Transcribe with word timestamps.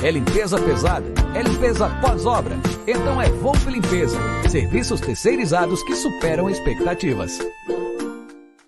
É 0.00 0.12
limpeza 0.12 0.60
pesada? 0.60 1.06
É 1.34 1.42
limpeza 1.42 1.88
pós-obra? 2.00 2.56
Então 2.86 3.20
é 3.20 3.28
Volpe 3.30 3.68
Limpeza. 3.68 4.16
Serviços 4.48 5.00
terceirizados 5.00 5.82
que 5.82 5.96
superam 5.96 6.48
expectativas. 6.48 7.40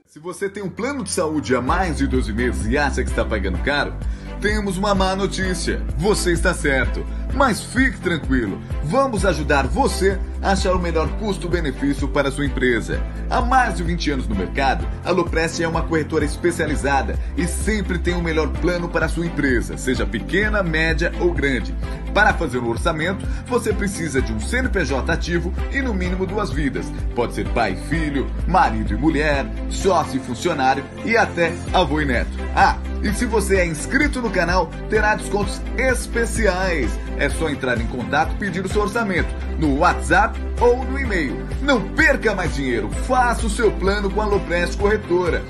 Se 0.07 0.19
você 0.19 0.49
tem 0.49 0.61
um 0.61 0.69
plano 0.69 1.05
de 1.05 1.11
saúde 1.11 1.55
há 1.55 1.63
mais 1.63 1.99
de 1.99 2.09
12 2.09 2.33
meses 2.33 2.67
e 2.67 2.77
acha 2.77 3.05
que 3.05 3.11
está 3.11 3.25
pagando 3.25 3.59
caro, 3.59 3.95
temos 4.41 4.77
uma 4.77 4.93
má 4.93 5.15
notícia. 5.15 5.81
Você 5.97 6.33
está 6.33 6.53
certo. 6.53 7.07
Mas 7.35 7.63
fique 7.63 7.99
tranquilo, 8.01 8.61
vamos 8.85 9.25
ajudar 9.25 9.67
você 9.67 10.19
a 10.43 10.53
achar 10.53 10.75
o 10.75 10.79
melhor 10.79 11.09
custo-benefício 11.19 12.09
para 12.09 12.29
a 12.29 12.33
sua 12.33 12.47
empresa. 12.47 13.01
Há 13.29 13.41
mais 13.41 13.77
de 13.77 13.83
20 13.83 14.11
anos 14.11 14.29
no 14.29 14.35
mercado, 14.35 14.87
a 15.05 15.11
Loprest 15.11 15.61
é 15.61 15.69
uma 15.69 15.83
corretora 15.83 16.25
especializada 16.25 17.19
e 17.37 17.47
sempre 17.47 17.99
tem 17.99 18.15
o 18.15 18.23
melhor 18.23 18.49
plano 18.49 18.89
para 18.89 19.07
a 19.07 19.09
sua 19.09 19.27
empresa, 19.27 19.77
seja 19.77 20.07
pequena, 20.07 20.63
média 20.63 21.13
ou 21.21 21.33
grande. 21.33 21.75
Para 22.15 22.35
fazer 22.35 22.59
o 22.59 22.65
um 22.65 22.71
orçamento, 22.71 23.25
você 23.47 23.73
precisa 23.73 24.21
de 24.21 24.33
um 24.33 24.41
CNPJ 24.41 25.13
ativo 25.13 25.53
e 25.73 25.81
no 25.81 25.95
mínimo 25.95 26.27
duas 26.27 26.51
vidas. 26.51 26.91
Pode 27.15 27.35
ser 27.35 27.47
pai 27.49 27.73
e 27.73 27.89
filho, 27.89 28.27
marido 28.49 28.95
e 28.95 28.97
mulher, 28.97 29.47
sócio 29.69 30.17
e 30.17 30.25
funcionário 30.25 30.85
e 31.05 31.17
até 31.17 31.53
avô 31.73 32.01
e 32.01 32.05
neto. 32.05 32.31
Ah, 32.55 32.77
e 33.03 33.13
se 33.15 33.25
você 33.25 33.57
é 33.57 33.67
inscrito 33.67 34.21
no 34.21 34.31
canal, 34.31 34.71
terá 34.89 35.15
descontos 35.15 35.61
especiais. 35.79 36.91
É 37.21 37.29
só 37.29 37.51
entrar 37.51 37.79
em 37.79 37.87
contato 37.87 38.33
e 38.33 38.39
pedir 38.39 38.65
o 38.65 38.69
seu 38.69 38.81
orçamento 38.81 39.29
no 39.59 39.79
WhatsApp 39.81 40.41
ou 40.59 40.83
no 40.85 40.99
e-mail. 40.99 41.47
Não 41.61 41.81
perca 41.91 42.35
mais 42.35 42.55
dinheiro, 42.55 42.89
faça 43.07 43.47
o 43.47 43.51
seu 43.51 43.71
plano 43.73 44.11
com 44.11 44.23
a 44.23 44.25
Loprest 44.25 44.79
Corretora. 44.79 45.43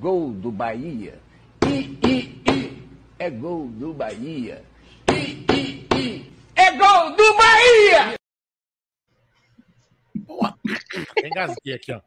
Bahia. 0.00 1.20
I, 1.66 1.98
I, 2.06 2.42
I, 2.48 2.88
é 3.18 3.28
gol 3.28 3.68
do 3.68 3.92
Bahia. 3.92 4.64
I, 5.10 5.44
I, 5.52 5.86
I, 5.94 6.32
é 6.56 6.70
gol 6.72 7.14
do 7.14 7.34
Bahia! 7.36 8.14
Boa. 10.14 10.58
Engasguei 11.22 11.74
aqui, 11.74 11.92
ó. 11.92 12.00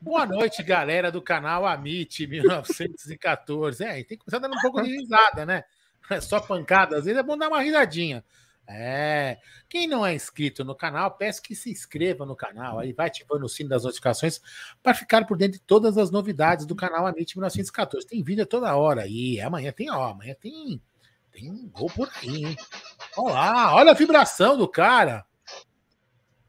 Boa 0.00 0.24
noite, 0.24 0.62
galera 0.62 1.10
do 1.10 1.20
canal 1.20 1.66
Amit 1.66 2.26
1914. 2.28 3.84
É, 3.84 3.94
tem 4.04 4.04
que 4.04 4.18
começar 4.18 4.38
dando 4.38 4.56
um 4.56 4.60
pouco 4.60 4.82
de 4.82 4.96
risada, 4.96 5.44
né? 5.44 5.64
É 6.08 6.20
só 6.20 6.38
pancada, 6.38 6.96
às 6.96 7.06
vezes 7.06 7.18
é 7.18 7.22
bom 7.24 7.36
dar 7.36 7.48
uma 7.48 7.60
risadinha. 7.60 8.24
É. 8.68 9.38
Quem 9.68 9.86
não 9.86 10.04
é 10.04 10.14
inscrito 10.14 10.64
no 10.64 10.74
canal, 10.74 11.12
peço 11.12 11.40
que 11.40 11.54
se 11.54 11.70
inscreva 11.70 12.26
no 12.26 12.34
canal, 12.34 12.78
aí 12.78 12.92
vai 12.92 13.06
ativando 13.06 13.46
o 13.46 13.48
sino 13.48 13.68
das 13.68 13.84
notificações 13.84 14.40
para 14.82 14.94
ficar 14.94 15.24
por 15.24 15.36
dentro 15.36 15.58
de 15.58 15.64
todas 15.64 15.96
as 15.96 16.10
novidades 16.10 16.66
do 16.66 16.74
canal 16.74 17.06
Amit 17.06 17.36
1914. 17.36 18.06
Tem 18.06 18.22
vídeo 18.22 18.44
toda 18.44 18.74
hora 18.74 19.02
aí. 19.02 19.40
Amanhã 19.40 19.72
tem, 19.72 19.90
ó, 19.90 20.10
amanhã 20.10 20.34
tem 20.40 20.80
tem 21.36 21.50
um 21.50 21.68
gol 21.68 21.90
por 21.90 22.10
aí, 22.16 22.46
hein? 22.46 22.56
Olha 23.14 23.34
lá, 23.34 23.74
olha 23.74 23.90
a 23.90 23.94
vibração 23.94 24.56
do 24.56 24.66
cara. 24.66 25.24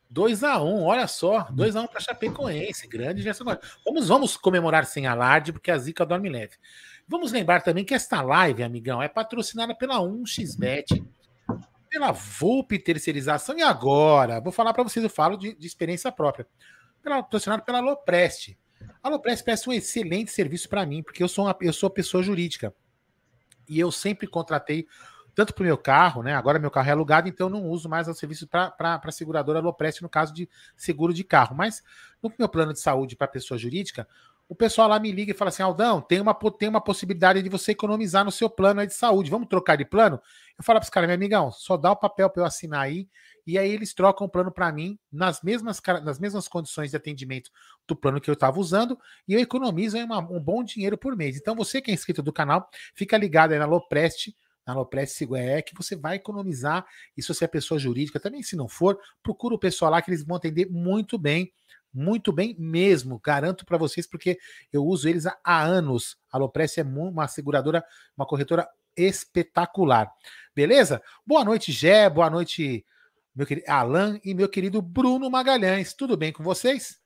2 0.09 0.45
a 0.45 0.63
1 0.63 0.66
um, 0.66 0.84
olha 0.84 1.05
só. 1.07 1.41
2 1.51 1.75
a 1.75 1.81
1 1.81 1.84
um 1.84 1.88
para 1.88 1.99
Chapecoense. 1.99 2.88
Grande 2.88 3.22
Gerson 3.22 3.44
Vamos, 3.84 4.07
vamos 4.07 4.38
comemorar 4.38 4.85
sem 4.85 5.05
alarde, 5.05 5.51
porque 5.51 5.69
a 5.69 5.78
zica 5.78 6.05
dorme 6.05 6.29
leve. 6.29 6.55
Vamos 7.05 7.34
lembrar 7.34 7.61
também 7.61 7.84
que 7.84 7.94
esta 7.94 8.22
live, 8.22 8.63
amigão, 8.63 9.03
é 9.03 9.09
patrocinada 9.09 9.75
pela 9.75 9.97
1xBet 9.99 11.05
pela 11.89 12.11
VUP 12.11 12.79
terceirização 12.79 13.57
e 13.57 13.61
agora, 13.61 14.39
vou 14.39 14.51
falar 14.51 14.73
para 14.73 14.83
vocês, 14.83 15.03
eu 15.03 15.09
falo 15.09 15.37
de, 15.37 15.55
de 15.55 15.67
experiência 15.67 16.11
própria, 16.11 16.47
pela, 17.01 17.23
patrocinado 17.23 17.63
pela 17.63 17.79
Loprest. 17.79 18.57
A 19.01 19.09
Loprest 19.09 19.43
presta 19.43 19.69
um 19.69 19.73
excelente 19.73 20.31
serviço 20.31 20.69
para 20.69 20.85
mim, 20.85 21.01
porque 21.01 21.23
eu 21.23 21.27
sou, 21.27 21.45
uma, 21.45 21.55
eu 21.61 21.73
sou 21.73 21.89
pessoa 21.89 22.21
jurídica. 22.21 22.73
E 23.67 23.79
eu 23.79 23.91
sempre 23.91 24.27
contratei, 24.27 24.87
tanto 25.35 25.53
para 25.53 25.61
o 25.61 25.65
meu 25.65 25.77
carro, 25.77 26.23
né? 26.23 26.33
Agora 26.35 26.59
meu 26.59 26.71
carro 26.71 26.89
é 26.89 26.91
alugado, 26.91 27.27
então 27.27 27.47
eu 27.47 27.51
não 27.51 27.69
uso 27.69 27.89
mais 27.89 28.07
o 28.07 28.13
serviço 28.13 28.47
para 28.47 28.73
a 28.79 29.11
seguradora 29.11 29.59
Loprest 29.59 30.01
no 30.01 30.09
caso 30.09 30.33
de 30.33 30.49
seguro 30.75 31.13
de 31.13 31.23
carro. 31.23 31.55
Mas 31.55 31.83
no 32.21 32.31
meu 32.37 32.49
plano 32.49 32.73
de 32.73 32.79
saúde 32.79 33.15
para 33.15 33.27
pessoa 33.27 33.57
jurídica, 33.57 34.07
o 34.49 34.55
pessoal 34.55 34.87
lá 34.87 34.99
me 34.99 35.11
liga 35.11 35.31
e 35.31 35.35
fala 35.35 35.49
assim: 35.49 35.61
Aldão, 35.61 35.99
tem 36.01 36.21
uma, 36.21 36.33
tem 36.33 36.69
uma 36.69 36.81
possibilidade 36.81 37.41
de 37.41 37.49
você 37.49 37.71
economizar 37.71 38.23
no 38.23 38.31
seu 38.31 38.49
plano 38.49 38.85
de 38.85 38.93
saúde. 38.93 39.29
Vamos 39.29 39.49
trocar 39.49 39.75
de 39.75 39.85
plano? 39.85 40.21
Eu 40.57 40.63
falo 40.63 40.79
para 40.79 40.85
os 40.85 40.90
caras, 40.90 41.07
meu 41.07 41.16
amigão, 41.16 41.51
só 41.51 41.78
dá 41.78 41.91
o 41.91 41.95
papel 41.95 42.29
para 42.29 42.41
eu 42.41 42.45
assinar 42.45 42.81
aí, 42.81 43.07
e 43.45 43.59
aí 43.59 43.72
eles 43.72 43.94
trocam 43.94 44.25
o 44.25 44.29
plano 44.29 44.51
para 44.51 44.72
mim 44.72 44.97
nas 45.12 45.44
mesmas, 45.44 45.79
nas 46.03 46.19
mesmas 46.19 46.47
condições 46.47 46.90
de 46.90 46.97
atendimento 46.97 47.51
do 47.88 47.95
plano 47.95 48.19
que 48.19 48.29
eu 48.29 48.34
estava 48.34 48.59
usando, 48.59 48.97
e 49.28 49.34
eu 49.34 49.40
economizo 49.40 49.97
uma, 50.00 50.19
um 50.19 50.40
bom 50.40 50.63
dinheiro 50.63 50.97
por 50.97 51.16
mês. 51.16 51.37
Então, 51.37 51.55
você 51.55 51.79
que 51.79 51.91
é 51.91 51.93
inscrito 51.93 52.23
do 52.23 52.34
canal, 52.34 52.67
fica 52.96 53.16
ligado 53.17 53.52
aí 53.52 53.59
na 53.59 53.66
Loprest, 53.66 54.35
na 54.66 54.73
Loprest 54.73 55.22
é 55.35 55.61
que 55.61 55.73
você 55.73 55.96
vai 55.96 56.17
economizar. 56.17 56.85
E 57.16 57.22
se 57.22 57.29
você 57.29 57.46
é 57.46 57.47
pessoa 57.47 57.79
jurídica, 57.79 58.20
também 58.20 58.43
se 58.43 58.53
não 58.53 58.67
for, 58.67 58.99
procura 59.23 59.55
o 59.55 59.59
pessoal 59.59 59.90
lá 59.90 60.02
que 60.02 60.09
eles 60.09 60.26
vão 60.26 60.35
atender 60.35 60.70
muito 60.70 61.17
bem 61.17 61.53
muito 61.93 62.31
bem 62.31 62.55
mesmo, 62.59 63.20
garanto 63.20 63.66
para 63.66 63.78
vocês, 63.78 64.05
porque 64.05 64.37
eu 64.72 64.85
uso 64.85 65.09
eles 65.09 65.26
há, 65.26 65.64
anos. 65.64 66.16
A 66.31 66.37
Alopress 66.37 66.78
é 66.78 66.84
uma 66.84 67.28
seguradora, 67.28 67.84
uma 68.16 68.26
corretora 68.26 68.70
espetacular. 68.97 70.11
Beleza? 70.55 71.02
Boa 71.26 71.46
noite, 71.46 71.72
Gé, 71.72 72.09
boa 72.09 72.29
noite, 72.29 72.84
meu 73.35 73.46
querido 73.46 73.72
Alan 73.72 74.20
e 74.26 74.34
meu 74.34 74.49
querido 74.49 74.82
Bruno 74.82 75.29
Magalhães. 75.29 75.94
Tudo 75.94 76.17
bem 76.17 76.34
com 76.34 76.44
vocês? 76.44 76.99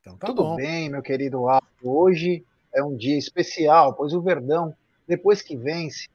Então 0.00 0.16
tá 0.16 0.26
Tudo 0.26 0.42
bom. 0.42 0.56
bem, 0.56 0.88
meu 0.88 1.02
querido 1.02 1.48
Aldo. 1.48 1.66
Hoje 1.82 2.44
é 2.72 2.82
um 2.82 2.96
dia 2.96 3.18
especial, 3.18 3.94
pois 3.94 4.12
o 4.12 4.20
Verdão, 4.20 4.74
depois 5.06 5.42
que 5.42 5.56
vence, 5.56 6.08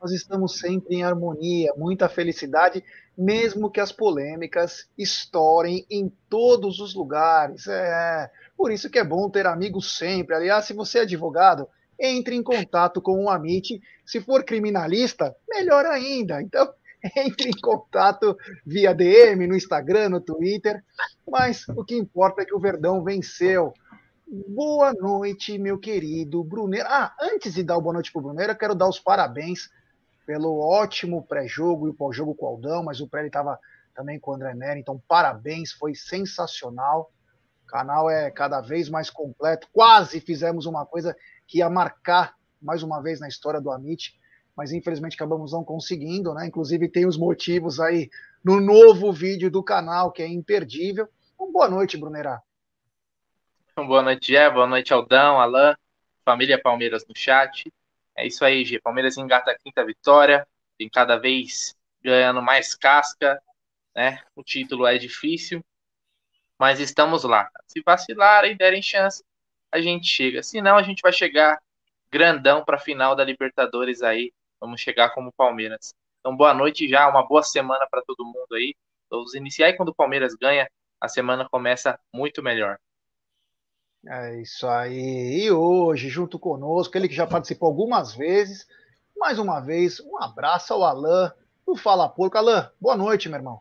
nós 0.00 0.12
estamos 0.12 0.58
sempre 0.58 0.96
em 0.96 1.02
harmonia, 1.02 1.72
muita 1.76 2.08
felicidade, 2.08 2.84
mesmo 3.16 3.70
que 3.70 3.80
as 3.80 3.90
polêmicas 3.90 4.88
estourem 4.96 5.84
em 5.90 6.12
todos 6.28 6.78
os 6.78 6.94
lugares. 6.94 7.66
É, 7.66 8.30
por 8.56 8.70
isso 8.70 8.88
que 8.88 8.98
é 8.98 9.04
bom 9.04 9.28
ter 9.28 9.46
amigos 9.46 9.96
sempre. 9.96 10.36
Aliás, 10.36 10.66
se 10.66 10.72
você 10.72 10.98
é 10.98 11.02
advogado, 11.02 11.68
entre 11.98 12.34
em 12.34 12.42
contato 12.42 13.00
com 13.00 13.24
o 13.24 13.30
Amit. 13.30 13.80
Se 14.04 14.20
for 14.20 14.44
criminalista, 14.44 15.34
melhor 15.48 15.86
ainda. 15.86 16.40
Então, 16.40 16.72
entre 17.16 17.50
em 17.50 17.60
contato 17.60 18.36
via 18.64 18.94
DM, 18.94 19.46
no 19.46 19.56
Instagram, 19.56 20.10
no 20.10 20.20
Twitter. 20.20 20.82
Mas 21.28 21.66
o 21.68 21.84
que 21.84 21.96
importa 21.96 22.42
é 22.42 22.44
que 22.44 22.54
o 22.54 22.60
Verdão 22.60 23.02
venceu. 23.02 23.72
Boa 24.26 24.92
noite, 24.92 25.58
meu 25.58 25.78
querido 25.78 26.44
Bruneiro. 26.44 26.86
Ah, 26.88 27.14
antes 27.20 27.54
de 27.54 27.62
dar 27.62 27.78
o 27.78 27.80
boa 27.80 27.94
noite 27.94 28.12
para 28.12 28.20
o 28.20 28.22
Bruneiro, 28.22 28.52
eu 28.52 28.56
quero 28.56 28.74
dar 28.74 28.88
os 28.88 29.00
parabéns 29.00 29.70
pelo 30.26 30.60
ótimo 30.60 31.22
pré-jogo 31.22 31.86
e 31.86 31.90
o 31.90 31.94
pós-jogo 31.94 32.34
com 32.34 32.44
o 32.44 32.48
Aldão, 32.50 32.82
mas 32.82 33.00
o 33.00 33.08
pré 33.08 33.20
ele 33.20 33.28
estava 33.28 33.58
também 33.94 34.20
com 34.20 34.30
o 34.30 34.34
André 34.34 34.54
Neri, 34.54 34.80
então 34.80 35.02
parabéns, 35.08 35.72
foi 35.72 35.94
sensacional. 35.94 37.10
O 37.64 37.66
canal 37.66 38.10
é 38.10 38.30
cada 38.30 38.60
vez 38.60 38.90
mais 38.90 39.08
completo. 39.08 39.66
Quase 39.72 40.20
fizemos 40.20 40.66
uma 40.66 40.84
coisa 40.84 41.16
que 41.48 41.58
ia 41.58 41.70
marcar 41.70 42.36
mais 42.60 42.82
uma 42.82 43.02
vez 43.02 43.18
na 43.18 43.26
história 43.26 43.60
do 43.60 43.72
Amit, 43.72 44.16
mas 44.54 44.70
infelizmente 44.70 45.14
acabamos 45.14 45.52
não 45.52 45.64
conseguindo, 45.64 46.34
né? 46.34 46.46
Inclusive 46.46 46.88
tem 46.88 47.06
os 47.06 47.16
motivos 47.16 47.80
aí 47.80 48.10
no 48.44 48.60
novo 48.60 49.12
vídeo 49.12 49.50
do 49.50 49.62
canal, 49.62 50.12
que 50.12 50.22
é 50.22 50.28
imperdível. 50.28 51.08
Então, 51.34 51.50
boa 51.50 51.68
noite, 51.68 51.96
Brunerá. 51.96 52.42
Boa 53.74 54.02
noite, 54.02 54.32
Gé. 54.32 54.50
Boa 54.50 54.66
noite, 54.66 54.92
Aldão, 54.92 55.40
Alain, 55.40 55.74
família 56.24 56.60
Palmeiras 56.60 57.06
no 57.08 57.16
chat. 57.16 57.72
É 58.16 58.26
isso 58.26 58.44
aí, 58.44 58.64
G. 58.64 58.80
Palmeiras 58.80 59.16
engata 59.16 59.52
a 59.52 59.58
quinta 59.58 59.84
vitória, 59.84 60.46
tem 60.76 60.88
cada 60.88 61.16
vez 61.16 61.76
ganhando 62.02 62.42
mais 62.42 62.74
casca, 62.74 63.40
né? 63.94 64.20
O 64.34 64.42
título 64.42 64.86
é 64.86 64.98
difícil, 64.98 65.64
mas 66.58 66.80
estamos 66.80 67.22
lá. 67.22 67.48
Se 67.66 67.80
vacilarem, 67.80 68.56
derem 68.56 68.82
chance, 68.82 69.22
a 69.70 69.80
gente 69.80 70.06
chega. 70.06 70.42
Se 70.42 70.60
não, 70.60 70.76
a 70.76 70.82
gente 70.82 71.02
vai 71.02 71.12
chegar 71.12 71.60
grandão 72.10 72.64
para 72.64 72.76
a 72.76 72.80
final 72.80 73.14
da 73.14 73.24
Libertadores 73.24 74.02
aí. 74.02 74.32
Vamos 74.60 74.80
chegar 74.80 75.10
como 75.10 75.32
Palmeiras. 75.32 75.94
Então, 76.20 76.36
boa 76.36 76.52
noite 76.52 76.88
já, 76.88 77.08
uma 77.08 77.26
boa 77.26 77.42
semana 77.42 77.86
para 77.90 78.02
todo 78.02 78.24
mundo 78.24 78.54
aí. 78.54 78.74
Vamos 79.10 79.34
iniciar 79.34 79.66
aí 79.66 79.72
quando 79.74 79.90
o 79.90 79.94
Palmeiras 79.94 80.34
ganha, 80.34 80.68
a 81.00 81.08
semana 81.08 81.48
começa 81.48 81.98
muito 82.12 82.42
melhor. 82.42 82.78
É 84.06 84.40
isso 84.40 84.66
aí. 84.66 85.44
E 85.44 85.50
hoje, 85.50 86.08
junto 86.08 86.38
conosco, 86.38 86.96
ele 86.96 87.08
que 87.08 87.14
já 87.14 87.26
participou 87.26 87.68
algumas 87.68 88.14
vezes, 88.14 88.66
mais 89.16 89.38
uma 89.38 89.60
vez, 89.60 90.00
um 90.00 90.22
abraço 90.22 90.72
ao 90.72 90.84
Alain 90.84 91.30
do 91.66 91.76
Fala 91.76 92.08
Porco. 92.08 92.38
Alain, 92.38 92.68
boa 92.80 92.96
noite, 92.96 93.28
meu 93.28 93.38
irmão. 93.38 93.60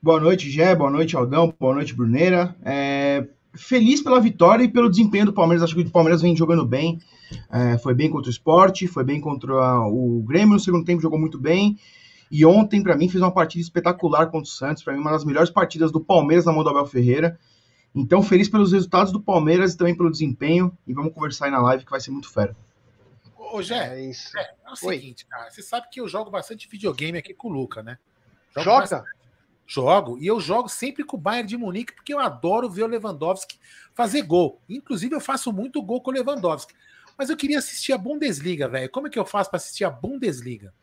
Boa 0.00 0.18
noite, 0.18 0.50
Gé, 0.50 0.74
boa 0.74 0.90
noite, 0.90 1.16
Aldão, 1.16 1.54
boa 1.58 1.74
noite, 1.74 1.94
Bruneira. 1.94 2.56
É, 2.64 3.24
feliz 3.54 4.02
pela 4.02 4.20
vitória 4.20 4.64
e 4.64 4.68
pelo 4.68 4.90
desempenho 4.90 5.26
do 5.26 5.32
Palmeiras. 5.32 5.62
Acho 5.62 5.74
que 5.74 5.82
o 5.82 5.90
Palmeiras 5.90 6.22
vem 6.22 6.36
jogando 6.36 6.64
bem. 6.64 7.00
É, 7.50 7.78
foi 7.78 7.94
bem 7.94 8.10
contra 8.10 8.28
o 8.28 8.32
esporte, 8.32 8.86
foi 8.86 9.04
bem 9.04 9.20
contra 9.20 9.54
o 9.88 10.22
Grêmio 10.26 10.54
no 10.54 10.60
segundo 10.60 10.84
tempo, 10.84 11.02
jogou 11.02 11.18
muito 11.18 11.38
bem. 11.38 11.78
E 12.30 12.46
ontem, 12.46 12.82
para 12.82 12.96
mim, 12.96 13.08
fez 13.08 13.22
uma 13.22 13.30
partida 13.30 13.62
espetacular 13.62 14.26
contra 14.26 14.48
o 14.48 14.52
Santos. 14.52 14.82
Para 14.82 14.94
mim, 14.94 15.00
uma 15.00 15.10
das 15.10 15.24
melhores 15.24 15.50
partidas 15.50 15.92
do 15.92 16.00
Palmeiras 16.00 16.46
na 16.46 16.52
mão 16.52 16.64
do 16.64 16.70
Abel 16.70 16.86
Ferreira. 16.86 17.38
Então, 17.94 18.22
feliz 18.22 18.48
pelos 18.48 18.72
resultados 18.72 19.12
do 19.12 19.20
Palmeiras 19.20 19.74
e 19.74 19.76
também 19.76 19.94
pelo 19.94 20.10
desempenho. 20.10 20.76
E 20.86 20.94
vamos 20.94 21.12
conversar 21.12 21.46
aí 21.46 21.50
na 21.50 21.60
live 21.60 21.84
que 21.84 21.90
vai 21.90 22.00
ser 22.00 22.10
muito 22.10 22.30
fera. 22.30 22.56
Ô, 23.36 23.60
Jé, 23.60 23.98
é, 23.98 24.08
isso. 24.08 24.36
é, 24.38 24.50
é 24.66 24.70
o 24.70 24.76
seguinte, 24.76 25.26
cara. 25.26 25.50
Você 25.50 25.62
sabe 25.62 25.88
que 25.90 26.00
eu 26.00 26.08
jogo 26.08 26.30
bastante 26.30 26.66
videogame 26.66 27.18
aqui 27.18 27.34
com 27.34 27.48
o 27.48 27.52
Luca, 27.52 27.82
né? 27.82 27.98
Jogo 28.54 28.64
Joga? 28.64 28.80
Bastante. 28.80 29.21
Jogo. 29.72 30.18
E 30.18 30.26
eu 30.26 30.38
jogo 30.38 30.68
sempre 30.68 31.02
com 31.02 31.16
o 31.16 31.20
Bayern 31.20 31.48
de 31.48 31.56
Munique, 31.56 31.94
porque 31.94 32.12
eu 32.12 32.18
adoro 32.18 32.68
ver 32.68 32.82
o 32.82 32.86
Lewandowski 32.86 33.58
fazer 33.94 34.22
gol. 34.22 34.60
Inclusive, 34.68 35.14
eu 35.14 35.20
faço 35.20 35.50
muito 35.50 35.80
gol 35.82 36.02
com 36.02 36.10
o 36.10 36.14
Lewandowski. 36.14 36.74
Mas 37.16 37.30
eu 37.30 37.36
queria 37.36 37.58
assistir 37.58 37.92
a 37.92 37.98
Bundesliga, 37.98 38.68
velho. 38.68 38.90
Como 38.90 39.06
é 39.06 39.10
que 39.10 39.18
eu 39.18 39.24
faço 39.24 39.48
para 39.48 39.56
assistir 39.56 39.84
a 39.84 39.90
Bundesliga? 39.90 40.74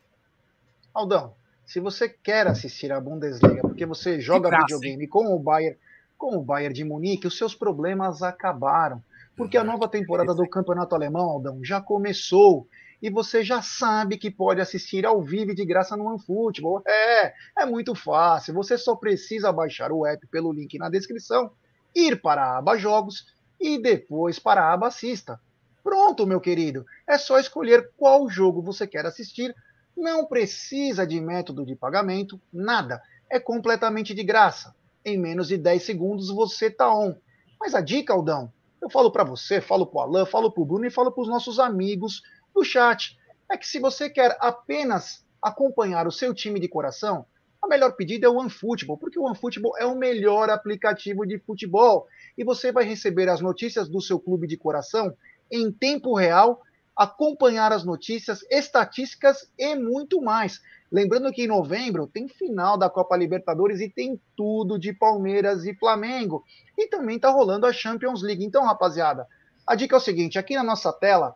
Aldão, 0.92 1.34
se 1.64 1.78
você 1.78 2.08
quer 2.08 2.48
assistir 2.48 2.90
a 2.90 3.00
Bundesliga, 3.00 3.62
porque 3.62 3.86
você 3.86 4.20
joga 4.20 4.50
graça, 4.50 4.64
videogame 4.64 5.04
hein? 5.04 5.08
com 5.08 5.34
o 5.34 5.38
Bayern 5.38 5.78
com 6.18 6.36
o 6.36 6.42
Bayern 6.42 6.74
de 6.74 6.84
Munique, 6.84 7.26
os 7.26 7.38
seus 7.38 7.54
problemas 7.54 8.22
acabaram. 8.22 9.02
Porque 9.34 9.56
a 9.56 9.64
nova 9.64 9.88
temporada 9.88 10.34
do 10.34 10.46
Campeonato 10.46 10.94
Alemão, 10.94 11.22
Aldão, 11.22 11.64
já 11.64 11.80
começou. 11.80 12.68
E 13.02 13.10
você 13.10 13.42
já 13.42 13.62
sabe 13.62 14.18
que 14.18 14.30
pode 14.30 14.60
assistir 14.60 15.06
ao 15.06 15.22
vivo 15.22 15.54
de 15.54 15.64
graça 15.64 15.96
no 15.96 16.06
OneFootball. 16.06 16.82
É, 16.86 17.34
é 17.58 17.66
muito 17.66 17.94
fácil. 17.94 18.54
Você 18.54 18.76
só 18.76 18.94
precisa 18.94 19.52
baixar 19.52 19.90
o 19.92 20.06
app 20.06 20.26
pelo 20.26 20.52
link 20.52 20.78
na 20.78 20.90
descrição, 20.90 21.50
ir 21.94 22.20
para 22.20 22.42
a 22.42 22.58
aba 22.58 22.76
Jogos 22.76 23.26
e 23.58 23.78
depois 23.78 24.38
para 24.38 24.62
a 24.62 24.72
aba 24.72 24.88
Assista. 24.88 25.40
Pronto, 25.82 26.26
meu 26.26 26.40
querido. 26.40 26.84
É 27.08 27.16
só 27.16 27.38
escolher 27.38 27.90
qual 27.96 28.28
jogo 28.28 28.60
você 28.60 28.86
quer 28.86 29.06
assistir. 29.06 29.54
Não 29.96 30.26
precisa 30.26 31.06
de 31.06 31.20
método 31.20 31.64
de 31.64 31.74
pagamento, 31.74 32.40
nada. 32.52 33.02
É 33.30 33.40
completamente 33.40 34.14
de 34.14 34.22
graça 34.22 34.74
em 35.04 35.18
menos 35.18 35.48
de 35.48 35.56
10 35.56 35.82
segundos 35.82 36.28
você 36.28 36.70
tá 36.70 36.92
on. 36.94 37.14
Mas 37.58 37.74
a 37.74 37.80
dica, 37.80 38.12
Aldão, 38.12 38.52
eu 38.80 38.88
falo 38.90 39.10
para 39.10 39.24
você, 39.24 39.60
falo 39.60 39.86
pro 39.86 40.00
Alan, 40.00 40.26
falo 40.26 40.50
pro 40.50 40.64
Bruno 40.64 40.86
e 40.86 40.90
falo 40.90 41.12
para 41.12 41.22
os 41.22 41.28
nossos 41.28 41.58
amigos 41.58 42.22
do 42.54 42.64
chat, 42.64 43.18
é 43.50 43.56
que 43.56 43.66
se 43.66 43.78
você 43.78 44.08
quer 44.08 44.36
apenas 44.40 45.24
acompanhar 45.42 46.06
o 46.06 46.12
seu 46.12 46.34
time 46.34 46.60
de 46.60 46.68
coração, 46.68 47.24
a 47.62 47.66
melhor 47.66 47.92
pedida 47.92 48.26
é 48.26 48.30
o 48.30 48.36
OneFootball, 48.36 48.96
porque 48.96 49.18
o 49.18 49.24
OneFootball 49.24 49.76
é 49.78 49.84
o 49.84 49.96
melhor 49.96 50.48
aplicativo 50.48 51.26
de 51.26 51.38
futebol 51.38 52.06
e 52.36 52.44
você 52.44 52.72
vai 52.72 52.84
receber 52.84 53.28
as 53.28 53.40
notícias 53.40 53.88
do 53.88 54.00
seu 54.00 54.18
clube 54.18 54.46
de 54.46 54.56
coração 54.56 55.14
em 55.50 55.70
tempo 55.70 56.14
real, 56.14 56.62
acompanhar 56.96 57.72
as 57.72 57.84
notícias, 57.84 58.42
estatísticas 58.50 59.50
e 59.58 59.74
muito 59.74 60.22
mais. 60.22 60.60
Lembrando 60.90 61.30
que 61.32 61.42
em 61.42 61.46
novembro 61.46 62.06
tem 62.06 62.28
final 62.28 62.78
da 62.78 62.90
Copa 62.90 63.16
Libertadores 63.16 63.80
e 63.80 63.88
tem 63.88 64.20
tudo 64.36 64.78
de 64.78 64.92
Palmeiras 64.92 65.64
e 65.64 65.74
Flamengo. 65.74 66.44
E 66.76 66.88
também 66.88 67.18
tá 67.18 67.30
rolando 67.30 67.66
a 67.66 67.72
Champions 67.72 68.22
League. 68.22 68.44
Então, 68.44 68.64
rapaziada, 68.64 69.26
a 69.66 69.74
dica 69.74 69.94
é 69.94 69.98
o 69.98 70.00
seguinte: 70.00 70.38
aqui 70.38 70.54
na 70.54 70.64
nossa 70.64 70.92
tela 70.92 71.34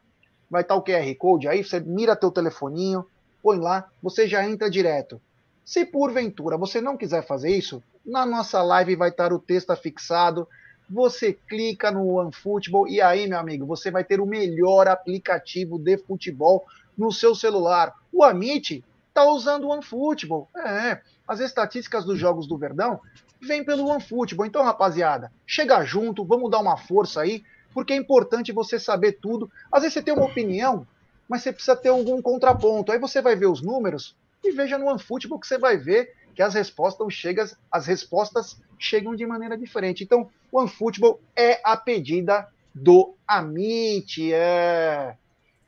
vai 0.51 0.63
estar 0.63 0.75
tá 0.75 0.81
o 0.81 0.85
QR 0.85 1.15
Code 1.17 1.49
aí, 1.49 1.65
você 1.65 1.81
mira 1.81 2.17
teu 2.17 2.31
telefoninho, 2.31 3.07
põe 3.43 3.59
lá, 3.59 3.89
você 4.03 4.27
já 4.27 4.49
entra 4.49 4.71
direto. 4.71 5.21
Se 5.65 5.85
porventura 5.85 6.59
você 6.59 6.81
não 6.81 6.97
quiser 6.97 7.27
fazer 7.27 7.51
isso, 7.51 7.83
na 8.05 8.27
nossa 8.27 8.63
live 8.63 8.97
vai 8.97 9.09
estar 9.09 9.33
o 9.33 9.39
texto 9.39 9.71
afixado. 9.71 10.47
Você 10.91 11.33
clica 11.33 11.91
no 11.91 12.19
OneFootball 12.19 12.87
e 12.87 13.01
aí, 13.01 13.27
meu 13.27 13.39
amigo, 13.39 13.65
você 13.65 13.91
vai 13.91 14.05
ter 14.05 14.21
o 14.21 14.27
melhor 14.27 14.87
aplicativo 14.87 15.79
de 15.79 15.97
futebol 15.97 16.67
no 16.97 17.11
seu 17.11 17.35
celular. 17.35 17.95
O 18.13 18.23
Amit 18.23 18.85
está 19.09 19.25
usando 19.25 19.65
o 19.65 19.71
OneFootball. 19.71 20.49
É, 20.55 21.01
as 21.27 21.41
estatísticas 21.41 22.05
dos 22.05 22.19
jogos 22.19 22.47
do 22.47 22.59
Verdão 22.59 23.01
vêm 23.41 23.65
pelo 23.65 23.89
OneFootball. 23.89 24.47
Então, 24.47 24.63
rapaziada, 24.63 25.33
chega 25.47 25.83
junto, 25.85 26.25
vamos 26.25 26.51
dar 26.51 26.59
uma 26.59 26.77
força 26.77 27.23
aí, 27.23 27.43
porque 27.75 27.93
é 27.93 27.97
importante 27.97 28.53
você 28.53 28.79
saber 28.79 29.19
tudo. 29.21 29.51
Às 29.71 29.83
vezes 29.83 29.95
você 29.95 30.03
tem 30.03 30.15
uma 30.15 30.27
opinião, 30.27 30.87
mas 31.29 31.43
você 31.43 31.53
precisa 31.53 31.77
ter 31.77 31.89
algum 31.89 32.23
contraponto. 32.23 32.93
Aí 32.93 32.99
você 32.99 33.21
vai 33.21 33.35
ver 33.35 33.47
os 33.47 33.61
números 33.61 34.17
e 34.43 34.53
veja 34.53 34.79
no 34.79 34.87
OneFootball 34.87 35.41
que 35.41 35.47
você 35.47 35.59
vai 35.59 35.77
ver 35.77 36.15
que 36.35 36.43
as 36.43 36.55
respostas 36.55 37.13
chegam, 37.13 37.45
as 37.71 37.87
respostas 37.87 38.61
chegam 38.79 39.15
de 39.15 39.27
maneira 39.27 39.57
diferente. 39.59 40.05
Então, 40.05 40.31
o 40.51 40.61
OneFootball 40.61 41.21
é 41.35 41.61
a 41.65 41.77
pedida 41.77 42.49
do 42.75 43.15
Amit. 43.27 44.33
É, 44.33 45.17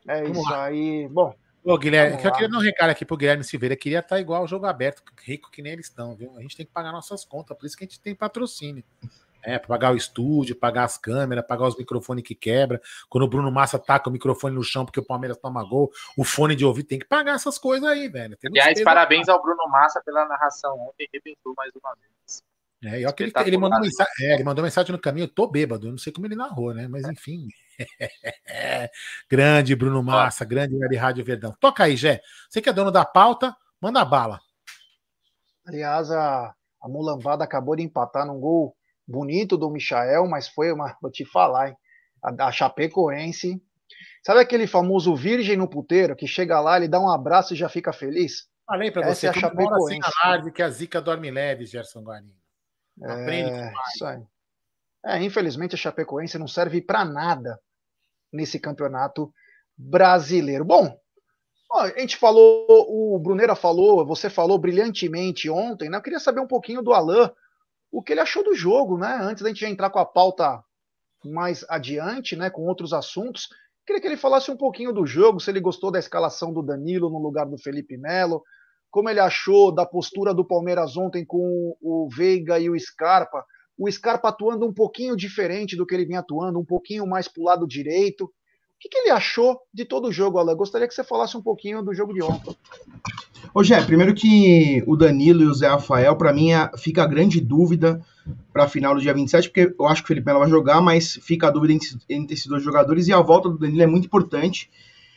é 0.09 0.25
isso 0.29 0.55
aí. 0.55 1.09
Bom, 1.09 1.35
Ô, 1.67 1.77
Guilherme, 1.77 2.17
que 2.17 2.25
eu 2.25 2.31
queria 2.31 2.49
dar 2.49 2.59
um 2.59 2.63
recado 2.63 2.91
aqui 2.91 3.05
pro 3.05 3.17
Guilherme 3.17 3.43
Silveira. 3.43 3.75
Queria 3.75 3.99
estar 3.99 4.15
tá 4.15 4.21
igual 4.21 4.45
o 4.45 4.47
jogo 4.47 4.67
aberto, 4.67 5.03
rico 5.21 5.51
que 5.51 5.61
nem 5.61 5.73
eles 5.73 5.87
estão, 5.87 6.15
viu? 6.15 6.33
A 6.37 6.41
gente 6.41 6.57
tem 6.57 6.65
que 6.65 6.71
pagar 6.71 6.93
nossas 6.93 7.25
contas, 7.25 7.57
por 7.59 7.67
isso 7.67 7.77
que 7.77 7.83
a 7.83 7.87
gente 7.89 7.99
tem 7.99 8.15
patrocínio. 8.15 8.85
É, 9.47 9.61
pra 9.61 9.69
pagar 9.69 9.93
o 9.93 9.97
estúdio, 9.97 10.57
pagar 10.57 10.83
as 10.83 10.99
câmeras, 10.99 11.47
pagar 11.47 11.69
os 11.69 11.79
microfones 11.79 12.25
que 12.25 12.35
quebra. 12.35 12.81
Quando 13.09 13.23
o 13.23 13.29
Bruno 13.29 13.49
Massa 13.53 13.79
taca 13.79 14.11
o 14.11 14.13
microfone 14.13 14.57
no 14.57 14.63
chão 14.65 14.85
porque 14.85 14.99
o 14.99 15.05
Palmeiras 15.05 15.39
toma 15.39 15.63
gol, 15.63 15.89
o 16.19 16.25
fone 16.25 16.57
de 16.57 16.65
ouvido 16.65 16.89
tem 16.89 16.99
que 16.99 17.07
pagar 17.07 17.37
essas 17.37 17.57
coisas 17.57 17.89
aí, 17.89 18.09
velho. 18.09 18.37
Tem 18.37 18.51
Aliás, 18.51 18.83
parabéns 18.83 19.29
ao 19.29 19.41
Bruno 19.41 19.69
Massa 19.69 20.03
pela 20.05 20.27
narração 20.27 20.77
ontem, 20.81 21.09
rebentou 21.13 21.55
mais 21.57 21.71
uma 21.81 21.95
vez. 21.95 22.43
É, 22.83 23.01
e 23.01 23.05
ele, 23.05 23.33
ele, 23.47 23.57
mandou 23.57 23.81
mensagem, 23.81 24.13
é, 24.21 24.35
ele 24.35 24.45
mandou 24.45 24.65
mensagem 24.65 24.93
no 24.93 24.99
caminho, 24.99 25.25
eu 25.25 25.29
tô 25.29 25.47
bêbado, 25.47 25.87
eu 25.87 25.91
não 25.93 25.99
sei 25.99 26.13
como 26.13 26.27
ele 26.27 26.35
narrou, 26.35 26.75
né? 26.75 26.89
Mas 26.89 27.09
enfim. 27.09 27.47
grande 29.31 29.75
Bruno 29.75 30.03
Massa, 30.03 30.45
Ó. 30.45 30.47
grande 30.47 30.75
Web 30.77 30.97
Rádio 30.97 31.25
Verdão. 31.25 31.55
Toca 31.61 31.85
aí, 31.85 31.97
Jé. 31.97 32.21
Você 32.51 32.61
que 32.61 32.69
é 32.69 32.73
dono 32.73 32.91
da 32.91 33.05
pauta, 33.05 33.57
manda 33.81 34.05
bala. 34.05 34.41
Aliás, 35.65 36.11
a, 36.11 36.55
a 36.83 36.89
Mulambada 36.89 37.45
acabou 37.45 37.77
de 37.77 37.83
empatar 37.83 38.27
num 38.27 38.39
gol 38.39 38.77
bonito 39.07 39.57
do 39.57 39.71
Michael, 39.71 40.27
mas 40.29 40.49
foi 40.49 40.73
uma. 40.73 40.97
Vou 41.01 41.11
te 41.11 41.25
falar, 41.25 41.69
hein? 41.69 41.77
A, 42.23 42.49
a 42.49 42.53
Chapecoense 42.53 43.61
Sabe 44.27 44.41
aquele 44.41 44.67
famoso 44.67 45.15
virgem 45.15 45.57
no 45.57 45.69
puteiro 45.69 46.17
que 46.17 46.27
chega 46.27 46.59
lá, 46.59 46.77
ele 46.77 46.89
dá 46.89 46.99
um 46.99 47.09
abraço 47.09 47.55
e 47.55 47.57
já 47.57 47.69
fica 47.69 47.93
feliz? 47.93 48.49
Falei 48.67 48.91
pra 48.91 49.03
Essa 49.03 49.15
você, 49.15 49.27
é 49.29 49.31
a 49.31 49.33
Chapecoense. 49.33 50.01
assim 50.03 50.19
live 50.25 50.51
que 50.51 50.63
a 50.65 50.69
zica 50.69 51.01
dorme 51.01 51.31
leve, 51.31 51.65
Gerson 51.65 52.03
Guarino. 52.03 52.35
Aprende 53.05 53.53
É, 53.53 53.73
isso 53.95 54.05
aí. 54.05 54.21
É, 55.05 55.23
infelizmente 55.23 55.77
a 55.77 55.79
Chapecoense 55.79 56.41
não 56.41 56.49
serve 56.49 56.83
para 56.83 57.05
nada 57.05 57.57
nesse 58.33 58.59
campeonato 58.59 59.33
brasileiro. 59.79 60.65
Bom, 60.65 60.99
a 61.75 62.01
gente 62.01 62.17
falou, 62.17 62.67
o 62.69 63.17
Brunera 63.21 63.55
falou, 63.55 64.05
você 64.05 64.29
falou 64.29 64.59
brilhantemente 64.59 65.49
ontem, 65.49 65.89
né? 65.89 65.99
Eu 65.99 66.03
queria 66.03 66.19
saber 66.19 66.41
um 66.41 66.49
pouquinho 66.49 66.83
do 66.83 66.93
Alain, 66.93 67.31
o 67.97 68.03
que 68.03 68.13
ele 68.13 68.21
achou 68.21 68.45
do 68.45 68.55
jogo, 68.55 68.99
né? 68.99 69.19
Antes 69.23 69.43
da 69.43 69.49
gente 69.49 69.65
entrar 69.65 69.89
com 69.89 69.99
a 69.99 70.05
pauta 70.05 70.63
mais 71.25 71.65
adiante, 71.67 72.37
né? 72.37 72.51
Com 72.51 72.67
outros 72.67 72.93
assuntos. 72.93 73.49
Queria 73.87 74.03
que 74.03 74.07
ele 74.07 74.19
falasse 74.19 74.51
um 74.51 74.57
pouquinho 74.57 74.93
do 74.93 75.07
jogo, 75.07 75.41
se 75.41 75.51
ele 75.51 75.61
gostou 75.61 75.91
da 75.91 75.99
escalação 75.99 76.53
do 76.53 76.63
Danilo 76.63 77.09
no 77.09 77.19
lugar 77.19 77.47
do 77.47 77.57
Felipe 77.57 77.97
Melo, 77.97 78.43
como 78.91 79.09
ele 79.09 79.19
achou 79.19 79.75
da 79.75 79.87
postura 79.87 80.35
do 80.35 80.47
Palmeiras 80.47 80.95
ontem 80.95 81.25
com 81.25 81.75
o 81.81 82.07
Veiga 82.15 82.61
e 82.61 82.69
o 82.69 82.79
Scarpa. 82.79 83.43
O 83.79 83.91
Scarpa 83.91 84.29
atuando 84.29 84.67
um 84.67 84.75
pouquinho 84.75 85.17
diferente 85.17 85.75
do 85.75 85.87
que 85.87 85.95
ele 85.95 86.05
vinha 86.05 86.21
atuando, 86.21 86.59
um 86.59 86.67
pouquinho 86.67 87.07
mais 87.07 87.29
para 87.29 87.41
o 87.41 87.45
lado 87.47 87.67
direito. 87.67 88.31
O 88.77 88.89
que, 88.89 88.99
ele 88.99 89.11
achou 89.11 89.59
de 89.73 89.85
todo 89.85 90.09
o 90.09 90.13
jogo, 90.13 90.39
Alan? 90.39 90.55
Gostaria 90.55 90.87
que 90.87 90.95
você 90.95 91.03
falasse 91.03 91.37
um 91.37 91.43
pouquinho 91.43 91.83
do 91.83 91.95
jogo 91.95 92.13
de 92.13 92.23
ontem. 92.23 92.55
Ô, 93.55 93.65
Jé, 93.65 93.83
primeiro 93.83 94.15
que 94.15 94.85
o 94.87 94.97
Danilo 94.97 95.43
e 95.43 95.47
o 95.47 95.55
Zé 95.55 95.67
Rafael, 95.67 96.15
pra 96.15 96.33
mim, 96.33 96.53
é- 96.53 96.71
fica 96.77 97.03
a 97.03 97.07
grande 97.07 97.41
dúvida 97.41 98.05
pra 98.53 98.69
final 98.69 98.95
do 98.95 99.01
dia 99.01 99.15
27, 99.15 99.49
porque 99.49 99.75
eu 99.79 99.87
acho 99.87 100.03
que 100.03 100.07
o 100.07 100.09
Felipe 100.09 100.27
Melo 100.27 100.41
vai 100.41 100.51
jogar, 100.51 100.81
mas 100.83 101.19
fica 101.23 101.47
a 101.49 101.51
dúvida 101.51 101.73
entre, 102.09 102.35
esses 102.35 102.47
dois 102.47 102.63
jogadores, 102.63 103.09
e 103.09 103.13
a 103.13 103.21
volta 103.21 103.49
do 103.49 103.59
Danilo 103.59 103.83
é 103.83 103.87
muito 103.87 104.07
importante 104.07 104.71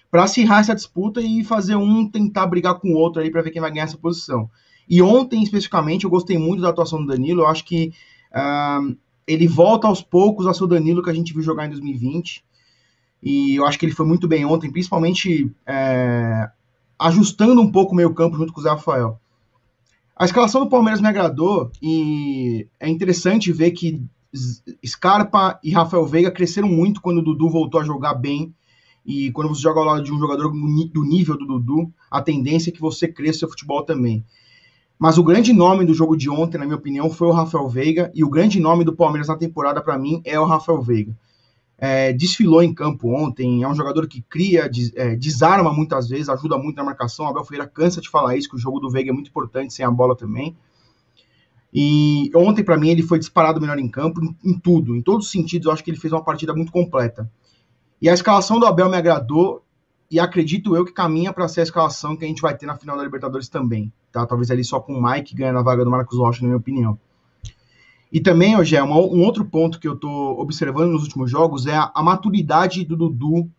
pra 0.10 0.24
acirrar 0.24 0.62
essa 0.62 0.74
disputa 0.74 1.22
e 1.22 1.44
fazer 1.44 1.76
um 1.76 2.10
tentar 2.10 2.48
brigar 2.48 2.76
com 2.80 2.90
o 2.90 2.98
outro 2.98 3.22
aí 3.22 3.30
pra 3.30 3.42
ver 3.42 3.52
quem 3.52 3.62
vai 3.62 3.72
ganhar 3.72 3.84
essa 3.84 3.98
posição. 3.98 4.50
E 4.90 5.02
ontem, 5.02 5.44
especificamente, 5.44 6.06
eu 6.06 6.10
gostei 6.10 6.38
muito 6.38 6.62
da 6.62 6.70
atuação 6.70 7.02
do 7.02 7.08
Danilo, 7.08 7.42
eu 7.42 7.48
acho 7.48 7.64
que 7.66 7.92
ah, 8.34 8.80
ele 9.28 9.48
volta 9.48 9.88
aos 9.88 10.02
poucos 10.02 10.48
a 10.48 10.54
ser 10.54 10.64
o 10.64 10.68
Danilo 10.68 11.04
que 11.04 11.10
a 11.10 11.14
gente 11.14 11.34
viu 11.34 11.44
jogar 11.44 11.66
em 11.66 11.70
2020, 11.70 12.44
e 13.22 13.56
eu 13.56 13.66
acho 13.66 13.78
que 13.78 13.86
ele 13.86 13.94
foi 13.94 14.06
muito 14.06 14.28
bem 14.28 14.46
ontem, 14.46 14.72
principalmente 14.72 15.52
é, 15.66 16.50
ajustando 16.98 17.62
um 17.62 17.72
pouco 17.72 17.94
o 17.94 17.96
meio 17.96 18.14
campo 18.14 18.38
junto 18.38 18.54
com 18.54 18.60
o 18.60 18.64
Zé 18.64 18.70
Rafael. 18.70 19.20
A 20.16 20.26
escalação 20.26 20.62
do 20.62 20.70
Palmeiras 20.70 21.02
me 21.02 21.08
agradou 21.08 21.72
e 21.82 22.68
é 22.80 22.90
interessante 22.90 23.52
ver 23.52 23.72
que 23.72 24.02
Scarpa 24.86 25.60
e 25.64 25.72
Rafael 25.72 26.06
Veiga 26.06 26.32
cresceram 26.32 26.68
muito 26.68 27.02
quando 27.02 27.20
o 27.20 27.22
Dudu 27.22 27.50
voltou 27.50 27.80
a 27.80 27.86
jogar 27.86 28.14
bem. 28.14 28.54
E 29.06 29.32
quando 29.32 29.50
você 29.50 29.62
joga 29.62 29.80
ao 29.80 29.86
lado 29.86 30.04
de 30.04 30.14
um 30.14 30.20
jogador 30.20 30.52
do 30.52 31.04
nível 31.04 31.38
do 31.38 31.46
Dudu, 31.46 31.92
a 32.12 32.22
tendência 32.22 32.70
é 32.70 32.74
que 32.74 32.82
você 32.82 33.08
cresça 33.08 33.40
seu 33.40 33.50
futebol 33.50 33.84
também. 33.84 34.24
Mas 35.00 35.18
o 35.18 35.24
grande 35.24 35.54
nome 35.54 35.86
do 35.86 35.94
jogo 35.94 36.18
de 36.18 36.30
ontem, 36.30 36.58
na 36.58 36.66
minha 36.66 36.76
opinião, 36.76 37.10
foi 37.10 37.30
o 37.30 37.32
Rafael 37.32 37.70
Veiga. 37.70 38.12
E 38.14 38.24
o 38.24 38.30
grande 38.30 38.60
nome 38.60 38.84
do 38.84 38.94
Palmeiras 38.94 39.30
na 39.30 39.38
temporada, 39.38 39.82
para 39.82 39.98
mim, 39.98 40.22
é 40.26 40.38
o 40.40 40.46
Rafael 40.46 40.82
Veiga 40.82 41.16
é, 41.80 42.12
desfilou 42.12 42.62
em 42.62 42.74
campo 42.74 43.10
ontem, 43.10 43.64
é 43.64 43.68
um 43.68 43.74
jogador 43.76 44.08
que 44.08 44.22
cria, 44.22 44.70
des- 44.70 44.92
é, 44.96 45.16
desarma 45.16 45.72
muitas 45.72 46.10
vezes, 46.10 46.30
ajuda 46.30 46.58
muito 46.58 46.76
na 46.76 46.84
marcação. 46.84 47.28
Abel 47.28 47.44
Ferreira 47.46 47.68
cansa 47.68 48.02
de 48.02 48.10
falar 48.10 48.36
isso, 48.36 48.50
que 48.50 48.56
o 48.56 48.60
jogo 48.60 48.80
do 48.80 48.90
Veiga 48.90 49.12
é 49.12 49.14
muito 49.14 49.30
importante 49.30 49.74
sem 49.74 49.86
a 49.86 49.92
bola 49.92 50.16
também. 50.16 50.56
E 51.74 52.32
ontem, 52.36 52.64
para 52.64 52.78
mim, 52.78 52.90
ele 52.90 53.04
foi 53.04 53.20
disparado 53.20 53.62
melhor 53.62 53.78
em 53.78 53.88
campo, 53.88 54.20
em, 54.24 54.36
em 54.44 54.60
tudo, 54.60 54.96
em 54.96 55.02
todos 55.02 55.28
os 55.28 55.32
sentidos. 55.32 55.68
Eu 55.68 55.72
acho 55.72 55.84
que 55.84 55.92
ele 55.92 56.00
fez 56.00 56.12
uma 56.12 56.24
partida 56.24 56.54
muito 56.54 56.72
completa. 56.72 57.32
E 58.02 58.10
a 58.10 58.14
escalação 58.14 58.60
do 58.60 58.66
Abel 58.66 58.90
me 58.90 58.98
agradou, 58.98 59.64
e 60.12 60.20
acredito 60.20 60.76
eu 60.76 60.84
que 60.84 60.92
caminha 60.92 61.32
para 61.32 61.48
ser 61.48 61.60
a 61.60 61.64
escalação 61.64 62.18
que 62.18 62.26
a 62.26 62.28
gente 62.28 62.42
vai 62.42 62.58
ter 62.58 62.66
na 62.66 62.76
final 62.76 62.98
da 62.98 63.04
Libertadores 63.04 63.48
também. 63.48 63.94
Tá? 64.12 64.26
Talvez 64.26 64.50
ali 64.50 64.64
só 64.64 64.80
com 64.80 64.94
o 64.94 65.04
Mike 65.04 65.36
ganhando 65.36 65.60
a 65.60 65.62
vaga 65.62 65.86
do 65.86 65.92
Marcos 65.92 66.18
Rocha, 66.18 66.42
na 66.42 66.48
minha 66.48 66.58
opinião. 66.58 67.00
E 68.12 68.20
também, 68.20 68.58
hoje 68.58 68.76
é 68.76 68.84
um 68.84 69.22
outro 69.22 69.46
ponto 69.46 69.80
que 69.80 69.88
eu 69.88 69.96
tô 69.96 70.10
observando 70.40 70.92
nos 70.92 71.04
últimos 71.04 71.30
jogos 71.30 71.68
é 71.68 71.76
a, 71.76 71.92
a 71.94 72.02
maturidade 72.02 72.84
do 72.84 72.96
Dudu 72.98 73.50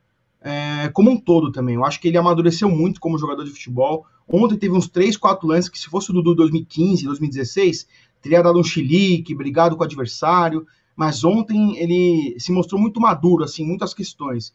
é, 0.41 0.89
como 0.89 1.11
um 1.11 1.17
todo 1.17 1.53
também. 1.53 1.77
Eu 1.77 1.85
acho 1.85 2.01
que 2.01 2.09
ele 2.09 2.17
amadureceu 2.17 2.69
muito 2.69 3.01
como 3.01 3.19
jogador 3.19 3.45
de 3.45 3.51
futebol. 3.51 4.07
Ontem 4.27 4.57
teve 4.57 4.75
uns 4.75 4.89
3, 4.89 5.17
4 5.17 5.47
lances 5.47 5.69
que, 5.69 5.79
se 5.79 5.87
fosse 5.87 6.11
o 6.11 6.15
Dudu 6.15 6.35
2015, 6.35 7.05
2016, 7.05 7.87
teria 8.21 8.43
dado 8.43 8.59
um 8.59 8.65
chilique, 8.65 9.35
brigado 9.35 9.77
com 9.77 9.83
o 9.83 9.85
adversário. 9.85 10.67
Mas 10.97 11.23
ontem 11.23 11.77
ele 11.79 12.35
se 12.39 12.51
mostrou 12.51 12.81
muito 12.81 13.01
maduro, 13.01 13.45
assim, 13.45 13.65
muitas 13.65 13.95
questões. 13.95 14.53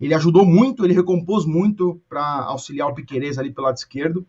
Ele 0.00 0.14
ajudou 0.14 0.44
muito, 0.44 0.84
ele 0.84 0.94
recompôs 0.94 1.46
muito 1.46 2.00
para 2.08 2.44
auxiliar 2.44 2.88
o 2.88 2.94
Piquerez 2.94 3.38
ali 3.38 3.50
pelo 3.50 3.66
lado 3.66 3.76
esquerdo. 3.76 4.26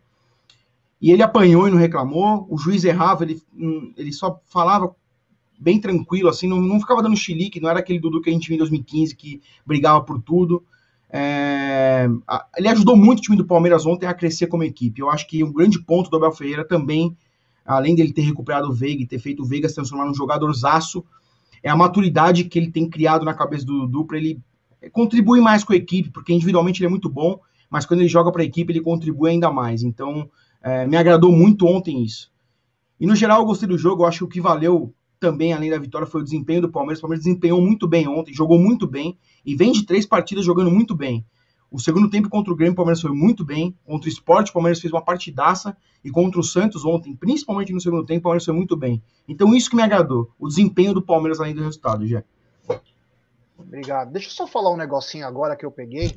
E 1.00 1.10
ele 1.10 1.22
apanhou 1.22 1.66
e 1.66 1.70
não 1.70 1.78
reclamou. 1.78 2.46
O 2.48 2.56
juiz 2.56 2.84
errava, 2.84 3.24
ele, 3.24 3.42
hum, 3.54 3.92
ele 3.96 4.12
só 4.12 4.40
falava 4.46 4.94
bem 5.62 5.80
tranquilo, 5.80 6.28
assim, 6.28 6.48
não, 6.48 6.60
não 6.60 6.80
ficava 6.80 7.02
dando 7.02 7.16
chilique, 7.16 7.60
não 7.60 7.70
era 7.70 7.78
aquele 7.78 8.00
Dudu 8.00 8.20
que 8.20 8.28
a 8.28 8.32
gente 8.32 8.48
viu 8.48 8.56
em 8.56 8.58
2015 8.58 9.14
que 9.14 9.40
brigava 9.64 10.02
por 10.02 10.20
tudo. 10.20 10.64
É, 11.08 12.08
ele 12.56 12.68
ajudou 12.68 12.96
muito 12.96 13.20
o 13.20 13.22
time 13.22 13.36
do 13.36 13.44
Palmeiras 13.44 13.86
ontem 13.86 14.06
a 14.06 14.14
crescer 14.14 14.48
como 14.48 14.64
equipe. 14.64 15.00
Eu 15.00 15.08
acho 15.08 15.26
que 15.26 15.44
um 15.44 15.52
grande 15.52 15.80
ponto 15.80 16.10
do 16.10 16.16
Abel 16.16 16.32
Ferreira 16.32 16.66
também, 16.66 17.16
além 17.64 17.94
dele 17.94 18.12
ter 18.12 18.22
recuperado 18.22 18.68
o 18.68 18.72
Veiga 18.72 19.02
e 19.02 19.06
ter 19.06 19.18
feito 19.18 19.42
o 19.42 19.46
Veiga 19.46 19.68
se 19.68 19.74
transformar 19.74 20.06
num 20.06 20.14
jogadorzaço, 20.14 21.04
é 21.62 21.70
a 21.70 21.76
maturidade 21.76 22.44
que 22.44 22.58
ele 22.58 22.70
tem 22.70 22.88
criado 22.88 23.24
na 23.24 23.34
cabeça 23.34 23.64
do 23.64 23.86
Dudu 23.86 24.04
para 24.04 24.18
ele 24.18 24.40
contribuir 24.90 25.40
mais 25.40 25.62
com 25.62 25.72
a 25.72 25.76
equipe, 25.76 26.10
porque 26.10 26.32
individualmente 26.32 26.80
ele 26.80 26.88
é 26.88 26.90
muito 26.90 27.08
bom, 27.08 27.38
mas 27.70 27.86
quando 27.86 28.00
ele 28.00 28.08
joga 28.08 28.32
para 28.32 28.42
a 28.42 28.44
equipe 28.44 28.72
ele 28.72 28.80
contribui 28.80 29.30
ainda 29.30 29.50
mais. 29.52 29.84
Então, 29.84 30.28
é, 30.60 30.86
me 30.86 30.96
agradou 30.96 31.30
muito 31.30 31.66
ontem 31.66 32.02
isso. 32.02 32.32
E 32.98 33.06
no 33.06 33.14
geral 33.14 33.40
eu 33.40 33.46
gostei 33.46 33.68
do 33.68 33.78
jogo, 33.78 34.02
eu 34.02 34.06
acho 34.08 34.18
que 34.18 34.24
o 34.24 34.28
que 34.28 34.40
valeu 34.40 34.92
também, 35.22 35.52
além 35.52 35.70
da 35.70 35.78
vitória, 35.78 36.04
foi 36.04 36.20
o 36.20 36.24
desempenho 36.24 36.62
do 36.62 36.68
Palmeiras. 36.68 36.98
O 36.98 37.02
Palmeiras 37.02 37.24
desempenhou 37.24 37.62
muito 37.62 37.86
bem 37.86 38.08
ontem, 38.08 38.34
jogou 38.34 38.58
muito 38.58 38.88
bem 38.88 39.16
e 39.46 39.54
vem 39.54 39.70
de 39.70 39.86
três 39.86 40.04
partidas 40.04 40.44
jogando 40.44 40.68
muito 40.68 40.96
bem. 40.96 41.24
O 41.70 41.78
segundo 41.78 42.10
tempo 42.10 42.28
contra 42.28 42.52
o 42.52 42.56
Grêmio, 42.56 42.72
o 42.72 42.76
Palmeiras 42.76 43.00
foi 43.00 43.12
muito 43.12 43.44
bem. 43.44 43.78
Contra 43.86 44.08
o 44.08 44.12
Sport, 44.12 44.50
o 44.50 44.52
Palmeiras 44.52 44.80
fez 44.80 44.92
uma 44.92 45.00
partidaça. 45.00 45.76
E 46.04 46.10
contra 46.10 46.40
o 46.40 46.42
Santos 46.42 46.84
ontem, 46.84 47.14
principalmente 47.14 47.72
no 47.72 47.80
segundo 47.80 48.04
tempo, 48.04 48.18
o 48.18 48.22
Palmeiras 48.24 48.44
foi 48.44 48.52
muito 48.52 48.76
bem. 48.76 49.00
Então, 49.28 49.54
isso 49.54 49.70
que 49.70 49.76
me 49.76 49.82
agradou. 49.82 50.28
O 50.38 50.48
desempenho 50.48 50.92
do 50.92 51.00
Palmeiras 51.00 51.38
além 51.38 51.54
do 51.54 51.62
resultado, 51.62 52.04
já. 52.04 52.24
Obrigado. 53.56 54.10
Deixa 54.10 54.26
eu 54.26 54.32
só 54.32 54.46
falar 54.48 54.72
um 54.72 54.76
negocinho 54.76 55.24
agora 55.24 55.54
que 55.54 55.64
eu 55.64 55.70
peguei. 55.70 56.16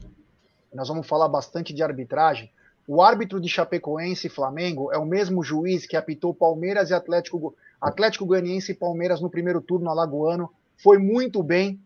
Nós 0.73 0.87
vamos 0.87 1.07
falar 1.07 1.29
bastante 1.29 1.73
de 1.73 1.83
arbitragem. 1.83 2.49
O 2.87 3.01
árbitro 3.01 3.39
de 3.39 3.47
Chapecoense 3.47 4.27
e 4.27 4.29
Flamengo 4.29 4.91
é 4.91 4.97
o 4.97 5.05
mesmo 5.05 5.43
juiz 5.43 5.85
que 5.85 5.95
apitou 5.95 6.33
Palmeiras 6.33 6.89
e 6.89 6.93
Atlético, 6.93 7.55
Atlético 7.79 8.25
Goianiense 8.25 8.71
e 8.71 8.75
Palmeiras 8.75 9.21
no 9.21 9.29
primeiro 9.29 9.61
turno 9.61 9.89
alagoano. 9.89 10.51
Foi 10.77 10.97
muito 10.97 11.41
bem. 11.43 11.79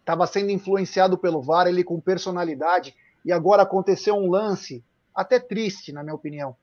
Estava 0.00 0.26
sendo 0.26 0.50
influenciado 0.50 1.16
pelo 1.16 1.40
VAR, 1.40 1.66
ele 1.66 1.84
com 1.84 2.00
personalidade. 2.00 2.94
E 3.24 3.32
agora 3.32 3.62
aconteceu 3.62 4.14
um 4.14 4.30
lance 4.30 4.84
até 5.14 5.38
triste, 5.38 5.92
na 5.92 6.02
minha 6.02 6.14
opinião, 6.14 6.56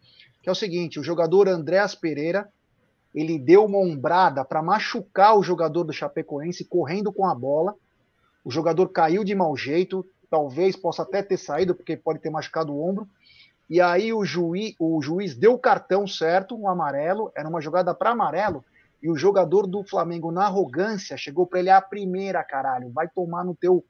que 0.44 0.50
é 0.50 0.52
o 0.52 0.56
seguinte: 0.56 1.00
o 1.00 1.04
jogador 1.04 1.48
Andréas 1.48 1.96
Pereira 1.96 2.50
ele 3.14 3.38
deu 3.38 3.66
uma 3.66 3.78
ombrada 3.78 4.44
para 4.44 4.62
machucar 4.62 5.38
o 5.38 5.44
jogador 5.44 5.84
do 5.84 5.94
Chapecoense 5.94 6.66
correndo 6.66 7.12
com 7.12 7.26
a 7.26 7.36
bola. 7.36 7.76
O 8.44 8.50
jogador 8.50 8.88
caiu 8.90 9.24
de 9.24 9.36
mau 9.36 9.56
jeito, 9.56 10.06
talvez 10.30 10.76
possa 10.76 11.04
até 11.04 11.22
ter 11.22 11.38
saído, 11.38 11.76
porque 11.76 11.98
pode 11.98 12.20
ter 12.20 12.30
machucado 12.30 12.74
o 12.74 12.82
ombro. 12.82 13.08
E 13.72 13.80
aí 13.80 14.12
o 14.12 14.26
juiz, 14.26 14.76
o 14.78 15.02
juiz 15.02 15.34
deu 15.34 15.54
o 15.54 15.58
cartão 15.58 16.06
certo, 16.06 16.60
um 16.60 16.68
amarelo, 16.68 17.32
era 17.34 17.48
uma 17.48 17.62
jogada 17.62 17.96
para 17.96 18.10
amarelo, 18.10 18.66
e 19.02 19.10
o 19.10 19.16
jogador 19.16 19.66
do 19.66 19.82
Flamengo, 19.82 20.30
na 20.30 20.44
arrogância, 20.44 21.16
chegou 21.16 21.48
para 21.48 21.60
ele 21.62 21.70
a 21.70 21.80
primeira, 21.80 22.44
caralho, 22.44 22.92
vai 22.92 23.08
tomar 23.08 23.46
no 23.46 23.56
teu. 23.56 23.82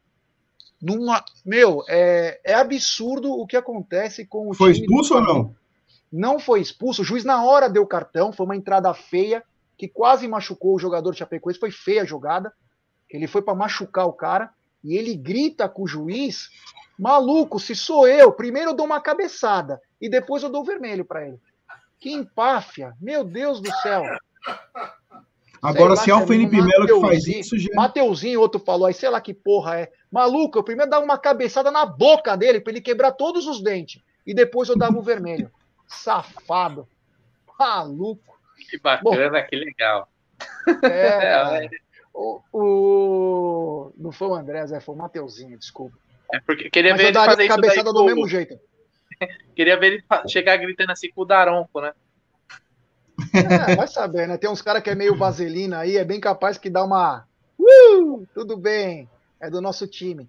Numa... 0.80 1.26
Meu, 1.44 1.84
é, 1.90 2.40
é 2.44 2.54
absurdo 2.54 3.32
o 3.32 3.48
que 3.48 3.58
acontece 3.58 4.24
com 4.24 4.52
o 4.52 4.54
Foi 4.54 4.70
expulso 4.72 5.16
ou 5.16 5.22
não? 5.22 5.56
não 6.12 6.40
foi 6.40 6.62
expulso. 6.62 7.02
O 7.02 7.06
juiz 7.06 7.24
na 7.24 7.44
hora 7.44 7.68
deu 7.68 7.84
cartão, 7.88 8.32
foi 8.32 8.46
uma 8.46 8.56
entrada 8.56 8.94
feia 8.94 9.44
que 9.76 9.88
quase 9.88 10.28
machucou 10.28 10.76
o 10.76 10.80
jogador 10.80 11.12
de 11.12 11.18
Chapecoense, 11.18 11.60
foi 11.60 11.72
feia 11.72 12.04
a 12.04 12.06
jogada. 12.06 12.54
Ele 13.10 13.26
foi 13.26 13.42
para 13.42 13.56
machucar 13.56 14.06
o 14.06 14.14
cara 14.14 14.52
e 14.84 14.96
ele 14.96 15.16
grita 15.16 15.68
com 15.68 15.82
o 15.82 15.88
juiz: 15.88 16.50
"Maluco, 17.02 17.60
se 17.60 17.76
sou 17.76 18.08
eu, 18.08 18.32
primeiro 18.32 18.70
eu 18.70 18.76
dou 18.76 18.86
uma 18.86 19.02
cabeçada 19.02 19.82
e 20.00 20.08
depois 20.08 20.44
eu 20.44 20.50
dou 20.50 20.62
o 20.62 20.66
vermelho 20.66 21.04
para 21.04 21.28
ele". 21.28 21.40
Que 22.00 22.12
empáfia. 22.14 22.94
Meu 23.02 23.24
Deus 23.24 23.60
do 23.60 23.72
céu. 23.78 24.04
Agora, 25.62 25.96
se 25.96 26.02
é 26.02 26.06
se 26.06 26.12
é 26.12 26.16
o 26.16 26.26
Felipe 26.26 26.60
Melo 26.60 26.88
que 26.88 27.00
faz 27.02 27.28
isso, 27.28 27.58
já. 27.58 27.70
Mateuzinho, 27.76 28.40
outro 28.40 28.60
falou 28.60 28.88
aí, 28.88 28.94
sei 28.94 29.10
lá 29.10 29.22
que 29.22 29.34
porra 29.34 29.80
é. 29.82 29.92
Maluco, 30.12 30.58
eu 30.58 30.64
primeiro 30.64 30.90
dava 30.90 31.04
uma 31.06 31.18
cabeçada 31.20 31.70
na 31.70 31.86
boca 31.86 32.36
dele 32.36 32.60
para 32.60 32.72
ele 32.74 32.82
quebrar 32.82 33.12
todos 33.12 33.46
os 33.48 33.62
dentes 33.62 34.02
e 34.26 34.34
depois 34.34 34.70
eu 34.70 34.78
dava 34.78 34.98
o 34.98 35.02
vermelho. 35.04 35.52
Safado. 35.88 36.88
Maluco. 37.60 38.40
Que 38.70 38.80
bacana, 38.80 39.42
que 39.44 39.56
legal. 39.56 40.08
É, 40.84 41.20
cara. 41.20 41.70
o, 42.14 42.42
o- 42.52 43.94
Não 43.98 44.12
foi 44.12 44.28
o 44.30 44.34
André, 44.36 44.66
Zé, 44.66 44.80
foi 44.80 44.96
o 44.96 44.98
Mateuzinho, 44.98 45.58
desculpa. 45.60 45.96
É 46.34 46.40
porque 46.40 46.70
queria 46.70 46.92
Mas 46.92 47.02
ver 47.02 47.08
ele 47.10 47.14
fazer 47.14 47.46
isso 47.46 47.62
daí 47.62 47.84
do 47.84 47.94
com- 47.94 48.06
mesmo 48.06 48.28
jeito. 48.28 48.60
Queria 49.56 49.78
ver 49.80 49.94
ele 49.94 50.04
chegar 50.28 50.58
gritando 50.58 50.92
assim 50.92 51.10
com 51.12 51.22
o 51.22 51.26
Daronco, 51.26 51.80
né? 51.82 51.94
É, 53.34 53.76
vai 53.76 53.88
saber, 53.88 54.28
né? 54.28 54.38
Tem 54.38 54.50
uns 54.50 54.62
caras 54.62 54.82
que 54.82 54.90
é 54.90 54.96
meio 54.96 55.16
vaselina 55.16 55.80
aí, 55.80 55.98
é 55.98 56.04
bem 56.04 56.20
capaz 56.20 56.58
que 56.58 56.70
dá 56.70 56.84
uma. 56.84 57.28
Uh, 57.60 58.26
tudo 58.34 58.58
bem, 58.58 59.08
é 59.40 59.50
do 59.50 59.62
nosso 59.62 59.86
time. 59.86 60.28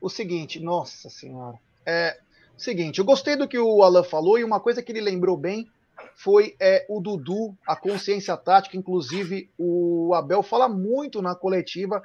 O 0.00 0.08
seguinte, 0.08 0.60
nossa 0.60 1.10
senhora. 1.10 1.58
É 1.84 2.18
seguinte, 2.58 2.98
eu 2.98 3.04
gostei 3.04 3.36
do 3.36 3.46
que 3.46 3.58
o 3.58 3.82
Alan 3.82 4.02
falou 4.02 4.38
e 4.38 4.44
uma 4.44 4.58
coisa 4.58 4.82
que 4.82 4.90
ele 4.90 5.00
lembrou 5.00 5.36
bem 5.36 5.70
foi 6.14 6.56
é, 6.58 6.84
o 6.88 7.00
Dudu, 7.00 7.56
a 7.66 7.76
consciência 7.76 8.36
tática. 8.36 8.76
Inclusive, 8.76 9.48
o 9.56 10.12
Abel 10.14 10.42
fala 10.42 10.68
muito 10.68 11.22
na 11.22 11.34
coletiva 11.34 12.02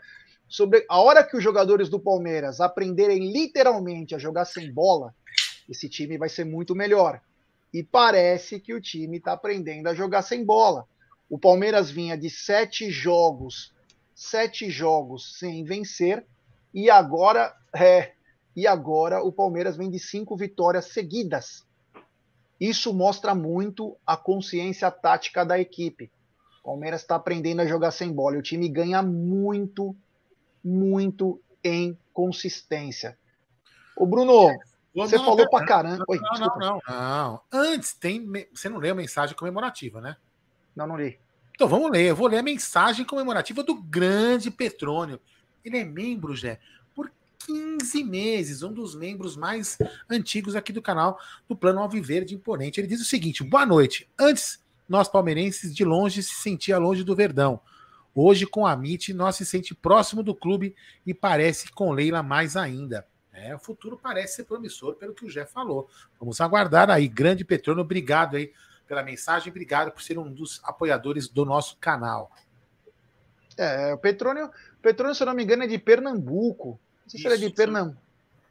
sobre 0.54 0.86
a 0.88 1.02
hora 1.02 1.24
que 1.24 1.36
os 1.36 1.44
jogadores 1.44 1.90
do 1.90 2.00
Palmeiras 2.00 2.62
aprenderem 2.62 3.32
literalmente 3.32 4.14
a 4.14 4.20
jogar 4.20 4.46
sem 4.46 4.72
bola, 4.72 5.12
esse 5.68 5.90
time 5.90 6.16
vai 6.16 6.30
ser 6.30 6.46
muito 6.46 6.76
melhor. 6.76 7.20
E 7.74 7.82
parece 7.82 8.60
que 8.60 8.72
o 8.72 8.80
time 8.80 9.18
está 9.18 9.34
aprendendo 9.34 9.90
a 9.90 9.96
jogar 9.96 10.22
sem 10.22 10.46
bola. 10.46 10.88
O 11.28 11.40
Palmeiras 11.40 11.90
vinha 11.90 12.16
de 12.16 12.30
sete 12.30 12.92
jogos, 12.92 13.74
sete 14.14 14.70
jogos 14.70 15.40
sem 15.40 15.64
vencer, 15.64 16.24
e 16.72 16.88
agora, 16.88 17.52
é, 17.76 18.12
e 18.56 18.68
agora 18.68 19.24
o 19.24 19.32
Palmeiras 19.32 19.76
vem 19.76 19.90
de 19.90 19.98
cinco 19.98 20.38
vitórias 20.38 20.86
seguidas. 20.86 21.66
Isso 22.62 22.94
mostra 22.94 23.34
muito 23.34 23.98
a 24.06 24.16
consciência 24.16 24.92
tática 24.92 25.44
da 25.44 25.60
equipe. 25.60 26.12
O 26.60 26.66
Palmeiras 26.66 27.02
está 27.02 27.16
aprendendo 27.16 27.62
a 27.62 27.66
jogar 27.66 27.90
sem 27.90 28.14
bola. 28.14 28.38
O 28.38 28.44
time 28.44 28.70
ganha 28.70 29.02
muito, 29.02 29.96
muito 30.64 31.40
em 31.64 31.98
consistência. 32.14 33.18
O 33.98 34.06
Bruno, 34.06 34.50
você 34.96 35.18
Não, 35.18 35.24
falou 35.24 35.38
pera- 35.38 35.50
pra 35.50 35.66
caramba. 35.66 36.04
Oi, 36.08 36.20
Não, 36.20 36.40
não, 36.40 36.58
não, 36.58 36.82
não. 36.88 37.42
Antes 37.52 37.94
tem. 37.94 38.26
Você 38.54 38.70
não 38.70 38.78
leu 38.78 38.92
a 38.94 38.96
mensagem 38.96 39.36
comemorativa, 39.36 40.00
né? 40.02 40.18
Não, 40.76 40.88
não 40.88 40.98
li. 40.98 41.20
Então 41.56 41.68
vamos 41.68 41.92
ler. 41.92 42.06
Eu 42.10 42.16
vou 42.16 42.28
ler 42.28 42.40
a 42.40 42.44
mensagem 42.44 43.06
comemorativa 43.06 43.64
do 43.64 43.76
grande 43.76 44.50
Petrônio. 44.50 45.20
Ele 45.64 45.78
é 45.78 45.84
membro, 45.86 46.36
Jé, 46.36 46.60
por 46.96 47.12
15 47.46 48.04
meses, 48.04 48.64
um 48.64 48.74
dos 48.74 48.96
membros 48.96 49.38
mais 49.38 49.78
antigos 50.10 50.56
aqui 50.56 50.74
do 50.74 50.82
canal 50.82 51.20
do 51.48 51.56
Plano 51.56 51.80
Alviverde 51.80 52.34
Imponente. 52.36 52.80
Ele 52.82 52.88
diz 52.88 53.00
o 53.02 53.06
seguinte: 53.06 53.44
boa 53.44 53.66
noite. 53.66 54.10
Antes, 54.20 54.62
nós 54.90 55.08
palmeirenses 55.08 55.74
de 55.74 55.86
longe 55.86 56.22
se 56.24 56.36
sentia 56.36 56.78
longe 56.78 57.04
do 57.04 57.16
Verdão. 57.16 57.62
Hoje, 58.16 58.46
com 58.46 58.66
a 58.66 58.74
MIT, 58.74 59.14
nós 59.14 59.36
se 59.36 59.46
sente 59.46 59.74
próximo 59.74 60.22
do 60.22 60.36
clube 60.36 60.76
e 61.06 61.14
parece 61.14 61.72
com 61.72 61.92
Leila 61.92 62.22
mais 62.22 62.56
ainda. 62.56 63.08
É, 63.34 63.56
o 63.56 63.60
futuro 63.60 64.00
parece 64.02 64.36
ser 64.36 64.44
promissor, 64.44 64.96
pelo 64.96 65.14
que 65.14 65.26
o 65.26 65.30
Jé 65.30 65.46
falou. 65.46 65.90
Vamos 66.20 66.40
aguardar 66.40 66.90
aí. 66.92 67.08
Grande 67.08 67.44
Petrônio, 67.44 67.82
obrigado 67.82 68.36
aí 68.36 68.54
pela 68.88 69.02
mensagem, 69.02 69.50
obrigado 69.50 69.92
por 69.92 70.04
ser 70.04 70.20
um 70.20 70.32
dos 70.32 70.62
apoiadores 70.64 71.28
do 71.28 71.44
nosso 71.44 71.78
canal. 71.78 72.32
É, 73.58 73.94
o 73.94 73.98
Petrônio, 73.98 74.52
Petrônio, 74.82 75.16
se 75.16 75.24
eu 75.24 75.28
não 75.28 75.34
me 75.34 75.44
engano, 75.44 75.64
é 75.64 75.68
de 75.68 75.80
Pernambuco. 75.80 76.80
Não 77.04 77.10
sei 77.10 77.20
se 77.20 77.28
ele 77.28 77.36
é 77.36 77.38
de. 77.38 77.50
Pernambuco. 77.50 78.02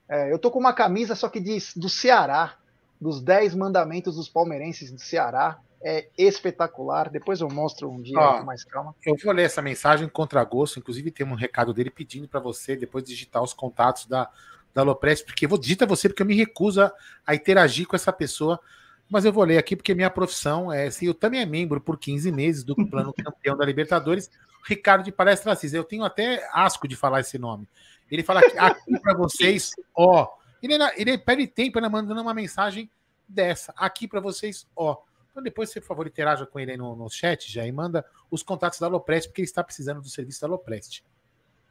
É, 0.09 0.33
eu 0.33 0.39
tô 0.39 0.51
com 0.51 0.59
uma 0.59 0.73
camisa 0.73 1.15
só 1.15 1.29
que 1.29 1.41
diz 1.41 1.73
do 1.77 1.89
Ceará, 1.89 2.57
dos 3.01 3.21
10 3.21 3.55
mandamentos 3.55 4.17
dos 4.17 4.29
palmeirenses 4.29 4.91
do 4.91 5.01
Ceará. 5.01 5.61
É 5.85 6.09
espetacular. 6.17 7.11
Depois 7.11 7.41
eu 7.41 7.49
mostro 7.49 7.91
um 7.91 8.01
dia 8.01 8.19
Ó. 8.19 8.39
com 8.39 8.45
mais 8.45 8.65
calma. 8.65 8.95
Eu 9.05 9.17
vou 9.23 9.33
ler 9.33 9.45
essa 9.45 9.61
mensagem 9.61 10.09
contra 10.09 10.43
gosto, 10.45 10.79
inclusive 10.79 11.11
tem 11.11 11.27
um 11.27 11.35
recado 11.35 11.75
dele 11.75 11.91
pedindo 11.91 12.29
para 12.29 12.41
você 12.41 12.77
depois 12.77 13.05
digitar 13.05 13.43
os 13.43 13.53
contatos 13.53 14.07
da, 14.07 14.31
da 14.73 14.83
Loprest, 14.83 15.25
porque 15.25 15.45
eu 15.45 15.49
vou 15.49 15.59
digitar 15.59 15.89
você 15.89 16.09
porque 16.09 16.23
eu 16.23 16.27
me 16.27 16.37
recuso 16.37 16.83
a, 16.83 16.93
a 17.27 17.35
interagir 17.35 17.87
com 17.87 17.97
essa 17.97 18.13
pessoa, 18.13 18.61
mas 19.09 19.25
eu 19.25 19.33
vou 19.33 19.45
ler 19.45 19.59
aqui 19.59 19.75
porque 19.77 19.95
minha 19.95 20.11
profissão 20.11 20.73
é, 20.73 20.91
se 20.91 21.07
eu 21.07 21.15
também 21.15 21.41
é 21.41 21.47
membro 21.47 21.81
por 21.81 21.99
15 21.99 22.31
meses 22.31 22.65
do 22.65 22.75
plano 22.75 23.13
campeão 23.23 23.57
da 23.57 23.65
Libertadores, 23.65 24.31
Ricardo 24.65 25.05
de 25.05 25.13
Palestra 25.13 25.53
Assis. 25.53 25.75
Eu 25.75 25.85
tenho 25.85 26.05
até 26.05 26.49
asco 26.53 26.87
de 26.87 26.97
falar 26.97 27.21
esse 27.21 27.39
nome. 27.39 27.69
Ele 28.11 28.23
fala 28.23 28.41
aqui, 28.41 28.57
aqui 28.59 29.01
para 29.01 29.15
vocês, 29.15 29.73
ó. 29.95 30.29
Ele, 30.63 30.75
ele 30.97 31.19
perde 31.19 31.47
tempo 31.49 31.81
né, 31.81 31.89
mandando 31.89 32.21
uma 32.21 32.33
mensagem 32.33 32.89
dessa, 33.29 33.73
aqui 33.77 34.07
para 34.07 34.21
vocês, 34.21 34.67
ó. 34.77 34.99
Então 35.33 35.43
depois, 35.43 35.71
você, 35.71 35.81
por 35.81 35.87
favor, 35.89 36.07
interaja 36.07 36.45
com 36.47 36.61
ele 36.61 36.73
aí 36.73 36.77
no, 36.77 36.95
no 36.95 37.09
chat 37.11 37.51
já 37.51 37.67
e 37.67 37.73
manda 37.73 38.05
os 38.31 38.43
contatos 38.43 38.79
da 38.79 38.87
Loprest, 38.87 39.29
porque 39.29 39.41
ele 39.41 39.49
está 39.49 39.65
precisando 39.65 40.03
do 40.03 40.09
serviço 40.09 40.43
da 40.43 40.47
Loprest. 40.47 41.03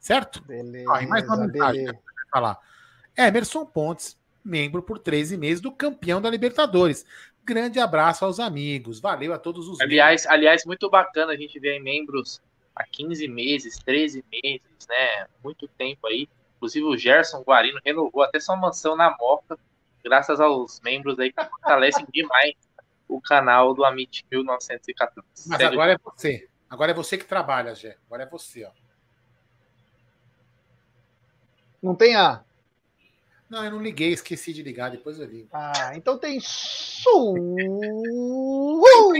Certo? 0.00 0.42
Beleza, 0.42 0.92
Ah, 0.92 1.00
e 1.02 1.06
mais 1.06 1.24
uma 1.24 1.46
mensagem 1.46 1.84
beleza. 1.84 1.94
que 1.94 2.30
falar. 2.30 2.58
Emerson 3.16 3.64
Pontes, 3.64 4.18
membro 4.44 4.82
por 4.82 4.98
13 4.98 5.36
meses 5.36 5.60
do 5.60 5.70
campeão 5.70 6.20
da 6.20 6.28
Libertadores. 6.28 7.06
Grande 7.44 7.78
abraço 7.78 8.24
aos 8.24 8.40
amigos. 8.40 8.98
Valeu 8.98 9.32
a 9.32 9.38
todos 9.38 9.68
os 9.68 9.80
Aliás, 9.80 10.26
aliás, 10.26 10.64
muito 10.64 10.90
bacana 10.90 11.32
a 11.32 11.36
gente 11.36 11.58
ver 11.60 11.70
aí 11.74 11.80
membros 11.80 12.42
há 12.74 12.84
15 12.84 13.28
meses, 13.28 13.78
13 13.78 14.24
meses, 14.32 14.60
né? 14.88 15.26
Muito 15.42 15.68
tempo 15.68 16.04
aí. 16.08 16.28
Inclusive 16.56 16.84
o 16.86 16.96
Gerson 16.96 17.42
Guarino 17.42 17.80
renovou 17.84 18.22
até 18.24 18.40
sua 18.40 18.56
mansão 18.56 18.96
na 18.96 19.16
Moca, 19.18 19.56
graças 20.04 20.40
aos 20.40 20.80
membros 20.80 21.16
aí 21.20 21.32
que 21.32 21.44
fortalecem 21.44 22.04
demais 22.12 22.54
o 23.14 23.20
canal 23.20 23.74
do 23.74 23.84
Amit 23.84 24.24
1914. 24.30 25.48
Mas 25.48 25.58
Segue 25.58 25.64
agora 25.64 25.92
é 25.92 25.98
você. 25.98 26.48
Agora 26.68 26.90
é 26.92 26.94
você 26.94 27.18
que 27.18 27.24
trabalha, 27.24 27.74
Gé. 27.74 27.96
Agora 28.06 28.22
é 28.22 28.26
você, 28.26 28.64
ó. 28.64 28.70
Não 31.82 31.94
tem 31.94 32.14
a. 32.16 32.42
Não, 33.50 33.64
eu 33.64 33.70
não 33.72 33.82
liguei, 33.82 34.12
esqueci 34.12 34.52
de 34.54 34.62
ligar, 34.62 34.90
depois 34.90 35.18
eu 35.18 35.26
ligo. 35.26 35.48
Ah, 35.52 35.92
então 35.94 36.16
tem 36.16 36.40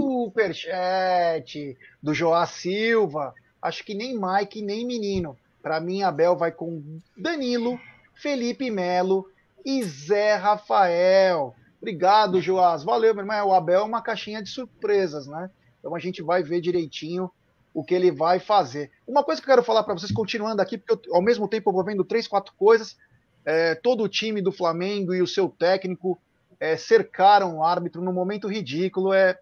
superchat 0.00 1.76
do 2.02 2.14
Joá 2.14 2.46
Silva. 2.46 3.34
Acho 3.60 3.84
que 3.84 3.92
nem 3.94 4.18
Mike, 4.18 4.62
nem 4.62 4.86
menino. 4.86 5.36
Para 5.62 5.80
mim, 5.80 6.02
Abel 6.02 6.34
vai 6.34 6.50
com 6.50 7.00
Danilo, 7.16 7.78
Felipe 8.14 8.70
Melo 8.70 9.30
e 9.64 9.82
Zé 9.82 10.36
Rafael. 10.36 11.54
Obrigado, 11.82 12.40
Joás. 12.40 12.84
Valeu, 12.84 13.12
meu 13.12 13.24
irmão. 13.24 13.48
O 13.48 13.52
Abel 13.52 13.80
é 13.80 13.84
uma 13.84 14.00
caixinha 14.00 14.40
de 14.40 14.48
surpresas, 14.48 15.26
né? 15.26 15.50
Então 15.80 15.96
a 15.96 15.98
gente 15.98 16.22
vai 16.22 16.40
ver 16.40 16.60
direitinho 16.60 17.28
o 17.74 17.82
que 17.82 17.92
ele 17.92 18.12
vai 18.12 18.38
fazer. 18.38 18.92
Uma 19.04 19.24
coisa 19.24 19.42
que 19.42 19.48
eu 19.48 19.52
quero 19.52 19.64
falar 19.64 19.82
para 19.82 19.94
vocês, 19.94 20.12
continuando 20.12 20.62
aqui, 20.62 20.78
porque 20.78 21.08
eu, 21.08 21.16
ao 21.16 21.20
mesmo 21.20 21.48
tempo 21.48 21.68
eu 21.68 21.74
vou 21.74 21.82
vendo 21.82 22.04
três, 22.04 22.28
quatro 22.28 22.54
coisas. 22.54 22.96
É, 23.44 23.74
todo 23.74 24.04
o 24.04 24.08
time 24.08 24.40
do 24.40 24.52
Flamengo 24.52 25.12
e 25.12 25.20
o 25.20 25.26
seu 25.26 25.48
técnico 25.48 26.20
é, 26.60 26.76
cercaram 26.76 27.56
o 27.56 27.64
árbitro 27.64 28.00
no 28.00 28.12
momento 28.12 28.46
ridículo. 28.46 29.12
É, 29.12 29.36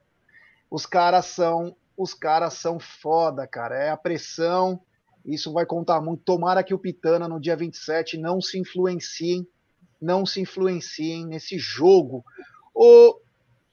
os 0.71 0.87
caras 0.87 1.27
são, 1.27 1.77
os 1.95 2.15
caras 2.15 2.55
são 2.55 2.81
foda, 2.81 3.47
cara. 3.47 3.77
É 3.77 3.91
a 3.91 3.99
pressão. 3.99 4.81
Isso 5.27 5.53
vai 5.53 5.67
contar 5.67 6.01
muito. 6.01 6.23
Tomara 6.25 6.65
que 6.65 6.73
o 6.73 6.79
Pitana 6.79 7.29
no 7.29 7.39
dia 7.39 7.55
27 7.55 8.17
não 8.17 8.41
se 8.41 8.59
influenciem, 8.59 9.47
não 10.01 10.25
se 10.25 10.41
influenciem 10.41 11.27
nesse 11.27 11.59
jogo. 11.59 12.25
Ô, 12.75 13.21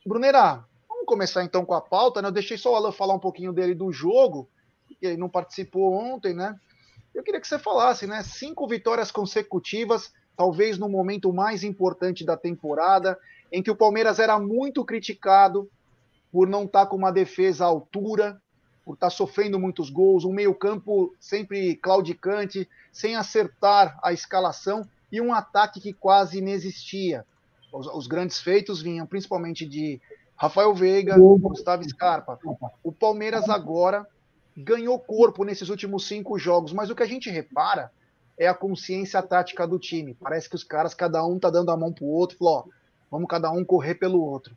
Brunera, 0.06 0.66
vamos 0.88 1.06
começar 1.06 1.44
então 1.44 1.66
com 1.66 1.74
a 1.74 1.82
pauta, 1.82 2.22
né? 2.22 2.28
Eu 2.28 2.34
deixei 2.34 2.58
só 2.58 2.74
o 2.74 2.76
Alan 2.76 2.92
falar 2.92 3.14
um 3.14 3.20
pouquinho 3.20 3.54
dele 3.54 3.74
do 3.74 3.92
jogo, 3.92 4.50
que 5.00 5.06
ele 5.06 5.18
não 5.18 5.30
participou 5.30 5.94
ontem, 5.94 6.34
né? 6.34 6.60
Eu 7.14 7.24
queria 7.24 7.40
que 7.40 7.48
você 7.48 7.58
falasse, 7.58 8.06
né? 8.06 8.22
Cinco 8.24 8.68
vitórias 8.68 9.12
consecutivas, 9.12 10.12
talvez 10.36 10.78
no 10.78 10.90
momento 10.90 11.32
mais 11.32 11.64
importante 11.64 12.26
da 12.26 12.36
temporada, 12.36 13.18
em 13.52 13.64
que 13.64 13.72
o 13.72 13.76
Palmeiras 13.76 14.20
era 14.20 14.40
muito 14.40 14.84
criticado 14.84 15.70
por 16.32 16.48
não 16.48 16.66
estar 16.66 16.86
com 16.88 16.96
uma 16.96 17.12
defesa 17.12 17.64
à 17.64 17.68
altura, 17.68 18.42
por 18.84 18.94
estar 18.94 19.10
sofrendo 19.10 19.60
muitos 19.60 19.90
gols, 19.90 20.26
um 20.26 20.32
meio-campo 20.32 21.14
sempre 21.20 21.76
claudicante, 21.76 22.70
sem 22.92 23.16
acertar 23.16 23.98
a 24.04 24.14
escalação 24.14 24.88
e 25.12 25.22
um 25.22 25.34
ataque 25.34 25.80
que 25.80 25.94
quase 25.94 26.40
inexistia. 26.40 27.26
Os, 27.72 27.88
os 27.88 28.08
grandes 28.08 28.40
feitos 28.40 28.82
vinham 28.82 29.06
principalmente 29.06 29.66
de 29.66 30.02
Rafael 30.36 30.74
Veiga, 30.74 31.18
Gustavo 31.18 31.84
Scarpa. 31.84 32.40
O 32.84 32.92
Palmeiras 32.92 33.50
agora 33.50 34.08
ganhou 34.56 35.00
corpo 35.00 35.44
nesses 35.44 35.70
últimos 35.70 36.08
cinco 36.08 36.38
jogos, 36.38 36.74
mas 36.74 36.90
o 36.90 36.96
que 36.96 37.04
a 37.04 37.08
gente 37.08 37.30
repara 37.30 37.92
é 38.38 38.48
a 38.48 38.54
consciência 38.54 39.22
tática 39.22 39.68
do 39.68 39.80
time. 39.80 40.14
Parece 40.14 40.48
que 40.50 40.56
os 40.56 40.64
caras, 40.64 40.94
cada 40.94 41.26
um 41.26 41.40
tá 41.40 41.50
dando 41.50 41.72
a 41.72 41.78
mão 41.78 41.92
pro 41.92 42.06
outro, 42.06 42.38
falou, 42.38 42.54
ó, 42.54 42.64
vamos 43.10 43.28
cada 43.28 43.52
um 43.52 43.66
correr 43.66 43.96
pelo 43.96 44.22
outro. 44.22 44.56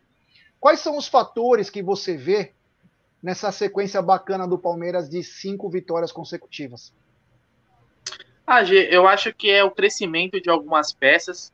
Quais 0.58 0.80
são 0.80 0.98
os 0.98 1.08
fatores 1.08 1.70
que 1.70 1.82
você 1.82 2.16
vê 2.16 2.52
nessa 3.22 3.50
sequência 3.50 4.02
bacana 4.02 4.46
do 4.46 4.58
Palmeiras 4.58 5.08
de 5.08 5.22
cinco 5.22 5.70
vitórias 5.70 6.12
consecutivas? 6.12 6.92
Ah, 8.52 8.64
eu 8.64 9.06
acho 9.06 9.32
que 9.32 9.48
é 9.48 9.62
o 9.62 9.70
crescimento 9.70 10.40
de 10.40 10.50
algumas 10.50 10.92
peças 10.92 11.52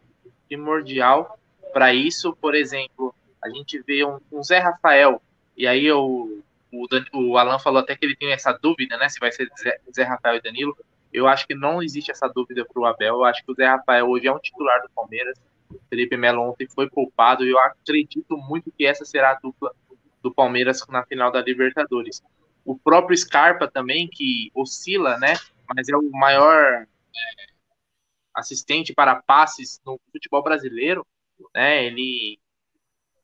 primordial 0.49 1.39
para 1.71 1.93
isso. 1.93 2.35
Por 2.41 2.55
exemplo, 2.55 3.15
a 3.45 3.51
gente 3.51 3.79
vê 3.87 4.03
um, 4.03 4.19
um 4.33 4.43
Zé 4.43 4.61
Rafael, 4.61 5.21
e 5.55 5.67
aí 5.67 5.93
o, 5.93 6.41
Dan, 6.91 7.05
o 7.13 7.37
Alan 7.37 7.59
falou 7.59 7.81
até 7.81 7.95
que 7.95 8.07
ele 8.07 8.17
tem 8.17 8.33
essa 8.33 8.51
dúvida, 8.51 8.97
né? 8.97 9.11
Se 9.11 9.21
vai 9.21 9.31
ser 9.31 9.47
Zé, 9.61 9.79
Zé 9.95 10.05
Rafael 10.05 10.37
e 10.37 10.41
Danilo. 10.41 10.75
Eu 11.13 11.29
acho 11.29 11.47
que 11.47 11.55
não 11.55 11.83
existe 11.83 12.11
essa 12.11 12.29
dúvida 12.29 12.65
para 12.65 12.81
o 12.81 12.87
Abel. 12.87 13.17
Eu 13.17 13.25
acho 13.25 13.45
que 13.45 13.53
o 13.53 13.55
Zé 13.55 13.67
Rafael 13.67 14.09
hoje 14.09 14.27
é 14.27 14.33
um 14.33 14.39
titular 14.39 14.81
do 14.81 14.89
Palmeiras. 14.89 15.39
Felipe 15.91 16.17
Melo 16.17 16.49
ontem 16.49 16.67
foi 16.67 16.89
poupado 16.89 17.45
e 17.45 17.51
eu 17.51 17.61
acredito 17.61 18.39
muito 18.39 18.73
que 18.73 18.87
essa 18.87 19.05
será 19.05 19.33
a 19.33 19.35
dupla 19.35 19.71
do 20.23 20.33
Palmeiras 20.33 20.83
na 20.89 21.05
final 21.05 21.31
da 21.31 21.43
Libertadores. 21.43 22.23
O 22.65 22.75
próprio 22.75 23.15
Scarpa 23.19 23.69
também, 23.69 24.09
que 24.09 24.51
oscila, 24.55 25.19
né? 25.19 25.35
Mas 25.75 25.89
é 25.89 25.97
o 25.97 26.11
maior 26.11 26.87
assistente 28.35 28.93
para 28.93 29.23
passes 29.23 29.81
no 29.85 29.99
futebol 30.13 30.43
brasileiro, 30.43 31.07
né? 31.55 31.85
Ele 31.85 32.39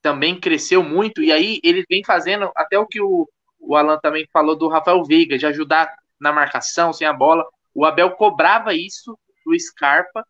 também 0.00 0.38
cresceu 0.38 0.82
muito 0.82 1.22
e 1.22 1.30
aí 1.30 1.60
ele 1.62 1.84
vem 1.88 2.02
fazendo 2.04 2.50
até 2.56 2.78
o 2.78 2.86
que 2.86 3.00
o, 3.00 3.28
o 3.60 3.76
Alan 3.76 3.98
também 3.98 4.26
falou 4.32 4.56
do 4.56 4.68
Rafael 4.68 5.04
Veiga, 5.04 5.38
de 5.38 5.46
ajudar 5.46 5.94
na 6.20 6.32
marcação, 6.32 6.92
sem 6.92 7.06
a 7.06 7.12
bola. 7.12 7.44
O 7.74 7.84
Abel 7.84 8.10
cobrava 8.12 8.74
isso 8.74 9.16
do 9.44 9.58
Scarpa 9.58 10.26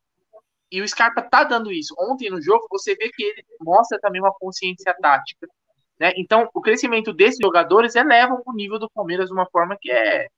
e 0.70 0.83
o 0.83 0.88
Scarpa 0.88 1.22
tá 1.22 1.44
dando 1.44 1.72
isso. 1.72 1.94
Ontem 1.98 2.31
no 2.31 2.40
jogo 2.40 2.66
você 2.70 2.94
vê 2.94 3.09
que 3.11 3.22
ele 3.22 3.44
mostra 3.61 3.98
também 4.01 4.20
uma 4.20 4.33
consciência 4.33 4.94
tática. 5.01 5.48
Né? 5.98 6.12
Então, 6.16 6.48
o 6.53 6.61
crescimento 6.61 7.12
desses 7.12 7.38
jogadores 7.40 7.94
eleva 7.94 8.40
o 8.44 8.53
nível 8.53 8.79
do 8.79 8.90
Palmeiras 8.90 9.29
de 9.29 9.35
uma 9.35 9.46
forma 9.46 9.77
que 9.81 9.90
é 9.90 10.29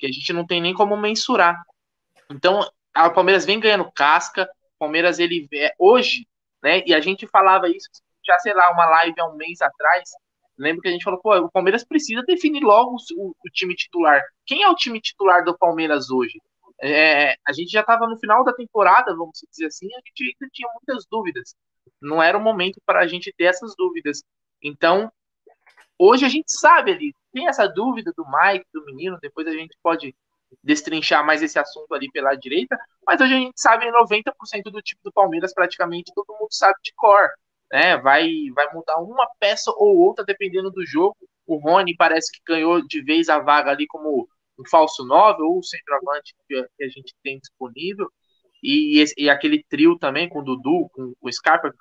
que 0.00 0.06
a 0.06 0.12
gente 0.12 0.32
não 0.32 0.44
tem 0.46 0.60
nem 0.60 0.74
como 0.74 0.96
mensurar. 0.96 1.62
Então, 2.30 2.60
o 2.60 3.10
Palmeiras 3.10 3.44
vem 3.44 3.60
ganhando 3.60 3.92
casca. 3.92 4.48
O 4.76 4.78
Palmeiras 4.80 5.18
ele 5.18 5.46
é, 5.54 5.74
hoje, 5.78 6.26
né? 6.62 6.82
E 6.86 6.94
a 6.94 7.00
gente 7.00 7.26
falava 7.26 7.68
isso 7.68 7.88
já 8.24 8.38
sei 8.38 8.54
lá 8.54 8.70
uma 8.72 8.86
live 8.86 9.20
há 9.20 9.26
um 9.26 9.36
mês 9.36 9.60
atrás. 9.60 10.10
Lembro 10.58 10.82
que 10.82 10.88
a 10.88 10.92
gente 10.92 11.04
falou, 11.04 11.20
pô, 11.20 11.36
o 11.38 11.50
Palmeiras 11.50 11.84
precisa 11.84 12.22
definir 12.22 12.62
logo 12.62 12.96
o, 13.16 13.30
o 13.30 13.50
time 13.50 13.74
titular. 13.74 14.22
Quem 14.46 14.62
é 14.62 14.68
o 14.68 14.74
time 14.74 15.00
titular 15.00 15.44
do 15.44 15.56
Palmeiras 15.56 16.10
hoje? 16.10 16.38
É, 16.82 17.32
a 17.46 17.52
gente 17.52 17.70
já 17.70 17.80
estava 17.80 18.06
no 18.06 18.18
final 18.18 18.44
da 18.44 18.52
temporada, 18.52 19.14
vamos 19.14 19.38
dizer 19.50 19.66
assim, 19.66 19.86
a 19.86 20.00
gente 20.06 20.22
ainda 20.24 20.50
tinha 20.52 20.68
muitas 20.72 21.06
dúvidas. 21.10 21.54
Não 22.00 22.22
era 22.22 22.36
o 22.36 22.42
momento 22.42 22.80
para 22.84 23.00
a 23.00 23.06
gente 23.06 23.32
ter 23.36 23.44
essas 23.44 23.74
dúvidas. 23.76 24.22
Então, 24.62 25.10
hoje 26.00 26.24
a 26.24 26.28
gente 26.28 26.50
sabe 26.50 26.92
ali, 26.92 27.14
tem 27.32 27.46
essa 27.46 27.66
dúvida 27.66 28.12
do 28.16 28.24
Mike, 28.24 28.64
do 28.72 28.84
menino, 28.86 29.18
depois 29.20 29.46
a 29.46 29.52
gente 29.52 29.76
pode 29.82 30.14
destrinchar 30.64 31.24
mais 31.24 31.42
esse 31.42 31.58
assunto 31.58 31.94
ali 31.94 32.10
pela 32.10 32.34
direita, 32.34 32.76
mas 33.06 33.20
hoje 33.20 33.34
a 33.34 33.38
gente 33.38 33.60
sabe 33.60 33.86
90% 33.86 34.32
do 34.64 34.82
time 34.82 35.00
do 35.04 35.12
Palmeiras, 35.12 35.54
praticamente 35.54 36.12
todo 36.14 36.36
mundo 36.38 36.48
sabe 36.50 36.74
de 36.82 36.92
cor. 36.96 37.28
Né? 37.70 37.96
Vai, 37.98 38.28
vai 38.54 38.72
mudar 38.72 38.98
uma 38.98 39.28
peça 39.38 39.70
ou 39.76 39.96
outra 39.98 40.24
dependendo 40.24 40.70
do 40.70 40.84
jogo. 40.84 41.16
O 41.46 41.56
Rony 41.56 41.94
parece 41.96 42.32
que 42.32 42.40
ganhou 42.44 42.84
de 42.84 43.02
vez 43.02 43.28
a 43.28 43.38
vaga 43.38 43.70
ali 43.70 43.86
como 43.86 44.28
um 44.58 44.68
falso 44.68 45.04
9 45.04 45.42
ou 45.42 45.58
o 45.58 45.62
centroavante 45.62 46.34
que 46.48 46.56
a 46.56 46.88
gente 46.88 47.14
tem 47.22 47.38
disponível. 47.38 48.10
E, 48.62 49.04
e 49.16 49.30
aquele 49.30 49.64
trio 49.68 49.98
também 49.98 50.28
com 50.28 50.40
o 50.40 50.44
Dudu, 50.44 50.90
com 50.92 51.14
o 51.20 51.32
Scarpa, 51.32 51.72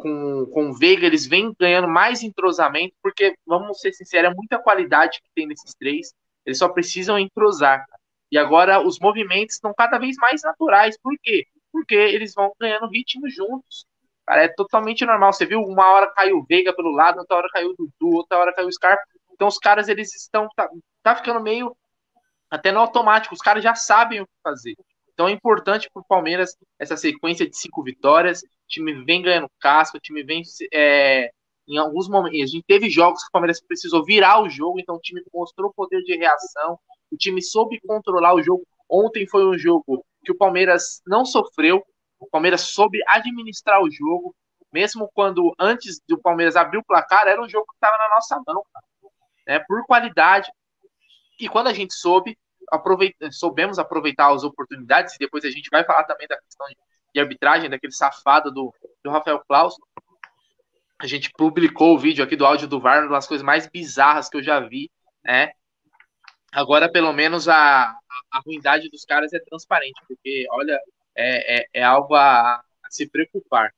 com, 0.00 0.46
com 0.46 0.70
o 0.70 0.72
Veiga, 0.72 1.06
eles 1.06 1.26
vêm 1.26 1.54
ganhando 1.58 1.86
mais 1.86 2.22
entrosamento, 2.22 2.94
porque, 3.02 3.34
vamos 3.46 3.80
ser 3.80 3.92
sinceros, 3.92 4.30
é 4.30 4.34
muita 4.34 4.58
qualidade 4.58 5.20
que 5.22 5.28
tem 5.34 5.46
nesses 5.46 5.74
três. 5.74 6.12
Eles 6.44 6.58
só 6.58 6.68
precisam 6.68 7.18
entrosar. 7.18 7.84
E 8.32 8.38
agora 8.38 8.80
os 8.80 8.98
movimentos 8.98 9.56
estão 9.56 9.74
cada 9.76 9.98
vez 9.98 10.16
mais 10.16 10.42
naturais. 10.42 10.96
Por 11.02 11.14
quê? 11.22 11.46
Porque 11.72 11.94
eles 11.94 12.32
vão 12.34 12.52
ganhando 12.58 12.88
ritmo 12.88 13.28
juntos. 13.28 13.84
Cara, 14.26 14.44
é 14.44 14.48
totalmente 14.48 15.04
normal. 15.04 15.32
Você 15.32 15.44
viu, 15.44 15.60
uma 15.60 15.90
hora 15.92 16.10
caiu 16.12 16.38
o 16.38 16.44
Veiga 16.44 16.74
pelo 16.74 16.92
lado, 16.92 17.18
outra 17.18 17.36
hora 17.36 17.48
caiu 17.52 17.70
o 17.70 17.74
Dudu, 17.74 18.16
outra 18.16 18.38
hora 18.38 18.54
caiu 18.54 18.68
o 18.68 18.72
Scarpa. 18.72 19.02
Então 19.32 19.48
os 19.48 19.58
caras, 19.58 19.88
eles 19.88 20.14
estão. 20.14 20.48
Tá, 20.56 20.68
tá 21.02 21.16
ficando 21.16 21.40
meio. 21.40 21.76
Até 22.50 22.72
no 22.72 22.80
automático. 22.80 23.34
Os 23.34 23.40
caras 23.40 23.62
já 23.62 23.74
sabem 23.74 24.20
o 24.20 24.26
que 24.26 24.32
fazer. 24.42 24.74
Então 25.12 25.28
é 25.28 25.32
importante 25.32 25.90
para 25.92 26.00
o 26.00 26.04
Palmeiras 26.04 26.56
essa 26.78 26.96
sequência 26.96 27.48
de 27.48 27.56
cinco 27.56 27.82
vitórias. 27.82 28.42
Time 28.70 29.04
vem 29.04 29.20
ganhando 29.20 29.50
casca, 29.60 29.98
o 29.98 30.00
time 30.00 30.22
vem. 30.22 30.42
É, 30.72 31.30
em 31.70 31.78
alguns 31.78 32.08
momentos. 32.08 32.42
A 32.42 32.46
gente 32.46 32.64
teve 32.66 32.90
jogos 32.90 33.22
que 33.22 33.28
o 33.28 33.32
Palmeiras 33.32 33.60
precisou 33.60 34.04
virar 34.04 34.42
o 34.42 34.48
jogo, 34.48 34.80
então 34.80 34.96
o 34.96 35.00
time 35.00 35.22
mostrou 35.32 35.72
poder 35.72 36.02
de 36.02 36.16
reação. 36.16 36.78
O 37.10 37.16
time 37.16 37.40
soube 37.40 37.80
controlar 37.80 38.34
o 38.34 38.42
jogo. 38.42 38.66
Ontem 38.88 39.26
foi 39.26 39.46
um 39.46 39.56
jogo 39.56 40.04
que 40.24 40.32
o 40.32 40.36
Palmeiras 40.36 41.00
não 41.06 41.24
sofreu. 41.24 41.84
O 42.18 42.26
Palmeiras 42.26 42.62
soube 42.62 43.00
administrar 43.06 43.80
o 43.82 43.90
jogo, 43.90 44.34
mesmo 44.72 45.08
quando 45.14 45.54
antes 45.58 46.00
do 46.06 46.20
Palmeiras 46.20 46.56
abrir 46.56 46.78
o 46.78 46.84
placar, 46.84 47.26
era 47.26 47.40
um 47.40 47.48
jogo 47.48 47.66
que 47.66 47.74
estava 47.74 47.96
na 47.96 48.14
nossa 48.14 48.42
mão, 48.46 48.62
né, 49.46 49.58
por 49.60 49.86
qualidade. 49.86 50.50
E 51.38 51.48
quando 51.48 51.68
a 51.68 51.72
gente 51.72 51.94
soube, 51.94 52.36
aproveita, 52.70 53.30
soubemos 53.32 53.78
aproveitar 53.78 54.32
as 54.32 54.44
oportunidades, 54.44 55.14
e 55.14 55.18
depois 55.18 55.44
a 55.44 55.50
gente 55.50 55.70
vai 55.70 55.82
falar 55.84 56.04
também 56.04 56.28
da 56.28 56.36
questão 56.38 56.66
de, 56.68 56.76
de 57.14 57.20
arbitragem, 57.20 57.70
daquele 57.70 57.92
safado 57.92 58.50
do, 58.50 58.74
do 59.02 59.10
Rafael 59.10 59.42
Klaus. 59.46 59.74
A 60.98 61.06
gente 61.06 61.30
publicou 61.32 61.94
o 61.94 61.98
vídeo 61.98 62.22
aqui 62.22 62.36
do 62.36 62.44
áudio 62.44 62.68
do 62.68 62.80
VAR, 62.80 63.02
uma 63.02 63.12
das 63.12 63.26
coisas 63.26 63.44
mais 63.44 63.66
bizarras 63.66 64.28
que 64.28 64.36
eu 64.36 64.42
já 64.42 64.60
vi, 64.60 64.90
né? 65.24 65.52
Agora, 66.52 66.90
pelo 66.90 67.12
menos, 67.12 67.48
a, 67.48 67.96
a 68.30 68.40
ruindade 68.44 68.90
dos 68.90 69.04
caras 69.04 69.32
é 69.32 69.38
transparente, 69.38 70.00
porque, 70.06 70.46
olha, 70.50 70.78
é, 71.16 71.60
é, 71.60 71.66
é 71.74 71.82
algo 71.82 72.14
a, 72.14 72.56
a, 72.56 72.90
se 72.90 73.08
preocupar. 73.08 73.72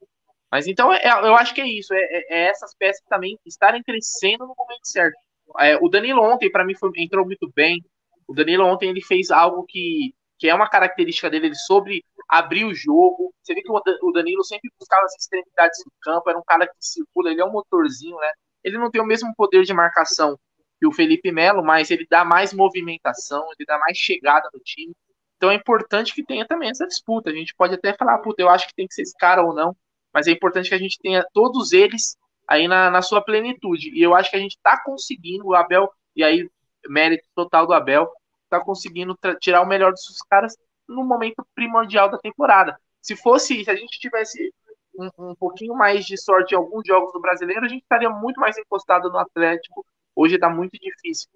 Mas 0.51 0.67
então 0.67 0.93
é, 0.93 1.07
eu 1.07 1.35
acho 1.35 1.55
que 1.55 1.61
é 1.61 1.67
isso, 1.67 1.95
é, 1.95 2.01
é, 2.01 2.27
é 2.31 2.49
essas 2.49 2.75
peças 2.75 3.03
também 3.09 3.39
estarem 3.47 3.83
crescendo 3.83 4.47
no 4.47 4.55
momento 4.57 4.85
certo. 4.85 5.19
É, 5.59 5.77
o 5.77 5.89
Danilo 5.89 6.23
ontem, 6.23 6.51
para 6.51 6.65
mim, 6.65 6.75
foi, 6.75 6.91
entrou 6.97 7.25
muito 7.25 7.51
bem. 7.55 7.85
O 8.27 8.35
Danilo 8.35 8.65
ontem 8.65 8.89
ele 8.89 9.03
fez 9.03 9.31
algo 9.31 9.65
que, 9.65 10.15
que 10.39 10.49
é 10.49 10.55
uma 10.55 10.69
característica 10.69 11.29
dele, 11.29 11.47
ele 11.47 11.55
soube 11.55 12.05
abrir 12.33 12.65
o 12.65 12.75
jogo. 12.75 13.35
Você 13.43 13.55
vê 13.55 13.61
que 13.61 13.71
o 13.71 14.11
Danilo 14.11 14.43
sempre 14.43 14.73
buscava 14.81 15.05
as 15.05 15.15
extremidades 15.17 15.79
do 15.85 15.93
campo, 16.01 16.31
era 16.31 16.39
um 16.39 16.43
cara 16.43 16.67
que 16.67 16.75
circula, 16.81 17.31
ele 17.31 17.43
é 17.43 17.45
um 17.45 17.53
motorzinho, 17.53 18.17
né? 18.17 18.33
Ele 18.65 18.79
não 18.79 18.91
tem 18.91 19.03
o 19.03 19.07
mesmo 19.07 19.35
poder 19.37 19.65
de 19.65 19.75
marcação 19.75 20.39
que 20.81 20.87
o 20.87 20.93
Felipe 20.93 21.31
Melo, 21.31 21.63
mas 21.63 21.91
ele 21.91 22.07
dá 22.09 22.25
mais 22.25 22.55
movimentação, 22.55 23.45
ele 23.53 23.67
dá 23.67 23.79
mais 23.79 23.99
chegada 23.99 24.49
no 24.55 24.61
time. 24.61 24.95
Então 25.37 25.51
é 25.51 25.55
importante 25.55 26.15
que 26.15 26.25
tenha 26.25 26.47
também 26.47 26.71
essa 26.71 26.87
disputa. 26.87 27.29
A 27.29 27.35
gente 27.35 27.55
pode 27.55 27.75
até 27.75 27.93
falar, 27.93 28.17
puta, 28.19 28.41
eu 28.41 28.49
acho 28.49 28.67
que 28.67 28.75
tem 28.75 28.87
que 28.87 28.95
ser 28.95 29.03
esse 29.03 29.17
cara 29.19 29.43
ou 29.43 29.55
não, 29.55 29.77
mas 30.11 30.27
é 30.27 30.31
importante 30.31 30.71
que 30.71 30.75
a 30.75 30.79
gente 30.79 30.99
tenha 31.03 31.23
todos 31.35 31.73
eles 31.73 32.17
aí 32.49 32.67
na, 32.67 32.91
na 32.91 33.03
sua 33.03 33.21
plenitude. 33.21 33.91
E 33.91 34.03
eu 34.03 34.15
acho 34.15 34.31
que 34.31 34.37
a 34.37 34.41
gente 34.41 34.57
está 34.57 34.83
conseguindo, 34.83 35.49
o 35.49 35.55
Abel, 35.55 35.91
e 36.17 36.25
aí, 36.25 36.49
mérito 36.89 37.29
total 37.35 37.67
do 37.67 37.75
Abel, 37.75 38.11
está 38.45 38.59
conseguindo 38.59 39.19
tirar 39.39 39.61
o 39.61 39.67
melhor 39.67 39.93
dos 39.93 40.19
caras 40.31 40.57
no 40.89 41.05
momento 41.05 41.47
primordial 41.55 42.11
da 42.11 42.19
temporada. 42.19 42.79
Se 43.01 43.17
fosse, 43.17 43.65
se 43.65 43.71
a 43.71 43.75
gente 43.75 43.99
tivesse 43.99 44.53
um, 44.95 45.09
um 45.31 45.35
pouquinho 45.35 45.75
mais 45.75 46.05
de 46.05 46.17
sorte 46.17 46.55
em 46.55 46.57
alguns 46.57 46.87
jogos 46.87 47.13
do 47.13 47.21
brasileiro, 47.21 47.65
a 47.65 47.69
gente 47.69 47.83
estaria 47.83 48.11
muito 48.11 48.41
mais 48.41 48.57
encostado 48.59 49.11
no 49.11 49.19
Atlético. 49.19 49.85
Hoje 50.15 50.37
está 50.37 50.49
muito 50.49 50.79
difícil. 50.79 51.29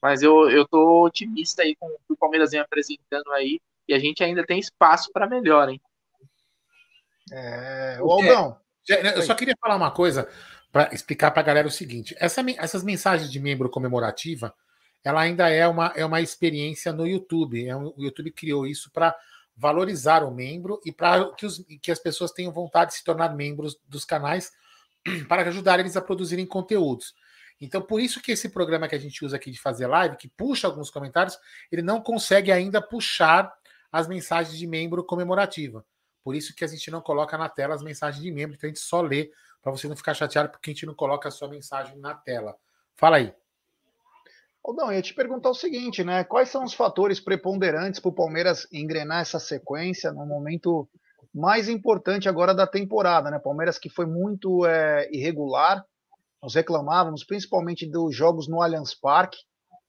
Mas 0.00 0.22
eu, 0.22 0.48
eu 0.50 0.66
tô 0.66 1.04
otimista 1.04 1.62
aí 1.62 1.74
com 1.76 1.86
o 1.86 1.98
que 2.06 2.12
o 2.12 2.16
Palmeiras 2.16 2.52
vem 2.52 2.60
apresentando 2.60 3.32
aí. 3.32 3.60
E 3.88 3.94
a 3.94 3.98
gente 3.98 4.22
ainda 4.22 4.44
tem 4.44 4.58
espaço 4.58 5.10
para 5.12 5.26
melhor, 5.26 5.68
hein? 5.68 5.80
É, 7.32 7.98
o 8.00 8.10
Aldão. 8.10 8.58
É, 8.88 9.18
eu 9.18 9.22
só 9.22 9.34
queria 9.34 9.56
falar 9.60 9.76
uma 9.76 9.90
coisa 9.90 10.28
para 10.70 10.92
explicar 10.94 11.30
para 11.30 11.40
a 11.40 11.44
galera 11.44 11.68
o 11.68 11.70
seguinte: 11.70 12.14
essa, 12.18 12.42
essas 12.58 12.82
mensagens 12.82 13.30
de 13.30 13.40
membro 13.40 13.70
comemorativa, 13.70 14.54
ela 15.04 15.20
ainda 15.20 15.48
é 15.48 15.66
uma, 15.66 15.92
é 15.96 16.04
uma 16.04 16.20
experiência 16.20 16.92
no 16.92 17.06
YouTube. 17.06 17.66
É 17.66 17.76
um, 17.76 17.92
o 17.96 18.04
YouTube 18.04 18.30
criou 18.32 18.66
isso 18.66 18.90
para 18.90 19.16
valorizar 19.56 20.22
o 20.22 20.30
membro 20.30 20.80
e 20.84 20.92
para 20.92 21.32
que, 21.34 21.46
que 21.78 21.90
as 21.90 21.98
pessoas 21.98 22.30
tenham 22.30 22.52
vontade 22.52 22.92
de 22.92 22.98
se 22.98 23.04
tornar 23.04 23.34
membros 23.34 23.76
dos 23.86 24.04
canais 24.04 24.52
para 25.28 25.42
ajudar 25.48 25.80
eles 25.80 25.96
a 25.96 26.00
produzirem 26.00 26.46
conteúdos. 26.46 27.14
Então, 27.60 27.82
por 27.82 28.00
isso 28.00 28.22
que 28.22 28.30
esse 28.30 28.48
programa 28.48 28.86
que 28.86 28.94
a 28.94 29.00
gente 29.00 29.24
usa 29.24 29.36
aqui 29.36 29.50
de 29.50 29.60
fazer 29.60 29.88
live, 29.88 30.16
que 30.16 30.28
puxa 30.28 30.68
alguns 30.68 30.90
comentários, 30.90 31.36
ele 31.72 31.82
não 31.82 32.00
consegue 32.00 32.52
ainda 32.52 32.80
puxar 32.80 33.52
as 33.90 34.06
mensagens 34.06 34.56
de 34.56 34.66
membro 34.66 35.02
comemorativa. 35.02 35.84
Por 36.22 36.36
isso 36.36 36.54
que 36.54 36.64
a 36.64 36.68
gente 36.68 36.90
não 36.90 37.00
coloca 37.00 37.36
na 37.36 37.48
tela 37.48 37.74
as 37.74 37.82
mensagens 37.82 38.22
de 38.22 38.30
membro, 38.30 38.54
então 38.54 38.68
a 38.68 38.70
gente 38.70 38.80
só 38.80 39.00
lê, 39.00 39.32
para 39.60 39.72
você 39.72 39.88
não 39.88 39.96
ficar 39.96 40.14
chateado 40.14 40.50
porque 40.50 40.70
a 40.70 40.72
gente 40.72 40.86
não 40.86 40.94
coloca 40.94 41.28
a 41.28 41.32
sua 41.32 41.48
mensagem 41.48 41.98
na 41.98 42.14
tela. 42.14 42.56
Fala 42.94 43.16
aí. 43.16 43.34
Aldão, 44.68 44.88
eu 44.88 44.96
ia 44.96 45.02
te 45.02 45.14
perguntar 45.14 45.48
o 45.48 45.54
seguinte, 45.54 46.04
né? 46.04 46.22
Quais 46.24 46.50
são 46.50 46.62
os 46.62 46.74
fatores 46.74 47.18
preponderantes 47.18 48.00
para 48.00 48.10
o 48.10 48.14
Palmeiras 48.14 48.68
engrenar 48.70 49.22
essa 49.22 49.38
sequência 49.38 50.12
no 50.12 50.26
momento 50.26 50.86
mais 51.34 51.70
importante 51.70 52.28
agora 52.28 52.54
da 52.54 52.66
temporada, 52.66 53.30
né? 53.30 53.38
Palmeiras 53.38 53.78
que 53.78 53.88
foi 53.88 54.04
muito 54.04 54.66
é, 54.66 55.08
irregular, 55.10 55.82
nós 56.42 56.54
reclamávamos 56.54 57.24
principalmente 57.24 57.90
dos 57.90 58.14
jogos 58.14 58.46
no 58.46 58.60
Allianz 58.60 58.94
Parque. 58.94 59.38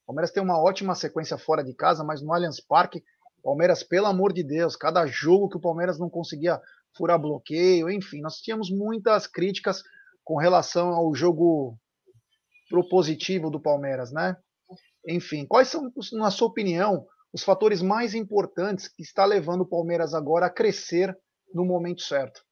Palmeiras 0.08 0.32
tem 0.32 0.42
uma 0.42 0.58
ótima 0.58 0.96
sequência 0.96 1.38
fora 1.38 1.62
de 1.62 1.74
casa, 1.74 2.02
mas 2.02 2.22
no 2.22 2.34
Allianz 2.34 2.62
Parque, 2.62 3.04
Palmeiras, 3.44 3.84
pelo 3.84 4.06
amor 4.06 4.32
de 4.32 4.44
Deus, 4.44 4.78
cada 4.78 5.06
jogo 5.06 5.50
que 5.50 5.58
o 5.58 5.62
Palmeiras 5.62 6.00
não 6.00 6.10
conseguia 6.10 6.58
furar 6.96 7.20
bloqueio, 7.20 7.90
enfim, 7.90 8.22
nós 8.22 8.38
tínhamos 8.38 8.72
muitas 8.72 9.28
críticas 9.28 9.84
com 10.24 10.38
relação 10.38 10.94
ao 10.94 11.14
jogo 11.14 11.78
propositivo 12.70 13.50
do 13.50 13.60
Palmeiras, 13.60 14.14
né? 14.14 14.38
Enfim, 15.08 15.46
quais 15.46 15.68
são, 15.68 15.92
na 16.14 16.32
sua 16.32 16.48
opinião, 16.48 17.06
os 17.32 17.44
fatores 17.44 17.82
mais 17.82 18.14
importantes 18.14 18.88
que 18.88 19.02
está 19.02 19.26
levando 19.26 19.62
o 19.62 19.68
Palmeiras 19.68 20.14
agora 20.14 20.48
a 20.48 20.50
crescer 20.50 21.18
no 21.54 21.66
momento 21.66 22.02
certo. 22.02 22.44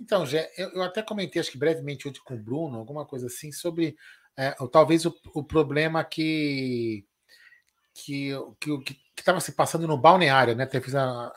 Então, 0.00 0.24
Gé, 0.24 0.50
eu, 0.56 0.82
até 0.82 1.02
comentei, 1.02 1.40
acho 1.40 1.50
que 1.50 1.58
brevemente 1.58 2.06
hoje 2.06 2.20
com 2.22 2.34
o 2.34 2.42
Bruno, 2.42 2.78
alguma 2.78 3.04
coisa 3.04 3.26
assim, 3.26 3.50
sobre 3.50 3.96
é, 4.36 4.54
talvez 4.70 5.04
o, 5.04 5.14
o, 5.34 5.42
problema 5.42 6.04
que 6.04 7.04
que 7.92 8.32
estava 9.18 9.40
se 9.40 9.52
passando 9.52 9.88
no 9.88 9.98
balneário, 9.98 10.54
né? 10.54 10.62
Até 10.62 10.80
fiz 10.80 10.94
a, 10.94 11.32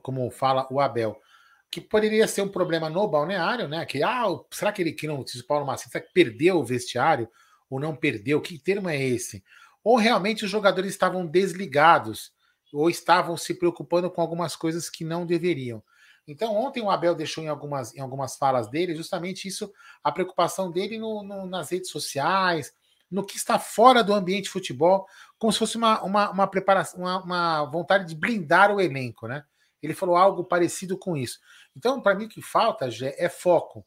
como 0.00 0.30
fala 0.30 0.64
o 0.70 0.78
Abel, 0.78 1.20
que 1.68 1.80
poderia 1.80 2.28
ser 2.28 2.42
um 2.42 2.48
problema 2.48 2.88
no 2.88 3.08
balneário, 3.08 3.66
né? 3.66 3.84
Que 3.84 4.00
ah, 4.00 4.26
será 4.52 4.70
que 4.70 4.80
ele 4.80 4.92
que 4.92 5.08
não 5.08 5.20
o 5.20 5.46
Paulo 5.48 5.66
Macedo 5.66 6.06
perdeu 6.14 6.58
o 6.58 6.64
vestiário 6.64 7.28
ou 7.68 7.80
não 7.80 7.96
perdeu? 7.96 8.40
Que 8.40 8.56
termo 8.56 8.88
é 8.88 9.02
esse? 9.02 9.42
Ou 9.84 9.96
realmente 9.96 10.44
os 10.44 10.50
jogadores 10.50 10.90
estavam 10.90 11.26
desligados 11.26 12.32
ou 12.72 12.90
estavam 12.90 13.36
se 13.36 13.54
preocupando 13.54 14.10
com 14.10 14.20
algumas 14.20 14.56
coisas 14.56 14.90
que 14.90 15.04
não 15.04 15.24
deveriam? 15.26 15.82
Então, 16.26 16.56
ontem 16.56 16.82
o 16.82 16.90
Abel 16.90 17.14
deixou 17.14 17.44
em 17.44 17.48
algumas, 17.48 17.94
em 17.94 18.00
algumas 18.00 18.36
falas 18.36 18.66
dele 18.68 18.96
justamente 18.96 19.46
isso, 19.46 19.70
a 20.02 20.10
preocupação 20.10 20.72
dele 20.72 20.98
no, 20.98 21.22
no, 21.22 21.46
nas 21.46 21.70
redes 21.70 21.90
sociais, 21.90 22.72
no 23.10 23.24
que 23.24 23.36
está 23.36 23.58
fora 23.58 24.02
do 24.02 24.14
ambiente 24.14 24.48
futebol, 24.48 25.06
como 25.38 25.52
se 25.52 25.58
fosse 25.58 25.76
uma, 25.76 26.02
uma, 26.02 26.30
uma 26.30 26.46
preparação, 26.46 27.00
uma, 27.00 27.22
uma, 27.22 27.64
vontade 27.66 28.08
de 28.08 28.14
blindar 28.14 28.74
o 28.74 28.80
elenco, 28.80 29.28
né? 29.28 29.44
Ele 29.82 29.92
falou 29.92 30.16
algo 30.16 30.44
parecido 30.44 30.96
com 30.96 31.14
isso. 31.14 31.38
Então, 31.76 32.00
para 32.00 32.14
mim, 32.14 32.24
o 32.24 32.28
que 32.28 32.40
falta, 32.40 32.90
Gé, 32.90 33.14
é 33.18 33.28
foco. 33.28 33.86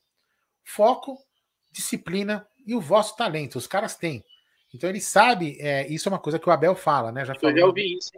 Foco, 0.63 1.17
disciplina 1.71 2.47
e 2.65 2.75
o 2.75 2.81
vosso 2.81 3.15
talento. 3.15 3.57
Os 3.57 3.65
caras 3.65 3.95
têm. 3.95 4.23
Então 4.73 4.89
ele 4.89 5.01
sabe, 5.01 5.57
é, 5.59 5.87
isso 5.87 6.07
é 6.07 6.11
uma 6.11 6.19
coisa 6.19 6.39
que 6.39 6.47
o 6.47 6.51
Abel 6.51 6.75
fala, 6.75 7.11
né? 7.11 7.25
Já 7.25 7.33
falou, 7.35 7.51
Eu 7.51 7.57
já 7.57 7.65
ouvi 7.65 7.97
isso. 7.97 8.11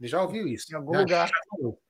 Ele 0.00 0.08
já 0.08 0.22
ouviu 0.22 0.46
isso. 0.46 0.72
Em 0.72 0.76
algum 0.76 0.92
né? 0.92 1.00
lugar. 1.00 1.28
Já 1.28 1.40
falou. 1.50 1.80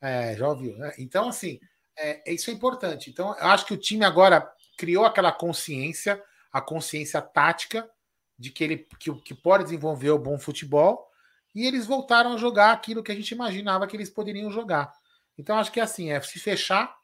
É, 0.00 0.36
já 0.36 0.48
ouviu. 0.48 0.76
Né? 0.76 0.92
Então, 0.98 1.28
assim, 1.28 1.58
é, 1.96 2.32
isso 2.32 2.50
é 2.50 2.52
importante. 2.52 3.10
Então, 3.10 3.28
eu 3.38 3.46
acho 3.46 3.64
que 3.66 3.74
o 3.74 3.78
time 3.78 4.04
agora 4.04 4.50
criou 4.76 5.04
aquela 5.04 5.32
consciência, 5.32 6.22
a 6.52 6.60
consciência 6.60 7.22
tática 7.22 7.88
de 8.38 8.50
que 8.50 8.64
ele 8.64 8.88
que, 8.98 9.14
que 9.20 9.34
pode 9.34 9.64
desenvolver 9.64 10.10
o 10.10 10.18
bom 10.18 10.38
futebol 10.38 11.08
e 11.54 11.66
eles 11.66 11.86
voltaram 11.86 12.32
a 12.34 12.36
jogar 12.36 12.72
aquilo 12.72 13.02
que 13.02 13.12
a 13.12 13.14
gente 13.14 13.30
imaginava 13.30 13.86
que 13.86 13.96
eles 13.96 14.10
poderiam 14.10 14.50
jogar. 14.50 14.92
Então, 15.38 15.56
acho 15.56 15.70
que 15.70 15.80
é 15.80 15.84
assim, 15.84 16.10
é 16.10 16.20
se 16.20 16.38
fechar, 16.38 16.96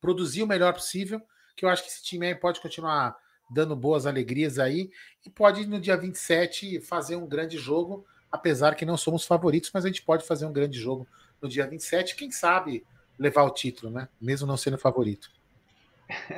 produzir 0.00 0.42
o 0.42 0.46
melhor 0.46 0.72
possível, 0.72 1.20
que 1.56 1.64
eu 1.64 1.68
acho 1.68 1.82
que 1.82 1.88
esse 1.88 2.02
time 2.02 2.26
aí 2.26 2.34
pode 2.34 2.60
continuar 2.60 3.16
dando 3.50 3.74
boas 3.74 4.06
alegrias 4.06 4.58
aí 4.58 4.90
e 5.26 5.30
pode 5.30 5.66
no 5.66 5.80
dia 5.80 5.96
27 5.96 6.80
fazer 6.80 7.16
um 7.16 7.26
grande 7.26 7.58
jogo, 7.58 8.06
apesar 8.30 8.74
que 8.74 8.86
não 8.86 8.96
somos 8.96 9.24
favoritos, 9.24 9.70
mas 9.74 9.84
a 9.84 9.88
gente 9.88 10.02
pode 10.02 10.24
fazer 10.24 10.46
um 10.46 10.52
grande 10.52 10.78
jogo 10.78 11.06
no 11.42 11.48
dia 11.48 11.66
27, 11.66 12.16
quem 12.16 12.30
sabe 12.30 12.84
levar 13.18 13.42
o 13.42 13.50
título, 13.50 13.92
né? 13.92 14.08
Mesmo 14.20 14.46
não 14.46 14.56
sendo 14.56 14.78
favorito. 14.78 15.30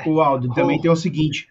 O 0.06 0.20
Aldo, 0.20 0.52
também 0.54 0.80
tem 0.80 0.90
o 0.90 0.96
seguinte. 0.96 1.48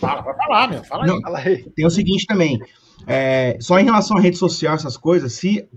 Fala, 0.00 0.22
vai 0.22 0.34
falar, 0.34 0.68
meu. 0.68 0.84
Fala 0.84 1.06
não, 1.06 1.20
aí. 1.36 1.62
Tem 1.70 1.86
o 1.86 1.90
seguinte 1.90 2.26
também. 2.26 2.60
É, 3.06 3.56
só 3.60 3.78
em 3.78 3.84
relação 3.84 4.16
à 4.16 4.20
rede 4.20 4.36
social, 4.36 4.74
essas 4.74 4.96
coisas, 4.96 5.32
se. 5.32 5.68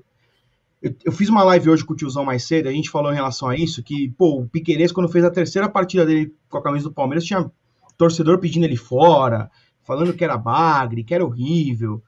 Eu, 0.82 0.96
eu, 1.06 1.12
fiz 1.12 1.28
uma 1.28 1.44
live 1.44 1.72
hoje 1.72 1.84
com 1.84 1.94
o 1.94 1.96
tiozão 1.96 2.24
mais 2.24 2.44
cedo, 2.44 2.70
a 2.70 2.72
gente 2.72 2.90
falou 2.90 3.12
em 3.12 3.16
relação 3.16 3.50
a 3.50 3.56
isso, 3.56 3.82
que, 3.82 4.10
pô, 4.12 4.42
o 4.42 4.48
Piqueires, 4.48 4.92
quando 4.92 5.10
fez 5.10 5.26
a 5.26 5.32
terceira 5.32 5.68
partida 5.68 6.06
dele 6.06 6.34
com 6.50 6.58
a 6.58 6.62
camisa 6.62 6.88
do 6.88 6.94
Palmeiras, 6.94 7.26
tinha 7.26 7.50
torcedor 7.98 8.40
pedindo 8.40 8.66
ele 8.66 8.78
fora, 8.78 9.50
falando 9.84 10.14
que 10.14 10.24
era 10.24 10.38
bagre, 10.38 11.04
que 11.04 11.14
era 11.14 11.26
horrível. 11.26 12.02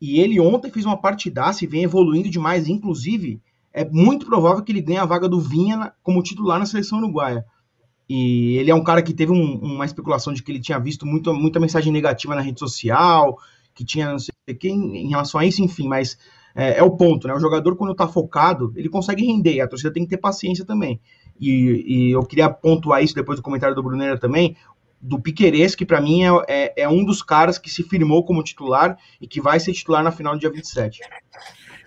E 0.00 0.20
ele 0.20 0.38
ontem 0.38 0.70
fez 0.70 0.84
uma 0.84 0.96
partidaça 0.96 1.64
e 1.64 1.66
vem 1.66 1.82
evoluindo 1.82 2.28
demais. 2.28 2.68
Inclusive, 2.68 3.40
é 3.72 3.84
muito 3.84 4.26
provável 4.26 4.62
que 4.62 4.70
ele 4.70 4.82
ganhe 4.82 4.98
a 4.98 5.06
vaga 5.06 5.28
do 5.28 5.40
Vinha 5.40 5.92
como 6.02 6.22
titular 6.22 6.58
na 6.58 6.66
seleção 6.66 6.98
uruguaia. 6.98 7.44
E 8.08 8.56
ele 8.58 8.70
é 8.70 8.74
um 8.74 8.84
cara 8.84 9.02
que 9.02 9.12
teve 9.12 9.32
um, 9.32 9.56
uma 9.56 9.84
especulação 9.84 10.32
de 10.32 10.42
que 10.42 10.52
ele 10.52 10.60
tinha 10.60 10.78
visto 10.78 11.04
muito, 11.04 11.34
muita 11.34 11.58
mensagem 11.58 11.92
negativa 11.92 12.34
na 12.34 12.40
rede 12.40 12.60
social, 12.60 13.36
que 13.74 13.84
tinha 13.84 14.10
não 14.10 14.18
sei 14.18 14.32
o 14.48 14.54
que 14.54 14.68
em, 14.68 15.06
em 15.06 15.08
relação 15.08 15.40
a 15.40 15.44
isso, 15.44 15.62
enfim, 15.62 15.88
mas 15.88 16.16
é, 16.54 16.78
é, 16.78 16.82
o 16.82 16.90
ponto, 16.92 17.26
né? 17.26 17.34
O 17.34 17.40
jogador, 17.40 17.76
quando 17.76 17.94
tá 17.94 18.06
focado, 18.06 18.72
ele 18.76 18.88
consegue 18.88 19.26
render, 19.26 19.60
a 19.60 19.68
torcida 19.68 19.92
tem 19.92 20.04
que 20.04 20.10
ter 20.10 20.18
paciência 20.18 20.64
também. 20.64 21.00
E, 21.38 21.84
e 21.86 22.10
eu 22.12 22.22
queria 22.22 22.48
pontuar 22.48 23.02
isso 23.02 23.14
depois 23.14 23.38
do 23.38 23.42
comentário 23.42 23.74
do 23.74 23.82
Brunera 23.82 24.18
também 24.18 24.56
do 25.00 25.20
Piqueires, 25.20 25.74
que 25.74 25.84
para 25.84 26.00
mim 26.00 26.24
é, 26.24 26.30
é, 26.48 26.82
é, 26.82 26.88
um 26.88 27.04
dos 27.04 27.22
caras 27.22 27.58
que 27.58 27.70
se 27.70 27.82
firmou 27.82 28.24
como 28.24 28.42
titular 28.42 28.98
e 29.20 29.26
que 29.26 29.40
vai 29.40 29.60
ser 29.60 29.72
titular 29.72 30.02
na 30.02 30.10
final 30.10 30.34
do 30.34 30.40
dia 30.40 30.50
27. 30.50 31.00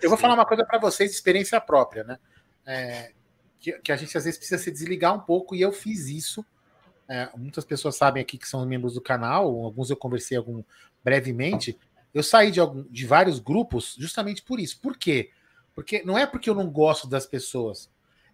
Eu 0.00 0.08
vou 0.08 0.18
falar 0.18 0.34
uma 0.34 0.46
coisa 0.46 0.64
para 0.64 0.78
vocês 0.78 1.10
experiência 1.10 1.60
própria, 1.60 2.04
né? 2.04 2.18
É, 2.66 3.12
que, 3.58 3.72
que, 3.80 3.92
a 3.92 3.96
gente 3.96 4.16
às 4.16 4.24
vezes 4.24 4.38
precisa 4.38 4.62
se 4.62 4.70
desligar 4.70 5.14
um 5.14 5.20
pouco 5.20 5.54
e 5.54 5.60
eu 5.60 5.72
fiz 5.72 6.06
isso. 6.06 6.44
É, 7.08 7.28
muitas 7.36 7.64
pessoas 7.64 7.96
sabem 7.96 8.22
aqui 8.22 8.38
que 8.38 8.48
são 8.48 8.64
membros 8.64 8.94
do 8.94 9.00
canal, 9.00 9.46
alguns 9.64 9.90
eu 9.90 9.96
conversei 9.96 10.36
algum, 10.36 10.62
brevemente. 11.04 11.78
Eu 12.14 12.22
saí 12.22 12.50
de, 12.50 12.60
algum, 12.60 12.84
de 12.84 13.06
vários 13.06 13.38
grupos 13.38 13.96
justamente 13.98 14.42
por 14.42 14.58
isso. 14.58 14.80
Por 14.80 14.96
quê? 14.96 15.30
Porque 15.74 16.02
não 16.04 16.16
é 16.16 16.26
porque 16.26 16.48
eu 16.48 16.54
não 16.54 16.70
gosto 16.70 17.08
das 17.08 17.26
pessoas 17.26 17.90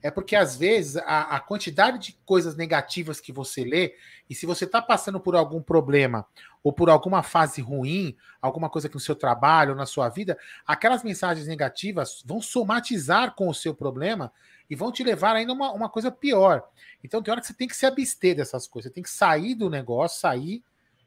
é 0.06 0.10
porque 0.10 0.36
às 0.36 0.56
vezes 0.56 0.96
a, 0.98 1.36
a, 1.36 1.40
quantidade 1.40 1.98
de 1.98 2.12
coisas 2.24 2.54
negativas 2.54 3.20
que 3.20 3.32
você 3.32 3.64
lê, 3.64 3.96
e 4.30 4.36
se 4.36 4.46
você 4.46 4.64
está 4.64 4.80
passando 4.80 5.18
por 5.18 5.34
algum 5.34 5.60
problema 5.60 6.24
ou 6.62 6.72
por 6.72 6.88
alguma 6.88 7.24
fase 7.24 7.60
ruim, 7.60 8.16
alguma 8.40 8.70
coisa 8.70 8.88
que 8.88 8.94
no 8.94 9.00
seu 9.00 9.16
trabalho 9.16 9.70
ou 9.70 9.76
na 9.76 9.84
sua 9.84 10.08
vida, 10.08 10.38
aquelas 10.64 11.02
mensagens 11.02 11.48
negativas 11.48 12.22
vão 12.24 12.40
somatizar 12.40 13.34
com 13.34 13.48
o 13.48 13.54
seu 13.54 13.74
problema 13.74 14.32
e 14.70 14.76
vão 14.76 14.92
te 14.92 15.02
levar 15.02 15.34
ainda 15.34 15.50
a 15.50 15.54
uma, 15.56 15.72
uma 15.72 15.88
coisa 15.88 16.08
pior. 16.08 16.62
Então 17.02 17.20
tem 17.20 17.32
hora 17.32 17.40
que 17.40 17.48
você 17.48 17.54
tem 17.54 17.66
que 17.66 17.76
se 17.76 17.84
abster 17.84 18.36
dessas 18.36 18.68
coisas, 18.68 18.88
você 18.88 18.94
tem 18.94 19.02
que 19.02 19.10
sair 19.10 19.56
do 19.56 19.68
negócio, 19.68 20.20
sair 20.20 20.62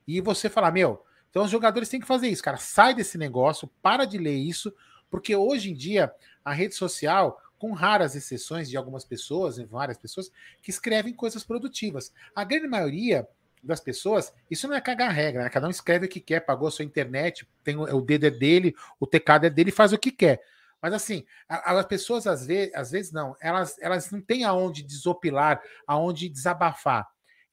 e 0.05 0.19
você 0.19 0.49
falar, 0.49 0.71
meu, 0.71 1.05
então 1.29 1.45
os 1.45 1.51
jogadores 1.51 1.87
têm 1.87 2.01
que 2.01 2.07
fazer 2.07 2.27
isso, 2.27 2.43
cara, 2.43 2.57
sai 2.57 2.93
desse 2.93 3.17
negócio, 3.17 3.69
para 3.81 4.03
de 4.03 4.17
ler 4.17 4.35
isso, 4.35 4.73
porque 5.09 5.33
hoje 5.33 5.71
em 5.71 5.73
dia 5.73 6.13
a 6.43 6.51
rede 6.51 6.75
social 6.75 7.39
com 7.59 7.73
raras 7.73 8.15
exceções 8.15 8.69
de 8.69 8.77
algumas 8.77 9.05
pessoas, 9.05 9.59
várias 9.59 9.97
pessoas, 9.97 10.31
que 10.61 10.71
escrevem 10.71 11.13
coisas 11.13 11.43
produtivas. 11.43 12.11
A 12.33 12.43
grande 12.43 12.67
maioria 12.67 13.27
das 13.61 13.81
pessoas, 13.81 14.33
isso 14.49 14.67
não 14.67 14.75
é 14.75 14.81
cagar 14.81 15.11
regra, 15.11 15.43
né? 15.43 15.49
cada 15.49 15.67
um 15.67 15.69
escreve 15.69 16.05
o 16.05 16.09
que 16.09 16.21
quer, 16.21 16.39
pagou 16.39 16.69
a 16.69 16.71
sua 16.71 16.85
internet, 16.85 17.47
tem 17.63 17.75
o, 17.75 17.83
o 17.83 18.01
dedo 18.01 18.25
é 18.25 18.31
dele, 18.31 18.73
o 18.99 19.05
teclado 19.05 19.45
é 19.45 19.49
dele, 19.49 19.71
faz 19.71 19.91
o 19.91 19.97
que 19.97 20.11
quer. 20.11 20.41
Mas 20.81 20.93
assim, 20.93 21.25
as 21.47 21.85
pessoas 21.85 22.25
às 22.25 22.45
vezes, 22.45 22.73
às 22.73 22.91
vezes 22.91 23.11
não, 23.11 23.35
elas, 23.41 23.77
elas 23.81 24.09
não 24.11 24.21
têm 24.21 24.45
aonde 24.45 24.81
desopilar, 24.81 25.61
aonde 25.85 26.29
desabafar. 26.29 27.05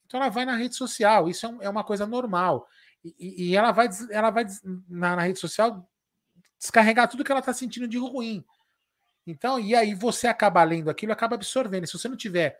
Então 0.05 0.21
ela 0.21 0.29
vai 0.29 0.45
na 0.45 0.55
rede 0.55 0.75
social, 0.75 1.27
isso 1.27 1.45
é, 1.45 1.65
é 1.65 1.69
uma 1.69 1.83
coisa 1.83 2.07
normal. 2.07 2.65
E, 3.03 3.49
e, 3.49 3.55
ela 3.55 3.73
vai, 3.73 3.89
ela 4.09 4.29
vai 4.29 4.45
na, 4.63 5.17
na 5.17 5.21
rede 5.23 5.39
social 5.39 5.85
descarregar 6.57 7.09
tudo 7.09 7.23
que 7.23 7.31
ela 7.31 7.41
está 7.41 7.53
sentindo 7.53 7.87
de 7.87 7.97
ruim. 7.97 8.43
Então, 9.27 9.59
e 9.59 9.75
aí 9.75 9.93
você 9.93 10.25
acaba 10.25 10.63
lendo 10.63 10.89
aquilo, 10.89 11.11
acaba 11.11 11.35
absorvendo. 11.35 11.85
Se 11.85 11.97
você 11.97 12.07
não 12.07 12.15
tiver 12.15 12.59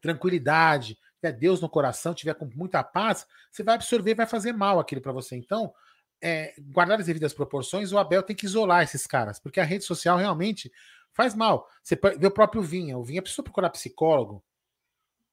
tranquilidade, 0.00 0.98
tiver 1.16 1.32
Deus 1.32 1.60
no 1.60 1.68
coração, 1.68 2.12
tiver 2.12 2.34
com 2.34 2.50
muita 2.54 2.82
paz, 2.82 3.26
você 3.50 3.62
vai 3.62 3.76
absorver, 3.76 4.14
vai 4.14 4.26
fazer 4.26 4.52
mal 4.52 4.80
aquilo 4.80 5.00
para 5.00 5.12
você. 5.12 5.36
Então, 5.36 5.72
é, 6.20 6.54
guardar 6.58 6.98
as 6.98 7.06
devidas 7.06 7.32
proporções, 7.32 7.92
o 7.92 7.98
Abel 7.98 8.22
tem 8.22 8.34
que 8.34 8.46
isolar 8.46 8.82
esses 8.82 9.06
caras, 9.06 9.38
porque 9.38 9.60
a 9.60 9.64
rede 9.64 9.84
social 9.84 10.18
realmente 10.18 10.70
faz 11.12 11.34
mal. 11.34 11.68
Você 11.82 11.98
vê 12.18 12.26
o 12.26 12.30
próprio 12.30 12.62
Vinha, 12.62 12.98
o 12.98 13.04
Vinha 13.04 13.22
precisou 13.22 13.44
procurar 13.44 13.70
psicólogo, 13.70 14.42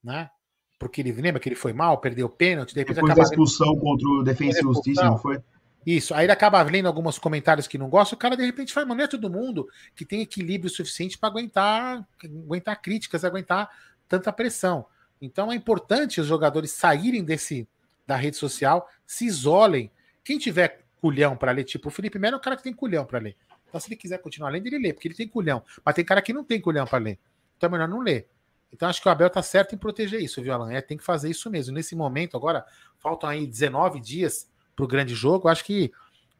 né? 0.03 0.29
Porque 0.77 1.01
ele 1.01 1.11
lembra 1.11 1.41
que 1.41 1.49
ele 1.49 1.55
foi 1.55 1.73
mal, 1.73 1.99
perdeu 1.99 2.27
o 2.27 2.29
pênalti, 2.29 2.73
depois 2.73 2.95
Depois 2.95 3.15
da 3.15 3.23
expulsão 3.23 3.75
contra 3.77 4.07
o 4.07 4.23
Defensa 4.23 4.59
e 4.59 4.61
Justiça, 4.61 5.03
não 5.03 5.17
foi? 5.17 5.43
Isso, 5.85 6.13
aí 6.13 6.25
ele 6.25 6.31
acaba 6.31 6.61
lendo 6.61 6.87
alguns 6.87 7.17
comentários 7.17 7.67
que 7.67 7.77
não 7.77 7.89
gosta, 7.89 8.13
o 8.13 8.17
cara 8.17 8.35
de 8.35 8.45
repente 8.45 8.73
fala, 8.73 8.85
mas 8.85 8.97
não 8.97 9.03
é 9.05 9.07
todo 9.07 9.29
mundo 9.29 9.67
que 9.95 10.05
tem 10.05 10.21
equilíbrio 10.21 10.69
suficiente 10.69 11.17
para 11.17 11.29
aguentar, 11.29 12.05
aguentar 12.23 12.81
críticas, 12.81 13.23
aguentar 13.23 13.69
tanta 14.07 14.31
pressão. 14.31 14.85
Então 15.21 15.51
é 15.51 15.55
importante 15.55 16.19
os 16.19 16.27
jogadores 16.27 16.71
saírem 16.71 17.23
desse 17.23 17.67
da 18.05 18.15
rede 18.15 18.37
social, 18.37 18.89
se 19.05 19.25
isolem. 19.25 19.91
Quem 20.23 20.37
tiver 20.37 20.83
culhão 20.99 21.37
para 21.37 21.51
ler, 21.51 21.63
tipo 21.63 21.87
o 21.87 21.91
Felipe 21.91 22.19
Melo 22.19 22.35
é 22.35 22.37
o 22.37 22.41
cara 22.41 22.57
que 22.57 22.63
tem 22.63 22.73
culhão 22.73 23.05
para 23.05 23.19
ler. 23.19 23.37
Então, 23.67 23.79
se 23.79 23.87
ele 23.87 23.95
quiser 23.95 24.17
continuar 24.17 24.49
lendo, 24.49 24.65
ele 24.65 24.79
lê, 24.79 24.93
porque 24.93 25.07
ele 25.07 25.15
tem 25.15 25.27
culhão. 25.27 25.63
Mas 25.85 25.93
tem 25.93 26.03
cara 26.03 26.21
que 26.23 26.33
não 26.33 26.43
tem 26.43 26.59
culhão 26.59 26.87
para 26.87 26.97
ler. 26.97 27.19
Então 27.55 27.67
é 27.67 27.71
melhor 27.71 27.87
não 27.87 27.99
ler. 27.99 28.27
Então 28.71 28.89
acho 28.89 29.01
que 29.01 29.07
o 29.07 29.11
Abel 29.11 29.29
tá 29.29 29.41
certo 29.41 29.75
em 29.75 29.77
proteger 29.77 30.19
isso, 30.21 30.41
viu, 30.41 30.53
Alan? 30.53 30.71
É, 30.71 30.81
tem 30.81 30.97
que 30.97 31.03
fazer 31.03 31.29
isso 31.29 31.49
mesmo. 31.49 31.73
Nesse 31.73 31.95
momento, 31.95 32.35
agora, 32.35 32.65
faltam 32.97 33.29
aí 33.29 33.45
19 33.45 33.99
dias 33.99 34.49
para 34.79 34.85
o 34.85 34.87
grande 34.87 35.13
jogo, 35.13 35.49
acho 35.49 35.65
que 35.65 35.91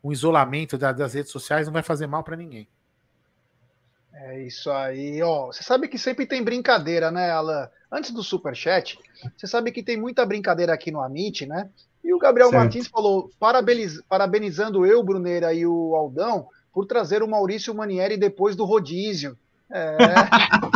o 0.01 0.13
isolamento 0.13 0.77
da, 0.77 0.93
das 0.93 1.13
redes 1.13 1.29
sociais 1.29 1.67
não 1.67 1.73
vai 1.73 1.83
fazer 1.83 2.07
mal 2.07 2.23
para 2.23 2.37
ninguém. 2.37 2.65
É 4.13 4.41
isso 4.41 4.71
aí, 4.71 5.21
ó. 5.21 5.47
Você 5.47 5.61
sabe 5.61 5.89
que 5.89 5.97
sempre 5.97 6.25
tem 6.25 6.41
brincadeira, 6.41 7.11
né, 7.11 7.29
Alan? 7.31 7.69
Antes 7.91 8.11
do 8.11 8.23
superchat, 8.23 8.97
você 9.35 9.45
sabe 9.45 9.71
que 9.71 9.83
tem 9.83 9.97
muita 9.97 10.25
brincadeira 10.25 10.73
aqui 10.73 10.89
no 10.89 11.01
Amit, 11.01 11.45
né? 11.45 11.69
E 12.01 12.13
o 12.13 12.17
Gabriel 12.17 12.49
Certo. 12.49 12.61
Martins 12.61 12.87
falou, 12.87 13.29
parabeniz- 13.37 14.01
parabenizando 14.07 14.85
eu, 14.85 15.03
Bruneira 15.03 15.53
e 15.53 15.65
o 15.65 15.95
Aldão, 15.95 16.47
por 16.73 16.85
trazer 16.85 17.21
o 17.21 17.27
Maurício 17.27 17.75
Manieri 17.75 18.15
depois 18.15 18.55
do 18.55 18.63
rodízio. 18.63 19.37
É, 19.69 20.15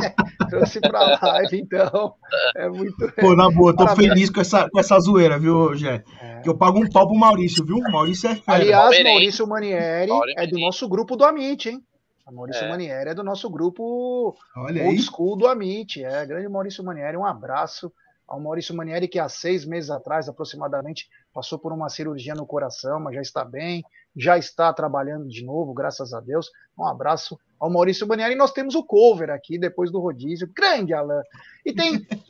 trouxe 0.53 0.79
pra 0.79 1.19
live, 1.21 1.59
então. 1.59 2.13
É 2.55 2.69
muito. 2.69 2.95
Pô, 3.19 3.35
na 3.35 3.49
boa, 3.49 3.71
tô 3.75 3.85
Parabéns. 3.85 4.09
feliz 4.09 4.29
com 4.29 4.41
essa, 4.41 4.69
com 4.69 4.79
essa 4.79 4.99
zoeira, 4.99 5.39
viu, 5.39 5.75
Jé? 5.75 6.03
Que 6.43 6.49
eu 6.49 6.57
pago 6.57 6.79
um 6.79 6.89
pau 6.89 7.07
pro 7.07 7.17
Maurício, 7.17 7.65
viu? 7.65 7.77
O 7.77 7.91
Maurício 7.91 8.29
é 8.29 8.35
fera. 8.35 8.57
Aliás. 8.57 9.03
Maurício 9.03 9.47
Manieri 9.47 10.11
é 10.37 10.47
do 10.47 10.59
nosso 10.59 10.87
grupo 10.87 11.15
do 11.15 11.23
Amit, 11.25 11.69
hein? 11.69 11.83
A 12.25 12.31
Maurício 12.31 12.63
É. 12.63 12.69
Manieri 12.69 13.09
é 13.09 13.13
do 13.13 13.23
nosso 13.23 13.49
grupo 13.49 14.35
Olha 14.55 14.83
old 14.83 14.95
aí. 14.97 14.99
school 15.01 15.35
do 15.35 15.47
Amit. 15.47 16.03
É, 16.03 16.25
grande 16.25 16.47
Maurício 16.47 16.83
Manieri, 16.83 17.17
um 17.17 17.25
abraço 17.25 17.91
ao 18.25 18.39
Maurício 18.39 18.73
Manieri, 18.75 19.07
que 19.09 19.19
há 19.19 19.27
seis 19.27 19.65
meses 19.65 19.89
atrás, 19.89 20.29
aproximadamente, 20.29 21.07
passou 21.33 21.59
por 21.59 21.73
uma 21.73 21.89
cirurgia 21.89 22.33
no 22.33 22.45
coração, 22.45 22.99
mas 22.99 23.13
já 23.15 23.21
está 23.21 23.43
bem, 23.43 23.83
já 24.15 24.37
está 24.37 24.71
trabalhando 24.71 25.27
de 25.27 25.43
novo, 25.43 25.73
graças 25.73 26.13
a 26.13 26.21
Deus. 26.21 26.49
Um 26.79 26.85
abraço 26.85 27.37
ao 27.63 27.69
Maurício 27.69 28.05
Manieri. 28.05 28.33
E 28.33 28.37
nós 28.37 28.51
temos 28.51 28.75
o 28.75 28.83
cover 28.83 29.29
aqui, 29.29 29.57
depois 29.57 29.89
do 29.89 29.99
rodízio. 29.99 30.51
Grande, 30.53 30.93
Alan. 30.93 31.21
E 31.65 31.73
tem 31.73 32.05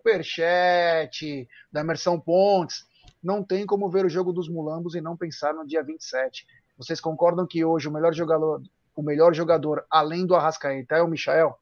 superchat 0.00 1.46
da 1.70 1.82
Emerson 1.82 2.18
Pontes. 2.18 2.86
Não 3.22 3.44
tem 3.44 3.66
como 3.66 3.90
ver 3.90 4.06
o 4.06 4.08
jogo 4.08 4.32
dos 4.32 4.48
mulambos 4.48 4.94
e 4.94 5.00
não 5.02 5.14
pensar 5.14 5.52
no 5.52 5.66
dia 5.66 5.82
27. 5.82 6.46
Vocês 6.78 7.02
concordam 7.02 7.46
que 7.46 7.62
hoje 7.62 7.86
o 7.86 7.92
melhor 7.92 8.14
jogador, 8.14 8.62
o 8.96 9.02
melhor 9.02 9.34
jogador 9.34 9.84
além 9.90 10.26
do 10.26 10.34
Arrascaeta 10.34 10.96
é 10.96 11.02
o 11.02 11.08
Michael? 11.08 11.54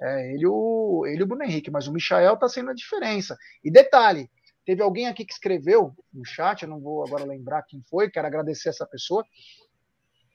É, 0.00 0.34
ele, 0.34 0.46
o, 0.46 1.04
ele 1.06 1.22
o 1.22 1.26
Bruno 1.26 1.42
Henrique, 1.42 1.70
mas 1.70 1.88
o 1.88 1.92
Michael 1.92 2.36
tá 2.36 2.48
sendo 2.48 2.70
a 2.70 2.74
diferença. 2.74 3.36
E 3.62 3.70
detalhe, 3.72 4.30
teve 4.64 4.82
alguém 4.82 5.06
aqui 5.06 5.24
que 5.24 5.32
escreveu 5.32 5.94
no 6.12 6.24
chat, 6.24 6.62
eu 6.62 6.68
não 6.68 6.80
vou 6.80 7.04
agora 7.04 7.24
lembrar 7.24 7.62
quem 7.62 7.82
foi, 7.82 8.10
quero 8.10 8.26
agradecer 8.26 8.68
essa 8.68 8.86
pessoa. 8.86 9.24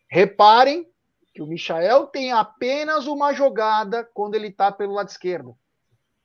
Reparem 0.09 0.87
que 1.33 1.41
o 1.41 1.47
Michael 1.47 2.07
tem 2.07 2.31
apenas 2.31 3.07
uma 3.07 3.33
jogada 3.33 4.03
quando 4.13 4.35
ele 4.35 4.51
tá 4.51 4.71
pelo 4.71 4.93
lado 4.93 5.09
esquerdo. 5.09 5.57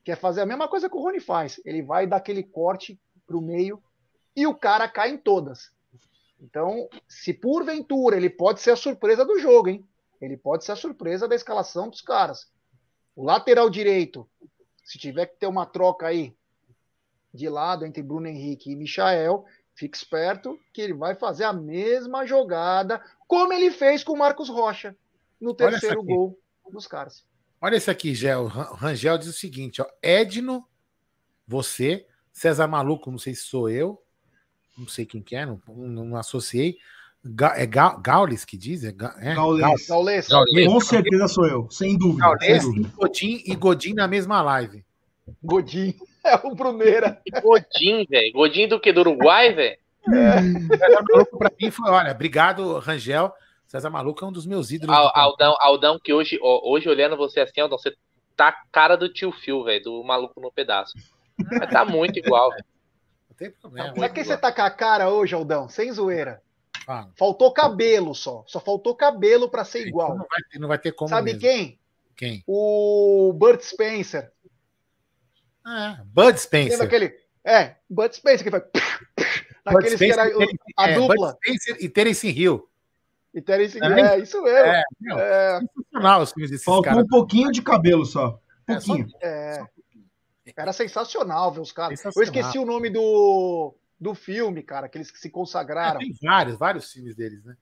Quer 0.02 0.16
fazer 0.16 0.42
a 0.42 0.46
mesma 0.46 0.68
coisa 0.68 0.88
que 0.88 0.96
o 0.96 1.00
Rony 1.00 1.20
faz. 1.20 1.60
Ele 1.64 1.82
vai 1.82 2.06
dar 2.06 2.16
aquele 2.16 2.42
corte 2.42 3.00
pro 3.26 3.40
meio 3.40 3.82
e 4.36 4.46
o 4.46 4.54
cara 4.54 4.88
cai 4.88 5.10
em 5.10 5.18
todas. 5.18 5.72
Então, 6.40 6.88
se 7.08 7.32
porventura 7.32 8.16
ele 8.16 8.28
pode 8.28 8.60
ser 8.60 8.72
a 8.72 8.76
surpresa 8.76 9.24
do 9.24 9.38
jogo, 9.38 9.68
hein? 9.68 9.86
Ele 10.20 10.36
pode 10.36 10.64
ser 10.64 10.72
a 10.72 10.76
surpresa 10.76 11.26
da 11.26 11.34
escalação 11.34 11.88
dos 11.88 12.02
caras. 12.02 12.50
O 13.16 13.24
lateral 13.24 13.70
direito, 13.70 14.28
se 14.84 14.98
tiver 14.98 15.26
que 15.26 15.36
ter 15.36 15.46
uma 15.46 15.64
troca 15.64 16.06
aí 16.06 16.36
de 17.34 17.48
lado 17.48 17.84
entre 17.84 18.02
Bruno 18.02 18.28
Henrique 18.28 18.70
e 18.70 18.76
Michael, 18.76 19.44
fique 19.74 19.96
esperto 19.96 20.56
que 20.72 20.80
ele 20.80 20.94
vai 20.94 21.16
fazer 21.16 21.44
a 21.44 21.52
mesma 21.52 22.24
jogada 22.24 23.02
como 23.26 23.52
ele 23.52 23.72
fez 23.72 24.04
com 24.04 24.12
o 24.12 24.18
Marcos 24.18 24.48
Rocha 24.48 24.96
no 25.40 25.52
terceiro 25.52 26.02
gol 26.02 26.38
dos 26.72 26.86
caras. 26.86 27.24
Olha 27.60 27.76
esse 27.76 27.90
aqui, 27.90 28.12
Ran- 28.12 28.46
Rangel 28.74 29.18
diz 29.18 29.28
o 29.28 29.32
seguinte: 29.32 29.82
ó, 29.82 29.86
Edno, 30.02 30.64
você, 31.46 32.06
César 32.32 32.68
Maluco, 32.68 33.10
não 33.10 33.18
sei 33.18 33.34
se 33.34 33.42
sou 33.42 33.68
eu, 33.68 34.00
não 34.78 34.86
sei 34.86 35.04
quem 35.04 35.20
que 35.22 35.34
é, 35.34 35.44
não, 35.44 35.60
não, 35.68 36.04
não 36.04 36.16
associei. 36.16 36.76
Ga, 37.26 37.54
é 37.56 37.64
Ga, 37.64 37.96
Gaules 37.96 38.44
que 38.44 38.56
diz? 38.56 38.84
É, 38.84 38.92
Ga, 38.92 39.16
é? 39.18 39.34
Gaules. 39.34 39.88
Gaules, 39.88 40.28
Gaules. 40.28 40.66
Com 40.66 40.80
certeza 40.80 41.26
sou 41.26 41.46
eu, 41.46 41.70
sem 41.70 41.96
dúvida. 41.96 42.26
Sem 42.38 42.48
Gaules 42.48 42.64
e 42.64 42.66
dúvida. 42.66 42.92
Godin, 42.96 43.42
e 43.46 43.56
Godin 43.56 43.94
na 43.94 44.06
mesma 44.06 44.42
live. 44.42 44.84
Godinho, 45.42 45.94
é 46.24 46.36
o 46.44 46.54
Bruneira. 46.54 47.20
E 47.26 47.30
Godin, 47.40 48.06
velho. 48.08 48.32
Godin 48.32 48.68
do 48.68 48.80
que? 48.80 48.92
Do 48.92 49.00
Uruguai, 49.00 49.52
velho? 49.52 49.76
César 50.06 51.02
Maluco 51.08 51.38
pra 51.38 51.50
mim 51.60 51.70
foi, 51.70 51.90
olha, 51.90 52.12
obrigado, 52.12 52.78
Rangel. 52.78 53.32
César 53.66 53.90
Maluco 53.90 54.24
é 54.24 54.28
um 54.28 54.32
dos 54.32 54.46
meus 54.46 54.70
ídolos. 54.70 54.94
Al- 54.96 55.06
do. 55.12 55.18
Aldão, 55.18 55.56
Aldão, 55.60 55.98
que 56.02 56.12
hoje, 56.12 56.38
ó, 56.42 56.60
hoje 56.70 56.88
olhando 56.88 57.16
você 57.16 57.40
assim, 57.40 57.60
Aldão, 57.60 57.78
você 57.78 57.94
tá 58.36 58.48
a 58.48 58.56
cara 58.70 58.96
do 58.96 59.08
tio 59.12 59.32
Phil, 59.32 59.62
velho, 59.64 59.82
do 59.84 60.04
maluco 60.04 60.40
no 60.40 60.52
pedaço. 60.52 60.92
Mas 61.50 61.70
tá 61.70 61.84
muito 61.84 62.18
igual, 62.18 62.50
velho. 62.50 62.64
Não 63.30 63.36
tem 63.36 63.50
problema. 63.50 63.94
Sabe 63.96 64.08
que 64.14 64.24
você 64.24 64.36
tá 64.36 64.52
com 64.52 64.62
a 64.62 64.70
cara 64.70 65.10
hoje, 65.10 65.34
Aldão? 65.34 65.68
Sem 65.68 65.90
zoeira. 65.92 66.40
Fala. 66.84 67.10
Faltou 67.16 67.50
cabelo 67.52 68.14
só. 68.14 68.44
Só 68.46 68.60
faltou 68.60 68.94
cabelo 68.94 69.48
pra 69.48 69.64
ser 69.64 69.86
igual. 69.86 70.10
Não 70.10 70.26
vai, 70.28 70.40
ter- 70.50 70.58
não 70.58 70.68
vai 70.68 70.78
ter 70.78 70.92
como. 70.92 71.08
Sabe 71.08 71.32
mesmo. 71.32 71.40
quem? 71.40 71.78
Quem? 72.16 72.44
O 72.46 73.32
Burt 73.34 73.62
Spencer. 73.62 74.30
Ah, 75.64 76.02
Bud 76.04 76.38
Spencer. 76.38 76.82
aquele? 76.82 77.14
É, 77.44 77.76
Bud 77.88 78.14
Spencer 78.14 78.44
que 78.44 78.50
foi. 78.50 78.62
Naqueles 79.64 79.98
que 79.98 80.12
era 80.12 80.24
a 80.76 80.88
é, 80.90 80.94
dupla. 80.94 81.32
Bud 81.32 81.36
Spencer 81.46 81.76
e 81.82 81.88
Terence 81.88 82.28
Hill. 82.28 82.68
E 83.32 83.40
Terence 83.40 83.78
É. 83.82 84.00
é, 84.00 84.18
isso 84.20 84.40
mesmo. 84.42 84.58
É, 84.58 84.80
É, 84.80 84.82
meu, 85.00 85.18
é, 85.18 85.60
sensacional 85.74 86.22
os 86.22 86.32
filmes 86.32 86.50
desses 86.50 86.64
Faltou 86.64 86.84
caras. 86.84 87.04
um 87.04 87.08
pouquinho 87.08 87.50
de 87.50 87.62
cabelo 87.62 88.04
só. 88.04 88.38
É, 88.68 88.78
só- 88.80 88.94
pouquinho. 88.94 89.08
Era 90.56 90.72
sensacional 90.72 91.50
ver 91.52 91.60
os 91.60 91.72
caras. 91.72 92.00
Eu 92.14 92.22
esqueci 92.22 92.58
o 92.58 92.64
nome 92.66 92.90
do, 92.90 93.74
do 93.98 94.14
filme, 94.14 94.62
cara, 94.62 94.86
aqueles 94.86 95.10
que 95.10 95.18
se 95.18 95.28
É, 95.28 95.30
consagraram. 95.30 95.98
tem 95.98 96.14
vários, 96.22 96.56
vários 96.58 96.92
filmes 96.92 97.14
deles, 97.16 97.42
né? 97.44 97.56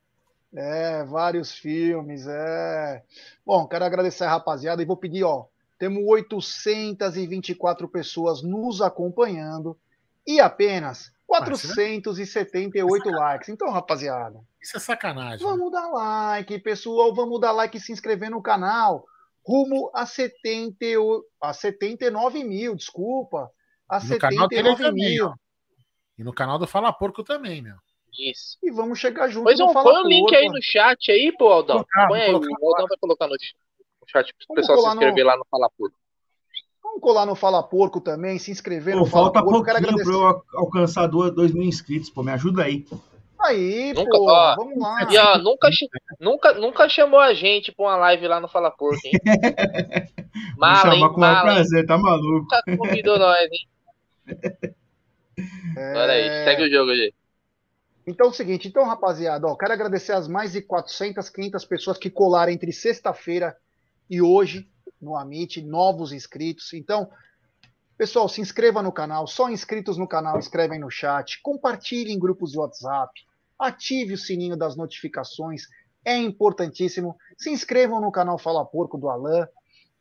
É, 0.55 1.05
vários 1.05 1.53
filmes, 1.53 2.27
é. 2.27 3.03
Bom, 3.47 3.67
quero 3.67 3.85
agradecer 3.85 4.25
a 4.25 4.31
rapaziada 4.31 4.83
e 4.83 4.85
vou 4.85 4.97
pedir, 4.97 5.25
ó, 5.25 5.47
temos 5.83 6.05
824 6.07 7.89
pessoas 7.89 8.41
nos 8.41 8.81
acompanhando 8.81 9.77
e 10.25 10.39
apenas 10.39 11.13
478 11.27 13.11
likes. 13.11 13.49
Então, 13.49 13.69
rapaziada, 13.69 14.39
Isso 14.61 14.77
é 14.77 14.81
sacanagem. 14.81 15.45
né? 15.45 15.53
vamos 15.53 15.73
dar 15.73 15.89
like, 15.89 16.57
pessoal, 16.61 17.13
vamos 17.13 17.41
dar 17.41 17.51
like 17.51 17.77
e 17.77 17.81
se 17.81 17.91
inscrever 17.91 18.31
no 18.31 18.41
canal. 18.41 19.05
Rumo 19.45 19.91
a, 19.93 20.07
78, 20.07 21.27
a 21.41 21.53
79 21.53 22.45
mil, 22.45 22.77
desculpa. 22.77 23.51
A 23.89 23.99
E 23.99 24.09
no 24.09 24.19
canal 24.21 24.47
dele 24.47 24.69
79 24.69 24.85
também, 24.85 25.17
mil. 25.17 25.33
E 26.17 26.23
no 26.23 26.33
canal 26.33 26.61
do 26.61 26.67
Fala 26.69 26.93
Porco 26.93 27.25
também, 27.25 27.61
meu. 27.61 27.75
Isso. 28.17 28.57
E 28.63 28.71
vamos 28.71 29.01
chegar 29.01 29.27
junto 29.29 29.43
Pois 29.43 29.59
um, 29.59 29.73
põe 29.73 29.97
o 29.97 30.07
link 30.07 30.29
Porco. 30.29 30.37
aí 30.37 30.47
no 30.47 30.63
chat 30.63 31.11
aí, 31.11 31.33
pô, 31.37 31.49
Aldão. 31.49 31.85
Põe 32.07 32.21
aí, 32.21 32.33
o 32.33 32.37
Aldão 32.37 32.87
vai 32.87 32.99
colocar 33.01 33.27
no 33.27 33.35
no 34.03 34.09
chat 34.11 34.35
pro 34.35 34.47
Vamos 34.49 34.61
pessoal 34.61 34.79
se 34.79 34.83
colar 34.83 34.95
no- 34.95 35.01
inscrever 35.03 35.25
lá 35.27 35.37
no 35.37 35.45
Fala 35.51 35.71
Porco. 35.71 35.97
Vamos 36.83 37.01
colar 37.01 37.27
no 37.27 37.35
Fala 37.35 37.63
Porco 37.63 38.01
também, 38.01 38.39
se 38.39 38.51
inscrever 38.51 38.95
Pô, 38.95 39.01
no 39.01 39.07
Fala 39.07 39.25
falta 39.33 39.43
Porco. 39.43 39.65
Quero 39.65 39.79
pouquinho 39.83 40.05
pra 40.05 40.13
eu 40.13 40.27
al- 40.27 40.45
alcançar 40.55 41.07
2 41.07 41.53
mil 41.53 41.63
inscritos, 41.65 42.11
pô. 42.11 42.23
Me 42.23 42.33
ajuda 42.33 42.65
aí. 42.65 42.85
Aí, 43.41 43.93
Nunca- 43.95 44.11
pô, 44.19 44.31
ó, 44.31 44.55
vamos 44.57 44.79
lá. 44.79 45.09
E 45.11 45.19
ó, 45.19 45.39
nunca, 45.39 45.69
nunca, 46.21 46.53
nunca 46.55 46.89
chamou 46.89 47.19
a 47.19 47.35
gente 47.35 47.73
pra 47.73 47.87
uma 47.87 47.97
live 47.97 48.29
lá 48.29 48.41
no 48.41 48.47
Fala 48.49 48.71
Porco, 48.71 49.01
hein? 49.05 49.13
Mala, 50.57 50.95
hein? 50.95 51.09
com 51.09 51.17
o 51.17 51.21
Mala, 51.21 51.43
prazer, 51.43 51.87
tá 51.87 51.99
maluco. 51.99 52.47
Nunca 52.67 52.77
convidou 52.77 53.19
nós, 53.19 53.49
hein? 53.51 53.69
Bora 55.75 56.13
aí, 56.13 56.29
É, 56.29 56.45
segue 56.45 56.65
o 56.65 56.71
jogo 56.71 56.91
aí. 56.91 57.13
Então 58.07 58.27
é 58.27 58.31
o 58.31 58.33
seguinte, 58.33 58.67
então 58.69 58.85
rapaziada, 58.85 59.47
ó, 59.47 59.57
quero 59.57 59.73
agradecer 59.73 60.13
as 60.13 60.27
mais 60.29 60.53
de 60.53 60.61
400, 60.63 61.29
500 61.31 61.65
pessoas 61.65 61.99
que 61.99 62.11
colaram 62.11 62.53
entre 62.53 62.73
sexta-feira 62.73 63.57
e 64.13 64.21
hoje 64.21 64.69
no 65.01 65.17
Amit, 65.17 65.63
novos 65.63 66.13
inscritos. 66.13 66.75
Então, 66.75 67.11
pessoal, 67.97 68.29
se 68.29 68.43
inscreva 68.43 68.83
no 68.83 68.93
canal, 68.93 69.27
só 69.27 69.49
inscritos 69.49 69.97
no 69.97 70.07
canal 70.07 70.39
escrevem 70.39 70.79
no 70.79 70.91
chat, 70.91 71.41
compartilhe 71.41 72.13
em 72.13 72.19
grupos 72.19 72.53
de 72.53 72.59
WhatsApp, 72.59 73.11
ative 73.59 74.13
o 74.13 74.19
sininho 74.19 74.55
das 74.55 74.77
notificações, 74.77 75.63
é 76.05 76.15
importantíssimo. 76.19 77.17
Se 77.39 77.49
inscrevam 77.49 78.03
no 78.03 78.13
canal 78.13 78.37
Fala 78.39 78.67
Porco 78.67 78.99
do 78.99 79.09
Alan. 79.09 79.49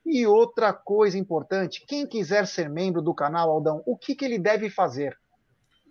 E 0.06 0.28
outra 0.28 0.74
coisa 0.74 1.18
importante, 1.18 1.86
quem 1.88 2.08
quiser 2.08 2.48
ser 2.48 2.68
membro 2.68 3.04
do 3.04 3.14
canal 3.14 3.50
Aldão, 3.50 3.84
o 3.86 3.96
que, 3.96 4.16
que 4.16 4.26
ele 4.26 4.40
deve 4.40 4.68
fazer? 4.68 5.16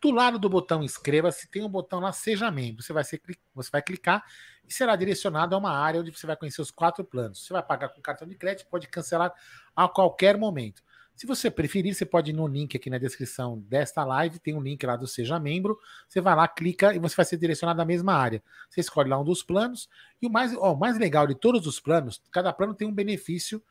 Do 0.01 0.11
lado 0.11 0.39
do 0.39 0.49
botão 0.49 0.83
inscreva-se, 0.83 1.49
tem 1.49 1.63
um 1.63 1.69
botão 1.69 2.01
lá 2.01 2.11
Seja 2.13 2.51
Membro. 2.51 2.83
Você 2.83 2.93
vai, 2.93 3.05
ser, 3.05 3.21
você 3.55 3.71
vai 3.71 3.83
clicar 3.83 4.25
e 4.67 4.73
será 4.73 4.97
direcionado 4.97 5.55
a 5.55 5.59
uma 5.59 5.73
área 5.73 6.01
onde 6.01 6.11
você 6.11 6.27
vai 6.27 6.37
conhecer 6.37 6.63
os 6.63 6.71
quatro 6.71 7.05
planos. 7.05 7.45
Você 7.45 7.53
vai 7.53 7.63
pagar 7.63 7.91
com 7.91 8.01
cartão 8.01 8.27
de 8.27 8.35
crédito, 8.35 8.69
pode 8.69 8.89
cancelar 8.89 9.33
a 9.77 9.89
qualquer 9.89 10.39
momento. 10.39 10.83
Se 11.21 11.27
você 11.27 11.51
preferir, 11.51 11.95
você 11.95 12.07
pode 12.07 12.31
ir 12.31 12.33
no 12.33 12.47
link 12.47 12.75
aqui 12.75 12.89
na 12.89 12.97
descrição 12.97 13.59
desta 13.69 14.03
live, 14.05 14.39
tem 14.39 14.55
um 14.55 14.63
link 14.63 14.87
lá 14.87 14.97
do 14.97 15.07
Seja 15.07 15.39
Membro. 15.39 15.79
Você 16.09 16.19
vai 16.19 16.35
lá, 16.35 16.49
clica 16.49 16.95
e 16.95 16.99
você 16.99 17.15
vai 17.15 17.27
ser 17.27 17.37
direcionado 17.37 17.83
à 17.83 17.85
mesma 17.85 18.15
área. 18.15 18.43
Você 18.71 18.81
escolhe 18.81 19.11
lá 19.11 19.21
um 19.21 19.25
dos 19.25 19.43
planos. 19.43 19.87
E 20.23 20.27
o 20.27 20.31
mais, 20.31 20.57
ó, 20.57 20.73
o 20.73 20.79
mais 20.79 20.97
legal 20.97 21.27
de 21.27 21.35
todos 21.35 21.67
os 21.67 21.79
planos, 21.79 22.23
cada 22.33 22.55
plano 22.55 22.73
tem 22.73 22.89
um 22.89 22.95
benefício. 22.95 23.63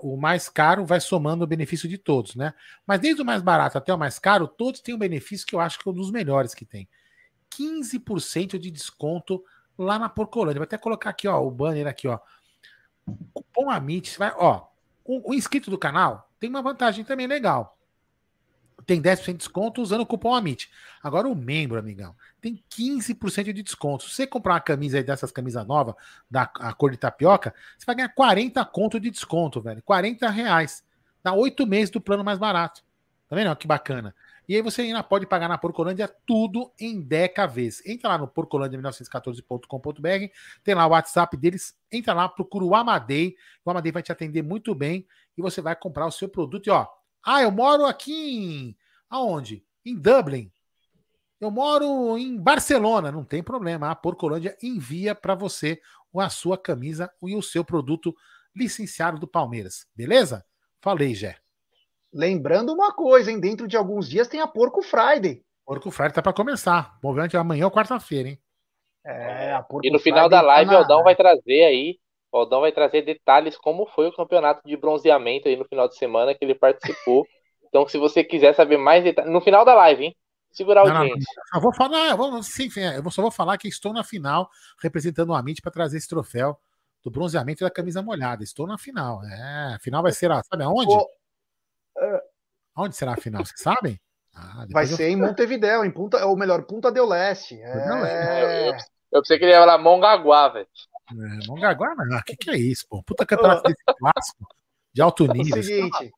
O 0.00 0.16
mais 0.16 0.48
caro 0.48 0.86
vai 0.86 1.00
somando 1.00 1.42
o 1.42 1.46
benefício 1.46 1.88
de 1.88 1.98
todos, 1.98 2.36
né? 2.36 2.54
Mas 2.86 3.00
desde 3.00 3.20
o 3.20 3.24
mais 3.24 3.42
barato 3.42 3.76
até 3.76 3.92
o 3.92 3.98
mais 3.98 4.18
caro, 4.18 4.46
todos 4.46 4.80
têm 4.80 4.94
um 4.94 4.98
benefício 4.98 5.46
que 5.46 5.54
eu 5.54 5.60
acho 5.60 5.78
que 5.78 5.88
é 5.88 5.90
um 5.90 5.94
dos 5.94 6.10
melhores 6.10 6.54
que 6.54 6.64
tem. 6.64 6.88
15% 7.50 8.58
de 8.58 8.70
desconto 8.70 9.42
lá 9.76 9.98
na 9.98 10.08
Porcolândia. 10.08 10.60
Vou 10.60 10.64
até 10.64 10.78
colocar 10.78 11.10
aqui, 11.10 11.26
ó, 11.26 11.44
o 11.44 11.50
banner 11.50 11.86
aqui, 11.86 12.06
ó. 12.06 12.18
Cupom 13.34 13.68
AMIT, 13.68 14.16
vai, 14.18 14.32
ó, 14.36 14.66
o, 15.04 15.32
o 15.32 15.34
inscrito 15.34 15.70
do 15.70 15.78
canal 15.78 16.30
tem 16.38 16.48
uma 16.48 16.62
vantagem 16.62 17.04
também 17.04 17.26
legal. 17.26 17.76
Tem 18.86 19.00
10% 19.00 19.26
de 19.26 19.32
desconto 19.34 19.80
usando 19.80 20.02
o 20.02 20.06
cupom 20.06 20.34
AMIT. 20.34 20.70
Agora 21.02 21.28
o 21.28 21.34
membro, 21.34 21.78
amigão, 21.78 22.14
tem 22.40 22.62
15% 22.70 23.52
de 23.52 23.62
desconto. 23.62 24.04
Se 24.04 24.14
você 24.14 24.26
comprar 24.26 24.54
uma 24.54 24.60
camisa 24.60 24.98
aí 24.98 25.04
dessas 25.04 25.30
camisas 25.30 25.66
novas, 25.66 25.94
da 26.30 26.42
a 26.42 26.72
cor 26.72 26.90
de 26.90 26.96
tapioca, 26.96 27.54
você 27.78 27.86
vai 27.86 27.96
ganhar 27.96 28.08
40 28.08 28.64
conto 28.66 28.98
de 28.98 29.10
desconto, 29.10 29.60
velho. 29.60 29.82
40 29.82 30.28
reais. 30.28 30.84
Dá 31.22 31.32
oito 31.32 31.66
meses 31.66 31.90
do 31.90 32.00
plano 32.00 32.24
mais 32.24 32.38
barato. 32.38 32.82
Tá 33.28 33.36
vendo? 33.36 33.54
Que 33.56 33.66
bacana. 33.66 34.14
E 34.48 34.56
aí 34.56 34.62
você 34.62 34.82
ainda 34.82 35.02
pode 35.02 35.26
pagar 35.26 35.48
na 35.48 35.56
Porcolândia 35.56 36.06
tudo 36.26 36.70
em 36.78 37.00
Deca 37.00 37.46
vezes. 37.46 37.82
Entra 37.86 38.10
lá 38.10 38.18
no 38.18 38.28
porcolândia1914.com.br, 38.28 40.32
tem 40.64 40.74
lá 40.74 40.86
o 40.86 40.90
WhatsApp 40.90 41.34
deles, 41.36 41.74
entra 41.90 42.12
lá, 42.12 42.28
procura 42.28 42.64
o 42.64 42.74
Amadei, 42.74 43.36
o 43.64 43.70
Amadei 43.70 43.92
vai 43.92 44.02
te 44.02 44.12
atender 44.12 44.42
muito 44.42 44.74
bem 44.74 45.06
e 45.38 45.42
você 45.42 45.62
vai 45.62 45.76
comprar 45.76 46.06
o 46.06 46.10
seu 46.10 46.28
produto. 46.28 46.66
E 46.66 46.70
ó, 46.70 46.86
ah, 47.24 47.42
eu 47.42 47.50
moro 47.50 47.86
aqui 47.86 48.12
em. 48.12 48.76
Aonde? 49.08 49.64
Em 49.84 49.94
Dublin. 49.94 50.50
Eu 51.40 51.50
moro 51.50 52.16
em 52.16 52.38
Barcelona, 52.38 53.10
não 53.10 53.24
tem 53.24 53.42
problema. 53.42 53.90
A 53.90 53.96
Porcolândia 53.96 54.56
envia 54.62 55.14
para 55.14 55.34
você 55.34 55.80
a 56.16 56.28
sua 56.28 56.56
camisa 56.56 57.10
e 57.22 57.34
o 57.34 57.42
seu 57.42 57.64
produto 57.64 58.14
licenciado 58.54 59.18
do 59.18 59.26
Palmeiras. 59.26 59.86
Beleza? 59.94 60.44
Falei, 60.80 61.14
Jé. 61.14 61.36
Lembrando 62.12 62.72
uma 62.72 62.92
coisa, 62.92 63.30
hein? 63.30 63.40
Dentro 63.40 63.66
de 63.66 63.76
alguns 63.76 64.08
dias 64.08 64.28
tem 64.28 64.40
a 64.40 64.46
Porco 64.46 64.82
Friday. 64.82 65.42
Porco 65.64 65.90
Friday 65.90 66.12
tá 66.12 66.22
para 66.22 66.32
começar. 66.32 66.98
Movimento 67.02 67.36
amanhã 67.38 67.64
ou 67.64 67.70
quarta-feira, 67.70 68.28
hein? 68.28 68.38
É, 69.04 69.52
a 69.52 69.62
Porco 69.62 69.86
E 69.86 69.90
no 69.90 69.98
final 69.98 70.28
Friday 70.28 70.40
da 70.40 70.46
live, 70.46 70.70
tá 70.70 70.76
o 70.76 70.78
Aldão 70.78 71.02
vai 71.02 71.16
trazer 71.16 71.64
aí. 71.64 71.98
O 72.32 72.38
Aldão 72.38 72.62
vai 72.62 72.72
trazer 72.72 73.02
detalhes 73.02 73.58
como 73.58 73.86
foi 73.86 74.08
o 74.08 74.12
campeonato 74.12 74.66
de 74.66 74.74
bronzeamento 74.74 75.48
aí 75.48 75.56
no 75.56 75.66
final 75.66 75.86
de 75.86 75.96
semana 75.96 76.34
que 76.34 76.42
ele 76.42 76.54
participou. 76.54 77.26
então, 77.68 77.86
se 77.86 77.98
você 77.98 78.24
quiser 78.24 78.54
saber 78.54 78.78
mais 78.78 79.04
detalhes. 79.04 79.30
No 79.30 79.40
final 79.42 79.64
da 79.64 79.74
live, 79.74 80.06
hein? 80.06 80.16
Segurar 80.50 80.84
o 80.84 80.88
audiência. 80.88 81.42
Não, 81.52 81.60
vou 81.60 81.74
falar, 81.74 82.10
eu, 82.10 82.16
vou, 82.16 82.42
sim, 82.42 82.68
eu 82.76 83.10
só 83.10 83.22
vou 83.22 83.30
falar 83.30 83.56
que 83.58 83.68
estou 83.68 83.92
na 83.92 84.02
final 84.02 84.50
representando 84.82 85.30
o 85.30 85.34
Amit 85.34 85.60
para 85.60 85.72
trazer 85.72 85.98
esse 85.98 86.08
troféu 86.08 86.58
do 87.02 87.10
bronzeamento 87.10 87.64
da 87.64 87.70
camisa 87.70 88.02
molhada. 88.02 88.42
Estou 88.42 88.66
na 88.66 88.78
final. 88.78 89.22
É, 89.24 89.74
a 89.74 89.78
final 89.80 90.02
vai 90.02 90.12
ser, 90.12 90.30
sabe 90.44 90.64
aonde? 90.64 90.94
É. 91.98 92.22
Onde 92.76 92.96
será 92.96 93.12
a 93.12 93.16
final? 93.16 93.44
Vocês 93.44 93.60
sabem? 93.60 94.00
Ah, 94.34 94.64
Vai 94.70 94.86
ser 94.86 95.10
em 95.10 95.16
Montevidéu, 95.16 95.84
em 95.84 95.90
Punta, 95.90 96.24
ou 96.24 96.34
melhor, 96.34 96.62
Punta 96.62 96.90
del 96.90 97.04
Leste. 97.04 97.60
É... 97.60 97.86
Não, 97.86 97.98
é... 98.02 98.70
eu, 98.70 98.72
eu, 99.12 99.20
pensei 99.20 99.38
que 99.38 99.44
ele 99.44 99.52
ia 99.52 99.60
falar 99.60 99.76
Mongaguá, 99.76 100.48
velho. 100.48 100.66
É, 101.12 101.46
Mongaguá, 101.46 101.94
não. 101.94 102.18
O 102.18 102.22
que, 102.22 102.36
que 102.36 102.50
é 102.50 102.56
isso, 102.56 102.86
pô? 102.88 103.02
Puta 103.02 103.26
campeonato 103.26 103.62
desse 103.62 103.82
clássico 103.98 104.46
de 104.92 105.00
alto 105.00 105.26
nível. 105.26 105.56
É 105.56 105.60
o 105.60 105.62
seguinte, 105.62 106.12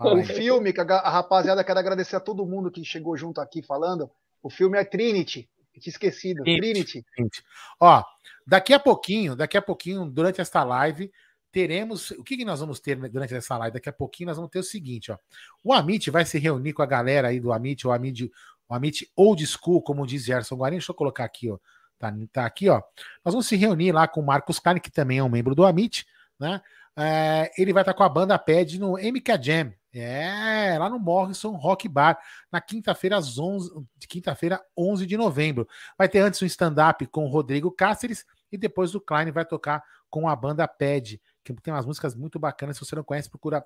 o 0.00 0.22
filme, 0.24 0.72
que 0.72 0.80
a, 0.80 1.10
rapaziada 1.10 1.64
quer 1.64 1.76
agradecer 1.76 2.16
a 2.16 2.20
todo 2.20 2.46
mundo 2.46 2.70
que 2.70 2.84
chegou 2.84 3.16
junto 3.16 3.40
aqui 3.40 3.62
falando. 3.62 4.10
O 4.42 4.48
filme 4.48 4.78
é 4.78 4.84
Trinity. 4.84 5.48
Tinha 5.80 5.92
esquecido. 5.92 6.42
Trinity. 6.42 7.04
Trinity. 7.14 7.42
Ó, 7.80 8.02
daqui 8.46 8.72
a 8.72 8.80
pouquinho, 8.80 9.36
daqui 9.36 9.56
a 9.56 9.62
pouquinho, 9.62 10.06
durante 10.06 10.40
esta 10.40 10.64
live, 10.64 11.10
teremos. 11.52 12.10
O 12.12 12.24
que, 12.24 12.36
que 12.36 12.44
nós 12.44 12.60
vamos 12.60 12.80
ter 12.80 12.96
durante 13.08 13.34
essa 13.34 13.56
live? 13.58 13.74
Daqui 13.74 13.88
a 13.88 13.92
pouquinho 13.92 14.28
nós 14.28 14.36
vamos 14.36 14.50
ter 14.50 14.58
o 14.58 14.64
seguinte: 14.64 15.10
ó. 15.12 15.18
O 15.62 15.72
Amit 15.72 16.10
vai 16.10 16.24
se 16.24 16.38
reunir 16.38 16.72
com 16.72 16.82
a 16.82 16.86
galera 16.86 17.28
aí 17.28 17.40
do 17.40 17.52
Amit, 17.52 17.86
o 17.86 17.92
Amit, 17.92 18.30
o 18.68 18.74
Amit 18.74 19.10
Old 19.16 19.44
School, 19.46 19.82
como 19.82 20.06
diz 20.06 20.24
Gerson 20.24 20.56
Guarini. 20.56 20.78
Deixa 20.78 20.92
eu 20.92 20.96
colocar 20.96 21.24
aqui, 21.24 21.50
ó. 21.50 21.58
Tá, 21.98 22.12
tá 22.32 22.46
aqui, 22.46 22.68
ó. 22.68 22.80
Nós 23.24 23.34
vamos 23.34 23.46
se 23.46 23.56
reunir 23.56 23.92
lá 23.92 24.06
com 24.06 24.20
o 24.20 24.26
Marcos 24.26 24.58
Klein, 24.58 24.78
que 24.78 24.90
também 24.90 25.18
é 25.18 25.22
um 25.22 25.28
membro 25.28 25.54
do 25.54 25.66
Amit, 25.66 26.06
né? 26.38 26.60
É, 26.96 27.50
ele 27.56 27.72
vai 27.72 27.82
estar 27.82 27.94
com 27.94 28.02
a 28.02 28.08
banda 28.08 28.38
Pad 28.38 28.78
no 28.78 28.92
MK 28.94 29.40
Jam. 29.40 29.72
É, 29.94 30.76
lá 30.78 30.88
no 30.90 30.98
Morrison 30.98 31.52
Rock 31.52 31.88
Bar, 31.88 32.18
na 32.52 32.60
quinta-feira, 32.60 33.16
às 33.16 33.38
11, 33.38 33.70
quinta-feira, 34.08 34.60
11 34.76 35.06
de 35.06 35.16
novembro. 35.16 35.66
Vai 35.96 36.08
ter 36.08 36.18
antes 36.20 36.42
um 36.42 36.46
stand-up 36.46 37.06
com 37.06 37.24
o 37.24 37.28
Rodrigo 37.28 37.70
Cáceres 37.70 38.24
e 38.52 38.58
depois 38.58 38.94
o 38.94 39.00
Klein 39.00 39.30
vai 39.30 39.44
tocar 39.44 39.82
com 40.10 40.28
a 40.28 40.36
banda 40.36 40.66
Pad 40.68 41.20
que 41.54 41.62
tem 41.62 41.72
umas 41.72 41.86
músicas 41.86 42.14
muito 42.14 42.38
bacanas. 42.38 42.76
Se 42.76 42.84
você 42.84 42.94
não 42.94 43.04
conhece, 43.04 43.30
procura 43.30 43.64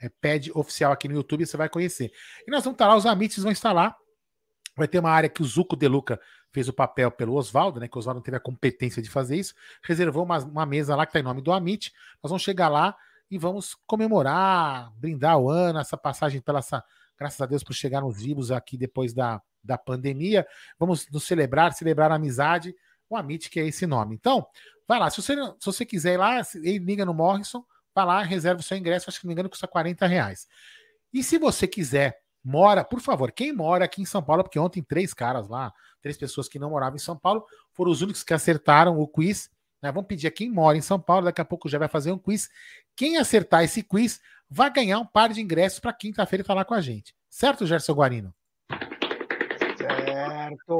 é, 0.00 0.08
Pad 0.08 0.50
Oficial 0.54 0.92
aqui 0.92 1.08
no 1.08 1.14
YouTube, 1.14 1.46
você 1.46 1.56
vai 1.56 1.68
conhecer. 1.68 2.12
E 2.46 2.50
nós 2.50 2.64
vamos 2.64 2.74
estar 2.74 2.88
lá, 2.88 2.96
os 2.96 3.06
Amites 3.06 3.42
vão 3.42 3.52
estar 3.52 3.72
lá. 3.72 3.96
Vai 4.76 4.88
ter 4.88 4.98
uma 4.98 5.10
área 5.10 5.28
que 5.28 5.42
o 5.42 5.44
Zuco 5.44 5.76
De 5.76 5.86
Luca 5.86 6.20
fez 6.52 6.68
o 6.68 6.72
papel 6.72 7.10
pelo 7.10 7.34
Oswaldo, 7.34 7.80
né? 7.80 7.88
Que 7.88 7.96
o 7.96 7.98
Oswaldo 7.98 8.18
não 8.18 8.22
teve 8.22 8.36
a 8.36 8.40
competência 8.40 9.02
de 9.02 9.10
fazer 9.10 9.36
isso. 9.36 9.54
Reservou 9.82 10.24
uma, 10.24 10.38
uma 10.38 10.66
mesa 10.66 10.94
lá 10.94 11.06
que 11.06 11.10
está 11.10 11.20
em 11.20 11.22
nome 11.22 11.40
do 11.40 11.52
Amit. 11.52 11.92
Nós 12.22 12.30
vamos 12.30 12.42
chegar 12.42 12.68
lá 12.68 12.96
e 13.30 13.38
vamos 13.38 13.76
comemorar, 13.86 14.92
brindar 14.96 15.38
o 15.38 15.48
ano, 15.48 15.78
essa 15.78 15.96
passagem 15.96 16.40
pela 16.40 16.58
essa, 16.58 16.84
graças 17.18 17.40
a 17.40 17.46
Deus 17.46 17.64
por 17.64 17.72
chegar 17.72 18.02
nos 18.02 18.20
vivos 18.20 18.50
aqui 18.50 18.76
depois 18.76 19.12
da, 19.14 19.40
da 19.64 19.78
pandemia. 19.78 20.46
Vamos 20.78 21.08
nos 21.10 21.24
celebrar, 21.24 21.72
celebrar 21.72 22.12
a 22.12 22.16
amizade. 22.16 22.74
O 23.08 23.16
Amit, 23.16 23.50
que 23.50 23.60
é 23.60 23.66
esse 23.66 23.86
nome. 23.86 24.14
Então, 24.14 24.46
Vai 24.86 24.98
lá, 24.98 25.08
se 25.10 25.22
você, 25.22 25.34
se 25.34 25.64
você 25.64 25.84
quiser 25.84 26.14
ir 26.14 26.16
lá, 26.18 26.42
liga 26.54 27.04
no 27.04 27.14
Morrison, 27.14 27.64
vai 27.94 28.04
lá, 28.04 28.22
reserva 28.22 28.60
o 28.60 28.62
seu 28.62 28.76
ingresso, 28.76 29.08
acho 29.08 29.20
que 29.20 29.26
não 29.26 29.28
me 29.30 29.32
engano, 29.32 29.48
custa 29.48 29.66
40 29.66 30.06
reais. 30.06 30.46
E 31.12 31.22
se 31.22 31.38
você 31.38 31.66
quiser, 31.66 32.20
mora, 32.44 32.84
por 32.84 33.00
favor, 33.00 33.30
quem 33.32 33.52
mora 33.52 33.84
aqui 33.84 34.02
em 34.02 34.06
São 34.06 34.22
Paulo, 34.22 34.42
porque 34.42 34.58
ontem 34.58 34.82
três 34.82 35.14
caras 35.14 35.48
lá, 35.48 35.72
três 36.00 36.16
pessoas 36.16 36.48
que 36.48 36.58
não 36.58 36.70
moravam 36.70 36.96
em 36.96 37.00
São 37.00 37.16
Paulo, 37.16 37.44
foram 37.72 37.90
os 37.90 38.02
únicos 38.02 38.22
que 38.22 38.34
acertaram 38.34 38.98
o 38.98 39.06
quiz. 39.06 39.50
Né? 39.80 39.90
Vamos 39.90 40.08
pedir 40.08 40.26
a 40.26 40.30
quem 40.30 40.50
mora 40.50 40.76
em 40.76 40.82
São 40.82 41.00
Paulo, 41.00 41.24
daqui 41.24 41.40
a 41.40 41.44
pouco 41.44 41.68
já 41.68 41.78
vai 41.78 41.88
fazer 41.88 42.12
um 42.12 42.18
quiz. 42.18 42.48
Quem 42.96 43.16
acertar 43.16 43.64
esse 43.64 43.82
quiz 43.82 44.20
vai 44.48 44.70
ganhar 44.72 44.98
um 44.98 45.06
par 45.06 45.30
de 45.32 45.40
ingressos 45.40 45.80
para 45.80 45.92
quinta-feira 45.92 46.42
estar 46.42 46.54
lá 46.54 46.64
com 46.64 46.74
a 46.74 46.80
gente. 46.80 47.14
Certo, 47.28 47.66
Gerson 47.66 47.94
Guarino? 47.94 48.34
Certo. 49.76 50.78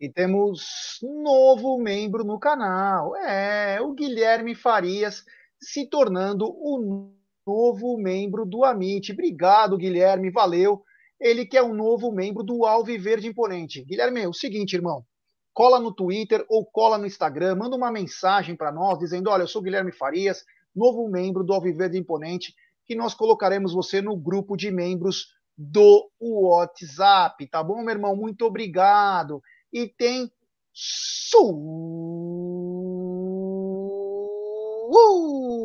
E 0.00 0.08
temos 0.08 0.98
novo 1.02 1.78
membro 1.78 2.24
no 2.24 2.38
canal. 2.38 3.16
É, 3.16 3.80
o 3.80 3.92
Guilherme 3.92 4.54
Farias 4.54 5.24
se 5.60 5.86
tornando 5.86 6.46
o 6.46 7.12
novo 7.46 7.96
membro 7.96 8.44
do 8.44 8.64
Amit. 8.64 9.10
Obrigado, 9.10 9.78
Guilherme, 9.78 10.30
valeu. 10.30 10.84
Ele 11.20 11.44
que 11.44 11.56
é 11.56 11.62
um 11.62 11.74
novo 11.74 12.12
membro 12.12 12.42
do 12.42 12.64
Alviverde 12.64 13.26
Imponente. 13.26 13.84
Guilherme, 13.84 14.22
é 14.22 14.28
o 14.28 14.32
seguinte, 14.32 14.74
irmão. 14.74 15.04
Cola 15.52 15.80
no 15.80 15.92
Twitter 15.92 16.44
ou 16.48 16.64
cola 16.64 16.96
no 16.98 17.06
Instagram, 17.06 17.56
manda 17.56 17.74
uma 17.74 17.90
mensagem 17.90 18.54
para 18.54 18.70
nós 18.70 18.98
dizendo: 18.98 19.28
Olha, 19.28 19.42
eu 19.42 19.48
sou 19.48 19.60
Guilherme 19.60 19.90
Farias, 19.90 20.44
novo 20.74 21.08
membro 21.08 21.42
do 21.42 21.52
Alviverde 21.52 21.98
Imponente, 21.98 22.54
que 22.86 22.94
nós 22.94 23.12
colocaremos 23.12 23.72
você 23.72 24.00
no 24.00 24.16
grupo 24.16 24.56
de 24.56 24.70
membros 24.70 25.26
do 25.58 26.08
WhatsApp, 26.20 27.44
tá 27.48 27.64
bom, 27.64 27.82
meu 27.82 27.90
irmão? 27.90 28.14
Muito 28.14 28.42
obrigado. 28.46 29.42
E 29.72 29.88
tem 29.88 30.30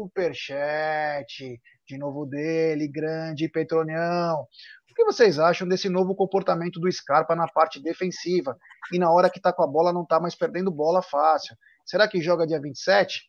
superchat 0.03 1.61
de 1.85 1.97
novo 1.97 2.25
dele, 2.25 2.87
grande 2.87 3.47
Petronião. 3.47 4.47
O 4.93 4.95
que 4.95 5.05
vocês 5.05 5.39
acham 5.39 5.67
desse 5.67 5.89
novo 5.89 6.13
comportamento 6.13 6.79
do 6.79 6.91
Scarpa 6.91 7.35
na 7.35 7.47
parte 7.47 7.81
defensiva 7.81 8.55
e 8.91 8.99
na 8.99 9.11
hora 9.11 9.27
que 9.27 9.41
tá 9.41 9.51
com 9.51 9.63
a 9.63 9.67
bola 9.67 9.91
não 9.91 10.05
tá 10.05 10.19
mais 10.19 10.35
perdendo 10.35 10.69
bola 10.69 11.01
fácil? 11.01 11.57
Será 11.83 12.07
que 12.07 12.21
joga 12.21 12.45
dia 12.45 12.61
27? 12.61 13.27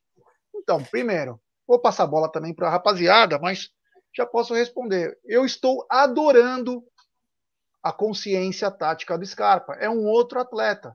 Então, 0.54 0.84
primeiro, 0.84 1.40
vou 1.66 1.78
passar 1.78 2.04
a 2.04 2.06
bola 2.06 2.30
também 2.30 2.54
para 2.54 2.68
a 2.68 2.70
rapaziada, 2.70 3.38
mas 3.38 3.70
já 4.14 4.26
posso 4.26 4.52
responder. 4.52 5.18
Eu 5.24 5.46
estou 5.46 5.86
adorando 5.88 6.84
a 7.82 7.90
consciência 7.90 8.70
tática 8.70 9.16
do 9.16 9.24
Scarpa. 9.24 9.72
É 9.80 9.88
um 9.88 10.04
outro 10.04 10.38
atleta. 10.38 10.94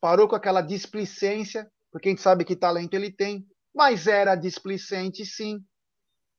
Parou 0.00 0.26
com 0.26 0.34
aquela 0.34 0.62
displicência, 0.62 1.70
porque 1.92 2.08
a 2.08 2.10
gente 2.10 2.22
sabe 2.22 2.44
que 2.44 2.56
talento 2.56 2.94
ele 2.94 3.12
tem, 3.12 3.46
mas 3.72 4.08
era 4.08 4.34
displicente 4.34 5.24
sim. 5.24 5.64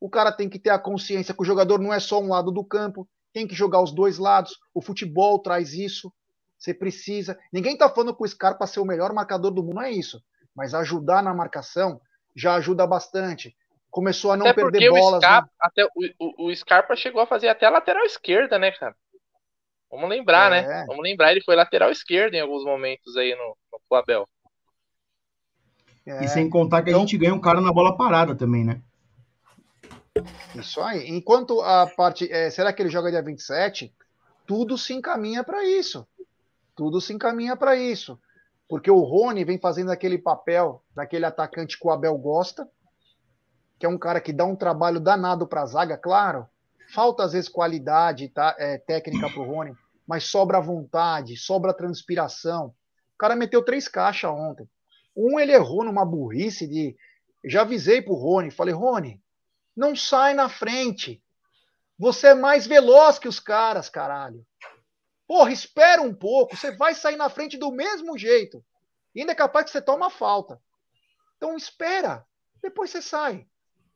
O 0.01 0.09
cara 0.09 0.33
tem 0.33 0.49
que 0.49 0.59
ter 0.59 0.71
a 0.71 0.77
consciência 0.77 1.33
que 1.33 1.41
o 1.41 1.45
jogador 1.45 1.79
não 1.79 1.93
é 1.93 1.99
só 2.01 2.19
um 2.19 2.27
lado 2.27 2.51
do 2.51 2.65
campo, 2.65 3.07
tem 3.39 3.47
que 3.47 3.55
jogar 3.55 3.81
os 3.81 3.91
dois 3.91 4.17
lados. 4.17 4.57
O 4.73 4.81
futebol 4.81 5.39
traz 5.39 5.73
isso. 5.73 6.11
Você 6.57 6.73
precisa. 6.73 7.39
Ninguém 7.53 7.73
está 7.73 7.89
falando 7.89 8.15
que 8.15 8.23
o 8.23 8.27
Scarpa 8.27 8.67
ser 8.67 8.81
o 8.81 8.85
melhor 8.85 9.13
marcador 9.13 9.51
do 9.51 9.63
mundo, 9.63 9.75
não 9.75 9.81
é 9.81 9.91
isso. 9.91 10.21
Mas 10.53 10.73
ajudar 10.73 11.23
na 11.23 11.33
marcação 11.33 12.01
já 12.35 12.55
ajuda 12.55 12.85
bastante 12.85 13.55
começou 13.89 14.31
a 14.31 14.37
não 14.37 14.45
até 14.45 14.61
perder 14.61 14.89
bolas. 14.89 15.15
O 15.15 15.17
Scarpa, 15.17 15.47
né? 15.47 15.53
até, 15.59 15.85
o, 16.19 16.47
o, 16.47 16.55
Scarpa 16.55 16.95
chegou 16.95 17.21
a 17.21 17.25
fazer 17.25 17.47
até 17.47 17.65
a 17.65 17.71
lateral 17.71 18.03
esquerda, 18.03 18.59
né, 18.59 18.71
cara? 18.71 18.95
Vamos 19.89 20.09
lembrar, 20.09 20.51
né? 20.51 20.59
é. 20.59 20.67
né? 20.67 20.85
Vamos 20.87 21.01
lembrar, 21.01 21.31
ele 21.31 21.41
foi 21.41 21.55
lateral 21.55 21.89
esquerdo 21.89 22.35
em 22.35 22.41
alguns 22.41 22.63
momentos 22.63 23.17
aí 23.17 23.35
no, 23.35 23.57
no 23.89 23.97
Abel. 23.97 24.27
É. 26.05 26.23
E 26.23 26.27
sem 26.27 26.47
contar 26.49 26.83
que 26.83 26.91
então, 26.91 27.01
a 27.01 27.05
gente 27.05 27.17
ganha 27.17 27.33
um 27.33 27.41
cara 27.41 27.59
na 27.61 27.73
bola 27.73 27.97
parada 27.97 28.35
também, 28.35 28.63
né? 28.63 28.79
Isso 30.55 30.81
aí. 30.81 31.09
Enquanto 31.09 31.61
a 31.61 31.87
parte. 31.87 32.31
É, 32.31 32.49
será 32.49 32.73
que 32.73 32.81
ele 32.81 32.89
joga 32.89 33.11
dia 33.11 33.21
27? 33.21 33.93
Tudo 34.45 34.77
se 34.77 34.93
encaminha 34.93 35.43
para 35.43 35.63
isso. 35.63 36.07
Tudo 36.75 36.99
se 37.01 37.13
encaminha 37.13 37.55
para 37.55 37.75
isso. 37.75 38.19
porque 38.69 38.91
o 38.91 38.99
Rony 38.99 39.43
vem 39.43 39.57
fazendo 39.57 39.91
aquele 39.91 40.17
papel 40.19 40.83
daquele 40.95 41.25
atacante 41.25 41.77
que 41.77 41.87
o 41.87 41.89
Abel 41.89 42.15
gosta, 42.19 42.69
que 43.79 43.85
é 43.85 43.89
um 43.89 43.97
cara 43.97 44.21
que 44.21 44.31
dá 44.31 44.45
um 44.45 44.55
trabalho 44.55 44.99
danado 44.99 45.47
para 45.47 45.63
a 45.63 45.65
zaga, 45.65 45.97
claro. 45.97 46.47
Falta 46.93 47.23
às 47.23 47.33
vezes 47.33 47.49
qualidade 47.49 48.29
tá, 48.29 48.55
é, 48.59 48.77
técnica 48.77 49.27
para 49.29 49.41
o 49.41 49.45
Rony, 49.45 49.75
mas 50.07 50.25
sobra 50.25 50.59
vontade, 50.61 51.35
sobra 51.35 51.73
transpiração. 51.73 52.67
O 53.15 53.17
cara 53.17 53.35
meteu 53.35 53.63
três 53.63 53.87
caixas 53.87 54.31
ontem. 54.31 54.69
Um 55.15 55.39
ele 55.39 55.51
errou 55.51 55.83
numa 55.83 56.05
burrice 56.05 56.67
de. 56.67 56.95
Já 57.43 57.61
avisei 57.61 58.01
pro 58.01 58.13
Rony, 58.13 58.51
falei, 58.51 58.73
Rony, 58.73 59.19
não 59.79 59.95
sai 59.95 60.33
na 60.33 60.49
frente. 60.49 61.23
Você 61.97 62.27
é 62.27 62.33
mais 62.33 62.67
veloz 62.67 63.17
que 63.17 63.29
os 63.29 63.39
caras, 63.39 63.89
caralho. 63.89 64.45
Porra, 65.25 65.53
espera 65.53 66.01
um 66.01 66.13
pouco, 66.13 66.57
você 66.57 66.75
vai 66.75 66.93
sair 66.93 67.15
na 67.15 67.29
frente 67.29 67.57
do 67.57 67.71
mesmo 67.71 68.17
jeito. 68.17 68.63
E 69.15 69.21
ainda 69.21 69.31
é 69.31 69.35
capaz 69.35 69.65
que 69.65 69.71
você 69.71 69.81
toma 69.81 70.09
falta. 70.09 70.61
Então 71.37 71.55
espera, 71.55 72.25
depois 72.61 72.89
você 72.89 73.01
sai. 73.01 73.47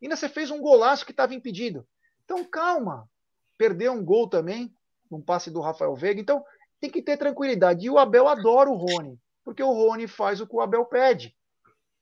Ainda 0.02 0.16
você 0.16 0.30
fez 0.30 0.50
um 0.50 0.62
golaço 0.62 1.06
que 1.06 1.12
estava 1.12 1.36
impedido. 1.36 1.86
Então 2.24 2.46
calma. 2.46 3.10
Perdeu 3.58 3.92
um 3.92 4.04
gol 4.04 4.30
também, 4.30 4.74
um 5.12 5.22
passe 5.22 5.52
do 5.52 5.60
Rafael 5.60 5.96
Veiga. 5.96 6.22
Então 6.22 6.46
tem 6.80 6.90
que 6.90 7.02
ter 7.02 7.18
tranquilidade. 7.18 7.86
E 7.86 7.90
o 7.90 8.00
Abel 8.00 8.30
adora 8.30 8.70
o 8.70 8.76
Rony, 8.76 9.20
porque 9.44 9.62
o 9.62 9.74
Rony 9.74 10.08
faz 10.08 10.40
o 10.40 10.48
que 10.48 10.56
o 10.56 10.62
Abel 10.62 10.86
pede. 10.86 11.36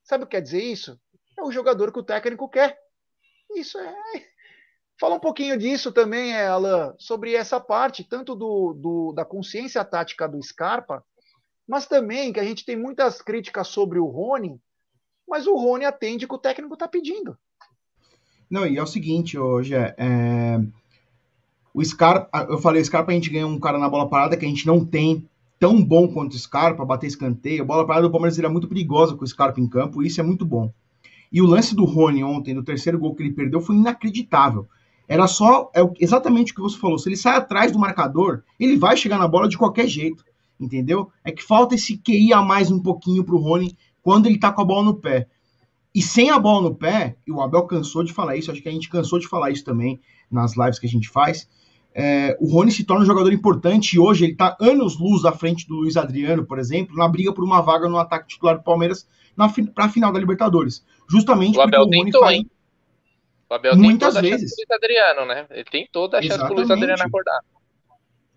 Sabe 0.03 0.23
o 0.23 0.27
que 0.27 0.37
quer 0.37 0.41
dizer 0.41 0.61
isso? 0.61 1.01
É 1.35 1.41
o 1.41 1.51
jogador 1.51 1.91
que 1.91 1.99
o 1.99 2.03
técnico 2.03 2.47
quer. 2.47 2.79
Isso 3.55 3.77
é 3.77 3.95
Fala 5.01 5.15
um 5.15 5.19
pouquinho 5.19 5.57
disso 5.57 5.91
também, 5.91 6.31
é, 6.31 6.45
Alan, 6.45 6.93
sobre 6.99 7.33
essa 7.33 7.59
parte, 7.59 8.03
tanto 8.03 8.35
do, 8.35 8.71
do, 8.73 9.11
da 9.13 9.25
consciência 9.25 9.83
tática 9.83 10.29
do 10.29 10.39
Scarpa, 10.43 11.03
mas 11.67 11.87
também 11.87 12.31
que 12.31 12.39
a 12.39 12.43
gente 12.43 12.63
tem 12.63 12.75
muitas 12.75 13.19
críticas 13.19 13.67
sobre 13.67 13.97
o 13.97 14.05
Rony, 14.05 14.61
mas 15.27 15.47
o 15.47 15.55
Rony 15.55 15.85
atende 15.85 16.25
o 16.25 16.27
que 16.27 16.35
o 16.35 16.37
técnico 16.37 16.75
está 16.75 16.87
pedindo. 16.87 17.35
Não, 18.47 18.67
e 18.67 18.77
é 18.77 18.83
o 18.83 18.85
seguinte, 18.85 19.39
hoje 19.39 19.73
é, 19.73 20.61
o 21.73 21.83
Scarpa, 21.83 22.45
eu 22.47 22.59
falei, 22.59 22.79
o 22.79 22.85
Scarpa 22.85 23.11
a 23.11 23.15
gente 23.15 23.31
ganha 23.31 23.47
um 23.47 23.59
cara 23.59 23.79
na 23.79 23.89
bola 23.89 24.07
parada 24.07 24.37
que 24.37 24.45
a 24.45 24.49
gente 24.49 24.67
não 24.67 24.85
tem 24.85 25.27
tão 25.57 25.83
bom 25.83 26.07
quanto 26.07 26.33
o 26.33 26.39
Scarpa, 26.39 26.85
bater 26.85 27.07
escanteio. 27.07 27.63
A 27.63 27.65
bola 27.65 27.87
parada 27.87 28.05
do 28.05 28.11
Palmeiras 28.11 28.37
era 28.37 28.49
muito 28.49 28.67
perigosa 28.67 29.15
com 29.15 29.23
o 29.23 29.27
Scarpa 29.27 29.59
em 29.59 29.67
campo, 29.67 30.03
e 30.03 30.05
isso 30.05 30.21
é 30.21 30.23
muito 30.23 30.45
bom. 30.45 30.71
E 31.31 31.41
o 31.41 31.45
lance 31.45 31.75
do 31.75 31.85
Rony 31.85 32.23
ontem, 32.23 32.53
no 32.53 32.63
terceiro 32.63 32.99
gol 32.99 33.15
que 33.15 33.23
ele 33.23 33.33
perdeu, 33.33 33.61
foi 33.61 33.75
inacreditável. 33.75 34.67
Era 35.07 35.27
só 35.27 35.71
é 35.75 35.81
exatamente 35.99 36.51
o 36.51 36.55
que 36.55 36.61
você 36.61 36.77
falou. 36.77 36.97
Se 36.97 37.09
ele 37.09 37.17
sai 37.17 37.37
atrás 37.37 37.71
do 37.71 37.79
marcador, 37.79 38.43
ele 38.59 38.77
vai 38.77 38.97
chegar 38.97 39.17
na 39.17 39.27
bola 39.27 39.47
de 39.47 39.57
qualquer 39.57 39.87
jeito, 39.87 40.23
entendeu? 40.59 41.09
É 41.23 41.31
que 41.31 41.43
falta 41.43 41.75
esse 41.75 41.97
QI 41.97 42.33
a 42.33 42.41
mais 42.41 42.71
um 42.71 42.79
pouquinho 42.79 43.23
pro 43.23 43.37
Rony 43.37 43.77
quando 44.01 44.25
ele 44.25 44.39
tá 44.39 44.51
com 44.51 44.61
a 44.61 44.65
bola 44.65 44.83
no 44.83 44.95
pé. 44.95 45.27
E 45.93 46.01
sem 46.01 46.29
a 46.29 46.39
bola 46.39 46.69
no 46.69 46.75
pé, 46.75 47.17
e 47.27 47.31
o 47.31 47.41
Abel 47.41 47.63
cansou 47.63 48.03
de 48.03 48.13
falar 48.13 48.37
isso, 48.37 48.49
acho 48.49 48.61
que 48.61 48.69
a 48.69 48.71
gente 48.71 48.89
cansou 48.89 49.19
de 49.19 49.27
falar 49.27 49.51
isso 49.51 49.65
também 49.65 49.99
nas 50.29 50.55
lives 50.55 50.79
que 50.79 50.87
a 50.87 50.89
gente 50.89 51.09
faz. 51.09 51.47
É, 51.93 52.37
o 52.39 52.47
Rony 52.49 52.71
se 52.71 52.85
torna 52.85 53.03
um 53.03 53.05
jogador 53.05 53.33
importante 53.33 53.95
e 53.95 53.99
hoje 53.99 54.23
ele 54.23 54.35
tá 54.35 54.55
anos 54.61 54.97
luz 54.97 55.25
à 55.25 55.33
frente 55.33 55.67
do 55.67 55.75
Luiz 55.75 55.97
Adriano, 55.97 56.45
por 56.45 56.57
exemplo, 56.57 56.95
na 56.95 57.07
briga 57.07 57.33
por 57.33 57.43
uma 57.43 57.59
vaga 57.59 57.89
no 57.89 57.97
ataque 57.97 58.29
titular 58.29 58.57
do 58.57 58.63
Palmeiras 58.63 59.05
para 59.73 59.85
a 59.85 59.89
final 59.89 60.11
da 60.13 60.19
Libertadores. 60.19 60.85
Justamente 61.11 61.57
o 61.57 61.61
Abel 61.61 61.83
porque 61.83 61.99
o 61.99 62.03
tentou, 62.05 62.31
hein? 62.31 62.49
O 63.49 63.53
Abel 63.53 63.75
Muitas 63.75 64.13
tem 64.13 64.21
toda 64.21 64.21
vezes. 64.21 64.35
a 64.35 64.39
chance 64.39 64.55
do 64.55 64.59
Luiz 64.59 64.71
Adriano, 64.71 65.25
né? 65.25 65.45
Ele 65.49 65.65
tem 65.65 65.89
toda 65.91 66.19
a 66.19 66.21
chance 66.21 66.47
do 66.47 66.53
Luiz 66.53 66.71
Adriano 66.71 67.03
acordar. 67.03 67.41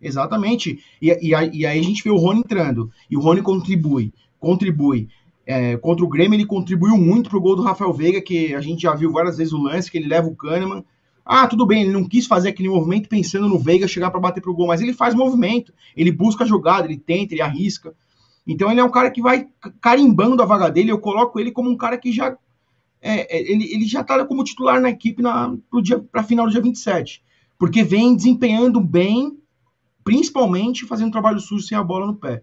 Exatamente. 0.02 0.84
E, 1.00 1.10
e, 1.10 1.28
e, 1.30 1.66
aí 1.66 1.78
a 1.78 1.82
gente 1.82 2.02
vê 2.02 2.10
o 2.10 2.16
Rony 2.16 2.40
entrando. 2.40 2.90
E 3.08 3.16
o 3.16 3.20
Rony 3.20 3.42
contribui. 3.42 4.12
Contribui. 4.40 5.08
É, 5.46 5.76
contra 5.76 6.04
o 6.04 6.08
Grêmio, 6.08 6.36
ele 6.36 6.46
contribuiu 6.46 6.96
muito 6.96 7.30
pro 7.30 7.40
gol 7.40 7.54
do 7.54 7.62
Rafael 7.62 7.92
Veiga, 7.92 8.20
que 8.20 8.54
a 8.56 8.60
gente 8.60 8.82
já 8.82 8.92
viu 8.92 9.12
várias 9.12 9.36
vezes 9.36 9.52
o 9.52 9.62
lance, 9.62 9.88
que 9.88 9.96
ele 9.96 10.08
leva 10.08 10.26
o 10.26 10.34
Kahneman. 10.34 10.84
Ah, 11.24 11.46
tudo 11.46 11.64
bem, 11.64 11.82
ele 11.82 11.92
não 11.92 12.08
quis 12.08 12.26
fazer 12.26 12.48
aquele 12.48 12.68
movimento 12.68 13.08
pensando 13.08 13.48
no 13.48 13.58
Veiga 13.58 13.86
chegar 13.86 14.10
para 14.10 14.20
bater 14.20 14.40
pro 14.40 14.52
gol, 14.52 14.66
mas 14.66 14.80
ele 14.80 14.92
faz 14.92 15.14
movimento, 15.14 15.72
ele 15.96 16.10
busca 16.10 16.44
a 16.44 16.46
jogada, 16.46 16.86
ele 16.86 16.98
tenta, 16.98 17.34
ele 17.34 17.40
arrisca. 17.40 17.94
Então 18.46 18.70
ele 18.70 18.80
é 18.80 18.84
um 18.84 18.90
cara 18.90 19.10
que 19.10 19.22
vai 19.22 19.48
carimbando 19.80 20.42
a 20.42 20.46
vaga 20.46 20.68
dele. 20.68 20.90
Eu 20.90 20.98
coloco 20.98 21.38
ele 21.40 21.50
como 21.50 21.70
um 21.70 21.76
cara 21.76 21.96
que 21.96 22.12
já 22.12 22.36
é, 23.06 23.36
é, 23.36 23.52
ele, 23.52 23.70
ele 23.70 23.86
já 23.86 24.00
está 24.00 24.24
como 24.24 24.42
titular 24.42 24.80
na 24.80 24.88
equipe 24.88 25.22
para 25.22 26.22
a 26.22 26.24
final 26.24 26.46
do 26.46 26.52
dia 26.52 26.62
27. 26.62 27.22
Porque 27.58 27.84
vem 27.84 28.16
desempenhando 28.16 28.80
bem, 28.80 29.38
principalmente 30.02 30.86
fazendo 30.86 31.12
trabalho 31.12 31.38
sujo 31.38 31.62
sem 31.62 31.76
a 31.76 31.84
bola 31.84 32.06
no 32.06 32.16
pé. 32.16 32.42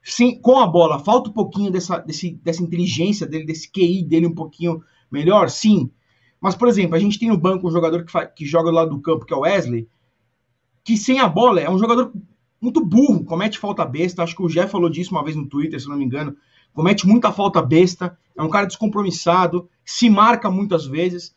Sim, 0.00 0.40
com 0.40 0.60
a 0.60 0.66
bola, 0.66 1.00
falta 1.00 1.28
um 1.28 1.32
pouquinho 1.32 1.72
dessa, 1.72 1.98
desse, 1.98 2.30
dessa 2.36 2.62
inteligência 2.62 3.26
dele, 3.26 3.44
desse 3.44 3.68
QI 3.70 4.04
dele 4.04 4.28
um 4.28 4.34
pouquinho 4.34 4.80
melhor, 5.10 5.50
sim. 5.50 5.90
Mas, 6.40 6.54
por 6.54 6.68
exemplo, 6.68 6.94
a 6.94 6.98
gente 6.98 7.18
tem 7.18 7.28
no 7.28 7.36
banco 7.36 7.66
um 7.66 7.72
jogador 7.72 8.04
que, 8.04 8.26
que 8.28 8.46
joga 8.46 8.70
do 8.70 8.76
lado 8.76 8.90
do 8.90 9.02
campo, 9.02 9.26
que 9.26 9.34
é 9.34 9.36
o 9.36 9.40
Wesley, 9.40 9.88
que 10.84 10.96
sem 10.96 11.18
a 11.18 11.28
bola 11.28 11.60
é 11.60 11.68
um 11.68 11.78
jogador 11.78 12.12
muito 12.60 12.82
burro, 12.82 13.24
comete 13.24 13.58
falta 13.58 13.84
besta. 13.84 14.22
Acho 14.22 14.36
que 14.36 14.42
o 14.42 14.48
Jeff 14.48 14.70
falou 14.70 14.88
disso 14.88 15.10
uma 15.10 15.24
vez 15.24 15.34
no 15.34 15.48
Twitter, 15.48 15.80
se 15.80 15.88
não 15.88 15.96
me 15.96 16.04
engano 16.04 16.36
comete 16.72 17.06
muita 17.06 17.32
falta 17.32 17.60
besta, 17.60 18.16
é 18.36 18.42
um 18.42 18.48
cara 18.48 18.66
descompromissado, 18.66 19.68
se 19.84 20.08
marca 20.08 20.50
muitas 20.50 20.86
vezes. 20.86 21.34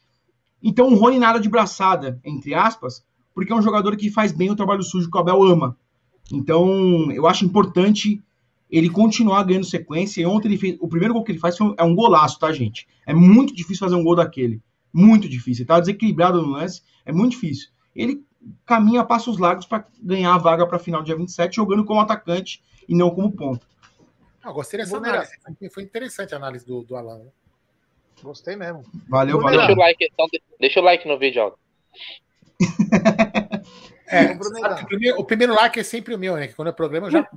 Então 0.61 0.89
o 0.89 0.95
Rony 0.95 1.19
nada 1.19 1.39
de 1.39 1.49
braçada, 1.49 2.19
entre 2.23 2.53
aspas, 2.53 3.03
porque 3.33 3.51
é 3.51 3.55
um 3.55 3.61
jogador 3.61 3.95
que 3.95 4.09
faz 4.09 4.31
bem 4.31 4.51
o 4.51 4.55
trabalho 4.55 4.83
sujo 4.83 5.09
que 5.09 5.17
o 5.17 5.19
Abel 5.19 5.43
ama. 5.43 5.77
Então 6.31 7.11
eu 7.11 7.27
acho 7.27 7.45
importante 7.45 8.21
ele 8.73 8.89
continuar 8.89 9.43
ganhando 9.43 9.65
sequência. 9.65 10.19
E 10.19 10.25
ontem 10.25 10.47
ele 10.47 10.57
fez. 10.57 10.77
O 10.79 10.87
primeiro 10.87 11.13
gol 11.13 11.23
que 11.23 11.31
ele 11.31 11.39
faz 11.39 11.55
é 11.77 11.83
um 11.83 11.93
golaço, 11.93 12.39
tá, 12.39 12.51
gente? 12.51 12.87
É 13.05 13.13
muito 13.13 13.53
difícil 13.53 13.85
fazer 13.85 13.95
um 13.95 14.03
gol 14.03 14.15
daquele. 14.15 14.59
Muito 14.91 15.29
difícil. 15.29 15.61
Ele 15.61 15.67
tá 15.67 15.79
desequilibrado 15.79 16.41
no 16.41 16.49
lance. 16.49 16.81
É 17.05 17.11
muito 17.11 17.33
difícil. 17.33 17.69
Ele 17.95 18.23
caminha 18.65 19.03
passos 19.03 19.37
largos 19.37 19.67
para 19.67 19.85
ganhar 20.01 20.33
a 20.33 20.39
vaga 20.39 20.65
para 20.65 20.77
a 20.77 20.79
final 20.79 21.03
dia 21.03 21.15
27, 21.15 21.55
jogando 21.55 21.85
como 21.85 21.99
atacante 21.99 22.63
e 22.89 22.95
não 22.95 23.11
como 23.11 23.31
ponta. 23.31 23.65
Ah, 24.43 24.51
gostei 24.51 24.79
dessa 24.79 24.97
análise. 24.97 25.31
Foi 25.71 25.83
interessante 25.83 26.33
a 26.33 26.37
análise 26.37 26.65
do, 26.65 26.83
do 26.83 26.95
Alan. 26.95 27.19
Né? 27.19 27.29
Gostei 28.21 28.55
mesmo. 28.55 28.83
Valeu, 29.07 29.39
valeu. 29.39 29.59
Deixa 29.59 29.73
o 29.73 29.77
like, 29.77 30.05
então, 30.05 30.27
deixa 30.59 30.79
o 30.79 30.83
like 30.83 31.07
no 31.07 31.17
vídeo, 31.17 31.41
Aldo. 31.41 31.57
é, 34.07 34.31
o, 34.31 34.85
primeiro, 34.85 35.19
o 35.19 35.23
primeiro 35.23 35.53
like 35.55 35.79
é 35.79 35.83
sempre 35.83 36.13
o 36.13 36.19
meu, 36.19 36.35
né? 36.35 36.47
Que 36.47 36.53
quando 36.53 36.67
é 36.67 36.71
programa 36.71 37.07
eu 37.07 37.11
já. 37.11 37.29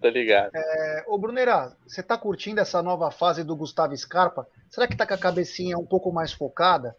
Tá 0.00 0.10
ligado. 0.10 0.50
É, 0.54 1.04
ô, 1.06 1.16
Brunera, 1.16 1.76
você 1.86 2.02
tá 2.02 2.18
curtindo 2.18 2.60
essa 2.60 2.82
nova 2.82 3.12
fase 3.12 3.44
do 3.44 3.54
Gustavo 3.54 3.96
Scarpa? 3.96 4.48
Será 4.68 4.88
que 4.88 4.96
tá 4.96 5.06
com 5.06 5.14
a 5.14 5.18
cabecinha 5.18 5.78
um 5.78 5.86
pouco 5.86 6.12
mais 6.12 6.32
focada? 6.32 6.96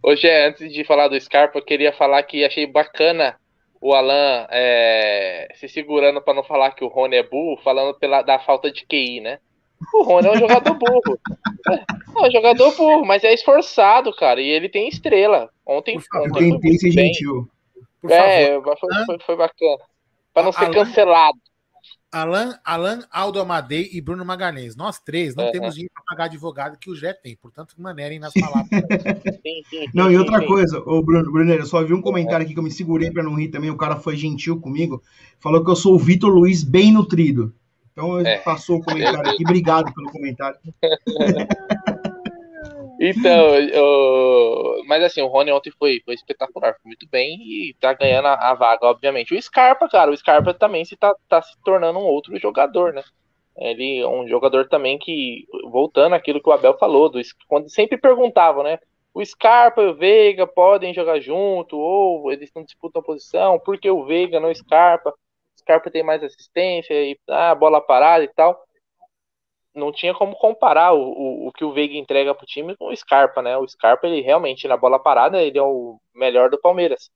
Hoje, 0.00 0.30
antes 0.30 0.72
de 0.72 0.84
falar 0.84 1.08
do 1.08 1.20
Scarpa, 1.20 1.58
eu 1.58 1.64
queria 1.64 1.92
falar 1.92 2.22
que 2.22 2.44
achei 2.44 2.66
bacana 2.66 3.36
o 3.84 3.92
Alan 3.92 4.46
é, 4.48 5.46
se 5.56 5.68
segurando 5.68 6.18
para 6.22 6.32
não 6.32 6.42
falar 6.42 6.70
que 6.70 6.82
o 6.82 6.88
Rony 6.88 7.16
é 7.16 7.22
burro, 7.22 7.60
falando 7.62 7.92
pela, 7.98 8.22
da 8.22 8.38
falta 8.38 8.72
de 8.72 8.86
QI, 8.86 9.20
né? 9.20 9.38
O 9.92 10.02
Rony 10.04 10.28
é 10.28 10.30
um 10.30 10.38
jogador 10.38 10.72
burro. 10.72 11.20
É, 11.68 11.74
é 11.74 12.26
um 12.26 12.30
jogador 12.30 12.74
burro, 12.74 13.04
mas 13.04 13.22
é 13.22 13.34
esforçado, 13.34 14.10
cara. 14.16 14.40
E 14.40 14.48
ele 14.48 14.70
tem 14.70 14.88
estrela. 14.88 15.50
Ontem, 15.66 15.98
ontem 15.98 16.50
eu 16.50 16.58
tentei 16.58 16.78
ser 16.78 16.92
gentil. 16.92 17.46
É, 18.08 18.58
foi, 18.58 19.04
foi, 19.04 19.18
foi, 19.18 19.36
bacana. 19.36 19.76
Para 20.32 20.44
não 20.44 20.52
ser 20.52 20.64
Alan, 20.64 20.72
cancelado. 20.72 21.38
Alan, 22.10 22.58
Alan, 22.64 23.06
Aldo 23.10 23.38
Amadei 23.38 23.90
e 23.92 24.00
Bruno 24.00 24.24
Magalhães. 24.24 24.74
Nós 24.74 24.98
três 24.98 25.36
não 25.36 25.52
temos 25.52 25.74
dinheiro 25.74 25.92
pagar 26.04 26.24
advogado 26.24 26.78
que 26.78 26.90
o 26.90 26.94
Jé 26.96 27.12
tem, 27.12 27.36
portanto, 27.36 27.74
manerem 27.78 28.18
nas 28.18 28.32
palavras. 28.32 28.68
sim, 29.42 29.62
sim, 29.68 29.86
não, 29.94 30.10
e 30.10 30.16
outra 30.16 30.40
sim. 30.40 30.46
coisa, 30.46 30.78
o 30.80 31.02
Bruno, 31.02 31.30
Bruno, 31.30 31.52
eu 31.52 31.66
só 31.66 31.82
vi 31.82 31.94
um 31.94 32.02
comentário 32.02 32.44
aqui 32.44 32.54
que 32.54 32.58
eu 32.58 32.64
me 32.64 32.70
segurei 32.70 33.10
para 33.10 33.22
não 33.22 33.34
rir 33.34 33.48
também. 33.48 33.70
O 33.70 33.76
cara 33.76 33.96
foi 33.96 34.16
gentil 34.16 34.60
comigo, 34.60 35.02
falou 35.38 35.64
que 35.64 35.70
eu 35.70 35.76
sou 35.76 35.94
o 35.94 35.98
Vitor 35.98 36.30
Luiz 36.30 36.62
bem 36.62 36.92
nutrido. 36.92 37.54
Então, 37.92 38.18
ele 38.18 38.28
é. 38.28 38.38
passou 38.38 38.78
o 38.78 38.82
comentário 38.82 39.30
aqui. 39.30 39.44
Obrigado 39.44 39.92
pelo 39.94 40.10
comentário. 40.10 40.58
Então, 43.00 43.54
eu... 43.56 44.82
mas 44.86 45.02
assim, 45.02 45.20
o 45.20 45.26
Rony 45.26 45.50
ontem 45.52 45.70
foi, 45.78 46.00
foi 46.04 46.14
espetacular, 46.14 46.74
foi 46.80 46.88
muito 46.88 47.08
bem 47.08 47.36
e 47.40 47.74
tá 47.80 47.92
ganhando 47.92 48.28
a, 48.28 48.34
a, 48.34 48.54
vaga, 48.54 48.86
obviamente. 48.86 49.34
O 49.34 49.42
Scarpa, 49.42 49.88
cara, 49.88 50.10
o 50.10 50.16
Scarpa 50.16 50.54
também 50.54 50.84
se 50.84 50.96
tá, 50.96 51.14
tá 51.28 51.42
se 51.42 51.54
tornando 51.64 51.98
um 51.98 52.04
outro 52.04 52.38
jogador, 52.38 52.92
né? 52.92 53.02
Ele 53.56 54.00
é 54.00 54.08
um 54.08 54.26
jogador 54.26 54.68
também 54.68 54.98
que, 54.98 55.46
voltando 55.70 56.14
àquilo 56.14 56.42
que 56.42 56.48
o 56.48 56.52
Abel 56.52 56.76
falou, 56.76 57.08
do, 57.08 57.20
quando 57.46 57.68
sempre 57.68 57.96
perguntavam, 57.98 58.62
né? 58.62 58.78
O 59.12 59.24
Scarpa 59.24 59.82
e 59.82 59.86
o 59.86 59.94
Veiga 59.94 60.46
podem 60.46 60.92
jogar 60.92 61.20
junto, 61.20 61.76
ou 61.78 62.32
eles 62.32 62.50
não 62.54 62.64
disputam 62.64 63.02
posição, 63.02 63.60
porque 63.60 63.88
o 63.88 64.04
Veiga 64.04 64.40
não 64.40 64.52
Scarpa? 64.52 65.10
O 65.10 65.58
Scarpa 65.60 65.90
tem 65.90 66.02
mais 66.02 66.22
assistência 66.22 66.92
e 66.94 67.16
ah, 67.28 67.54
bola 67.54 67.80
parada 67.80 68.24
e 68.24 68.28
tal 68.28 68.60
não 69.74 69.92
tinha 69.92 70.14
como 70.14 70.36
comparar 70.36 70.92
o, 70.92 71.00
o, 71.00 71.48
o 71.48 71.52
que 71.52 71.64
o 71.64 71.72
Veiga 71.72 71.94
entrega 71.96 72.34
pro 72.34 72.46
time 72.46 72.76
com 72.76 72.86
o 72.86 72.96
Scarpa, 72.96 73.42
né? 73.42 73.56
O 73.58 73.66
Scarpa, 73.66 74.06
ele 74.06 74.20
realmente, 74.20 74.68
na 74.68 74.76
bola 74.76 74.98
parada, 74.98 75.42
ele 75.42 75.58
é 75.58 75.62
o 75.62 75.98
melhor 76.14 76.48
do 76.48 76.60
Palmeiras. 76.60 77.10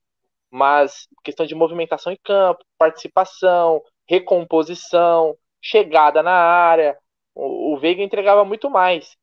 Mas 0.51 1.09
questão 1.23 1.47
de 1.47 1.55
movimentação 1.55 2.13
em 2.13 2.19
campo, 2.23 2.65
participação, 2.77 3.83
recomposição, 4.07 5.37
chegada 5.63 6.23
na 6.23 6.33
área. 6.33 6.97
O, 7.35 7.75
o 7.75 7.79
Veiga 7.79 8.03
entregava 8.03 8.45
muito 8.45 8.71
mais. 8.71 9.17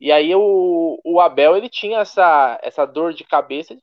E 0.00 0.10
aí 0.10 0.34
o, 0.34 1.00
o 1.04 1.20
Abel 1.20 1.56
ele 1.56 1.68
tinha 1.68 2.00
essa, 2.00 2.58
essa 2.62 2.84
dor 2.84 3.14
de 3.14 3.24
cabeça 3.24 3.74
de 3.74 3.82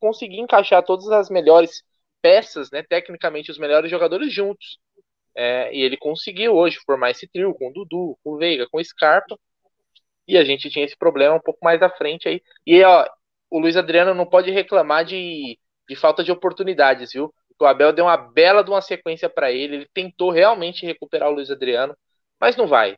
conseguir 0.00 0.38
encaixar 0.38 0.84
todas 0.84 1.08
as 1.10 1.28
melhores 1.28 1.82
peças, 2.22 2.70
né, 2.70 2.82
tecnicamente 2.82 3.50
os 3.50 3.58
melhores 3.58 3.90
jogadores 3.90 4.32
juntos. 4.32 4.78
É, 5.36 5.74
e 5.74 5.82
ele 5.82 5.96
conseguiu 5.96 6.54
hoje 6.54 6.78
formar 6.86 7.10
esse 7.10 7.28
trio 7.28 7.54
com 7.54 7.68
o 7.68 7.72
Dudu, 7.72 8.18
com 8.22 8.32
o 8.32 8.38
Veiga, 8.38 8.68
com 8.70 8.78
o 8.78 8.84
Scarpa. 8.84 9.38
E 10.26 10.36
a 10.36 10.44
gente 10.44 10.70
tinha 10.70 10.84
esse 10.84 10.96
problema 10.96 11.36
um 11.36 11.40
pouco 11.40 11.60
mais 11.62 11.82
à 11.82 11.90
frente 11.90 12.28
aí. 12.28 12.42
E 12.66 12.82
ó, 12.82 13.06
o 13.50 13.58
Luiz 13.58 13.76
Adriano 13.76 14.14
não 14.14 14.26
pode 14.26 14.50
reclamar 14.50 15.04
de, 15.04 15.58
de 15.88 15.96
falta 15.96 16.24
de 16.24 16.32
oportunidades, 16.32 17.12
viu? 17.12 17.32
O 17.58 17.64
Abel 17.64 17.92
deu 17.92 18.04
uma 18.04 18.16
bela 18.16 18.62
de 18.62 18.70
uma 18.70 18.82
sequência 18.82 19.28
para 19.28 19.50
ele. 19.50 19.76
Ele 19.76 19.88
tentou 19.92 20.30
realmente 20.30 20.84
recuperar 20.84 21.30
o 21.30 21.34
Luiz 21.34 21.50
Adriano, 21.50 21.96
mas 22.40 22.56
não 22.56 22.66
vai 22.66 22.96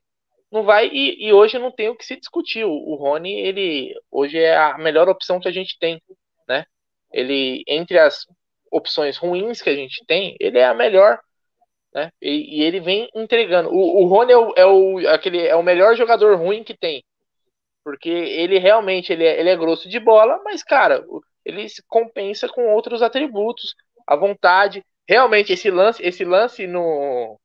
não 0.51 0.63
vai 0.63 0.89
e, 0.89 1.27
e, 1.27 1.33
hoje 1.33 1.59
não 1.59 1.71
tem 1.71 1.89
o 1.89 1.97
que 1.97 2.05
se 2.05 2.17
discutir. 2.17 2.65
O, 2.65 2.71
o 2.71 2.95
Rony, 2.97 3.33
ele 3.41 3.95
hoje 4.11 4.39
é 4.39 4.57
a 4.57 4.79
melhor 4.79 5.09
opção 5.09 5.41
que 5.41 5.49
a 5.49 5.53
gente 5.53 5.79
tem, 5.79 6.01
né? 6.49 6.65
Ele 7.13 7.63
entre 7.67 7.99
as 7.99 8.27
opções 8.71 9.17
ruins 9.17 9.63
que 9.63 9.71
a 9.71 9.75
gente 9.75 10.05
tem, 10.07 10.37
ele 10.41 10.59
é 10.59 10.67
a 10.67 10.75
melhor, 10.75 11.21
né? 11.95 12.11
E, 12.21 12.61
e 12.61 12.63
ele 12.63 12.81
vem 12.81 13.09
entregando. 13.15 13.71
O, 13.71 14.03
o 14.03 14.07
Rony 14.07 14.33
é 14.33 14.37
o, 14.37 14.53
é 14.57 14.67
o, 14.67 15.09
aquele, 15.09 15.47
é 15.47 15.57
o 15.57 15.63
melhor 15.63 15.97
jogador 15.97 16.37
ruim 16.39 16.65
que 16.65 16.77
tem, 16.77 17.05
porque 17.85 18.09
ele 18.11 18.59
realmente 18.59 19.13
ele 19.13 19.25
é, 19.25 19.41
ele 19.41 19.51
é 19.51 19.57
grosso 19.57 19.89
de 19.89 20.01
bola, 20.01 20.41
mas 20.45 20.63
cara, 20.63 21.05
ele 21.45 21.69
se 21.69 21.83
compensa 21.89 22.49
com 22.49 22.73
outros 22.75 23.03
atributos, 23.03 23.75
a 24.09 24.17
vontade. 24.17 24.85
Realmente 25.09 25.53
esse 25.53 25.71
lance, 25.71 26.03
esse 26.03 26.25
lance 26.25 26.67
no 26.67 27.39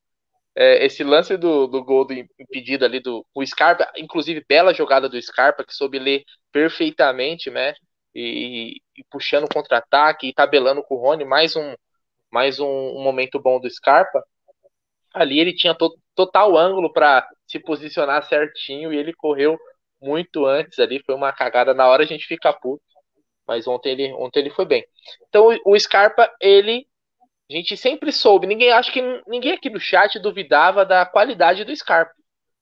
é, 0.55 0.86
esse 0.86 1.03
lance 1.03 1.38
do, 1.38 1.68
do 1.68 1.84
gol 1.84 2.05
do 2.05 2.14
impedido 2.14 2.86
ali 2.86 2.99
do 2.99 3.26
o 3.34 3.45
Scarpa, 3.45 3.91
inclusive 3.97 4.45
bela 4.47 4.74
jogada 4.74 5.09
do 5.09 5.22
Scarpa, 5.22 5.66
que 5.66 5.74
soube 5.74 5.99
ler 5.99 6.24
perfeitamente, 6.51 7.49
né? 7.49 7.74
E, 8.16 8.78
e 8.97 9.03
puxando 9.09 9.51
contra-ataque 9.51 10.28
e 10.28 10.34
tabelando 10.34 10.84
com 10.84 10.95
o 10.95 10.99
Rony, 10.99 11.26
mais 11.26 11.55
um, 11.55 11.76
mais 12.32 12.59
um, 12.59 12.68
um 12.68 13.03
momento 13.03 13.39
bom 13.39 13.59
do 13.59 13.70
Scarpa. 13.70 14.24
Ali 15.14 15.39
ele 15.39 15.53
tinha 15.55 15.76
to, 15.76 15.95
total 16.16 16.57
ângulo 16.57 16.91
para 16.93 17.28
se 17.47 17.59
posicionar 17.59 18.24
certinho 18.28 18.93
e 18.93 18.97
ele 18.97 19.14
correu 19.14 19.57
muito 20.01 20.45
antes 20.45 20.80
ali. 20.80 21.01
Foi 21.05 21.16
uma 21.16 21.34
cagada. 21.34 21.74
Na 21.74 21.88
hora 21.88 22.03
a 22.03 22.07
gente 22.07 22.26
fica 22.28 22.53
puto, 22.53 22.84
mas 23.48 23.68
ontem 23.68 23.91
ele, 23.91 24.14
ontem 24.14 24.39
ele 24.39 24.50
foi 24.50 24.66
bem. 24.66 24.86
Então 25.30 25.50
o 25.66 25.80
Scarpa, 25.80 26.32
ele 26.39 26.88
a 27.50 27.56
gente 27.56 27.76
sempre 27.76 28.12
soube, 28.12 28.48
ninguém 28.48 28.72
acho 28.72 28.91
que 28.91 29.02
ninguém 29.28 29.52
aqui 29.52 29.70
no 29.70 29.80
chat 29.80 30.18
duvidava 30.18 30.86
da 30.86 31.06
qualidade 31.06 31.64
do 31.64 31.76
Scarpa. 31.76 32.14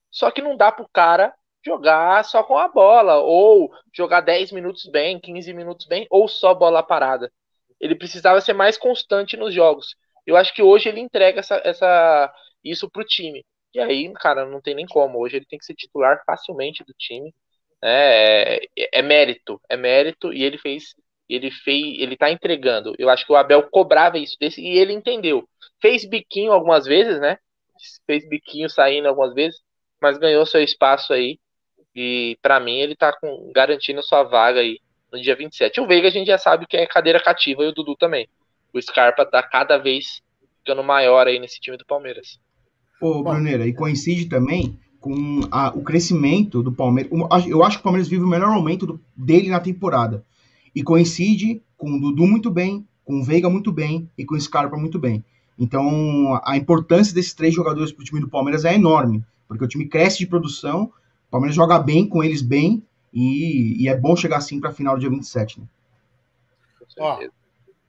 Só 0.09 0.29
que 0.31 0.41
não 0.41 0.57
dá 0.57 0.71
pro 0.71 0.89
cara 0.91 1.33
jogar 1.65 2.23
só 2.25 2.43
com 2.43 2.57
a 2.57 2.67
bola, 2.67 3.17
ou 3.17 3.71
jogar 3.93 4.21
10 4.21 4.51
minutos 4.51 4.85
bem, 4.87 5.19
15 5.19 5.53
minutos 5.53 5.85
bem, 5.85 6.07
ou 6.09 6.27
só 6.27 6.53
bola 6.53 6.83
parada. 6.83 7.31
Ele 7.79 7.95
precisava 7.95 8.41
ser 8.41 8.53
mais 8.53 8.77
constante 8.77 9.37
nos 9.37 9.53
jogos. 9.53 9.95
Eu 10.25 10.35
acho 10.35 10.53
que 10.53 10.61
hoje 10.61 10.89
ele 10.89 10.99
entrega 10.99 11.39
essa, 11.39 11.61
essa, 11.63 12.33
isso 12.63 12.89
pro 12.89 13.05
time. 13.05 13.45
E 13.73 13.79
aí, 13.79 14.11
cara, 14.13 14.45
não 14.45 14.61
tem 14.61 14.75
nem 14.75 14.85
como. 14.85 15.19
Hoje 15.19 15.37
ele 15.37 15.45
tem 15.45 15.57
que 15.57 15.65
ser 15.65 15.75
titular 15.75 16.21
facilmente 16.25 16.83
do 16.83 16.93
time. 16.97 17.33
É, 17.83 18.63
é, 18.77 18.99
é 18.99 19.01
mérito, 19.01 19.59
é 19.69 19.75
mérito, 19.75 20.31
e 20.33 20.43
ele 20.43 20.57
fez 20.57 20.95
ele 21.33 21.49
fez, 21.49 21.97
ele 21.97 22.17
tá 22.17 22.29
entregando. 22.29 22.93
Eu 22.99 23.09
acho 23.09 23.25
que 23.25 23.31
o 23.31 23.37
Abel 23.37 23.63
cobrava 23.63 24.17
isso 24.17 24.35
desse 24.37 24.61
e 24.61 24.77
ele 24.77 24.91
entendeu. 24.91 25.47
Fez 25.81 26.03
biquinho 26.03 26.51
algumas 26.51 26.85
vezes, 26.85 27.21
né? 27.21 27.37
Fez 28.05 28.27
biquinho 28.27 28.69
saindo 28.69 29.07
algumas 29.07 29.33
vezes, 29.33 29.59
mas 30.01 30.17
ganhou 30.17 30.45
seu 30.45 30.61
espaço 30.61 31.13
aí. 31.13 31.39
E 31.95 32.37
para 32.41 32.59
mim 32.59 32.79
ele 32.79 32.95
tá 32.95 33.13
com, 33.17 33.49
garantindo 33.53 34.03
sua 34.03 34.23
vaga 34.23 34.59
aí 34.59 34.79
no 35.11 35.21
dia 35.21 35.35
27. 35.35 35.79
O 35.79 35.87
Veiga 35.87 36.07
a 36.07 36.11
gente 36.11 36.27
já 36.27 36.37
sabe 36.37 36.65
que 36.67 36.75
é 36.75 36.85
cadeira 36.85 37.21
cativa 37.21 37.63
e 37.63 37.67
o 37.67 37.73
Dudu 37.73 37.95
também. 37.95 38.27
O 38.73 38.81
Scarpa 38.81 39.25
tá 39.25 39.41
cada 39.41 39.77
vez 39.77 40.21
ficando 40.59 40.83
maior 40.83 41.27
aí 41.27 41.39
nesse 41.39 41.59
time 41.59 41.77
do 41.77 41.85
Palmeiras. 41.85 42.39
Ô, 43.01 43.23
Bruneira, 43.23 43.65
e 43.65 43.73
coincide 43.73 44.29
também 44.29 44.77
com 45.01 45.41
a, 45.51 45.69
o 45.75 45.81
crescimento 45.81 46.61
do 46.61 46.71
Palmeiras. 46.71 47.11
Eu 47.47 47.63
acho 47.63 47.77
que 47.77 47.81
o 47.81 47.83
Palmeiras 47.83 48.07
vive 48.07 48.23
o 48.23 48.27
melhor 48.27 48.51
momento 48.51 48.85
do, 48.85 49.01
dele 49.17 49.49
na 49.49 49.59
temporada 49.59 50.23
e 50.73 50.83
coincide 50.83 51.61
com 51.75 51.91
o 51.91 51.99
Dudu 51.99 52.27
muito 52.27 52.51
bem, 52.51 52.87
com 53.03 53.19
o 53.19 53.23
Veiga 53.23 53.49
muito 53.49 53.71
bem 53.71 54.07
e 54.17 54.23
com 54.23 54.35
o 54.35 54.39
Scarpa 54.39 54.77
muito 54.77 54.99
bem. 54.99 55.25
Então, 55.57 56.39
a 56.45 56.55
importância 56.55 57.13
desses 57.13 57.33
três 57.33 57.53
jogadores 57.53 57.91
para 57.91 58.01
o 58.01 58.05
time 58.05 58.21
do 58.21 58.29
Palmeiras 58.29 58.63
é 58.63 58.75
enorme, 58.75 59.23
porque 59.47 59.65
o 59.65 59.67
time 59.67 59.87
cresce 59.87 60.19
de 60.19 60.27
produção, 60.27 60.83
o 60.83 61.31
Palmeiras 61.31 61.55
joga 61.55 61.77
bem 61.79 62.07
com 62.07 62.23
eles 62.23 62.41
bem, 62.41 62.83
e, 63.13 63.83
e 63.83 63.89
é 63.89 63.97
bom 63.97 64.15
chegar 64.15 64.37
assim 64.37 64.59
para 64.59 64.69
a 64.69 64.73
final 64.73 64.95
do 64.95 65.01
dia 65.01 65.09
27. 65.09 65.59
Né? 65.59 65.65
Ó, 66.99 67.19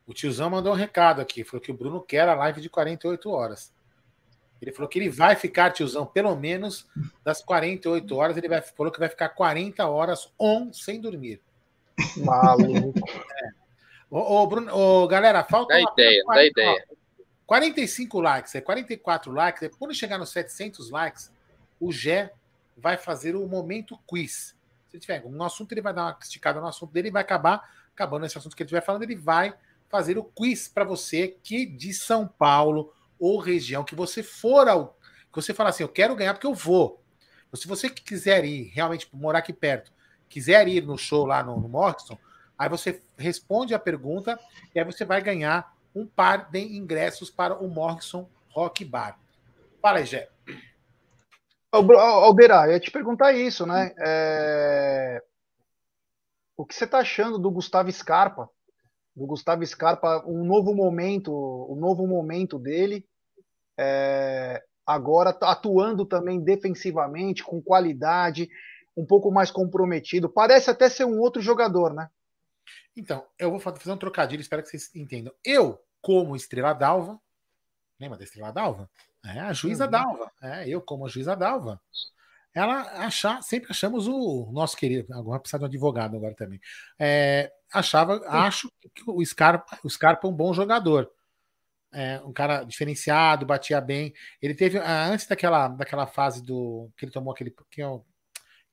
o 0.06 0.12
tiozão 0.12 0.50
mandou 0.50 0.72
um 0.72 0.76
recado 0.76 1.20
aqui, 1.20 1.44
falou 1.44 1.62
que 1.62 1.70
o 1.70 1.74
Bruno 1.74 2.00
quer 2.00 2.28
a 2.28 2.34
live 2.34 2.60
de 2.60 2.68
48 2.68 3.30
horas. 3.30 3.72
Ele 4.62 4.70
falou 4.70 4.88
que 4.88 4.96
ele 4.96 5.10
vai 5.10 5.34
ficar, 5.34 5.72
tiozão, 5.72 6.06
pelo 6.06 6.36
menos 6.36 6.86
das 7.24 7.42
48 7.42 8.16
horas, 8.16 8.36
ele 8.36 8.48
vai, 8.48 8.62
falou 8.62 8.92
que 8.92 9.00
vai 9.00 9.08
ficar 9.08 9.30
40 9.30 9.84
horas 9.88 10.32
on 10.38 10.72
sem 10.72 11.00
dormir. 11.00 11.40
Maluco. 12.18 13.00
É. 13.42 13.50
Ô, 14.08 14.42
ô, 14.42 14.46
Bruno, 14.46 14.72
ô, 14.72 15.08
galera, 15.08 15.42
falta. 15.42 15.74
Dá 15.74 15.80
ideia, 15.80 16.22
40, 16.24 16.54
dá 16.54 16.62
ideia. 16.62 16.86
45 17.44 18.20
likes, 18.20 18.54
é 18.54 18.60
44 18.60 19.32
likes. 19.32 19.62
É, 19.64 19.68
quando 19.68 19.92
chegar 19.94 20.16
nos 20.16 20.30
700 20.30 20.90
likes, 20.90 21.32
o 21.80 21.90
Gé 21.90 22.32
vai 22.76 22.96
fazer 22.96 23.34
o 23.34 23.46
momento 23.48 23.98
quiz. 24.06 24.54
Se 24.90 24.98
tiver 25.00 25.24
um 25.26 25.42
assunto, 25.42 25.72
ele 25.72 25.80
vai 25.80 25.92
dar 25.92 26.04
uma 26.04 26.18
esticada 26.22 26.60
no 26.60 26.68
assunto 26.68 26.92
dele 26.92 27.08
e 27.08 27.10
vai 27.10 27.22
acabar 27.22 27.68
acabando 27.92 28.26
esse 28.26 28.38
assunto 28.38 28.54
que 28.54 28.62
ele 28.62 28.68
estiver 28.68 28.84
falando. 28.84 29.02
Ele 29.02 29.16
vai 29.16 29.54
fazer 29.88 30.16
o 30.16 30.24
quiz 30.24 30.68
para 30.68 30.84
você 30.84 31.36
que 31.42 31.66
de 31.66 31.92
São 31.92 32.28
Paulo 32.28 32.94
ou 33.22 33.38
região 33.38 33.84
que 33.84 33.94
você 33.94 34.22
for 34.22 34.68
ao. 34.68 34.98
Que 35.32 35.36
você 35.40 35.54
fala 35.54 35.70
assim, 35.70 35.82
eu 35.82 35.88
quero 35.88 36.14
ganhar 36.14 36.34
porque 36.34 36.46
eu 36.46 36.54
vou. 36.54 37.02
Então, 37.48 37.60
se 37.60 37.68
você 37.68 37.88
quiser 37.88 38.44
ir 38.44 38.70
realmente 38.74 39.08
morar 39.12 39.38
aqui 39.38 39.52
perto 39.52 39.92
quiser 40.32 40.66
ir 40.66 40.86
no 40.86 40.96
show 40.96 41.26
lá 41.26 41.42
no, 41.42 41.60
no 41.60 41.68
Morrison, 41.68 42.16
aí 42.58 42.66
você 42.66 43.02
responde 43.18 43.74
a 43.74 43.78
pergunta 43.78 44.40
e 44.74 44.78
aí 44.78 44.84
você 44.84 45.04
vai 45.04 45.20
ganhar 45.20 45.76
um 45.94 46.06
par 46.06 46.50
de 46.50 46.58
ingressos 46.58 47.30
para 47.30 47.54
o 47.54 47.68
Morrison 47.68 48.26
Rock 48.48 48.82
Bar. 48.82 49.18
Fala 49.82 49.98
aí, 49.98 50.06
Gé. 50.06 50.30
Alberá, 51.70 52.66
eu 52.66 52.72
ia 52.72 52.80
te 52.80 52.90
perguntar 52.90 53.32
isso, 53.32 53.66
né? 53.66 53.94
É... 53.98 55.22
O 56.56 56.64
que 56.64 56.74
você 56.74 56.84
está 56.84 57.00
achando 57.00 57.38
do 57.38 57.50
Gustavo 57.50 57.92
Scarpa? 57.92 58.48
Do 59.14 59.26
Gustavo 59.26 59.66
Scarpa, 59.66 60.24
um 60.26 60.44
novo 60.44 60.74
momento, 60.74 61.30
um 61.68 61.76
novo 61.76 62.06
momento 62.06 62.58
dele, 62.58 63.06
é... 63.78 64.62
agora 64.86 65.30
atuando 65.42 66.04
também 66.04 66.40
defensivamente, 66.40 67.42
com 67.42 67.60
qualidade, 67.62 68.48
um 68.96 69.06
pouco 69.06 69.30
mais 69.30 69.50
comprometido. 69.50 70.28
Parece 70.28 70.70
até 70.70 70.88
ser 70.88 71.04
um 71.04 71.18
outro 71.18 71.40
jogador, 71.40 71.92
né? 71.92 72.08
Então, 72.96 73.24
eu 73.38 73.50
vou 73.50 73.58
fazer 73.58 73.90
um 73.90 73.96
trocadilho, 73.96 74.40
espero 74.40 74.62
que 74.62 74.68
vocês 74.68 74.94
entendam. 74.94 75.32
Eu, 75.44 75.82
como 76.00 76.36
Estrela 76.36 76.72
Dalva, 76.72 77.18
lembra 77.98 78.18
da 78.18 78.24
Estrela 78.24 78.52
Dalva? 78.52 78.88
É, 79.24 79.40
a 79.40 79.52
juíza 79.52 79.84
uhum. 79.84 79.90
Dalva. 79.90 80.32
É, 80.42 80.68
eu, 80.68 80.80
como 80.80 81.06
a 81.06 81.08
juíza 81.08 81.36
Dalva. 81.36 81.80
Ela 82.54 82.82
achar, 83.06 83.42
sempre 83.42 83.70
achamos 83.70 84.06
o 84.06 84.50
nosso 84.52 84.76
querido, 84.76 85.12
agora 85.14 85.40
precisa 85.40 85.58
de 85.58 85.64
um 85.64 85.68
advogado 85.68 86.16
agora 86.16 86.34
também. 86.34 86.60
É, 86.98 87.50
achava, 87.72 88.22
acho 88.26 88.70
que 88.94 89.02
o 89.06 89.24
Scarpa, 89.24 89.78
o 89.82 89.88
Scarpa 89.88 90.26
é 90.26 90.30
um 90.30 90.34
bom 90.34 90.52
jogador. 90.52 91.10
É, 91.92 92.20
um 92.24 92.32
cara 92.32 92.64
diferenciado, 92.64 93.44
batia 93.44 93.80
bem. 93.80 94.14
Ele 94.40 94.54
teve, 94.54 94.78
ah, 94.78 95.06
antes 95.06 95.26
daquela, 95.26 95.68
daquela 95.68 96.06
fase 96.06 96.42
do. 96.42 96.90
que 96.96 97.04
ele 97.04 97.12
tomou 97.12 97.32
aquele. 97.32 97.54
Que 97.70 97.82
é 97.82 97.86
o, 97.86 98.04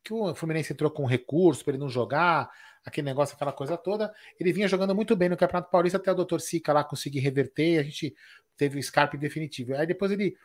que 0.03 0.13
o 0.13 0.33
Fluminense 0.33 0.71
entrou 0.73 0.89
com 0.89 1.05
recurso 1.05 1.63
para 1.63 1.73
ele 1.73 1.81
não 1.81 1.89
jogar, 1.89 2.49
aquele 2.85 3.05
negócio, 3.05 3.35
aquela 3.35 3.51
coisa 3.51 3.77
toda. 3.77 4.13
Ele 4.39 4.53
vinha 4.53 4.67
jogando 4.67 4.95
muito 4.95 5.15
bem 5.15 5.29
no 5.29 5.37
Campeonato 5.37 5.69
Paulista 5.69 5.97
até 5.97 6.11
o 6.11 6.25
Dr. 6.25 6.39
Sica 6.39 6.73
lá 6.73 6.83
conseguir 6.83 7.19
reverter, 7.19 7.79
a 7.79 7.83
gente 7.83 8.15
teve 8.57 8.79
o 8.79 8.83
Scarpe 8.83 9.17
definitivo. 9.17 9.75
Aí 9.75 9.85
depois 9.85 10.11
ele 10.11 10.35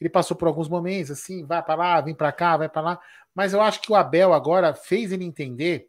ele 0.00 0.10
passou 0.10 0.36
por 0.36 0.48
alguns 0.48 0.68
momentos 0.68 1.12
assim, 1.12 1.46
vai 1.46 1.62
para 1.62 1.74
lá, 1.76 2.00
vem 2.00 2.14
para 2.14 2.32
cá, 2.32 2.56
vai 2.56 2.68
para 2.68 2.82
lá, 2.82 3.00
mas 3.34 3.52
eu 3.52 3.60
acho 3.60 3.80
que 3.80 3.92
o 3.92 3.94
Abel 3.94 4.32
agora 4.32 4.74
fez 4.74 5.12
ele 5.12 5.24
entender 5.24 5.88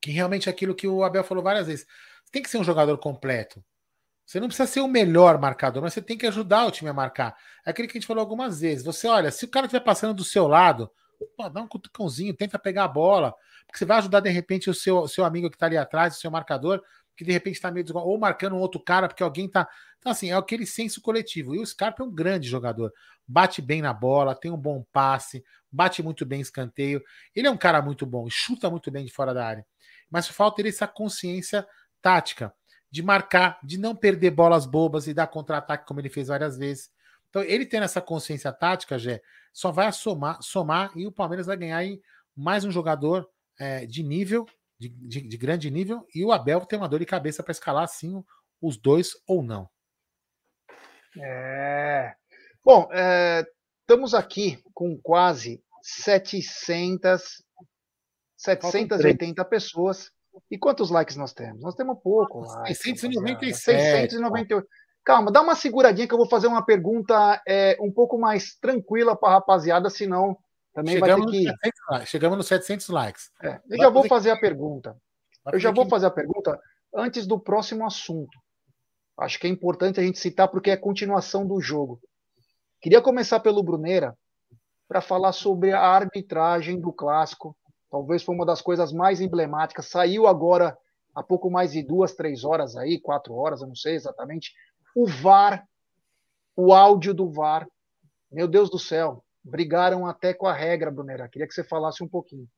que 0.00 0.10
realmente 0.10 0.48
é 0.48 0.52
aquilo 0.52 0.74
que 0.74 0.86
o 0.86 1.02
Abel 1.02 1.24
falou 1.24 1.42
várias 1.42 1.66
vezes, 1.66 1.86
tem 2.30 2.42
que 2.42 2.48
ser 2.48 2.58
um 2.58 2.64
jogador 2.64 2.96
completo. 2.98 3.62
Você 4.26 4.40
não 4.40 4.48
precisa 4.48 4.66
ser 4.66 4.80
o 4.80 4.88
melhor 4.88 5.40
marcador, 5.40 5.82
mas 5.82 5.94
você 5.94 6.02
tem 6.02 6.18
que 6.18 6.26
ajudar 6.26 6.66
o 6.66 6.70
time 6.70 6.90
a 6.90 6.92
marcar. 6.92 7.34
É 7.64 7.70
aquilo 7.70 7.88
que 7.88 7.96
a 7.96 8.00
gente 8.00 8.08
falou 8.08 8.20
algumas 8.20 8.60
vezes. 8.60 8.84
Você 8.84 9.06
olha, 9.06 9.30
se 9.30 9.44
o 9.44 9.48
cara 9.48 9.66
estiver 9.66 9.84
passando 9.84 10.12
do 10.12 10.24
seu 10.24 10.48
lado, 10.48 10.90
Pô, 11.36 11.48
dá 11.48 11.62
um 11.62 11.68
cutucãozinho, 11.68 12.34
tenta 12.34 12.58
pegar 12.58 12.84
a 12.84 12.88
bola, 12.88 13.34
porque 13.66 13.78
você 13.78 13.84
vai 13.84 13.98
ajudar 13.98 14.20
de 14.20 14.30
repente 14.30 14.68
o 14.68 14.74
seu, 14.74 15.08
seu 15.08 15.24
amigo 15.24 15.48
que 15.48 15.56
está 15.56 15.66
ali 15.66 15.76
atrás, 15.76 16.16
o 16.16 16.20
seu 16.20 16.30
marcador, 16.30 16.82
que 17.16 17.24
de 17.24 17.32
repente 17.32 17.54
está 17.54 17.70
meio 17.70 17.84
desigual, 17.84 18.06
ou 18.06 18.18
marcando 18.18 18.54
um 18.54 18.58
outro 18.58 18.80
cara 18.80 19.08
porque 19.08 19.22
alguém 19.22 19.48
tá. 19.48 19.66
Então, 19.98 20.12
assim, 20.12 20.30
é 20.30 20.34
aquele 20.34 20.66
senso 20.66 21.00
coletivo. 21.00 21.54
E 21.54 21.58
o 21.58 21.66
Scarpa 21.66 22.02
é 22.02 22.06
um 22.06 22.14
grande 22.14 22.46
jogador. 22.46 22.92
Bate 23.26 23.62
bem 23.62 23.80
na 23.80 23.92
bola, 23.92 24.34
tem 24.34 24.50
um 24.50 24.56
bom 24.56 24.84
passe, 24.92 25.42
bate 25.72 26.02
muito 26.02 26.26
bem 26.26 26.40
escanteio. 26.40 27.02
Ele 27.34 27.46
é 27.46 27.50
um 27.50 27.56
cara 27.56 27.80
muito 27.80 28.04
bom, 28.04 28.28
chuta 28.28 28.68
muito 28.68 28.90
bem 28.90 29.04
de 29.04 29.12
fora 29.12 29.32
da 29.32 29.46
área. 29.46 29.66
Mas 30.10 30.28
falta 30.28 30.60
ele 30.60 30.68
essa 30.68 30.86
consciência 30.86 31.66
tática 32.02 32.54
de 32.90 33.02
marcar, 33.02 33.58
de 33.62 33.78
não 33.78 33.94
perder 33.94 34.30
bolas 34.30 34.66
bobas 34.66 35.06
e 35.06 35.14
dar 35.14 35.26
contra-ataque 35.26 35.86
como 35.86 36.00
ele 36.00 36.08
fez 36.08 36.28
várias 36.28 36.56
vezes. 36.56 36.90
Então, 37.28 37.42
ele 37.42 37.66
tendo 37.66 37.84
essa 37.84 38.00
consciência 38.00 38.52
tática, 38.52 38.98
Gé, 38.98 39.20
só 39.52 39.70
vai 39.70 39.92
somar, 39.92 40.40
somar 40.42 40.92
e 40.96 41.06
o 41.06 41.12
Palmeiras 41.12 41.46
vai 41.46 41.56
ganhar 41.56 41.78
aí 41.78 42.00
mais 42.34 42.64
um 42.64 42.70
jogador 42.70 43.28
é, 43.58 43.86
de 43.86 44.02
nível, 44.02 44.46
de, 44.78 44.88
de, 44.88 45.20
de, 45.22 45.36
grande 45.36 45.70
nível, 45.70 46.06
e 46.14 46.24
o 46.24 46.32
Abel 46.32 46.60
tem 46.60 46.78
uma 46.78 46.88
dor 46.88 47.00
de 47.00 47.06
cabeça 47.06 47.42
para 47.42 47.52
escalar 47.52 47.84
assim 47.84 48.22
os 48.60 48.76
dois 48.76 49.12
ou 49.26 49.42
não. 49.42 49.68
É. 51.18 52.14
Bom, 52.64 52.88
é, 52.92 53.46
estamos 53.80 54.12
aqui 54.12 54.62
com 54.74 54.98
quase 55.00 55.62
700, 55.82 57.42
780 58.36 59.44
pessoas. 59.44 60.10
E 60.50 60.58
quantos 60.58 60.90
likes 60.90 61.16
nós 61.16 61.32
temos? 61.32 61.62
Nós 61.62 61.74
temos 61.74 61.98
pouco. 62.02 62.44
697. 62.66 63.54
698. 63.54 64.66
Calma, 65.04 65.30
dá 65.30 65.40
uma 65.40 65.54
seguradinha 65.54 66.06
que 66.08 66.12
eu 66.12 66.18
vou 66.18 66.28
fazer 66.28 66.48
uma 66.48 66.64
pergunta 66.64 67.40
é, 67.46 67.76
um 67.80 67.92
pouco 67.92 68.18
mais 68.18 68.56
tranquila 68.56 69.16
para 69.16 69.28
a 69.28 69.32
rapaziada, 69.34 69.88
senão 69.88 70.36
também 70.74 70.94
chegamos 70.94 71.26
vai 71.26 71.34
ter 71.34 71.52
que. 71.54 71.70
700, 71.88 72.08
chegamos 72.08 72.38
nos 72.38 72.46
700 72.48 72.88
likes. 72.88 73.30
É, 73.42 73.60
eu 73.70 73.78
já 73.78 73.88
vou 73.88 74.06
fazer 74.06 74.30
a 74.30 74.36
pergunta. 74.36 74.96
Eu 75.52 75.58
já 75.58 75.70
vou 75.70 75.88
fazer 75.88 76.06
a 76.06 76.10
pergunta 76.10 76.60
antes 76.94 77.26
do 77.26 77.38
próximo 77.38 77.86
assunto. 77.86 78.36
Acho 79.18 79.38
que 79.38 79.46
é 79.46 79.50
importante 79.50 80.00
a 80.00 80.02
gente 80.02 80.18
citar 80.18 80.48
porque 80.48 80.70
é 80.70 80.76
continuação 80.76 81.46
do 81.46 81.60
jogo. 81.60 82.00
Queria 82.80 83.00
começar 83.00 83.40
pelo 83.40 83.62
Bruneira 83.62 84.16
para 84.88 85.00
falar 85.00 85.32
sobre 85.32 85.72
a 85.72 85.80
arbitragem 85.80 86.80
do 86.80 86.92
clássico. 86.92 87.56
Talvez 87.90 88.22
foi 88.22 88.34
uma 88.34 88.46
das 88.46 88.60
coisas 88.60 88.92
mais 88.92 89.20
emblemáticas. 89.20 89.86
Saiu 89.86 90.26
agora 90.26 90.76
há 91.14 91.22
pouco 91.22 91.50
mais 91.50 91.72
de 91.72 91.82
duas, 91.82 92.14
três 92.14 92.44
horas 92.44 92.76
aí, 92.76 93.00
quatro 93.00 93.34
horas, 93.34 93.62
eu 93.62 93.68
não 93.68 93.74
sei 93.74 93.94
exatamente, 93.94 94.52
o 94.94 95.06
VAR, 95.06 95.66
o 96.54 96.74
áudio 96.74 97.14
do 97.14 97.30
VAR. 97.30 97.66
Meu 98.30 98.46
Deus 98.46 98.68
do 98.68 98.78
céu, 98.78 99.24
brigaram 99.42 100.06
até 100.06 100.34
com 100.34 100.46
a 100.46 100.52
regra, 100.52 100.90
Brunera. 100.90 101.28
Queria 101.28 101.46
que 101.46 101.54
você 101.54 101.64
falasse 101.64 102.02
um 102.02 102.08
pouquinho. 102.08 102.48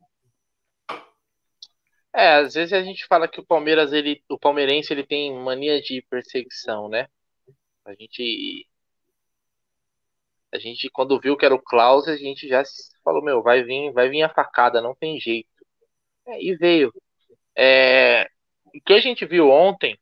É, 2.15 2.37
às 2.37 2.55
vezes 2.55 2.73
a 2.73 2.83
gente 2.83 3.07
fala 3.07 3.29
que 3.29 3.41
o 3.41 3.47
Palmeiras, 3.47 3.93
ele, 3.93 4.25
o 4.29 4.39
palmeirense, 4.39 4.93
ele 4.93 5.07
tem 5.07 5.33
mania 5.33 5.81
de 5.81 6.05
perseguição, 6.11 6.89
né? 6.89 7.07
A 7.85 7.95
gente, 7.95 8.67
a 10.53 10.59
gente 10.59 10.89
quando 10.91 11.21
viu 11.21 11.37
que 11.37 11.45
era 11.45 11.55
o 11.55 11.63
Klaus, 11.63 12.09
a 12.09 12.17
gente 12.17 12.49
já 12.49 12.63
falou, 13.05 13.23
meu, 13.23 13.43
vai 13.43 13.63
vir, 13.63 13.93
vai 13.93 14.09
vir 14.09 14.23
a 14.23 14.29
facada, 14.29 14.81
não 14.81 14.95
tem 14.95 15.19
jeito. 15.21 15.49
É, 16.27 16.43
e 16.43 16.57
veio. 16.57 16.93
É, 17.57 18.29
o 18.67 18.81
que 18.85 18.93
a 18.95 19.01
gente 19.01 19.27
viu 19.27 19.51
ontem 19.51 19.99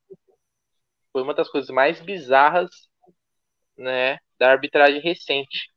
foi 1.13 1.23
uma 1.23 1.35
das 1.35 1.49
coisas 1.49 1.71
mais 1.71 2.01
bizarras 2.01 2.71
né, 3.77 4.19
da 4.39 4.51
arbitragem 4.51 5.01
recente. 5.01 5.71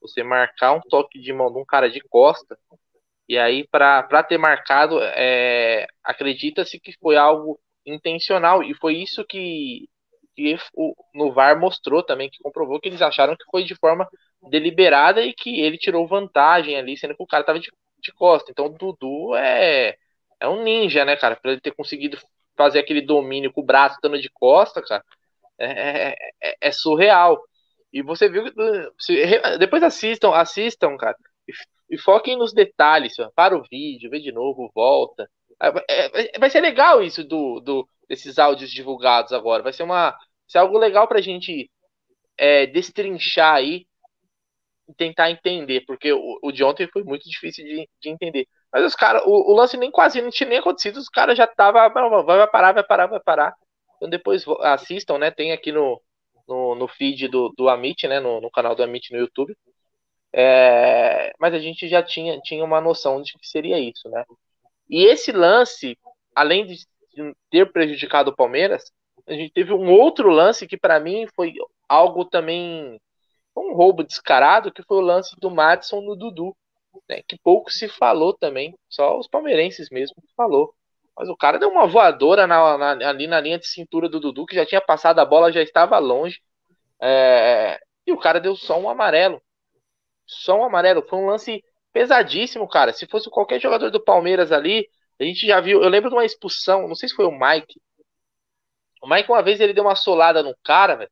Você 0.00 0.22
marcar 0.22 0.72
um 0.74 0.80
toque 0.80 1.20
de 1.20 1.32
mão 1.32 1.52
de 1.52 1.58
um 1.58 1.64
cara 1.64 1.90
de 1.90 2.00
costa, 2.00 2.58
e 3.28 3.36
aí, 3.36 3.66
para 3.66 4.22
ter 4.22 4.38
marcado, 4.38 5.00
é, 5.02 5.86
acredita-se 6.02 6.78
que 6.78 6.92
foi 7.00 7.16
algo 7.16 7.60
intencional, 7.84 8.62
e 8.62 8.72
foi 8.74 8.96
isso 8.96 9.24
que, 9.24 9.88
que 10.36 10.56
o, 10.74 10.94
no 11.14 11.32
VAR 11.32 11.58
mostrou 11.58 12.02
também, 12.02 12.28
que 12.30 12.42
comprovou 12.42 12.78
que 12.78 12.88
eles 12.88 13.02
acharam 13.02 13.36
que 13.36 13.44
foi 13.50 13.64
de 13.64 13.74
forma 13.74 14.06
deliberada 14.50 15.22
e 15.22 15.32
que 15.32 15.60
ele 15.60 15.78
tirou 15.78 16.06
vantagem 16.06 16.76
ali, 16.76 16.96
sendo 16.96 17.16
que 17.16 17.22
o 17.22 17.26
cara 17.26 17.42
estava 17.42 17.58
de, 17.58 17.72
de 17.98 18.12
costa. 18.12 18.50
Então, 18.50 18.66
o 18.66 18.70
Dudu 18.70 19.34
é, 19.34 19.96
é 20.40 20.48
um 20.48 20.62
ninja, 20.62 21.04
né, 21.04 21.16
cara? 21.16 21.36
Para 21.36 21.52
ele 21.52 21.60
ter 21.60 21.72
conseguido 21.74 22.18
fazer 22.56 22.78
aquele 22.78 23.00
domínio 23.00 23.52
com 23.52 23.60
o 23.62 23.64
braço 23.64 23.98
dando 24.02 24.20
de 24.20 24.30
costa, 24.30 24.82
cara, 24.82 25.04
é, 25.58 26.10
é, 26.10 26.16
é, 26.42 26.56
é 26.60 26.72
surreal. 26.72 27.40
E 27.92 28.02
você 28.02 28.28
viu. 28.28 28.44
Depois 29.58 29.82
assistam, 29.82 30.32
assistam, 30.34 30.96
cara. 30.96 31.16
E, 31.48 31.52
e 31.94 31.98
foquem 31.98 32.36
nos 32.36 32.52
detalhes. 32.52 33.14
Para 33.34 33.56
o 33.56 33.62
vídeo, 33.70 34.10
vê 34.10 34.20
de 34.20 34.32
novo, 34.32 34.70
volta. 34.74 35.28
É, 35.60 36.34
é, 36.34 36.38
vai 36.38 36.50
ser 36.50 36.60
legal 36.60 37.02
isso 37.02 37.24
do, 37.24 37.60
do, 37.60 37.88
desses 38.08 38.38
áudios 38.38 38.70
divulgados 38.70 39.32
agora. 39.32 39.62
Vai 39.62 39.72
ser 39.72 39.82
uma. 39.82 40.16
Vai 40.46 40.50
ser 40.50 40.58
algo 40.58 40.78
legal 40.78 41.08
pra 41.08 41.20
gente 41.20 41.70
é, 42.38 42.66
destrinchar 42.66 43.54
aí 43.56 43.86
e 44.88 44.94
tentar 44.94 45.30
entender, 45.30 45.82
porque 45.86 46.12
o, 46.12 46.38
o 46.42 46.52
de 46.52 46.62
ontem 46.62 46.88
foi 46.92 47.02
muito 47.02 47.28
difícil 47.28 47.64
de, 47.64 47.88
de 48.00 48.08
entender. 48.08 48.46
Mas 48.72 48.84
os 48.84 48.94
caras, 48.94 49.22
o, 49.24 49.52
o, 49.52 49.56
lance 49.56 49.76
nem 49.76 49.90
quase 49.90 50.22
não 50.22 50.30
tinha 50.30 50.48
nem 50.48 50.58
acontecido, 50.58 50.98
os 50.98 51.08
caras 51.08 51.36
já 51.36 51.46
tava, 51.46 51.88
vai 51.88 52.46
parar, 52.48 52.72
vai 52.72 52.84
parar, 52.84 53.06
vai 53.06 53.20
parar. 53.20 53.54
Então 53.96 54.08
depois 54.08 54.44
assistam, 54.60 55.18
né? 55.18 55.30
Tem 55.30 55.52
aqui 55.52 55.72
no, 55.72 56.00
no, 56.46 56.74
no 56.74 56.88
feed 56.88 57.28
do, 57.28 57.52
do 57.56 57.68
Amit, 57.68 58.06
né? 58.06 58.20
No, 58.20 58.40
no 58.40 58.50
canal 58.50 58.74
do 58.74 58.82
Amit 58.82 59.12
no 59.12 59.18
YouTube. 59.18 59.56
É, 60.32 61.32
mas 61.40 61.54
a 61.54 61.58
gente 61.58 61.88
já 61.88 62.02
tinha, 62.02 62.38
tinha 62.40 62.64
uma 62.64 62.80
noção 62.80 63.22
de 63.22 63.32
que 63.32 63.48
seria 63.48 63.78
isso, 63.78 64.08
né? 64.10 64.24
E 64.88 65.04
esse 65.06 65.32
lance, 65.32 65.98
além 66.34 66.66
de 66.66 66.76
ter 67.50 67.72
prejudicado 67.72 68.30
o 68.30 68.36
Palmeiras, 68.36 68.92
a 69.26 69.32
gente 69.32 69.52
teve 69.52 69.72
um 69.72 69.90
outro 69.90 70.30
lance 70.30 70.66
que 70.66 70.76
para 70.76 71.00
mim 71.00 71.26
foi 71.34 71.54
algo 71.88 72.24
também 72.24 73.00
um 73.56 73.74
roubo 73.74 74.04
descarado, 74.04 74.72
que 74.72 74.82
foi 74.82 74.98
o 74.98 75.02
lance 75.02 75.34
do 75.40 75.50
Madison 75.50 76.00
no 76.00 76.14
Dudu 76.14 76.54
né, 77.08 77.22
que 77.26 77.38
pouco 77.38 77.70
se 77.70 77.88
falou 77.88 78.32
também, 78.32 78.74
só 78.88 79.18
os 79.18 79.28
palmeirenses 79.28 79.90
mesmo 79.90 80.16
falou. 80.36 80.72
Mas 81.16 81.28
o 81.28 81.36
cara 81.36 81.58
deu 81.58 81.70
uma 81.70 81.86
voadora 81.86 82.46
na, 82.46 82.76
na, 82.76 83.08
ali 83.08 83.26
na 83.26 83.40
linha 83.40 83.58
de 83.58 83.66
cintura 83.66 84.08
do 84.08 84.20
Dudu, 84.20 84.44
que 84.44 84.54
já 84.54 84.66
tinha 84.66 84.80
passado 84.80 85.18
a 85.18 85.24
bola, 85.24 85.52
já 85.52 85.62
estava 85.62 85.98
longe. 85.98 86.40
É, 87.00 87.78
e 88.06 88.12
o 88.12 88.18
cara 88.18 88.38
deu 88.38 88.54
só 88.54 88.78
um 88.78 88.88
amarelo. 88.88 89.40
Só 90.26 90.58
um 90.60 90.64
amarelo. 90.64 91.02
Foi 91.08 91.18
um 91.18 91.26
lance 91.26 91.64
pesadíssimo, 91.90 92.68
cara. 92.68 92.92
Se 92.92 93.06
fosse 93.06 93.30
qualquer 93.30 93.60
jogador 93.60 93.90
do 93.90 94.02
Palmeiras 94.02 94.52
ali, 94.52 94.86
a 95.18 95.24
gente 95.24 95.46
já 95.46 95.58
viu. 95.58 95.82
Eu 95.82 95.88
lembro 95.88 96.10
de 96.10 96.16
uma 96.16 96.24
expulsão, 96.24 96.86
não 96.86 96.94
sei 96.94 97.08
se 97.08 97.14
foi 97.14 97.24
o 97.24 97.32
Mike. 97.32 97.80
O 99.06 99.08
Mike, 99.08 99.30
uma 99.30 99.40
vez, 99.40 99.60
ele 99.60 99.72
deu 99.72 99.84
uma 99.84 99.94
solada 99.94 100.42
no 100.42 100.52
cara, 100.64 100.96
velho. 100.96 101.10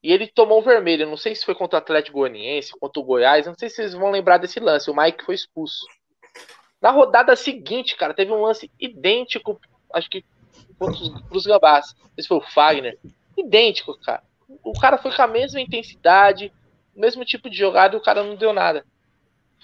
E 0.00 0.12
ele 0.12 0.28
tomou 0.28 0.62
vermelho. 0.62 1.08
Não 1.08 1.16
sei 1.16 1.34
se 1.34 1.44
foi 1.44 1.56
contra 1.56 1.76
o 1.76 1.82
Atlético 1.82 2.18
Goianiense, 2.18 2.72
contra 2.78 3.00
o 3.00 3.04
Goiás. 3.04 3.48
Não 3.48 3.54
sei 3.58 3.68
se 3.68 3.74
vocês 3.74 3.94
vão 3.94 4.12
lembrar 4.12 4.38
desse 4.38 4.60
lance. 4.60 4.88
O 4.88 4.94
Mike 4.94 5.24
foi 5.24 5.34
expulso. 5.34 5.84
Na 6.80 6.92
rodada 6.92 7.34
seguinte, 7.34 7.96
cara, 7.96 8.14
teve 8.14 8.30
um 8.30 8.42
lance 8.42 8.70
idêntico, 8.78 9.60
acho 9.92 10.08
que 10.08 10.24
contra 10.78 11.02
os 11.36 11.46
Gabás. 11.46 11.96
Esse 12.16 12.28
foi 12.28 12.36
o 12.36 12.42
Fagner. 12.42 12.96
Idêntico, 13.36 13.98
cara. 13.98 14.22
O 14.62 14.78
cara 14.78 14.96
foi 14.96 15.12
com 15.12 15.22
a 15.22 15.26
mesma 15.26 15.60
intensidade, 15.60 16.52
o 16.94 17.00
mesmo 17.00 17.24
tipo 17.24 17.50
de 17.50 17.56
jogada 17.56 17.96
e 17.96 17.98
o 17.98 18.02
cara 18.02 18.22
não 18.22 18.36
deu 18.36 18.52
nada. 18.52 18.86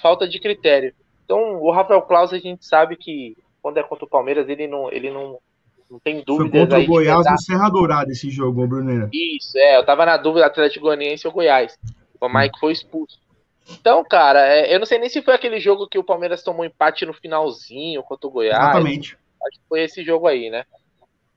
Falta 0.03 0.27
de 0.29 0.41
critério. 0.41 0.93
Então, 1.25 1.63
o 1.63 1.71
Rafael 1.71 2.03
Claus, 2.03 2.33
a 2.33 2.39
gente 2.39 2.67
sabe 2.67 2.97
que 2.97 3.37
quando 3.63 3.79
é 3.79 3.85
contra 3.85 4.05
o 4.05 4.11
Palmeiras, 4.11 4.49
ele 4.49 4.67
não, 4.67 4.91
ele 4.91 5.13
não, 5.13 5.39
não 5.91 5.99
tem 5.99 6.23
dúvida. 6.25 6.51
Foi 6.51 6.61
contra 6.61 6.79
o 6.79 6.87
Goiás 6.87 7.31
no 7.31 7.39
Serra 7.39 7.69
Dourada 7.69 8.11
esse 8.11 8.31
jogo, 8.31 8.67
Bruneira. 8.67 9.09
Isso, 9.13 9.57
é. 9.57 9.77
Eu 9.77 9.85
tava 9.85 10.05
na 10.05 10.17
dúvida 10.17 10.47
Atlético 10.47 10.87
Goianiense 10.87 11.27
ou 11.27 11.33
Goiás. 11.33 11.79
O 12.21 12.29
Mike 12.29 12.59
foi 12.59 12.73
expulso. 12.73 13.19
Então, 13.69 14.05
cara, 14.05 14.47
é, 14.47 14.75
eu 14.75 14.79
não 14.79 14.87
sei 14.87 14.99
nem 14.99 15.09
se 15.09 15.23
foi 15.23 15.35
aquele 15.35 15.59
jogo 15.59 15.89
que 15.89 15.99
o 15.99 16.05
Palmeiras 16.05 16.43
tomou 16.43 16.65
empate 16.65 17.05
no 17.05 17.13
finalzinho 17.13 18.03
contra 18.03 18.27
o 18.27 18.31
Goiás. 18.31 18.59
Exatamente. 18.59 19.19
Acho 19.43 19.61
que 19.61 19.69
foi 19.69 19.83
esse 19.83 20.05
jogo 20.05 20.27
aí, 20.27 20.51
né? 20.51 20.65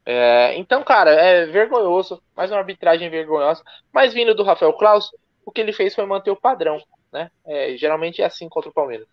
É, 0.05 0.55
então, 0.57 0.83
cara, 0.83 1.11
é 1.11 1.45
vergonhoso. 1.45 2.21
Mais 2.35 2.51
uma 2.51 2.59
arbitragem 2.59 3.09
vergonhosa. 3.09 3.63
Mas 3.93 4.13
vindo 4.13 4.33
do 4.33 4.43
Rafael 4.43 4.73
Klaus, 4.73 5.11
o 5.45 5.51
que 5.51 5.61
ele 5.61 5.73
fez 5.73 5.93
foi 5.93 6.05
manter 6.05 6.31
o 6.31 6.39
padrão, 6.39 6.81
né? 7.11 7.29
É, 7.45 7.75
geralmente 7.77 8.21
é 8.21 8.25
assim 8.25 8.47
contra 8.47 8.69
o 8.69 8.73
Palmeiras. 8.73 9.07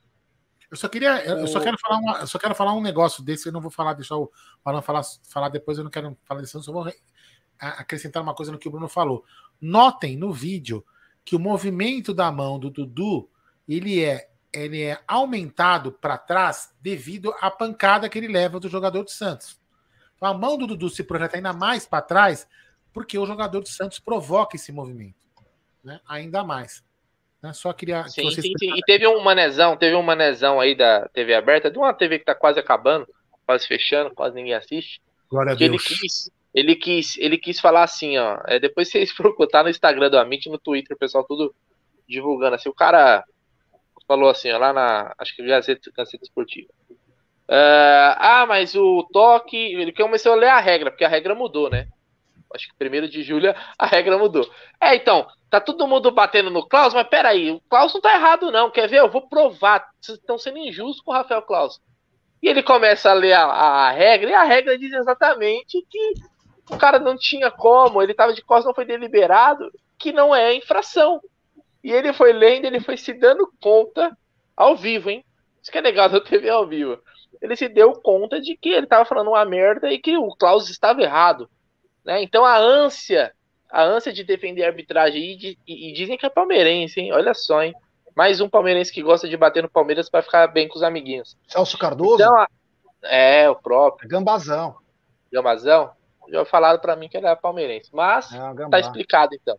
Eu 0.71 0.77
só 0.77 0.89
queria, 0.89 1.25
eu 1.25 1.47
só 1.47 1.61
quero 1.61 1.79
falar, 1.79 1.99
uma, 1.99 2.19
eu 2.19 2.27
só 2.27 2.39
quero 2.39 2.55
falar 2.55 2.75
um 2.75 2.81
negócio 2.81 3.23
desse. 3.23 3.47
Eu 3.47 3.53
não 3.53 3.61
vou 3.61 3.71
falar, 3.71 3.95
deixar 3.95 4.17
o 4.17 4.31
Alan 4.65 4.83
falar, 4.83 5.03
falar 5.29 5.49
depois. 5.49 5.79
Eu 5.79 5.85
não 5.85 5.91
quero 5.91 6.17
falar 6.25 6.41
disso. 6.41 6.63
Só 6.63 6.73
vou 6.73 6.93
acrescentar 7.59 8.23
uma 8.23 8.35
coisa 8.35 8.53
no 8.53 8.59
que 8.59 8.69
o 8.69 8.71
Bruno 8.71 8.89
falou. 8.89 9.25
Notem 9.61 10.17
no 10.17 10.33
vídeo 10.33 10.85
que 11.25 11.37
o 11.37 11.41
movimento 11.41 12.13
da 12.13 12.31
mão 12.31 12.59
do 12.59 12.71
Dudu 12.71 13.29
ele 13.69 14.03
é, 14.03 14.31
ele 14.53 14.83
é 14.83 15.03
aumentado 15.07 15.93
para 15.93 16.17
trás 16.17 16.73
devido 16.81 17.35
à 17.41 17.51
pancada 17.51 18.09
que 18.09 18.19
ele 18.19 18.29
leva 18.29 18.61
do 18.61 18.69
jogador 18.69 19.05
de 19.05 19.13
Santos. 19.13 19.61
Então, 20.17 20.29
a 20.29 20.35
mão 20.35 20.57
do 20.57 20.67
Dudu 20.67 20.89
se 20.89 21.05
projeta 21.05 21.37
ainda 21.37 21.53
mais 21.53 21.87
para 21.87 22.03
trás 22.03 22.47
porque 22.93 23.19
o 23.19 23.27
jogador 23.27 23.63
de 23.63 23.69
Santos 23.69 23.99
provoca 23.99 24.57
esse 24.57 24.73
movimento, 24.73 25.27
né? 25.85 26.01
Ainda 26.09 26.43
mais. 26.43 26.83
Né? 27.47 27.53
Só 27.53 27.73
queria 27.73 28.03
sim, 28.09 28.23
que 28.23 28.35
vocês... 28.35 28.45
sim, 28.45 28.53
sim. 28.59 28.73
E 28.77 28.81
teve 28.83 29.07
um 29.07 29.21
manezão, 29.21 29.77
teve 29.77 29.95
um 29.95 30.03
manezão 30.03 30.61
aí 30.61 30.75
da 30.75 31.09
TV 31.09 31.35
aberta, 31.35 31.71
de 31.71 31.79
uma 31.79 31.95
TV 31.95 32.19
que 32.19 32.25
tá 32.25 32.35
quase 32.35 32.59
acabando, 32.59 33.07
quase 33.47 33.67
fechando, 33.67 34.15
quase 34.15 34.35
ninguém 34.35 34.55
assiste. 34.55 35.01
Glória 35.31 35.53
a 35.53 35.57
Que 35.57 35.65
ele 35.65 35.79
Deus. 35.79 35.87
quis, 35.87 36.31
ele 36.53 36.75
quis, 36.75 37.17
ele 37.19 37.39
quis 37.39 37.61
falar 37.61 37.85
assim, 37.85 38.19
ó. 38.19 38.41
É, 38.47 38.59
depois 38.59 38.91
vocês 38.91 39.13
procurar 39.17 39.63
no 39.63 39.71
Instagram 39.71 40.11
do 40.11 40.19
Amit, 40.19 40.49
no 40.49 40.59
Twitter, 40.59 40.97
o 40.97 40.99
pessoal 40.99 41.25
tudo 41.25 41.55
divulgando 42.09 42.57
assim. 42.57 42.69
O 42.69 42.75
cara 42.75 43.25
falou 44.09 44.29
assim, 44.29 44.51
ó, 44.51 44.59
lá 44.59 44.73
na, 44.73 45.15
acho 45.19 45.35
que 45.35 45.47
Gazeta, 45.47 45.91
Gazeta 45.97 46.25
Esportiva. 46.25 46.69
É, 47.49 48.15
ah, 48.19 48.45
mas 48.49 48.75
o 48.75 49.05
toque, 49.13 49.57
ele 49.57 49.93
começou 49.93 50.33
a 50.33 50.37
ler 50.37 50.49
a 50.49 50.59
regra, 50.59 50.91
porque 50.91 51.05
a 51.05 51.09
regra 51.09 51.35
mudou, 51.35 51.71
né? 51.71 51.87
Acho 52.53 52.69
que 52.69 52.75
primeiro 52.77 53.09
de 53.09 53.23
julho 53.23 53.55
a 53.79 53.87
regra 53.87 54.19
mudou. 54.19 54.49
É, 54.81 54.95
então, 54.97 55.27
tá 55.51 55.61
todo 55.61 55.87
mundo 55.87 56.11
batendo 56.11 56.51
no 56.51 56.67
Klaus, 56.67 56.93
mas 56.93 57.07
peraí, 57.09 57.51
o 57.51 57.61
Klaus 57.69 57.95
não 57.95 58.01
tá 58.01 58.15
errado, 58.15 58.51
não. 58.51 58.71
Quer 58.71 58.89
ver? 58.89 59.01
Eu 59.01 59.11
vou 59.11 59.29
provar. 59.29 59.89
Vocês 60.01 60.19
estão 60.19 60.39
sendo 60.39 60.59
injustos 60.59 61.01
com 61.01 61.11
o 61.11 61.15
Rafael 61.15 61.43
Klaus. 61.43 61.81
E 62.43 62.49
ele 62.49 62.63
começa 62.63 63.11
a 63.11 63.15
ler 63.15 63.33
a, 63.33 63.45
a 63.45 63.91
regra, 63.91 64.31
e 64.31 64.35
a 64.35 64.43
regra 64.43 64.79
diz 64.79 64.93
exatamente 64.93 65.85
que 65.89 66.15
o 66.71 66.77
cara 66.77 66.99
não 66.99 67.17
tinha 67.17 67.51
como, 67.51 68.03
ele 68.03 68.15
tava 68.15 68.35
de 68.35 68.43
costas, 68.43 68.67
não 68.67 68.75
foi 68.75 68.85
deliberado, 68.85 69.71
que 69.99 70.13
não 70.13 70.35
é 70.35 70.55
infração. 70.55 71.21
E 71.83 71.93
ele 71.93 72.13
foi 72.13 72.33
lendo, 72.33 72.67
ele 72.67 72.81
foi 72.81 72.97
se 72.97 73.13
dando 73.13 73.51
conta 73.61 74.17
ao 74.57 74.77
vivo, 74.77 75.11
hein? 75.11 75.25
Isso 75.63 75.71
que 75.71 75.79
é 75.79 75.81
legal 75.81 76.09
da 76.09 76.21
TV 76.21 76.49
ao 76.49 76.67
vivo. 76.67 76.99
Ele 77.41 77.57
se 77.57 77.69
deu 77.69 77.93
conta 77.93 78.41
de 78.41 78.57
que 78.57 78.71
ele 78.71 78.87
tava 78.87 79.05
falando 79.05 79.29
uma 79.29 79.45
merda 79.45 79.93
e 79.93 79.99
que 79.99 80.17
o 80.17 80.29
Klaus 80.37 80.69
estava 80.69 81.03
errado. 81.03 81.49
Né? 82.05 82.23
Então 82.23 82.45
a 82.45 82.57
ânsia, 82.57 83.33
a 83.71 83.83
ânsia 83.83 84.13
de 84.13 84.25
defender 84.25 84.65
a 84.65 84.69
arbitragem, 84.69 85.33
e, 85.33 85.37
de- 85.37 85.59
e- 85.67 85.91
e 85.91 85.93
dizem 85.93 86.17
que 86.17 86.27
é 86.27 86.31
palmeirense, 86.31 87.01
hein? 87.01 87.13
Olha 87.13 87.35
só, 87.35 87.63
hein? 87.63 87.75
Mais 88.15 88.41
um 88.41 88.49
palmeirense 88.49 88.93
que 88.93 89.03
gosta 89.03 89.29
de 89.29 89.37
bater 89.37 89.63
no 89.63 89.69
Palmeiras 89.69 90.09
para 90.09 90.23
ficar 90.23 90.47
bem 90.47 90.67
com 90.69 90.77
os 90.77 90.83
amiguinhos. 90.83 91.37
Celso 91.47 91.77
Cardoso, 91.79 92.15
Então, 92.23 92.35
a- 92.39 92.49
é, 93.05 93.49
o 93.51 93.55
próprio 93.57 94.09
gambazão. 94.09 94.77
Gamazão, 95.31 95.91
já 96.31 96.45
falaram 96.45 96.81
para 96.81 96.97
mim 96.97 97.09
que 97.09 97.17
ele 97.17 97.27
era 97.27 97.37
palmeirense. 97.37 97.91
Mas 97.93 98.33
É, 98.33 98.69
tá 98.71 98.81
explicado 98.81 99.35
então. 99.35 99.59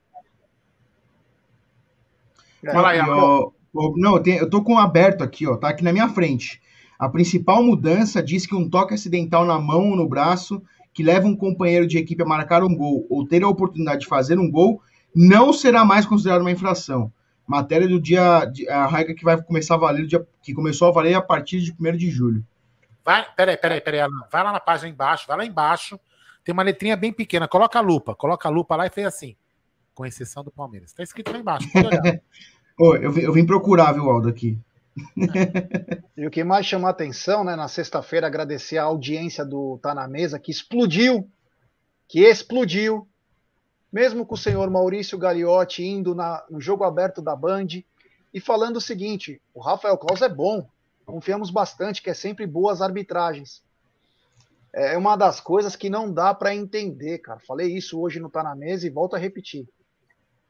É, 2.64 2.72
Fala 2.72 2.90
aí, 2.90 3.00
ó, 3.00 3.52
não, 3.96 4.18
eu, 4.26 4.50
tô 4.50 4.64
com 4.64 4.74
um 4.74 4.80
aberto 4.80 5.24
aqui, 5.24 5.46
ó, 5.48 5.56
tá 5.56 5.70
aqui 5.70 5.84
na 5.84 5.94
minha 5.94 6.10
frente. 6.10 6.60
A 6.98 7.08
principal 7.08 7.62
mudança 7.62 8.24
diz 8.24 8.48
que 8.48 8.56
um 8.56 8.68
toque 8.68 8.96
acidental 8.96 9.46
na 9.46 9.60
mão 9.60 9.92
ou 9.92 9.96
no 9.96 10.10
braço 10.10 10.62
que 10.98 11.04
leva 11.04 11.28
um 11.28 11.36
companheiro 11.36 11.86
de 11.86 11.96
equipe 12.00 12.24
a 12.24 12.26
marcar 12.26 12.64
um 12.64 12.76
gol 12.76 13.06
ou 13.08 13.24
ter 13.24 13.44
a 13.44 13.48
oportunidade 13.48 14.00
de 14.02 14.08
fazer 14.08 14.40
um 14.40 14.50
gol 14.50 14.82
não 15.16 15.54
será 15.54 15.86
mais 15.86 16.08
considerado 16.08 16.42
uma 16.42 16.50
infração. 16.50 17.14
Matéria 17.46 17.88
do 17.88 18.02
dia, 18.02 18.52
a 18.68 18.88
regra 18.88 19.14
que 19.14 19.24
vai 19.24 19.40
começar 19.40 19.76
a 19.76 19.78
valer, 19.78 20.08
dia, 20.08 20.28
que 20.42 20.56
começou 20.56 20.88
a 20.88 20.92
valer 20.92 21.14
a 21.14 21.22
partir 21.22 21.62
de 21.62 21.72
1 21.80 21.96
de 21.98 22.10
julho. 22.10 22.44
Vai, 23.06 23.24
peraí, 23.36 23.56
peraí, 23.58 23.80
peraí, 23.80 24.00
Alan. 24.00 24.24
Vai 24.32 24.44
lá 24.44 24.52
na 24.52 24.60
página 24.60 24.90
embaixo, 24.90 25.28
vai 25.28 25.38
lá 25.38 25.46
embaixo. 25.46 26.00
Tem 26.44 26.52
uma 26.52 26.64
letrinha 26.64 26.98
bem 26.98 27.14
pequena. 27.14 27.48
Coloca 27.48 27.78
a 27.78 27.82
lupa, 27.84 28.16
coloca 28.16 28.48
a 28.48 28.52
lupa 28.52 28.76
lá 28.76 28.88
e 28.88 28.90
fez 28.90 29.06
assim. 29.06 29.36
Com 29.94 30.04
exceção 30.04 30.44
do 30.44 30.50
Palmeiras. 30.50 30.94
Tá 30.94 31.04
escrito 31.04 31.32
lá 31.32 31.38
embaixo. 31.38 31.70
Ô, 32.76 32.96
eu, 32.96 33.12
vim- 33.12 33.22
eu 33.22 33.34
vim 33.34 33.46
procurar, 33.46 33.92
viu, 33.92 34.10
Aldo, 34.10 34.28
aqui. 34.30 34.58
E 36.18 36.26
o 36.26 36.32
que 36.32 36.44
mais 36.44 36.66
chama 36.66 36.88
a 36.88 36.92
atenção, 36.92 37.44
né, 37.44 37.56
na 37.56 37.68
sexta-feira, 37.68 38.26
agradecer 38.26 38.78
a 38.80 38.84
audiência 38.86 39.46
do 39.46 39.78
Tá 39.84 39.94
na 39.94 40.08
Mesa, 40.08 40.40
que 40.40 40.52
explodiu, 40.52 41.30
que 42.08 42.22
explodiu, 42.22 43.08
mesmo 43.94 44.26
com 44.26 44.34
o 44.34 44.38
senhor 44.38 44.70
Maurício 44.72 45.18
Gagliotti 45.18 45.84
indo 45.84 46.16
na- 46.16 46.44
no 46.50 46.60
jogo 46.60 46.84
aberto 46.84 47.22
da 47.22 47.36
Band 47.36 47.68
e 48.34 48.40
falando 48.40 48.78
o 48.78 48.82
seguinte: 48.82 49.40
o 49.54 49.62
Rafael 49.62 49.98
Claus 49.98 50.22
é 50.24 50.30
bom, 50.30 50.68
confiamos 51.06 51.52
bastante, 51.52 52.02
que 52.02 52.10
é 52.10 52.14
sempre 52.16 52.48
boas 52.48 52.82
arbitragens. 52.82 53.62
É 54.74 54.98
uma 54.98 55.16
das 55.16 55.40
coisas 55.40 55.76
que 55.76 55.90
não 55.90 56.12
dá 56.12 56.34
para 56.34 56.54
entender, 56.54 57.20
cara. 57.20 57.40
Falei 57.48 57.76
isso 57.76 58.00
hoje 58.00 58.20
no 58.20 58.30
Tá 58.30 58.44
na 58.44 58.56
Mesa 58.56 58.86
e 58.86 58.92
volto 58.92 59.16
a 59.16 59.20
repetir. 59.20 59.68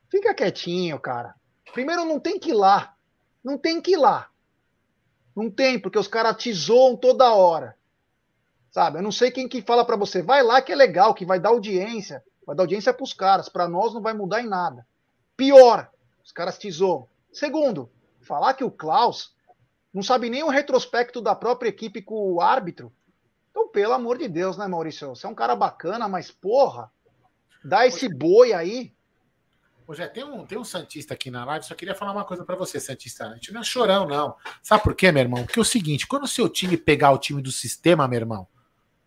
Fica 0.09 0.33
quietinho, 0.33 0.97
cara. 0.99 1.35
Primeiro, 1.73 2.05
não 2.05 2.19
tem 2.19 2.39
que 2.39 2.49
ir 2.49 2.53
lá. 2.53 2.95
Não 3.43 3.57
tem 3.57 3.81
que 3.81 3.91
ir 3.91 3.97
lá. 3.97 4.29
Não 5.37 5.51
tem, 5.51 5.77
porque 5.79 5.99
os 5.99 6.07
caras 6.07 6.35
te 6.35 6.51
zoam 6.51 6.97
toda 6.97 7.31
hora. 7.31 7.77
Sabe? 8.71 8.97
Eu 8.97 9.03
não 9.03 9.11
sei 9.11 9.29
quem 9.29 9.47
que 9.47 9.61
fala 9.61 9.85
pra 9.85 9.95
você, 9.95 10.19
vai 10.19 10.41
lá 10.41 10.63
que 10.63 10.71
é 10.71 10.75
legal, 10.75 11.13
que 11.13 11.27
vai 11.27 11.39
dar 11.39 11.49
audiência. 11.49 12.23
Vai 12.43 12.55
dar 12.55 12.63
audiência 12.63 12.91
pros 12.91 13.13
caras. 13.13 13.47
Pra 13.47 13.67
nós 13.67 13.93
não 13.93 14.01
vai 14.01 14.15
mudar 14.15 14.41
em 14.41 14.47
nada. 14.47 14.83
Pior, 15.35 15.91
os 16.25 16.31
caras 16.31 16.57
te 16.57 16.71
zoam. 16.71 17.07
Segundo, 17.31 17.87
falar 18.19 18.55
que 18.55 18.63
o 18.63 18.71
Klaus 18.71 19.35
não 19.93 20.01
sabe 20.01 20.27
nem 20.27 20.41
o 20.41 20.49
retrospecto 20.49 21.21
da 21.21 21.35
própria 21.35 21.69
equipe 21.69 22.01
com 22.01 22.33
o 22.33 22.41
árbitro. 22.41 22.91
Então, 23.51 23.67
pelo 23.67 23.93
amor 23.93 24.17
de 24.17 24.27
Deus, 24.27 24.57
né, 24.57 24.67
Maurício? 24.67 25.09
Você 25.09 25.27
é 25.27 25.29
um 25.29 25.35
cara 25.35 25.55
bacana, 25.55 26.07
mas 26.07 26.31
porra, 26.31 26.91
dá 27.63 27.85
esse 27.85 28.09
boi 28.09 28.53
aí. 28.53 28.91
Ô, 29.87 29.93
Jé, 29.93 30.05
tem 30.05 30.21
um, 30.21 30.45
tem 30.45 30.57
um 30.57 30.65
Santista 30.65 31.13
aqui 31.13 31.31
na 31.31 31.45
live, 31.45 31.65
só 31.65 31.73
queria 31.73 31.95
falar 31.95 32.11
uma 32.11 32.25
coisa 32.25 32.43
pra 32.43 32.57
você, 32.57 32.77
Santista. 32.77 33.29
A 33.29 33.35
gente 33.35 33.53
não 33.53 33.61
é 33.61 33.63
chorão, 33.63 34.05
não. 34.05 34.35
Sabe 34.61 34.83
por 34.83 34.93
quê, 34.93 35.13
meu 35.13 35.23
irmão? 35.23 35.45
Porque 35.45 35.59
é 35.59 35.61
o 35.61 35.65
seguinte, 35.65 36.05
quando 36.05 36.23
o 36.23 36.27
seu 36.27 36.49
time 36.49 36.75
pegar 36.75 37.11
o 37.11 37.17
time 37.17 37.41
do 37.41 37.53
sistema, 37.53 38.05
meu 38.05 38.19
irmão, 38.19 38.47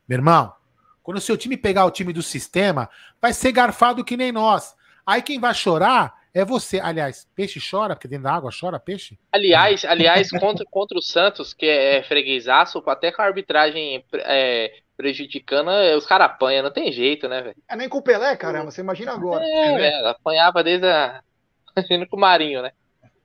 meu 0.09 0.17
irmão, 0.17 0.55
quando 1.03 1.19
o 1.19 1.21
seu 1.21 1.37
time 1.37 1.55
pegar 1.55 1.85
o 1.85 1.91
time 1.91 2.15
do 2.15 2.23
sistema, 2.23 2.89
vai 3.21 3.35
ser 3.35 3.53
garfado 3.53 4.03
que 4.03 4.17
nem 4.17 4.33
nós. 4.33 4.75
Aí 5.05 5.21
quem 5.21 5.39
vai 5.39 5.53
chorar 5.53 6.15
é 6.33 6.47
você. 6.47 6.81
Aliás, 6.81 7.29
peixe 7.35 7.61
chora, 7.61 7.95
porque 7.95 8.09
dentro 8.09 8.25
da 8.25 8.33
água 8.33 8.51
chora 8.59 8.81
peixe? 8.81 9.19
Aliás, 9.33 9.85
aliás 9.85 10.31
contra, 10.31 10.65
contra 10.65 10.97
o 10.97 11.03
Santos, 11.03 11.53
que 11.53 11.67
é 11.67 12.03
freguesaço, 12.05 12.83
até 12.87 13.13
com 13.13 13.21
a 13.21 13.27
arbitragem 13.27 14.03
é, 14.15 14.73
prejudicando, 15.01 15.71
os 15.97 16.05
caras 16.05 16.27
apanham, 16.27 16.63
não 16.63 16.71
tem 16.71 16.93
jeito, 16.93 17.27
né, 17.27 17.41
velho? 17.41 17.57
É 17.67 17.75
nem 17.75 17.89
com 17.89 17.99
o 17.99 18.03
Pelé, 18.03 18.37
caramba, 18.37 18.71
você 18.71 18.83
imagina 18.83 19.13
agora. 19.13 19.43
É, 19.43 19.75
velho, 19.75 20.07
apanhava 20.09 20.63
desde 20.63 20.87
a. 20.87 21.23
Imagina 21.75 22.07
com 22.07 22.17
o 22.17 22.21
Marinho, 22.21 22.61
né? 22.61 22.73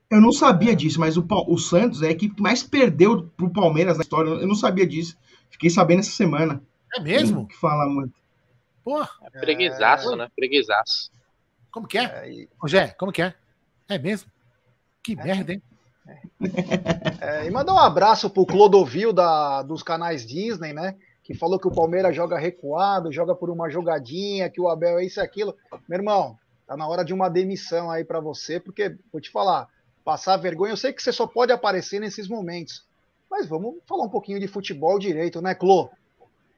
Eu 0.09 0.21
não 0.21 0.32
sabia 0.32 0.76
disso, 0.76 0.99
mas 0.99 1.17
o, 1.17 1.26
o 1.47 1.57
Santos 1.57 2.01
é 2.01 2.07
a 2.07 2.11
equipe 2.11 2.36
que 2.36 2.41
mais 2.41 2.63
perdeu 2.63 3.30
pro 3.36 3.51
Palmeiras 3.51 3.97
na 3.97 4.03
história. 4.03 4.30
Eu 4.30 4.47
não 4.47 4.55
sabia 4.55 4.86
disso. 4.86 5.17
Fiquei 5.49 5.69
sabendo 5.69 5.99
essa 6.01 6.11
semana. 6.11 6.61
É 6.95 6.99
mesmo? 7.01 7.47
Que 7.47 7.57
fala 7.57 7.86
muito. 7.88 8.13
Porra, 8.84 9.09
Freguesaço, 9.39 10.15
né? 10.15 10.30
Freguesaço. 10.36 11.11
como 11.71 11.88
que 11.88 11.97
é? 11.97 12.03
É, 12.03 12.32
e- 12.32 12.49
Jé, 12.67 12.89
como 12.99 13.11
que 13.11 13.23
é? 13.23 13.34
É 13.89 13.97
mesmo? 13.97 14.32
Que 15.03 15.15
merda, 15.15 15.53
hein? 15.53 15.61
É, 17.19 17.47
e 17.47 17.51
mandar 17.51 17.73
um 17.73 17.80
abraço 17.80 18.30
pro 18.30 18.45
Clodovil 18.45 19.11
da, 19.11 19.63
dos 19.63 19.82
canais 19.82 20.26
Disney, 20.26 20.71
né? 20.71 20.95
Que 21.26 21.34
falou 21.34 21.59
que 21.59 21.67
o 21.67 21.73
Palmeiras 21.73 22.15
joga 22.15 22.38
recuado, 22.38 23.11
joga 23.11 23.34
por 23.34 23.49
uma 23.49 23.67
jogadinha, 23.67 24.47
que 24.47 24.61
o 24.61 24.69
Abel 24.69 24.99
é 24.99 25.05
isso 25.05 25.19
e 25.19 25.23
aquilo. 25.23 25.55
Meu 25.89 25.97
irmão, 25.97 26.38
tá 26.67 26.78
na 26.78 26.88
hora 26.88 27.03
de 27.03 27.15
uma 27.15 27.30
demissão 27.30 27.89
aí 27.89 28.05
pra 28.05 28.19
você, 28.19 28.59
porque, 28.59 28.95
vou 29.11 29.19
te 29.19 29.32
falar, 29.32 29.67
passar 30.03 30.38
vergonha, 30.38 30.71
eu 30.73 30.78
sei 30.78 30.93
que 30.93 31.01
você 31.01 31.11
só 31.11 31.26
pode 31.26 31.51
aparecer 31.51 31.99
nesses 31.99 32.28
momentos. 32.28 32.86
Mas 33.30 33.47
vamos 33.47 33.78
falar 33.88 34.03
um 34.03 34.09
pouquinho 34.09 34.39
de 34.39 34.47
futebol 34.47 34.99
direito, 34.99 35.41
né, 35.41 35.55
Clô? 35.55 35.89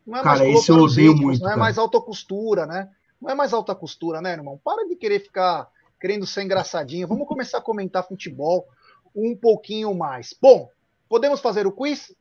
Não 0.05 0.17
é 0.17 0.21
Cara, 0.21 0.39
Clô 0.39 0.59
esse 0.59 0.69
eu 0.69 0.75
para 0.75 0.83
odeio 0.83 1.15
muito, 1.15 1.39
Não 1.39 1.47
é 1.47 1.51
cara. 1.51 1.59
mais 1.61 1.77
alta 1.77 2.01
costura, 2.01 2.65
né? 2.65 2.89
Não 3.21 3.29
é 3.29 3.33
mais 3.33 3.53
alta 3.53 3.73
costura, 3.73 4.21
né, 4.21 4.33
irmão? 4.33 4.59
Para 4.61 4.85
de 4.85 4.97
querer 4.97 5.21
ficar 5.21 5.69
querendo 5.99 6.27
ser 6.27 6.43
engraçadinho. 6.43 7.07
Vamos 7.07 7.25
começar 7.25 7.59
a 7.59 7.61
comentar 7.61 8.05
futebol 8.05 8.67
um 9.15 9.33
pouquinho 9.33 9.95
mais. 9.95 10.35
Bom, 10.39 10.69
podemos 11.07 11.39
fazer 11.39 11.65
o 11.65 11.71
quiz? 11.71 12.13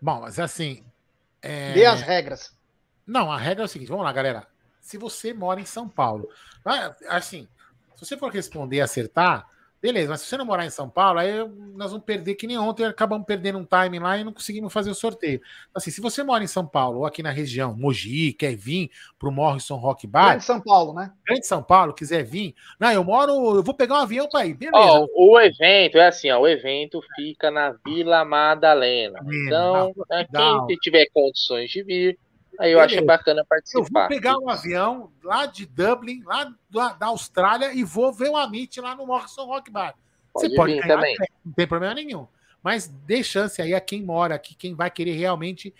Bom, 0.00 0.20
mas 0.20 0.38
assim. 0.38 0.84
é- 1.42 1.72
Dê 1.72 1.86
as 1.86 2.00
regras. 2.00 2.56
Não, 3.06 3.30
a 3.30 3.36
regra 3.38 3.64
é 3.64 3.66
o 3.66 3.68
seguinte: 3.68 3.88
vamos 3.88 4.04
lá, 4.04 4.12
galera. 4.12 4.46
Se 4.80 4.96
você 4.96 5.32
mora 5.32 5.60
em 5.60 5.64
São 5.66 5.88
Paulo, 5.88 6.28
assim, 7.08 7.46
se 7.94 8.06
você 8.06 8.16
for 8.16 8.32
responder 8.32 8.76
e 8.76 8.80
acertar, 8.80 9.46
beleza, 9.80 10.10
mas 10.10 10.20
se 10.20 10.26
você 10.26 10.36
não 10.36 10.44
morar 10.44 10.66
em 10.66 10.70
São 10.70 10.88
Paulo, 10.88 11.18
aí 11.18 11.32
nós 11.74 11.90
vamos 11.90 12.04
perder 12.04 12.34
que 12.34 12.46
nem 12.46 12.58
ontem, 12.58 12.84
acabamos 12.84 13.26
perdendo 13.26 13.58
um 13.58 13.64
time 13.64 13.98
lá 13.98 14.18
e 14.18 14.24
não 14.24 14.32
conseguimos 14.32 14.72
fazer 14.72 14.90
o 14.90 14.94
sorteio. 14.94 15.40
Então, 15.70 15.76
assim, 15.76 15.90
se 15.90 16.00
você 16.00 16.22
mora 16.22 16.44
em 16.44 16.46
São 16.46 16.66
Paulo 16.66 16.98
ou 16.98 17.06
aqui 17.06 17.22
na 17.22 17.30
região, 17.30 17.76
Mogi, 17.76 18.32
quer 18.32 18.54
vir 18.54 18.90
pro 19.18 19.32
Morrison 19.32 19.76
Rock 19.76 20.06
Bar, 20.06 20.30
Grande 20.30 20.44
São 20.44 20.60
Paulo, 20.60 20.92
né? 20.92 21.12
grande 21.26 21.46
São 21.46 21.62
Paulo, 21.62 21.94
quiser 21.94 22.22
vir, 22.22 22.54
não, 22.78 22.90
eu 22.92 23.02
moro, 23.04 23.56
eu 23.56 23.62
vou 23.62 23.74
pegar 23.74 23.94
um 23.94 24.02
avião 24.02 24.28
para 24.28 24.46
ir, 24.46 24.54
beleza. 24.54 24.78
Ó, 24.78 25.06
o 25.16 25.40
evento 25.40 25.98
é 25.98 26.08
assim, 26.08 26.30
ó, 26.30 26.40
o 26.40 26.48
evento 26.48 27.00
fica 27.16 27.50
na 27.50 27.74
Vila 27.84 28.24
Madalena. 28.24 29.20
Então, 29.46 29.94
Não. 30.32 30.66
quem 30.66 30.76
tiver 30.76 31.06
condições 31.12 31.70
de 31.70 31.82
vir, 31.82 32.18
aí 32.60 32.72
eu 32.72 32.78
Beleza. 32.78 32.96
acho 32.98 33.06
bacana 33.06 33.40
Eu 33.40 33.46
participar. 33.46 34.00
vou 34.00 34.08
pegar 34.08 34.38
um 34.38 34.48
avião 34.48 35.10
lá 35.22 35.46
de 35.46 35.66
Dublin, 35.66 36.22
lá 36.24 36.54
da, 36.68 36.92
da 36.92 37.06
Austrália, 37.06 37.72
e 37.72 37.82
vou 37.82 38.12
ver 38.12 38.28
o 38.30 38.36
Amit 38.36 38.80
lá 38.80 38.94
no 38.94 39.06
Morrison 39.06 39.46
Rock 39.46 39.70
Bar. 39.70 39.94
Pode 40.32 40.48
Você 40.48 40.54
pode 40.54 40.72
ganhar, 40.78 40.86
também. 40.96 41.16
não 41.44 41.52
tem 41.52 41.66
problema 41.66 41.94
nenhum. 41.94 42.26
Mas 42.62 42.86
dê 42.86 43.24
chance 43.24 43.60
aí 43.60 43.74
a 43.74 43.80
quem 43.80 44.02
mora 44.02 44.34
aqui, 44.34 44.54
quem 44.54 44.74
vai 44.74 44.90
querer 44.90 45.12
realmente, 45.12 45.74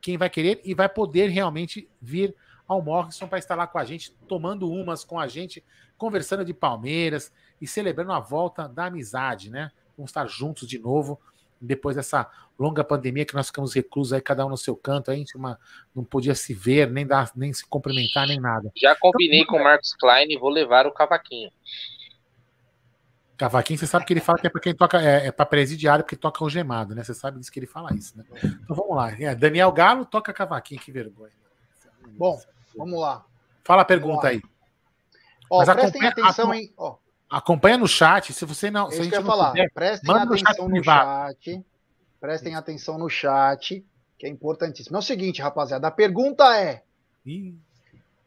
quem 0.00 0.16
vai 0.16 0.30
querer 0.30 0.60
e 0.64 0.74
vai 0.74 0.88
poder 0.88 1.28
realmente 1.28 1.88
vir 2.00 2.34
ao 2.68 2.82
Morrison 2.82 3.26
para 3.26 3.38
estar 3.38 3.54
lá 3.54 3.66
com 3.66 3.78
a 3.78 3.84
gente, 3.84 4.12
tomando 4.28 4.70
umas 4.70 5.04
com 5.04 5.18
a 5.18 5.26
gente, 5.26 5.64
conversando 5.96 6.44
de 6.44 6.52
Palmeiras 6.52 7.32
e 7.60 7.66
celebrando 7.66 8.12
a 8.12 8.20
volta 8.20 8.68
da 8.68 8.86
amizade, 8.86 9.50
né? 9.50 9.70
Vamos 9.96 10.10
estar 10.10 10.26
juntos 10.26 10.68
de 10.68 10.78
novo. 10.78 11.18
Depois 11.60 11.96
dessa 11.96 12.30
longa 12.58 12.82
pandemia 12.82 13.24
que 13.24 13.34
nós 13.34 13.46
ficamos 13.48 13.74
reclusos 13.74 14.12
aí, 14.12 14.20
cada 14.20 14.44
um 14.46 14.48
no 14.48 14.56
seu 14.56 14.76
canto, 14.76 15.10
aí 15.10 15.16
a 15.16 15.18
gente 15.18 15.36
uma, 15.36 15.58
não 15.94 16.04
podia 16.04 16.34
se 16.34 16.54
ver, 16.54 16.90
nem, 16.90 17.06
dar, 17.06 17.30
nem 17.36 17.52
se 17.52 17.64
cumprimentar, 17.66 18.26
nem 18.26 18.40
nada. 18.40 18.72
Já 18.76 18.96
combinei 18.96 19.40
então, 19.40 19.54
com 19.54 19.60
o 19.60 19.64
Marcos 19.64 19.94
Klein 19.94 20.26
e 20.30 20.38
vou 20.38 20.50
levar 20.50 20.86
o 20.86 20.92
cavaquinho. 20.92 21.50
Cavaquinho, 23.36 23.78
você 23.78 23.86
sabe 23.86 24.06
que 24.06 24.12
ele 24.14 24.20
fala 24.20 24.38
que 24.38 24.46
é 24.46 24.50
para 24.50 24.60
quem 24.60 24.74
toca, 24.74 25.02
é, 25.02 25.26
é 25.26 25.32
para 25.32 25.44
presidiário, 25.44 26.02
porque 26.02 26.16
toca 26.16 26.42
o 26.42 26.48
gemado, 26.48 26.94
né? 26.94 27.04
Você 27.04 27.12
sabe 27.12 27.38
disso 27.38 27.52
que 27.52 27.58
ele 27.58 27.66
fala 27.66 27.94
isso, 27.94 28.16
né? 28.16 28.24
Então 28.42 28.74
vamos 28.74 28.96
lá. 28.96 29.12
É, 29.12 29.34
Daniel 29.34 29.70
Galo 29.72 30.06
toca 30.06 30.32
cavaquinho, 30.32 30.80
que 30.80 30.90
vergonha. 30.90 31.32
Bom, 32.16 32.40
vamos 32.74 32.98
lá. 32.98 33.26
Fala 33.62 33.82
a 33.82 33.84
pergunta 33.84 34.28
aí. 34.28 34.40
Ó, 35.50 35.58
Mas 35.58 35.68
prestem 35.74 36.06
atenção, 36.06 36.54
hein? 36.54 36.72
Ó. 36.76 36.96
Acompanha 37.28 37.76
no 37.76 37.88
chat, 37.88 38.32
se 38.32 38.44
você 38.44 38.70
não. 38.70 38.90
Se 38.90 39.00
a 39.00 39.04
gente 39.04 39.16
não 39.16 39.24
falar. 39.24 39.50
Puder, 39.50 39.70
prestem 39.72 40.14
atenção 40.14 40.68
no 40.68 40.84
chat, 40.84 41.44
chat. 41.44 41.66
Prestem 42.20 42.54
atenção 42.54 42.98
no 42.98 43.08
chat, 43.08 43.84
que 44.18 44.26
é 44.26 44.28
importantíssimo. 44.28 44.96
É 44.96 44.98
o 45.00 45.02
seguinte, 45.02 45.42
rapaziada, 45.42 45.88
a 45.88 45.90
pergunta 45.90 46.56
é: 46.56 46.82
Ih. 47.24 47.54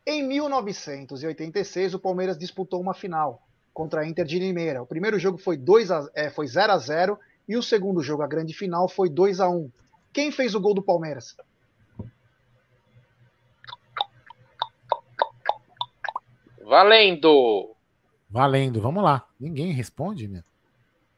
Em 0.06 0.28
1986, 0.28 1.94
o 1.94 2.00
Palmeiras 2.00 2.38
disputou 2.38 2.82
uma 2.82 2.94
final 2.94 3.42
contra 3.74 4.02
a 4.02 4.08
Inter 4.08 4.26
de 4.26 4.40
Limeira. 4.40 4.82
O 4.82 4.86
primeiro 4.86 5.20
jogo 5.20 5.38
foi 5.38 5.56
2 5.56 5.92
a, 5.92 6.10
é, 6.16 6.30
foi 6.30 6.48
0 6.48 6.74
a 6.74 6.78
0 6.78 7.20
e 7.48 7.56
o 7.56 7.64
segundo 7.64 8.02
jogo, 8.02 8.24
a 8.24 8.28
grande 8.28 8.54
final, 8.54 8.90
foi 8.90 9.10
2 9.10 9.40
a 9.40 9.50
1. 9.50 9.72
Quem 10.12 10.32
fez 10.32 10.56
o 10.56 10.60
gol 10.60 10.74
do 10.74 10.82
Palmeiras? 10.82 11.36
Valendo! 16.64 17.76
Valendo, 18.30 18.80
vamos 18.80 19.04
lá. 19.04 19.26
Ninguém 19.40 19.72
responde, 19.72 20.28
né? 20.28 20.44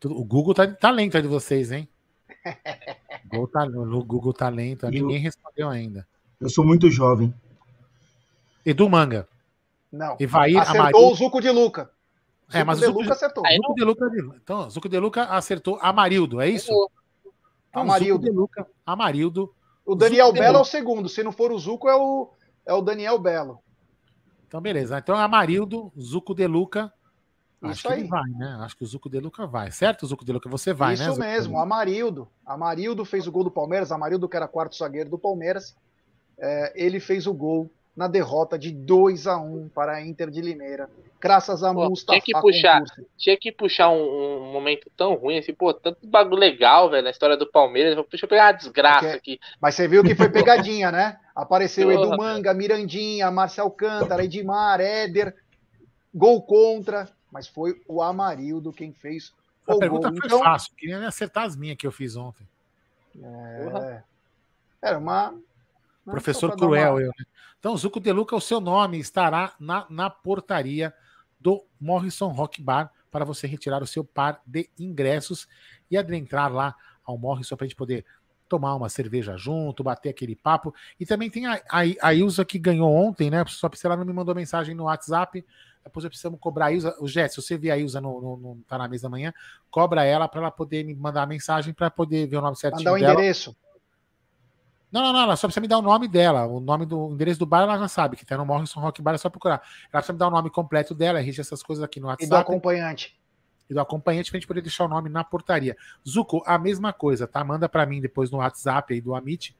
O 0.05 0.23
Google 0.23 0.53
tá, 0.53 0.67
tá 0.67 0.89
lento 0.89 1.15
aí 1.15 1.21
de 1.21 1.27
vocês, 1.27 1.71
hein? 1.71 1.87
O 3.33 3.47
tá, 3.47 3.65
Google 3.65 4.33
tá 4.33 4.49
lento, 4.49 4.89
ninguém 4.89 5.19
respondeu 5.19 5.69
ainda. 5.69 6.05
Eu 6.39 6.49
sou 6.49 6.65
muito 6.65 6.89
jovem. 6.89 7.33
Edu 8.65 8.89
Manga. 8.89 9.27
Não. 9.91 10.17
Evair 10.19 10.57
Acertou 10.57 10.81
Amarildo. 10.81 11.11
o 11.11 11.15
Zuco 11.15 11.41
de 11.41 11.49
Luca. 11.49 11.91
É, 12.51 12.63
mas 12.63 12.79
o 12.79 12.85
Zuco 12.85 12.97
de 12.97 13.03
Luca 13.03 13.13
acertou. 13.13 13.43
Zuco 13.47 13.75
de 13.75 13.83
Luca, 13.83 14.11
então, 14.35 14.69
Zuco 14.69 14.89
de 14.89 14.99
Luca 14.99 15.23
acertou 15.25 15.79
Amarildo, 15.81 16.41
é 16.41 16.49
isso? 16.49 16.71
Então, 17.69 17.83
Amarildo. 17.83 18.25
Zuco 18.25 18.31
de 18.31 18.37
Luca, 18.37 18.67
Amarildo. 18.85 19.53
O 19.85 19.95
Daniel 19.95 20.27
Zuco 20.27 20.39
Belo 20.39 20.57
é 20.57 20.61
o 20.61 20.65
segundo. 20.65 21.07
Se 21.07 21.23
não 21.23 21.31
for 21.31 21.51
o 21.51 21.59
Zuco, 21.59 21.87
é 21.87 21.95
o, 21.95 22.29
é 22.65 22.73
o 22.73 22.81
Daniel 22.81 23.17
Belo. 23.17 23.59
Então, 24.47 24.59
beleza. 24.59 24.97
Então, 24.97 25.15
Amarildo, 25.15 25.91
Zuco 25.97 26.33
de 26.33 26.47
Luca. 26.47 26.91
Acho 27.61 27.73
Isso 27.73 27.87
que 27.87 27.93
aí. 27.93 27.99
ele 27.99 28.07
vai, 28.07 28.29
né? 28.29 28.57
Acho 28.61 28.75
que 28.75 28.83
o 28.83 28.87
Zuco 28.87 29.09
de 29.09 29.19
Luca 29.19 29.45
vai. 29.45 29.71
Certo, 29.71 30.07
Zuco 30.07 30.25
de 30.25 30.31
Luca? 30.31 30.49
Você 30.49 30.73
vai, 30.73 30.95
Isso 30.95 31.03
né? 31.03 31.09
Isso 31.09 31.19
mesmo, 31.19 31.59
Amarildo. 31.59 32.27
Amarildo 32.45 33.05
fez 33.05 33.27
o 33.27 33.31
gol 33.31 33.43
do 33.43 33.51
Palmeiras. 33.51 33.91
Amarildo, 33.91 34.27
que 34.27 34.35
era 34.35 34.47
quarto 34.47 34.75
zagueiro 34.75 35.09
do 35.09 35.19
Palmeiras. 35.19 35.75
É, 36.39 36.73
ele 36.75 36.99
fez 36.99 37.27
o 37.27 37.33
gol 37.33 37.69
na 37.95 38.07
derrota 38.07 38.57
de 38.57 38.71
2 38.71 39.27
a 39.27 39.37
1 39.37 39.69
para 39.69 39.93
a 39.93 40.01
Inter 40.01 40.29
de 40.29 40.41
Limeira, 40.41 40.89
graças 41.19 41.61
a 41.61 41.73
pô, 41.73 41.89
Mustafa 41.89 42.19
tinha 42.19 42.35
que 42.35 42.41
puxar 42.41 42.83
Tinha 43.17 43.37
que 43.37 43.51
puxar 43.51 43.89
um, 43.89 44.01
um, 44.01 44.51
momento 44.51 44.89
tão 44.95 45.13
ruim 45.15 45.37
assim, 45.37 45.53
pô, 45.53 45.73
tanto 45.73 46.07
bagulho 46.07 46.37
legal, 46.37 46.89
velho, 46.89 47.03
na 47.03 47.09
história 47.09 47.35
do 47.35 47.45
Palmeiras. 47.45 47.95
Deixa 48.09 48.25
eu 48.25 48.29
pegar 48.29 48.45
uma 48.45 48.51
desgraça 48.53 49.11
Porque, 49.11 49.17
aqui. 49.17 49.39
Mas 49.61 49.75
você 49.75 49.87
viu 49.87 50.03
que 50.03 50.15
foi 50.15 50.29
pegadinha, 50.31 50.91
né? 50.91 51.17
Apareceu 51.35 51.91
Edu 51.91 52.17
Manga, 52.17 52.53
Mirandinha, 52.53 53.29
Marcel 53.29 53.69
Cântara, 53.69 54.23
Edmar, 54.23 54.79
Éder, 54.79 55.35
gol 56.13 56.41
contra, 56.41 57.07
mas 57.31 57.47
foi 57.47 57.81
o 57.87 58.01
Amarildo 58.01 58.73
quem 58.73 58.93
fez 58.93 59.33
a 59.67 59.75
o 59.75 59.79
pergunta 59.79 60.09
gol. 60.09 60.17
foi 60.19 60.27
então, 60.27 60.39
fácil, 60.39 60.73
queria 60.75 61.07
acertar 61.07 61.45
as 61.45 61.55
minhas 61.55 61.77
que 61.77 61.87
eu 61.87 61.91
fiz 61.91 62.15
ontem. 62.15 62.47
É, 63.21 64.03
era 64.81 64.97
uma 64.97 65.33
Professor 66.05 66.55
Cruel, 66.55 66.93
uma... 66.93 67.01
eu. 67.01 67.07
Né? 67.07 67.25
Então, 67.59 67.77
Zuco 67.77 67.99
De 67.99 68.11
Luca, 68.11 68.35
o 68.35 68.41
seu 68.41 68.59
nome 68.59 68.99
estará 68.99 69.53
na, 69.59 69.85
na 69.89 70.09
portaria 70.09 70.93
do 71.39 71.63
Morrison 71.79 72.29
Rock 72.29 72.61
Bar 72.61 72.91
para 73.11 73.25
você 73.25 73.45
retirar 73.45 73.83
o 73.83 73.87
seu 73.87 74.03
par 74.03 74.41
de 74.45 74.69
ingressos 74.79 75.47
e 75.89 75.97
adentrar 75.97 76.51
lá 76.51 76.75
ao 77.03 77.17
Morrison 77.17 77.55
para 77.55 77.65
a 77.65 77.67
gente 77.67 77.75
poder 77.75 78.05
tomar 78.47 78.75
uma 78.75 78.89
cerveja 78.89 79.37
junto, 79.37 79.83
bater 79.83 80.09
aquele 80.09 80.35
papo. 80.35 80.73
E 80.99 81.05
também 81.05 81.29
tem 81.29 81.45
a, 81.45 81.61
a, 81.69 81.81
a 82.01 82.13
Ilza 82.13 82.43
que 82.43 82.59
ganhou 82.59 82.91
ontem, 82.91 83.29
né? 83.29 83.43
Só 83.47 83.69
que 83.69 83.77
ela 83.85 83.95
não 83.95 84.05
me 84.05 84.13
mandou 84.13 84.35
mensagem 84.35 84.75
no 84.75 84.85
WhatsApp. 84.85 85.45
Depois 85.83 86.03
eu 86.03 86.09
preciso 86.09 86.35
cobrar 86.37 86.67
a 86.67 86.71
Ilza. 86.71 86.95
O 86.99 87.07
Jé, 87.07 87.27
se 87.27 87.41
você 87.41 87.57
ver 87.57 87.71
a 87.71 87.77
Ilza 87.77 87.99
no, 87.99 88.21
no, 88.21 88.37
no, 88.37 88.57
tá 88.67 88.77
na 88.77 88.87
mesa 88.87 89.03
da 89.03 89.09
manhã, 89.09 89.33
cobra 89.69 90.03
ela 90.03 90.27
para 90.27 90.41
ela 90.41 90.51
poder 90.51 90.83
me 90.83 90.95
mandar 90.95 91.23
a 91.23 91.25
mensagem 91.25 91.73
para 91.73 91.89
poder 91.89 92.27
ver 92.27 92.37
o 92.37 92.41
nome 92.41 92.55
certinho. 92.55 92.83
Mandar 92.83 92.93
o 92.93 92.99
dela. 92.99 93.13
endereço. 93.13 93.55
Não, 94.91 95.01
não, 95.01 95.13
não, 95.13 95.21
ela 95.21 95.35
só 95.37 95.47
precisa 95.47 95.61
me 95.61 95.67
dar 95.67 95.79
o 95.79 95.81
nome 95.81 96.07
dela. 96.07 96.45
O 96.45 96.59
nome 96.59 96.85
do 96.85 97.07
o 97.07 97.13
endereço 97.13 97.39
do 97.39 97.45
bar 97.45 97.61
ela 97.61 97.77
já 97.77 97.87
sabe, 97.87 98.17
que 98.17 98.25
tá 98.25 98.37
no 98.37 98.45
Morrison 98.45 98.81
Rock 98.81 99.01
Bar, 99.01 99.15
é 99.15 99.17
só 99.17 99.29
procurar. 99.29 99.61
Ela 99.83 100.01
precisa 100.01 100.13
me 100.13 100.19
dar 100.19 100.27
o 100.27 100.31
nome 100.31 100.49
completo 100.49 100.93
dela, 100.93 101.19
registra 101.19 101.43
essas 101.43 101.63
coisas 101.63 101.83
aqui 101.83 101.99
no 101.99 102.07
WhatsApp. 102.07 102.25
E 102.25 102.29
do 102.29 102.35
acompanhante. 102.35 103.17
E 103.69 103.73
do 103.73 103.79
acompanhante 103.79 104.29
pra 104.29 104.37
gente 104.37 104.47
poder 104.47 104.61
deixar 104.61 104.83
o 104.83 104.89
nome 104.89 105.09
na 105.09 105.23
portaria. 105.23 105.77
Zuko, 106.07 106.43
a 106.45 106.57
mesma 106.57 106.91
coisa, 106.91 107.25
tá? 107.25 107.41
Manda 107.41 107.69
para 107.69 107.85
mim 107.85 108.01
depois 108.01 108.29
no 108.29 108.39
WhatsApp 108.39 108.93
aí 108.93 108.99
do 108.99 109.15
Amit. 109.15 109.55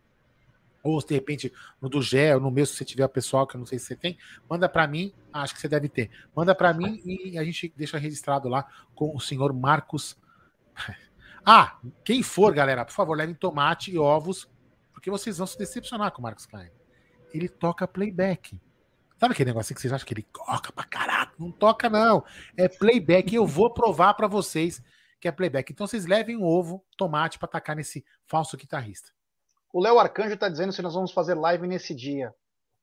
Ou 0.84 1.00
de 1.04 1.14
repente 1.14 1.54
no 1.82 1.90
do 1.90 2.02
Gé, 2.02 2.36
ou 2.36 2.42
no 2.42 2.52
meu, 2.52 2.66
se 2.66 2.76
você 2.76 2.86
tiver 2.86 3.08
pessoal, 3.08 3.46
que 3.46 3.56
eu 3.56 3.60
não 3.60 3.66
sei 3.66 3.78
se 3.78 3.86
você 3.86 3.96
tem, 3.96 4.18
manda 4.50 4.68
para 4.68 4.88
mim, 4.88 5.14
acho 5.32 5.54
que 5.54 5.62
você 5.62 5.68
deve 5.68 5.88
ter. 5.90 6.10
Manda 6.36 6.56
para 6.56 6.74
mim 6.74 7.02
e 7.06 7.38
a 7.38 7.44
gente 7.44 7.74
deixa 7.76 7.98
registrado 7.98 8.50
lá 8.50 8.66
com 8.96 9.16
o 9.16 9.20
senhor 9.20 9.54
Marcos. 9.54 10.18
Ah, 11.44 11.80
quem 12.06 12.22
for, 12.22 12.54
galera, 12.54 12.86
por 12.86 12.94
favor, 12.94 13.18
levem 13.18 13.34
tomate 13.34 13.90
e 13.90 13.98
ovos 13.98 14.48
porque 15.02 15.10
vocês 15.10 15.40
vão 15.40 15.48
se 15.48 15.58
decepcionar 15.58 16.12
com 16.12 16.20
o 16.20 16.22
Marcos 16.22 16.46
Klein. 16.46 16.70
Ele 17.34 17.50
toca 17.50 17.88
playback. 17.88 18.62
Sabe 19.18 19.34
aquele 19.34 19.50
negócio 19.50 19.74
que 19.74 19.82
vocês 19.82 19.92
acham 19.92 20.06
que 20.06 20.14
ele 20.14 20.28
toca 20.32 20.72
pra 20.72 20.84
caraca? 20.84 21.34
Não 21.40 21.52
toca, 21.52 21.90
não. 21.90 22.24
É 22.56 22.68
playback 22.68 23.32
e 23.32 23.36
eu 23.36 23.48
vou 23.48 23.74
provar 23.74 24.14
para 24.14 24.28
vocês 24.28 24.80
que 25.20 25.28
é 25.28 25.32
playback. 25.32 25.72
Então 25.72 25.88
vocês 25.88 26.06
levem 26.06 26.38
um 26.38 26.44
ovo, 26.44 26.86
tomate 26.96 27.40
para 27.40 27.48
atacar 27.48 27.76
nesse 27.76 28.06
falso 28.28 28.56
guitarrista. 28.56 29.12
O 29.74 29.82
Léo 29.82 30.00
Arcanjo 30.00 30.38
tá 30.38 30.50
dizendo 30.50 30.72
se 30.72 30.82
nós 30.82 30.94
vamos 30.94 31.12
fazer 31.12 31.36
live 31.36 31.68
nesse 31.68 31.96
dia. 31.96 32.34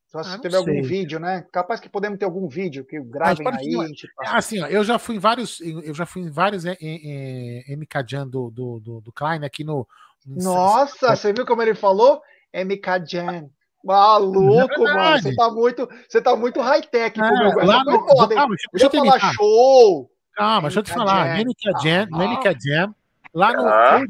Só 0.06 0.22
se 0.22 0.34
ah, 0.34 0.38
tiver 0.38 0.56
algum 0.56 0.82
vídeo, 0.82 1.20
né? 1.20 1.46
Capaz 1.52 1.80
que 1.80 1.88
podemos 1.88 2.18
ter 2.18 2.24
algum 2.24 2.48
vídeo 2.48 2.84
que 2.84 2.98
gravem 2.98 3.46
ah, 3.46 3.56
aí. 3.56 3.92
Tipo... 3.92 4.12
Assim, 4.20 4.60
ó, 4.62 4.66
eu 4.66 4.82
já 4.82 4.98
fui 4.98 5.16
em 5.16 5.18
vários, 5.18 5.60
eu 5.60 5.92
já 5.92 6.06
fui 6.06 6.22
em 6.22 6.30
vários 6.30 6.64
é, 6.64 6.78
é, 6.80 7.72
é, 7.72 7.76
MK 7.76 8.08
Jam 8.08 8.26
do, 8.26 8.50
do, 8.50 8.80
do, 8.80 9.00
do 9.02 9.12
Klein 9.12 9.44
aqui 9.44 9.62
no, 9.64 9.86
nossa, 10.26 11.16
você 11.16 11.32
viu 11.32 11.46
como 11.46 11.62
ele 11.62 11.74
falou? 11.74 12.20
MK 12.52 13.06
Jam. 13.06 13.50
Maluco, 13.84 14.86
é 14.86 14.94
mano. 14.94 15.22
Você 15.22 15.34
tá 15.34 15.50
muito, 15.50 15.88
você 16.08 16.20
tá 16.20 16.36
muito 16.36 16.60
high-tech. 16.60 17.18
É, 17.18 17.64
lá 17.64 17.84
no, 17.84 18.06
foda, 18.06 18.34
calma, 18.34 18.54
deixa 18.72 18.86
eu 18.86 18.90
falar 18.90 19.32
show. 19.34 20.10
Calma, 20.34 20.62
deixa 20.62 20.80
eu 20.80 20.82
te 20.82 20.92
falar. 20.92 21.38
MK 21.38 21.82
Jam, 21.82 22.08
ah, 22.12 22.26
MK 22.26 22.56
Jam, 22.60 22.94
lá 23.32 23.52
no. 23.52 23.66
Ah, 23.66 24.04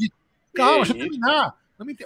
calma, 0.54 0.76
deixa 0.78 0.92
eu 0.92 0.98
terminar. 0.98 1.54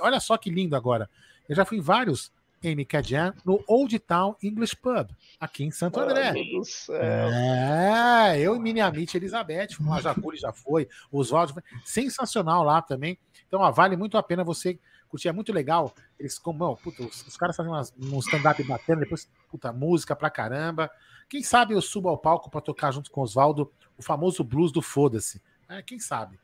Olha 0.00 0.20
só 0.20 0.36
que 0.36 0.50
lindo 0.50 0.76
agora. 0.76 1.08
Eu 1.48 1.56
já 1.56 1.64
fui 1.64 1.78
em 1.78 1.80
vários 1.80 2.32
MK 2.62 3.02
Jam 3.02 3.34
no 3.44 3.62
Old 3.66 3.98
Town 3.98 4.36
English 4.42 4.76
Pub, 4.76 5.10
aqui 5.40 5.64
em 5.64 5.70
Santo 5.70 5.98
André. 5.98 6.32
É, 6.90 8.38
eu 8.38 8.54
e 8.54 8.58
Miniamite 8.60 9.16
Elizabeth, 9.16 9.68
a 9.90 10.00
Jaculi 10.00 10.38
já 10.38 10.52
foi, 10.52 10.88
o 11.10 11.18
Oswaldo 11.18 11.54
foi. 11.54 11.62
Sensacional 11.84 12.62
lá 12.62 12.80
também. 12.80 13.18
Então, 13.48 13.60
ó, 13.60 13.70
vale 13.70 13.96
muito 13.96 14.16
a 14.16 14.22
pena 14.22 14.44
você 14.44 14.78
curtir, 15.08 15.28
é 15.28 15.32
muito 15.32 15.52
legal. 15.52 15.92
Eles, 16.18 16.38
como, 16.38 16.76
puta, 16.76 17.02
os, 17.02 17.26
os, 17.26 17.36
caras 17.36 17.56
fazem 17.56 17.70
umas, 17.70 17.92
um 18.00 18.18
stand-up 18.20 18.62
batendo, 18.62 19.00
depois, 19.00 19.28
puta, 19.50 19.72
música 19.72 20.16
pra 20.16 20.30
caramba. 20.30 20.90
Quem 21.28 21.42
sabe 21.42 21.74
eu 21.74 21.82
subo 21.82 22.08
ao 22.08 22.16
palco 22.16 22.50
para 22.50 22.60
tocar 22.60 22.92
junto 22.92 23.10
com 23.10 23.20
o 23.20 23.24
Oswaldo 23.24 23.70
o 23.98 24.02
famoso 24.02 24.42
blues 24.42 24.72
do 24.72 24.80
Foda-se. 24.80 25.42
É, 25.68 25.82
quem 25.82 25.98
sabe? 25.98 26.38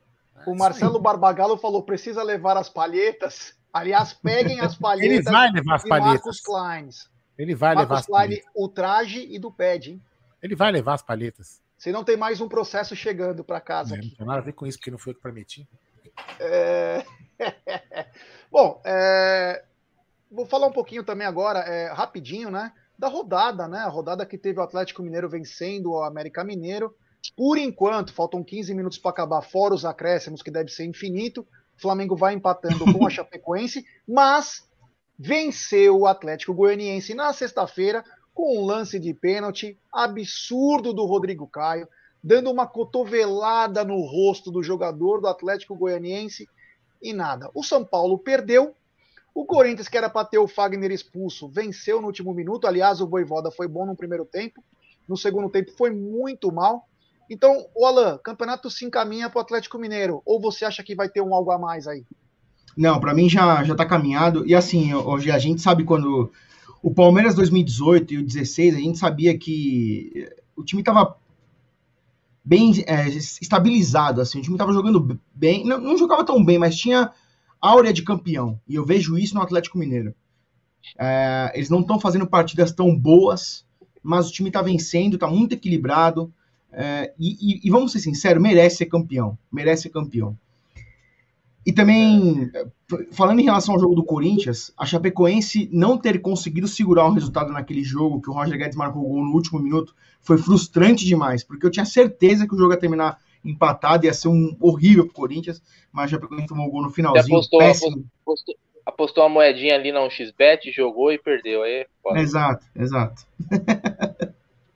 O 0.47 0.55
Marcelo 0.55 0.99
Barbagallo 0.99 1.57
falou: 1.57 1.83
precisa 1.83 2.23
levar 2.23 2.57
as 2.57 2.69
palhetas. 2.69 3.57
Aliás, 3.73 4.13
peguem 4.13 4.61
as 4.61 4.77
palhetas. 4.77 5.11
Ele 5.11 5.23
vai 5.23 5.51
levar 5.51 5.75
as 5.75 5.85
palhetas. 5.85 6.25
Marcos 6.25 6.41
Kleins. 6.41 7.11
Ele 7.37 7.55
vai 7.55 7.75
Marcos 7.75 7.89
levar 7.89 8.01
as 8.01 8.07
Klein, 8.07 8.29
palhetas. 8.29 8.51
o 8.55 8.69
traje 8.69 9.27
e 9.31 9.39
do 9.39 9.53
pad, 9.53 9.93
hein? 9.93 10.03
Ele 10.43 10.57
vai 10.57 10.73
levar 10.73 10.95
as 10.95 11.03
palhetas. 11.03 11.61
Se 11.77 11.93
não 11.93 12.03
tem 12.03 12.17
mais 12.17 12.41
um 12.41 12.49
processo 12.49 12.97
chegando 12.97 13.45
para 13.45 13.61
casa. 13.61 13.95
É, 13.95 13.99
não 13.99 14.11
tem 14.11 14.27
nada 14.27 14.39
a 14.41 14.45
ver 14.45 14.53
com 14.53 14.67
isso, 14.67 14.79
porque 14.79 14.91
não 14.91 14.99
foi 14.99 15.13
o 15.13 15.17
que 15.17 15.23
prometi. 15.23 15.69
É... 16.41 17.05
Bom, 18.51 18.81
é... 18.85 19.65
vou 20.31 20.45
falar 20.45 20.67
um 20.67 20.73
pouquinho 20.73 21.05
também 21.05 21.27
agora, 21.27 21.61
é, 21.61 21.93
rapidinho, 21.93 22.51
né? 22.51 22.73
Da 22.99 23.07
rodada, 23.07 23.69
né? 23.69 23.79
A 23.79 23.89
rodada 23.89 24.27
que 24.27 24.37
teve 24.37 24.59
o 24.59 24.63
Atlético 24.63 25.03
Mineiro 25.03 25.29
vencendo 25.29 25.93
o 25.93 26.03
América 26.03 26.43
Mineiro. 26.43 26.95
Por 27.37 27.59
enquanto, 27.59 28.13
faltam 28.13 28.43
15 28.43 28.75
minutos 28.75 28.99
para 28.99 29.11
acabar, 29.11 29.43
fora 29.43 29.75
os 29.75 29.85
acréscimos, 29.85 30.43
que 30.43 30.51
deve 30.51 30.71
ser 30.71 30.85
infinito. 30.85 31.43
O 31.77 31.81
Flamengo 31.81 32.17
vai 32.17 32.35
empatando 32.35 32.85
com 32.93 33.07
a 33.07 33.11
Chapecoense, 33.11 33.85
mas 34.07 34.69
venceu 35.19 35.99
o 35.99 36.07
Atlético 36.07 36.55
Goianiense 36.55 37.15
na 37.15 37.33
sexta-feira 37.33 38.05
com 38.35 38.59
um 38.59 38.65
lance 38.65 38.99
de 39.01 39.13
pênalti 39.13 39.77
absurdo 39.93 40.93
do 40.93 41.05
Rodrigo 41.05 41.47
Caio 41.47 41.89
dando 42.23 42.51
uma 42.51 42.67
cotovelada 42.67 43.85
no 43.85 44.01
rosto 44.01 44.51
do 44.51 44.63
jogador 44.63 45.21
do 45.21 45.29
Atlético 45.29 45.77
Goianiense 45.77 46.49
e 47.01 47.13
nada. 47.13 47.51
O 47.55 47.63
São 47.63 47.85
Paulo 47.85 48.19
perdeu. 48.19 48.75
O 49.35 49.45
Corinthians, 49.45 49.89
que 49.89 49.97
era 49.97 50.11
para 50.11 50.27
ter 50.27 50.39
o 50.39 50.49
Fagner 50.49 50.91
expulso, 50.91 51.49
venceu 51.49 52.01
no 52.01 52.09
último 52.09 52.35
minuto. 52.35 52.67
Aliás, 52.67 53.01
o 53.01 53.07
Voivoda 53.07 53.51
foi 53.51 53.69
bom 53.69 53.87
no 53.87 53.97
primeiro 53.97 54.25
tempo. 54.25 54.63
No 55.09 55.17
segundo 55.17 55.49
tempo 55.49 55.71
foi 55.73 55.91
muito 55.91 56.51
mal. 56.51 56.88
Então, 57.29 57.67
o 57.75 57.85
Alan, 57.85 58.19
campeonato 58.23 58.71
se 58.71 58.85
encaminha 58.85 59.29
para 59.29 59.39
o 59.39 59.43
Atlético 59.43 59.79
Mineiro. 59.79 60.23
Ou 60.25 60.41
você 60.41 60.65
acha 60.65 60.83
que 60.83 60.95
vai 60.95 61.09
ter 61.09 61.21
um 61.21 61.35
algo 61.35 61.51
a 61.51 61.59
mais 61.59 61.87
aí? 61.87 62.05
Não, 62.77 63.01
para 63.01 63.13
mim 63.13 63.29
já 63.29 63.63
já 63.65 63.75
tá 63.75 63.85
caminhado. 63.85 64.47
E 64.47 64.55
assim, 64.55 64.95
hoje 64.95 65.31
a 65.31 65.39
gente 65.39 65.61
sabe 65.61 65.85
quando 65.85 66.33
o 66.83 66.93
Palmeiras 66.93 67.35
2018 67.35 68.15
e 68.15 68.19
o 68.19 68.25
16, 68.25 68.75
a 68.75 68.79
gente 68.79 68.99
sabia 68.99 69.37
que 69.37 70.31
o 70.57 70.65
time 70.65 70.81
estava 70.81 71.17
bem 72.45 72.73
é, 72.87 73.09
estabilizado, 73.09 74.21
assim, 74.21 74.39
o 74.39 74.43
time 74.43 74.55
estava 74.55 74.73
jogando 74.73 75.21
bem, 75.35 75.65
não, 75.65 75.79
não, 75.79 75.99
jogava 75.99 76.25
tão 76.25 76.43
bem, 76.43 76.59
mas 76.59 76.77
tinha 76.77 77.13
áurea 77.61 77.93
de 77.93 78.03
campeão, 78.03 78.59
e 78.67 78.75
eu 78.75 78.87
vejo 78.87 79.19
isso 79.19 79.35
no 79.35 79.43
Atlético 79.43 79.77
Mineiro. 79.77 80.15
É, 80.99 81.53
eles 81.55 81.69
não 81.69 81.81
estão 81.81 82.01
fazendo 82.01 82.27
partidas 82.27 82.73
tão 82.73 82.97
boas, 82.97 83.67
mas 84.03 84.29
o 84.29 84.33
time 84.33 84.49
está 84.49 84.63
vencendo, 84.63 85.15
está 85.15 85.27
muito 85.27 85.53
equilibrado, 85.53 86.33
é, 86.73 87.13
e, 87.19 87.67
e, 87.67 87.71
vamos 87.71 87.93
ser 87.93 88.01
sinceros, 88.01 88.43
merece 88.43 88.77
ser 88.77 88.87
campeão, 88.87 89.39
merece 89.51 89.85
ser 89.85 89.91
campeão. 89.91 90.37
E 91.67 91.73
também, 91.73 92.51
falando 93.13 93.41
em 93.41 93.45
relação 93.45 93.75
ao 93.75 93.81
jogo 93.81 93.95
do 93.95 94.05
Corinthians, 94.05 94.73
a 94.77 94.87
Chapecoense 94.87 95.69
não 95.71 95.99
ter 95.99 96.21
conseguido 96.21 96.67
segurar 96.67 97.07
o 97.07 97.13
resultado 97.13 97.53
naquele 97.53 97.83
jogo, 97.83 98.23
que 98.23 98.31
o 98.31 98.33
Roger 98.33 98.57
Guedes 98.57 98.77
marcou 98.77 99.03
o 99.03 99.09
gol 99.09 99.25
no 99.25 99.33
último 99.33 99.61
minuto, 99.61 99.95
foi 100.21 100.39
frustrante 100.39 101.05
demais, 101.05 101.45
porque 101.45 101.67
eu 101.67 101.71
tinha 101.71 101.85
certeza 101.85 102.47
que 102.47 102.55
o 102.55 102.59
jogo 102.59 102.73
ia 102.73 102.79
terminar 102.79 103.19
empatado, 103.45 104.07
ia 104.07 104.15
ser 104.15 104.29
um 104.29 104.57
horrível 104.61 105.05
pro 105.05 105.15
Corinthians, 105.15 105.63
mas 105.93 106.07
a 106.07 106.09
Chapecoense 106.09 106.47
tomou 106.47 106.69
o 106.69 106.71
gol 106.71 106.83
no 106.83 106.91
finalzinho. 106.91 107.37
Apostou, 107.37 107.61
apostou, 107.61 108.57
apostou, 108.87 109.25
uma 109.25 109.31
moedinha 109.31 109.75
ali 109.75 109.93
no 109.93 110.09
XBet, 110.11 110.71
jogou 110.73 111.13
e 111.13 111.19
perdeu. 111.19 111.63
Aí, 111.63 111.87
pode. 112.03 112.21
Exato, 112.21 112.65
exato. 112.77 113.27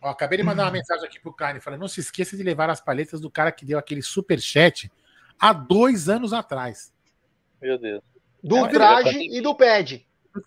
Ó, 0.03 0.11
acabei 0.11 0.37
de 0.39 0.45
mandar 0.45 0.65
uma 0.65 0.73
mensagem 0.73 1.05
aqui 1.07 1.21
pro 1.21 1.33
Carne, 1.33 1.61
falando, 1.61 1.81
não 1.81 1.89
se 1.89 2.01
esqueça 2.01 2.37
de 2.37 2.43
levar 2.43 2.69
as 2.69 2.81
paletas 2.81 3.21
do 3.21 3.31
cara 3.31 3.53
que 3.53 3.65
deu 3.65 3.79
aquele 3.79 4.03
super 4.03 4.41
chat 4.41 4.91
há 5.39 5.53
dois 5.53 6.09
anos 6.09 6.33
atrás. 6.33 6.93
Meu 7.61 7.79
Deus. 7.79 8.03
Do 8.43 8.67
é, 8.67 8.69
traje 8.69 9.19
e 9.21 9.41
do 9.41 9.55
pad. 9.55 10.05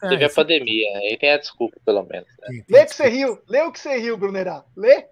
Teve 0.09 0.25
a 0.25 0.29
pandemia, 0.29 0.97
aí 0.97 1.17
tem 1.17 1.31
a 1.31 1.37
desculpa, 1.37 1.77
pelo 1.85 2.03
menos. 2.03 2.27
Né? 2.41 2.63
Lê 2.67 2.85
que 2.85 2.93
você 2.95 3.07
riu, 3.07 3.39
lê 3.47 3.61
o 3.61 3.71
que 3.71 3.79
você 3.79 3.97
riu, 3.97 4.17
Brunerá. 4.17 4.65
Lê? 4.75 5.05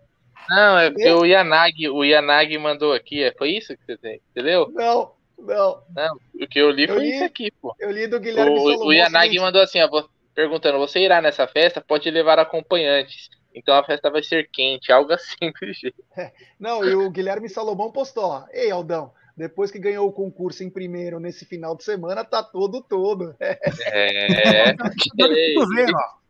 Não, 0.49 0.77
é 0.77 0.89
porque 0.89 1.09
o 1.09 1.25
Yanagi, 1.25 1.89
o 1.89 2.03
Yanagi 2.03 2.57
mandou 2.57 2.91
aqui, 2.91 3.23
é, 3.23 3.33
foi 3.37 3.51
isso 3.51 3.77
que 3.77 3.85
você 3.85 3.97
tem, 3.97 4.19
entendeu? 4.31 4.69
Não, 4.73 5.13
não. 5.37 5.83
Não, 5.95 6.17
o 6.41 6.47
que 6.47 6.59
eu 6.59 6.69
li 6.69 6.83
eu 6.83 6.95
foi 6.95 7.03
li, 7.03 7.15
isso 7.15 7.23
aqui, 7.23 7.51
pô. 7.61 7.73
Eu 7.79 7.91
li 7.91 8.07
do 8.07 8.19
Guilherme 8.19 8.51
O, 8.51 8.57
Salomão, 8.57 8.87
o 8.87 8.93
Yanagi 8.93 9.39
mandou 9.39 9.61
assim, 9.61 9.79
ó, 9.79 10.05
perguntando, 10.33 10.79
você 10.79 10.99
irá 10.99 11.21
nessa 11.21 11.47
festa? 11.47 11.79
Pode 11.79 12.09
levar 12.09 12.39
acompanhantes. 12.39 13.29
Então 13.53 13.75
a 13.75 13.83
festa 13.83 14.09
vai 14.09 14.23
ser 14.23 14.49
quente, 14.51 14.91
algo 14.91 15.13
assim 15.13 15.51
do 15.61 15.73
jeito. 15.73 16.03
É, 16.17 16.31
não, 16.59 16.83
e 16.83 16.95
o 16.95 17.09
Guilherme 17.09 17.49
Salomão 17.49 17.91
postou, 17.91 18.25
ó, 18.25 18.45
ei, 18.51 18.71
Aldão, 18.71 19.11
depois 19.35 19.71
que 19.71 19.79
ganhou 19.79 20.07
o 20.07 20.13
concurso 20.13 20.63
em 20.63 20.69
primeiro 20.69 21.19
nesse 21.19 21.45
final 21.45 21.75
de 21.75 21.83
semana, 21.83 22.23
tá 22.23 22.43
todo 22.43 22.81
todo. 22.81 23.35
É. 23.39 24.73
Dor 24.73 24.89
de 25.33 25.53
cotovelo, 25.53 25.97
ó. 25.97 26.23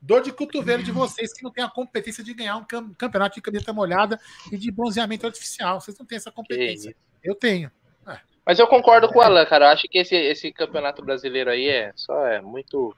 Dor 0.00 0.20
de 0.20 0.32
cotovelo 0.32 0.82
de 0.82 0.90
vocês 0.90 1.32
que 1.32 1.44
não 1.44 1.52
tem 1.52 1.62
a 1.62 1.70
competência 1.70 2.24
de 2.24 2.34
ganhar 2.34 2.56
um 2.56 2.64
campeonato 2.94 3.36
de 3.36 3.40
caneta 3.40 3.72
molhada 3.72 4.18
e 4.50 4.58
de 4.58 4.70
bronzeamento 4.72 5.26
artificial. 5.26 5.80
Vocês 5.80 5.96
não 5.96 6.04
têm 6.04 6.16
essa 6.16 6.32
competência. 6.32 6.94
Eu 7.22 7.36
tenho. 7.36 7.70
É. 8.06 8.18
Mas 8.44 8.58
eu 8.58 8.66
concordo 8.66 9.08
com 9.08 9.20
o 9.20 9.22
Alan, 9.22 9.46
cara. 9.46 9.66
Eu 9.66 9.70
acho 9.70 9.86
que 9.88 9.98
esse, 9.98 10.16
esse 10.16 10.52
campeonato 10.52 11.04
brasileiro 11.04 11.50
aí 11.50 11.68
é 11.68 11.92
só 11.94 12.26
é 12.26 12.40
muito 12.40 12.94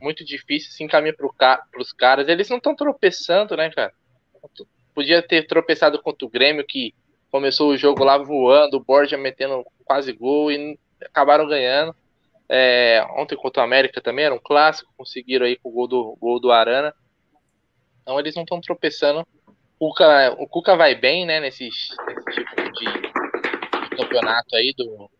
muito 0.00 0.24
difícil 0.24 0.72
se 0.72 0.84
encaminhar 0.84 1.16
para 1.16 1.80
os 1.80 1.92
caras. 1.92 2.28
Eles 2.28 2.48
não 2.48 2.58
estão 2.58 2.74
tropeçando, 2.74 3.56
né, 3.56 3.70
cara? 3.70 3.92
Podia 4.94 5.22
ter 5.22 5.46
tropeçado 5.46 6.00
contra 6.00 6.26
o 6.26 6.30
Grêmio, 6.30 6.66
que 6.66 6.94
começou 7.30 7.70
o 7.70 7.76
jogo 7.76 8.04
lá 8.04 8.16
voando, 8.16 8.76
o 8.76 8.84
Borja 8.84 9.16
metendo 9.16 9.64
quase 9.84 10.12
gol 10.12 10.50
e 10.50 10.78
acabaram 11.04 11.46
ganhando. 11.46 11.94
É, 12.48 13.04
ontem 13.16 13.36
contra 13.36 13.62
o 13.62 13.64
América 13.64 14.00
também 14.00 14.24
era 14.24 14.34
um 14.34 14.38
clássico, 14.38 14.92
conseguiram 14.96 15.46
aí 15.46 15.56
com 15.56 15.68
o 15.68 15.72
gol 15.72 15.88
do, 15.88 16.16
gol 16.20 16.40
do 16.40 16.52
Arana. 16.52 16.94
Então 18.02 18.18
eles 18.20 18.34
não 18.34 18.44
estão 18.44 18.60
tropeçando. 18.60 19.26
O 19.78 19.88
Cuca, 19.88 20.34
o 20.38 20.46
Cuca 20.46 20.76
vai 20.76 20.94
bem, 20.94 21.26
né, 21.26 21.40
nesse, 21.40 21.64
nesse 21.64 22.44
tipo 22.44 22.72
de, 22.72 22.84
de, 23.82 23.96
campeonato 23.96 24.54
aí 24.54 24.72
do, 24.76 25.10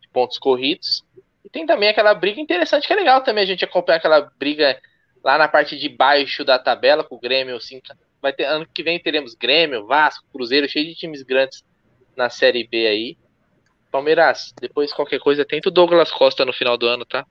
de 0.00 0.08
pontos 0.10 0.38
corridos. 0.38 1.04
E 1.48 1.50
tem 1.50 1.64
também 1.64 1.88
aquela 1.88 2.12
briga 2.12 2.38
interessante 2.42 2.86
que 2.86 2.92
é 2.92 2.96
legal 2.96 3.22
também 3.22 3.42
a 3.42 3.46
gente 3.46 3.64
acompanhar 3.64 3.96
aquela 3.96 4.30
briga 4.38 4.78
lá 5.24 5.38
na 5.38 5.48
parte 5.48 5.78
de 5.78 5.88
baixo 5.88 6.44
da 6.44 6.58
tabela 6.58 7.02
com 7.02 7.14
o 7.14 7.18
Grêmio, 7.18 7.56
assim, 7.56 7.80
vai 8.20 8.34
ter 8.34 8.44
ano 8.44 8.66
que 8.66 8.82
vem 8.82 9.00
teremos 9.00 9.34
Grêmio, 9.34 9.86
Vasco, 9.86 10.26
Cruzeiro, 10.30 10.68
cheio 10.68 10.84
de 10.84 10.94
times 10.94 11.22
grandes 11.22 11.64
na 12.14 12.28
Série 12.28 12.68
B 12.68 12.86
aí. 12.86 13.18
Palmeiras, 13.90 14.52
depois 14.60 14.92
qualquer 14.92 15.20
coisa, 15.20 15.42
tenta 15.42 15.70
o 15.70 15.72
Douglas 15.72 16.10
Costa 16.10 16.44
no 16.44 16.52
final 16.52 16.76
do 16.76 16.86
ano, 16.86 17.06
tá? 17.06 17.26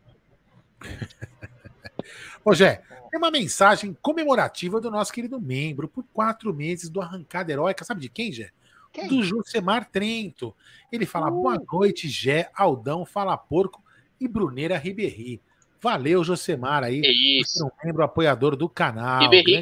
Ô, 2.43 2.55
Jé, 2.55 2.82
tem 3.11 3.20
uma 3.20 3.30
mensagem 3.30 3.95
comemorativa 4.01 4.82
do 4.82 4.89
nosso 4.89 5.13
querido 5.13 5.39
membro 5.39 5.88
por 5.88 6.03
quatro 6.11 6.51
meses 6.51 6.89
do 6.89 7.01
Arrancada 7.01 7.51
Heróica. 7.51 7.86
Sabe 7.86 8.01
de 8.01 8.09
quem, 8.09 8.32
Jé? 8.32 8.49
Quem? 8.91 9.09
Do 9.09 9.22
Josemar 9.22 9.88
Trento. 9.91 10.55
Ele 10.91 11.05
fala: 11.05 11.28
uh. 11.28 11.32
boa 11.32 11.61
noite, 11.72 12.09
Jé, 12.09 12.49
Aldão, 12.55 13.05
Fala 13.05 13.38
Porco 13.38 13.86
e 14.20 14.28
Bruneira 14.28 14.78
Ribéry. 14.78 15.41
Valeu, 15.82 16.24
Josemar 16.24 16.84
aí. 16.84 17.01
É 17.03 17.41
isso. 17.41 17.65
Um 17.65 17.86
membro 17.86 18.03
apoiador 18.03 18.55
do 18.55 18.68
canal. 18.68 19.22
Ribéry 19.22 19.61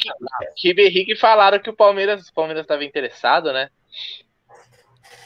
que, 0.91 1.05
que 1.05 1.15
falaram 1.15 1.59
que 1.59 1.69
o 1.69 1.75
Palmeiras 1.75 2.31
Palmeiras 2.31 2.63
estava 2.63 2.85
interessado, 2.85 3.51
né? 3.51 3.69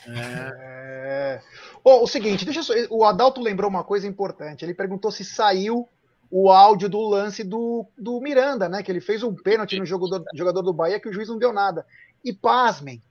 É... 0.08 1.42
Oh, 1.84 2.04
o 2.04 2.08
seguinte, 2.08 2.44
deixa 2.44 2.64
só, 2.64 2.74
o 2.90 3.06
Adalto 3.06 3.42
lembrou 3.42 3.70
uma 3.70 3.84
coisa 3.84 4.08
importante. 4.08 4.66
Ele 4.66 4.74
perguntou 4.74 5.12
se 5.12 5.24
saiu 5.24 5.88
o 6.32 6.52
áudio 6.52 6.90
do 6.90 7.02
lance 7.02 7.44
do, 7.44 7.86
do 7.98 8.20
Miranda, 8.20 8.68
né? 8.68 8.84
Que 8.84 8.92
ele 8.92 9.02
fez 9.02 9.24
um 9.24 9.34
pênalti 9.34 9.78
no 9.80 9.86
jogo 9.86 10.08
do, 10.08 10.24
jogador 10.36 10.62
do 10.62 10.74
Bahia 10.74 11.00
que 11.00 11.10
o 11.10 11.14
juiz 11.14 11.30
não 11.30 11.38
deu 11.38 11.54
nada. 11.54 11.86
E 12.24 12.34
pasmem, 12.34 13.02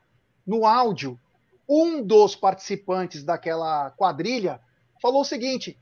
no 0.47 0.67
áudio, 0.67 1.19
um 1.69 2.03
dos 2.03 2.37
participantes 2.37 3.23
daquela 3.23 3.91
quadrilha 3.93 4.61
falou 5.01 5.23
o 5.23 5.25
seguinte: 5.25 5.79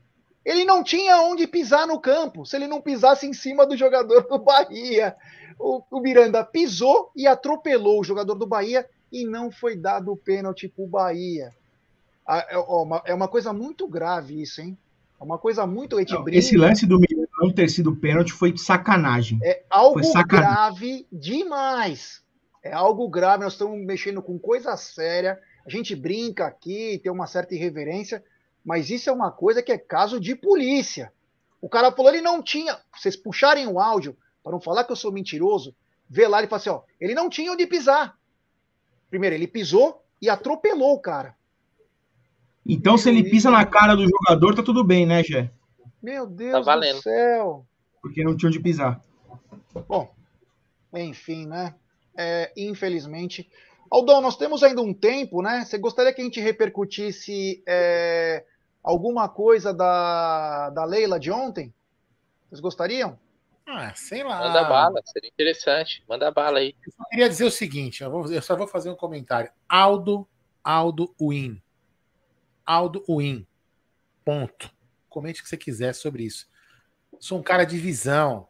ele 0.47 0.63
não 0.63 0.81
tinha 0.81 1.21
onde 1.21 1.45
pisar 1.45 1.85
no 1.85 1.99
campo, 1.99 2.45
se 2.45 2.55
ele 2.55 2.67
não 2.67 2.79
pisasse 2.79 3.27
em 3.27 3.33
cima 3.33 3.67
do 3.67 3.75
jogador 3.75 4.21
do 4.29 4.39
Bahia. 4.39 5.13
O, 5.59 5.83
o 5.91 5.99
Miranda 5.99 6.41
pisou 6.41 7.11
e 7.13 7.27
atropelou 7.27 7.99
o 7.99 8.03
jogador 8.03 8.33
do 8.33 8.47
Bahia 8.47 8.87
e 9.11 9.25
não 9.25 9.51
foi 9.51 9.75
dado 9.75 10.09
o 10.09 10.15
pênalti 10.15 10.69
para 10.69 10.85
o 10.85 10.87
Bahia. 10.87 11.49
É, 12.29 12.55
é 13.07 13.13
uma 13.13 13.27
coisa 13.27 13.51
muito 13.51 13.85
grave 13.89 14.41
isso, 14.41 14.61
hein? 14.61 14.77
É 15.19 15.23
uma 15.23 15.37
coisa 15.37 15.67
muito. 15.67 15.97
Não, 15.97 16.29
esse 16.29 16.55
lance 16.55 16.85
do 16.85 16.97
Miranda 16.97 17.27
não 17.41 17.51
ter 17.51 17.69
sido 17.69 17.93
pênalti 17.95 18.31
foi 18.31 18.55
sacanagem. 18.57 19.39
É 19.43 19.63
algo 19.69 20.01
sacanagem. 20.01 20.55
grave 20.55 21.07
demais. 21.11 22.21
É 22.63 22.71
algo 22.71 23.09
grave. 23.09 23.43
Nós 23.43 23.53
estamos 23.53 23.77
mexendo 23.85 24.21
com 24.21 24.39
coisa 24.39 24.77
séria. 24.77 25.37
A 25.65 25.69
gente 25.69 25.93
brinca 25.93 26.45
aqui, 26.45 27.01
tem 27.03 27.11
uma 27.11 27.27
certa 27.27 27.53
irreverência, 27.53 28.23
mas 28.67 28.89
isso 28.89 29.09
é 29.09 29.13
uma 29.13 29.31
coisa 29.31 29.63
que 29.63 29.71
é 29.71 29.77
caso 29.77 30.19
de 30.19 30.35
polícia. 30.35 31.13
O 31.61 31.69
cara 31.69 31.89
falou, 31.89 32.11
ele 32.11 32.21
não 32.21 32.43
tinha. 32.43 32.77
Vocês 32.93 33.15
puxarem 33.15 33.65
o 33.65 33.79
áudio, 33.79 34.17
para 34.43 34.51
não 34.51 34.59
falar 34.59 34.83
que 34.83 34.91
eu 34.91 34.95
sou 34.97 35.09
mentiroso, 35.09 35.73
vê 36.09 36.27
lá, 36.27 36.39
ele 36.39 36.49
fala 36.49 36.59
assim: 36.59 36.69
ó, 36.69 36.81
ele 36.99 37.15
não 37.15 37.29
tinha 37.29 37.49
onde 37.49 37.65
pisar. 37.65 38.19
Primeiro, 39.09 39.33
ele 39.33 39.47
pisou 39.47 40.03
e 40.21 40.29
atropelou 40.29 40.95
o 40.95 40.99
cara. 40.99 41.33
Então, 42.65 42.97
se 42.97 43.07
ele 43.07 43.29
pisa 43.29 43.49
na 43.49 43.65
cara 43.65 43.95
do 43.95 44.05
jogador, 44.05 44.53
tá 44.53 44.61
tudo 44.61 44.83
bem, 44.83 45.05
né, 45.05 45.23
Gé? 45.23 45.49
Meu 46.03 46.27
Deus 46.27 46.65
tá 46.65 46.75
do 46.75 47.01
céu. 47.01 47.65
Porque 48.01 48.21
não 48.21 48.35
tinha 48.35 48.49
onde 48.49 48.59
pisar. 48.59 49.01
Bom, 49.87 50.13
enfim, 50.93 51.47
né? 51.47 51.73
É, 52.17 52.51
infelizmente. 52.57 53.49
Aldão, 53.89 54.19
nós 54.19 54.35
temos 54.35 54.61
ainda 54.61 54.81
um 54.81 54.93
tempo, 54.93 55.41
né? 55.41 55.63
Você 55.63 55.77
gostaria 55.77 56.11
que 56.11 56.19
a 56.19 56.23
gente 56.25 56.41
repercutisse 56.41 57.63
é, 57.65 58.43
alguma 58.87 59.27
coisa 59.27 59.73
da, 59.73 60.69
da 60.69 60.85
Leila 60.85 61.19
de 61.19 61.29
ontem? 61.29 61.73
Vocês 62.47 62.61
gostariam? 62.61 63.19
Ah, 63.65 63.93
sei 63.93 64.23
lá. 64.23 64.39
Manda 64.39 64.63
bala, 64.63 65.01
seria 65.05 65.29
interessante. 65.29 66.01
Manda 66.07 66.31
bala 66.31 66.59
aí. 66.59 66.73
Eu 66.85 66.91
só 66.93 67.03
queria 67.09 67.27
dizer 67.27 67.43
o 67.43 67.51
seguinte: 67.51 68.01
eu, 68.01 68.09
vou, 68.09 68.31
eu 68.31 68.41
só 68.41 68.55
vou 68.55 68.65
fazer 68.65 68.89
um 68.89 68.95
comentário. 68.95 69.51
Aldo, 69.67 70.25
Aldo 70.63 71.13
Win. 71.19 71.61
Aldo 72.65 73.03
Win. 73.09 73.45
Ponto. 74.23 74.71
Comente 75.09 75.41
o 75.41 75.43
que 75.43 75.49
você 75.49 75.57
quiser 75.57 75.93
sobre 75.93 76.23
isso. 76.23 76.47
Sou 77.19 77.39
um 77.39 77.43
cara 77.43 77.65
de 77.65 77.77
visão. 77.77 78.47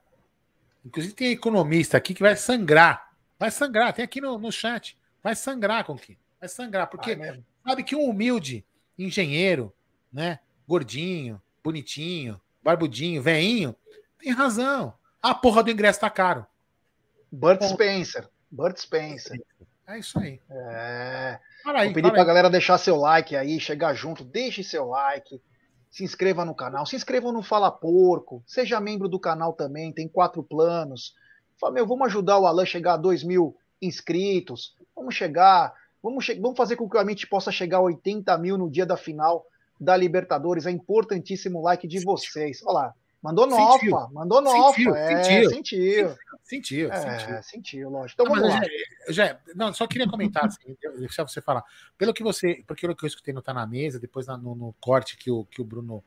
Inclusive 0.86 1.16
tem 1.16 1.32
economista 1.32 1.98
aqui 1.98 2.14
que 2.14 2.22
vai 2.22 2.36
sangrar. 2.36 3.12
Vai 3.40 3.50
sangrar, 3.50 3.92
tem 3.94 4.06
aqui 4.06 4.22
no, 4.22 4.38
no 4.38 4.52
chat. 4.52 4.98
Vai 5.24 5.36
sangrar 5.36 5.84
com 5.84 5.98
que? 5.98 6.18
Vai 6.40 6.48
sangrar, 6.48 6.88
porque 6.88 7.18
sabe 7.66 7.84
que 7.84 7.96
um 7.96 8.08
humilde 8.08 8.64
engenheiro 8.98 9.74
né? 10.18 10.40
gordinho, 10.68 11.40
bonitinho, 11.64 12.42
barbudinho, 12.64 13.22
veinho, 13.22 13.76
tem 14.18 14.32
razão. 14.32 14.96
A 15.22 15.36
porra 15.36 15.62
do 15.62 15.70
ingresso 15.70 16.00
tá 16.00 16.10
caro. 16.10 16.44
Burt 17.32 17.62
Spencer. 17.62 18.28
Burt 18.50 18.78
Spencer. 18.80 19.40
É 19.88 20.00
isso 20.00 20.20
aí. 20.20 20.42
É. 20.50 21.40
Fala 21.64 21.82
aí, 21.82 21.88
Vou 21.88 21.94
pedir 21.94 22.10
pra 22.10 22.22
aí. 22.22 22.28
galera 22.28 22.50
deixar 22.50 22.80
seu 22.80 22.96
like 22.96 23.36
aí, 23.36 23.60
chegar 23.60 23.94
junto, 23.94 24.26
deixe 24.26 24.64
seu 24.64 24.88
like, 24.88 25.40
se 25.92 26.04
inscreva 26.04 26.44
no 26.44 26.56
canal, 26.56 26.86
se 26.88 26.96
inscreva 26.96 27.32
no 27.32 27.44
Fala 27.44 27.70
Porco, 27.70 28.44
seja 28.48 28.80
membro 28.80 29.08
do 29.08 29.20
canal 29.20 29.54
também, 29.54 29.94
tem 29.94 30.08
quatro 30.08 30.42
planos. 30.42 31.14
Fala, 31.62 31.74
meu, 31.74 31.86
vamos 31.86 32.08
ajudar 32.08 32.40
o 32.40 32.48
Alan 32.48 32.64
a 32.64 32.66
chegar 32.66 32.94
a 32.96 32.98
2 32.98 33.24
mil 33.24 33.56
inscritos, 33.80 34.76
vamos 34.96 35.14
chegar, 35.14 35.74
vamos, 36.02 36.26
che 36.26 36.34
vamos 36.40 36.58
fazer 36.58 36.76
com 36.76 36.90
que 36.90 36.98
o 36.98 37.00
Amit 37.00 37.28
possa 37.28 37.52
chegar 37.52 37.78
a 37.78 37.82
80 37.82 38.36
mil 38.40 38.58
no 38.58 38.70
dia 38.70 38.86
da 38.86 38.98
final 38.98 39.46
da 39.80 39.96
Libertadores, 39.96 40.66
é 40.66 40.72
importantíssimo 40.72 41.60
o 41.60 41.64
like 41.64 41.88
de 41.88 42.00
vocês. 42.04 42.62
Olha 42.66 42.74
lá, 42.74 42.94
mandou 43.22 43.50
Sentiu. 43.50 43.92
nofa, 43.92 44.14
mandou 44.14 44.42
nofa, 44.42 44.74
Sentiu, 44.78 44.96
é, 44.96 45.08
sentiu. 45.24 45.50
sentiu, 45.50 46.16
Sentiu, 46.44 46.90
sentiu. 46.94 47.36
é, 47.36 47.42
sentiu, 47.42 47.90
lógico. 47.90 48.22
Então 48.22 48.26
Não, 48.26 48.42
vamos 48.42 48.56
mas 48.60 48.62
lá. 48.62 48.76
eu 49.08 49.14
já, 49.14 49.26
já- 49.28 49.40
não, 49.56 49.74
só 49.74 49.86
queria 49.86 50.08
comentar, 50.08 50.46
assim, 50.46 50.76
deixar 50.98 51.28
você 51.28 51.42
falar. 51.42 51.64
Pelo 51.98 52.14
que 52.14 52.24
você, 52.24 52.64
porque 52.66 52.88
o 52.88 52.96
que 52.96 53.04
eu 53.04 53.08
escutei 53.08 53.34
no 53.34 53.42
Tá 53.42 53.54
na 53.54 53.68
Mesa, 53.68 54.00
depois 54.00 54.28
no, 54.28 54.56
no 54.56 54.74
corte 54.80 55.18
que 55.18 55.30
o, 55.30 55.44
que 55.46 55.62
o 55.62 55.66
Bruno 55.66 56.04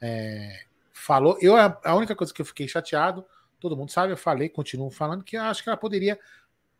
é, 0.00 0.64
falou, 0.92 1.36
eu 1.40 1.56
a, 1.56 1.78
a 1.84 1.94
única 1.94 2.16
coisa 2.16 2.32
que 2.32 2.40
eu 2.40 2.46
fiquei 2.46 2.66
chateado, 2.66 3.24
todo 3.60 3.76
mundo 3.76 3.90
sabe, 3.90 4.12
eu 4.12 4.16
falei, 4.16 4.48
continuo 4.48 4.90
falando, 4.90 5.22
que 5.22 5.36
eu 5.36 5.42
acho 5.42 5.62
que 5.62 5.68
ela 5.68 5.76
poderia 5.76 6.18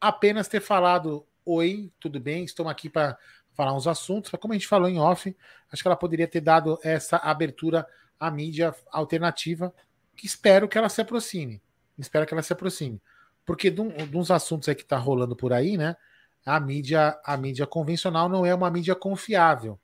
apenas 0.01 0.49
ter 0.49 0.61
falado: 0.61 1.25
Oi, 1.45 1.93
tudo 2.01 2.19
bem? 2.19 2.45
Estou 2.45 2.69
aqui 2.69 2.89
para 2.89 3.17
falar 3.55 3.75
uns 3.75 3.87
assuntos. 3.87 4.31
Como 4.41 4.53
a 4.53 4.57
gente 4.57 4.69
falou 4.69 4.89
em 4.89 4.99
off, 4.99 5.37
acho 5.71 5.83
que 5.83 5.89
ela 5.89 5.97
poderia 5.97 6.27
ter 6.27 6.41
dado 6.41 6.79
essa 6.83 7.17
abertura 7.17 7.87
à 8.19 8.31
mídia 8.31 8.75
alternativa, 8.91 9.75
que 10.17 10.27
espero 10.27 10.69
que 10.69 10.79
ela 10.79 10.89
se 10.89 11.01
aproxime. 11.01 11.63
Espero 11.99 12.27
que 12.27 12.35
ela 12.35 12.43
se 12.43 12.53
aproxime. 12.53 13.01
Porque 13.45 13.71
de, 13.71 13.81
um, 13.81 13.89
de 13.89 14.17
uns 14.17 14.31
assuntos 14.31 14.69
aí 14.69 14.75
que 14.75 14.85
tá 14.85 14.97
rolando 14.97 15.35
por 15.35 15.53
aí, 15.53 15.77
né? 15.77 15.97
A 16.45 16.59
mídia, 16.59 17.19
a 17.25 17.37
mídia 17.37 17.67
convencional 17.67 18.29
não 18.29 18.45
é 18.45 18.55
uma 18.55 18.71
mídia 18.71 18.95
confiável. 18.95 19.79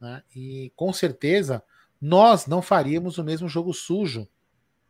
Né? 0.00 0.22
E 0.34 0.72
com 0.76 0.92
certeza 0.92 1.62
nós 2.00 2.46
não 2.46 2.62
faríamos 2.62 3.18
o 3.18 3.24
mesmo 3.24 3.48
jogo 3.48 3.72
sujo 3.72 4.28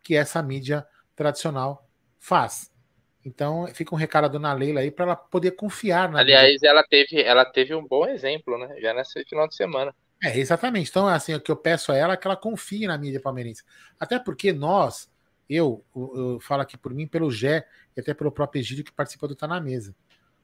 que 0.02 0.14
essa 0.14 0.42
mídia 0.42 0.86
tradicional 1.14 1.88
faz. 2.18 2.70
Então 3.24 3.66
fica 3.74 3.94
um 3.94 3.98
recado 3.98 4.22
da 4.24 4.28
dona 4.28 4.52
Leila 4.52 4.80
aí 4.80 4.90
para 4.90 5.04
ela 5.04 5.16
poder 5.16 5.52
confiar 5.52 6.08
na 6.10 6.20
Aliás, 6.20 6.62
ela 6.62 6.82
teve, 6.82 7.20
ela 7.22 7.44
teve 7.44 7.74
um 7.74 7.86
bom 7.86 8.06
exemplo, 8.06 8.56
né? 8.58 8.80
Já 8.80 8.94
nesse 8.94 9.24
final 9.24 9.46
de 9.48 9.54
semana. 9.54 9.94
É, 10.22 10.36
exatamente. 10.38 10.90
Então, 10.90 11.06
assim, 11.06 11.34
o 11.34 11.40
que 11.40 11.50
eu 11.50 11.56
peço 11.56 11.92
a 11.92 11.96
ela 11.96 12.14
é 12.14 12.16
que 12.16 12.26
ela 12.26 12.36
confie 12.36 12.86
na 12.86 12.98
mídia 12.98 13.20
palmeirense. 13.20 13.62
Até 14.00 14.18
porque 14.18 14.52
nós, 14.52 15.08
eu, 15.48 15.84
eu, 15.94 16.12
eu 16.34 16.40
falo 16.40 16.62
aqui 16.62 16.76
por 16.76 16.92
mim, 16.92 17.06
pelo 17.06 17.30
Gé 17.30 17.66
e 17.96 18.00
até 18.00 18.12
pelo 18.14 18.32
próprio 18.32 18.60
Egídio 18.60 18.84
que 18.84 18.92
participa 18.92 19.28
do 19.28 19.36
Tá 19.36 19.46
na 19.46 19.60
Mesa. 19.60 19.94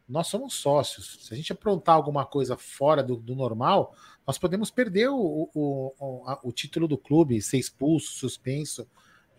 Nós 0.08 0.26
somos 0.26 0.54
sócios. 0.54 1.26
Se 1.26 1.32
a 1.32 1.36
gente 1.36 1.52
aprontar 1.52 1.94
alguma 1.96 2.26
coisa 2.26 2.56
fora 2.56 3.02
do, 3.02 3.16
do 3.16 3.34
normal, 3.34 3.94
nós 4.26 4.36
podemos 4.38 4.70
perder 4.70 5.08
o, 5.08 5.50
o, 5.54 5.94
o, 5.98 6.28
a- 6.28 6.40
o 6.44 6.52
título 6.52 6.86
do 6.86 6.98
clube, 6.98 7.40
ser 7.40 7.58
expulso, 7.58 8.12
suspenso, 8.12 8.86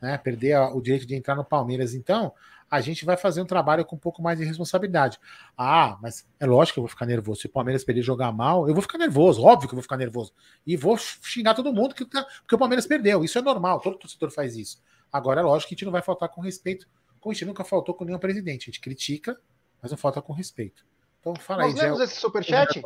né? 0.02 0.18
perder 0.18 0.53
a- 0.53 0.74
o 0.74 0.82
direito 0.82 1.06
de 1.06 1.16
entrar 1.16 1.36
no 1.36 1.45
Palmeiras. 1.45 1.94
Então, 1.94 2.34
a 2.76 2.81
gente 2.81 3.06
vai 3.06 3.18
fazer 3.18 3.41
um 3.41 3.45
trabalho 3.45 3.85
com 3.85 3.95
um 3.95 3.99
pouco 3.99 4.22
mais 4.22 4.38
de 4.39 4.45
responsabilidade. 4.45 5.19
Ah, 5.57 5.97
mas 6.02 6.27
é 6.39 6.45
lógico 6.45 6.76
que 6.76 6.80
eu 6.80 6.84
vou 6.84 6.89
ficar 6.89 7.06
nervoso. 7.06 7.41
Se 7.41 7.47
o 7.47 7.49
Palmeiras 7.49 7.84
perder 7.84 8.02
jogar 8.02 8.31
mal, 8.31 8.68
eu 8.68 8.73
vou 8.73 8.81
ficar 8.81 8.97
nervoso, 8.97 9.43
óbvio 9.43 9.68
que 9.69 9.73
eu 9.73 9.77
vou 9.77 9.84
ficar 9.84 9.97
nervoso. 9.97 10.34
E 10.65 10.76
vou 10.76 10.97
xingar 10.97 11.53
todo 11.53 11.73
mundo 11.73 11.95
que, 11.95 12.06
tá- 12.06 12.26
porque 12.41 12.56
o 12.56 12.57
Palmeiras 12.57 12.85
perdeu. 12.85 13.23
Isso 13.23 13.38
é 13.38 13.41
normal, 13.41 13.80
todo 13.80 13.97
torcedor 13.97 14.31
faz 14.31 14.56
isso. 14.56 14.81
Agora, 15.11 15.41
é 15.41 15.43
lógico 15.43 15.69
que 15.69 15.76
a 15.76 15.77
gente 15.77 15.85
não 15.85 15.91
vai 15.91 16.02
faltar 16.02 16.30
com 16.30 16.41
respeito, 16.41 16.88
como 17.19 17.31
a 17.31 17.34
gente 17.34 17.45
nunca 17.45 17.64
faltou 17.64 17.95
com 17.95 18.03
nenhum 18.06 18.19
presidente. 18.19 18.64
A 18.64 18.65
gente 18.65 18.81
critica, 18.81 19.39
mas 19.81 19.91
não 19.91 19.97
falta 19.97 20.22
com 20.22 20.34
respeito. 20.34 20.85
Então, 21.19 21.35
fala 21.35 21.64
Nós 21.64 21.76
aí, 21.76 21.81
lemos 21.81 22.02
esse 22.02 22.19
superchat? 22.19 22.81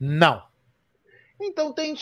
Não. 0.00 0.42
Então 1.40 1.72
tem 1.72 1.94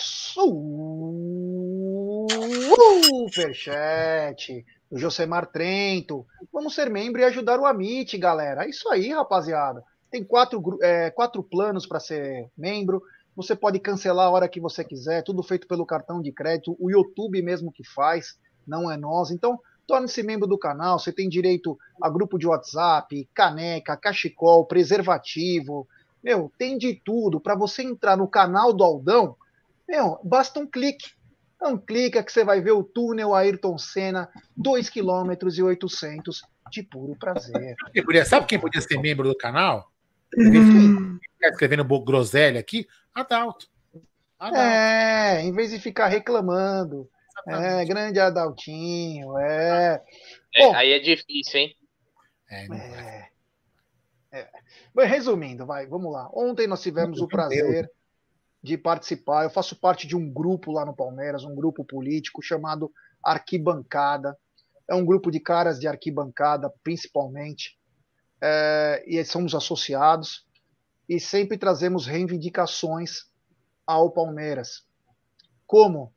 superchat 3.29 4.65
do 4.95 4.99
Josemar 5.01 5.51
Trento. 5.51 6.25
Vamos 6.53 6.73
ser 6.73 6.89
membro 6.89 7.21
e 7.21 7.25
ajudar 7.25 7.59
o 7.59 7.67
Amit, 7.67 8.17
galera. 8.17 8.65
É 8.65 8.69
isso 8.69 8.89
aí, 8.91 9.11
rapaziada. 9.11 9.83
Tem 10.09 10.23
quatro, 10.23 10.79
é, 10.81 11.11
quatro 11.11 11.43
planos 11.43 11.85
para 11.85 11.99
ser 11.99 12.49
membro. 12.57 13.03
Você 13.35 13.57
pode 13.57 13.81
cancelar 13.81 14.29
a 14.29 14.31
hora 14.31 14.49
que 14.49 14.61
você 14.61 14.85
quiser, 14.85 15.25
tudo 15.25 15.43
feito 15.43 15.67
pelo 15.67 15.85
cartão 15.85 16.23
de 16.23 16.31
crédito. 16.31 16.77
O 16.79 16.93
YouTube 16.93 17.43
mesmo 17.43 17.73
que 17.73 17.83
faz, 17.83 18.39
não 18.65 18.89
é 18.89 18.97
nós. 18.97 19.33
Então, 19.33 19.59
torne-se 19.85 20.23
membro 20.23 20.47
do 20.47 20.57
canal. 20.57 21.01
Você 21.01 21.13
tem 21.13 21.29
direito 21.29 21.77
a 22.01 22.09
grupo 22.09 22.39
de 22.39 22.47
WhatsApp, 22.47 23.29
caneca, 23.35 23.97
cachecol, 23.97 24.65
preservativo. 24.65 25.89
Meu, 26.23 26.53
tem 26.57 26.79
de 26.79 26.95
tudo. 27.05 27.41
Para 27.41 27.57
você 27.57 27.83
entrar 27.83 28.17
no 28.17 28.29
canal 28.29 28.73
do 28.73 28.85
Aldão, 28.85 29.35
meu, 29.89 30.21
basta 30.23 30.61
um 30.61 30.67
clique. 30.69 31.11
Então 31.57 31.79
clica 31.79 32.23
que 32.23 32.33
você 32.33 32.45
vai 32.45 32.61
ver 32.61 32.73
o 32.73 32.83
túnel 32.83 33.35
Ayrton 33.35 33.79
Senna, 33.79 34.29
2 34.57 34.91
km 34.91 35.33
e 35.57 35.63
800 35.63 36.43
de 36.71 36.83
puro 36.83 37.17
prazer. 37.17 37.75
Sabe 38.27 38.47
quem 38.47 38.59
podia 38.59 38.81
ser 38.81 38.99
membro 38.99 39.29
do 39.29 39.37
canal? 39.37 39.91
Quem 40.33 41.19
tá 41.41 41.49
escrevendo 41.49 41.85
groselha 42.01 42.61
aqui? 42.61 42.87
Adalto. 43.15 43.69
Adalto. 44.39 44.59
É, 44.59 45.43
em 45.43 45.53
vez 45.53 45.71
de 45.71 45.79
ficar 45.79 46.09
reclamando. 46.09 47.09
É, 47.47 47.85
grande 47.85 48.19
Adaltinho, 48.19 49.37
é. 49.39 50.03
É, 50.55 50.67
Bom. 50.67 50.75
aí 50.75 50.93
é 50.93 50.99
difícil, 50.99 51.61
hein? 51.61 51.77
É, 52.49 52.69
não. 52.69 52.77
É. 52.77 53.29
É. 54.33 54.49
Bem, 54.95 55.07
resumindo, 55.07 55.67
vai, 55.67 55.87
vamos 55.87 56.13
lá. 56.13 56.29
Ontem 56.33 56.67
nós 56.67 56.83
tivemos 56.83 57.21
o 57.21 57.29
prazer 57.29 57.91
de 58.65 58.79
participar. 58.79 59.45
Eu 59.45 59.51
faço 59.51 59.77
parte 59.77 60.07
de 60.07 60.17
um 60.17 60.33
grupo 60.33 60.73
lá 60.73 60.87
no 60.87 60.97
Palmeiras, 60.97 61.45
um 61.45 61.55
grupo 61.55 61.85
político 61.85 62.41
chamado 62.41 62.91
Arquibancada. 63.23 64.39
É 64.89 64.95
um 64.95 65.05
grupo 65.05 65.31
de 65.31 65.39
caras 65.39 65.79
de 65.79 65.87
arquibancada, 65.87 66.73
principalmente, 66.83 67.79
é, 68.41 69.05
e 69.07 69.23
somos 69.23 69.55
associados 69.55 70.47
e 71.07 71.21
sempre 71.21 71.59
trazemos 71.59 72.07
reivindicações 72.07 73.27
ao 73.87 74.11
Palmeiras. 74.11 74.87
Como 75.67 76.11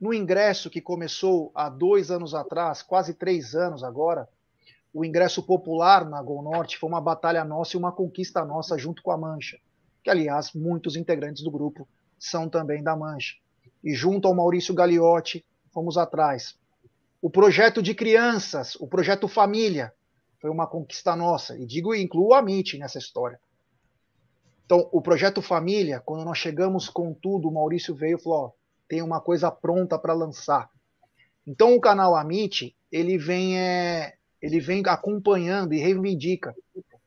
no 0.00 0.12
ingresso 0.12 0.68
que 0.68 0.80
começou 0.80 1.52
há 1.54 1.68
dois 1.68 2.10
anos 2.10 2.34
atrás, 2.34 2.82
quase 2.82 3.14
três 3.14 3.54
anos 3.54 3.84
agora, 3.84 4.28
o 4.92 5.04
ingresso 5.04 5.44
popular 5.44 6.04
na 6.04 6.20
Gol 6.20 6.42
Norte 6.42 6.76
foi 6.76 6.88
uma 6.88 7.00
batalha 7.00 7.44
nossa 7.44 7.76
e 7.76 7.78
uma 7.78 7.92
conquista 7.92 8.44
nossa 8.44 8.76
junto 8.76 9.00
com 9.00 9.12
a 9.12 9.16
Mancha, 9.16 9.60
que 10.02 10.10
aliás 10.10 10.52
muitos 10.52 10.96
integrantes 10.96 11.42
do 11.42 11.50
grupo 11.50 11.88
são 12.18 12.48
também 12.48 12.82
da 12.82 12.96
Mancha. 12.96 13.36
E 13.82 13.94
junto 13.94 14.28
ao 14.28 14.34
Maurício 14.34 14.74
Gagliotti 14.74 15.44
fomos 15.72 15.96
atrás. 15.96 16.56
O 17.20 17.30
projeto 17.30 17.82
de 17.82 17.94
crianças, 17.94 18.74
o 18.76 18.86
projeto 18.86 19.28
família, 19.28 19.92
foi 20.40 20.50
uma 20.50 20.66
conquista 20.66 21.14
nossa. 21.14 21.56
E 21.56 21.64
digo 21.64 21.94
incluo 21.94 22.34
a 22.34 22.40
MIT 22.40 22.78
nessa 22.78 22.98
história. 22.98 23.40
Então, 24.66 24.88
o 24.90 25.00
projeto 25.00 25.42
família, 25.42 26.00
quando 26.00 26.24
nós 26.24 26.38
chegamos 26.38 26.88
com 26.88 27.12
tudo, 27.14 27.48
o 27.48 27.52
Maurício 27.52 27.94
veio 27.94 28.18
e 28.18 28.22
falou: 28.22 28.54
tem 28.88 29.02
uma 29.02 29.20
coisa 29.20 29.50
pronta 29.50 29.98
para 29.98 30.12
lançar. 30.12 30.68
Então, 31.46 31.74
o 31.74 31.80
canal 31.80 32.16
Amit, 32.16 32.74
ele 32.90 33.18
vem 33.18 33.58
é, 33.58 34.14
ele 34.40 34.60
vem 34.60 34.82
acompanhando 34.86 35.74
e 35.74 35.78
reivindica. 35.78 36.54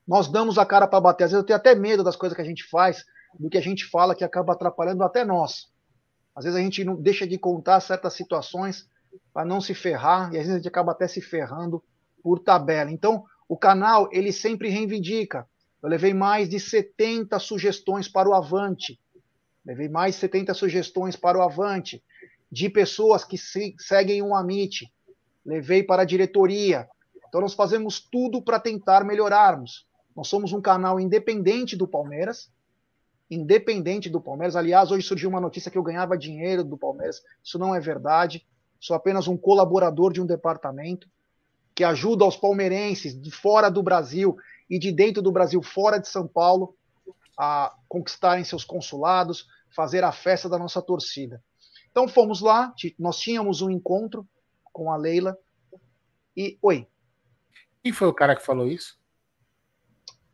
Nós 0.07 0.27
damos 0.27 0.57
a 0.57 0.65
cara 0.65 0.87
para 0.87 1.01
bater. 1.01 1.25
Às 1.25 1.31
vezes 1.31 1.41
eu 1.41 1.45
tenho 1.45 1.57
até 1.57 1.73
medo 1.73 2.03
das 2.03 2.15
coisas 2.15 2.35
que 2.35 2.41
a 2.41 2.45
gente 2.45 2.63
faz, 2.69 3.05
do 3.39 3.49
que 3.49 3.57
a 3.57 3.61
gente 3.61 3.85
fala 3.85 4.15
que 4.15 4.23
acaba 4.23 4.53
atrapalhando 4.53 5.03
até 5.03 5.25
nós. 5.25 5.67
Às 6.35 6.45
vezes 6.45 6.59
a 6.59 6.61
gente 6.61 6.83
não 6.83 6.95
deixa 6.95 7.25
de 7.25 7.37
contar 7.37 7.79
certas 7.79 8.13
situações 8.13 8.87
para 9.33 9.45
não 9.45 9.61
se 9.61 9.73
ferrar 9.73 10.33
e 10.33 10.37
às 10.37 10.43
vezes 10.43 10.51
a 10.51 10.57
gente 10.57 10.67
acaba 10.67 10.91
até 10.91 11.07
se 11.07 11.21
ferrando 11.21 11.83
por 12.21 12.39
tabela. 12.39 12.91
Então, 12.91 13.23
o 13.47 13.57
canal 13.57 14.09
ele 14.11 14.31
sempre 14.31 14.69
reivindica. 14.69 15.47
Eu 15.81 15.89
levei 15.89 16.13
mais 16.13 16.49
de 16.49 16.59
70 16.59 17.37
sugestões 17.39 18.07
para 18.07 18.27
o 18.27 18.33
Avante. 18.33 18.99
Levei 19.65 19.87
mais 19.87 20.15
de 20.15 20.21
70 20.21 20.53
sugestões 20.53 21.15
para 21.15 21.37
o 21.37 21.41
Avante 21.41 22.03
de 22.51 22.69
pessoas 22.69 23.23
que 23.23 23.37
se, 23.37 23.75
seguem 23.77 24.21
um 24.21 24.35
Amit. 24.35 24.91
Levei 25.45 25.83
para 25.83 26.01
a 26.01 26.05
diretoria. 26.05 26.87
Então 27.27 27.41
nós 27.41 27.53
fazemos 27.53 27.99
tudo 27.99 28.41
para 28.41 28.59
tentar 28.59 29.03
melhorarmos. 29.03 29.85
Nós 30.15 30.27
somos 30.27 30.53
um 30.53 30.61
canal 30.61 30.99
independente 30.99 31.75
do 31.75 31.87
Palmeiras, 31.87 32.51
independente 33.29 34.09
do 34.09 34.21
Palmeiras. 34.21 34.55
Aliás, 34.55 34.91
hoje 34.91 35.05
surgiu 35.05 35.29
uma 35.29 35.41
notícia 35.41 35.69
que 35.69 35.77
eu 35.77 35.83
ganhava 35.83 36.17
dinheiro 36.17 36.63
do 36.63 36.77
Palmeiras. 36.77 37.21
Isso 37.43 37.59
não 37.59 37.75
é 37.75 37.79
verdade. 37.79 38.45
Sou 38.79 38.95
apenas 38.95 39.27
um 39.27 39.35
colaborador 39.35 40.13
de 40.13 40.21
um 40.21 40.25
departamento 40.25 41.09
que 41.73 41.83
ajuda 41.83 42.25
os 42.25 42.37
palmeirenses 42.37 43.19
de 43.19 43.29
fora 43.29 43.69
do 43.69 43.83
Brasil 43.83 44.37
e 44.69 44.79
de 44.79 44.91
dentro 44.91 45.21
do 45.21 45.31
Brasil, 45.31 45.61
fora 45.61 45.99
de 45.99 46.07
São 46.07 46.25
Paulo, 46.25 46.75
a 47.37 47.75
conquistarem 47.89 48.45
seus 48.45 48.63
consulados, 48.63 49.45
fazer 49.75 50.03
a 50.03 50.11
festa 50.11 50.47
da 50.47 50.57
nossa 50.57 50.81
torcida. 50.81 51.43
Então 51.91 52.07
fomos 52.07 52.39
lá, 52.41 52.73
nós 52.97 53.19
tínhamos 53.19 53.61
um 53.61 53.69
encontro 53.69 54.25
com 54.71 54.91
a 54.91 54.95
Leila. 54.95 55.37
E. 56.35 56.57
Oi. 56.61 56.87
Quem 57.83 57.91
foi 57.91 58.07
o 58.07 58.13
cara 58.13 58.35
que 58.35 58.45
falou 58.45 58.67
isso? 58.67 58.97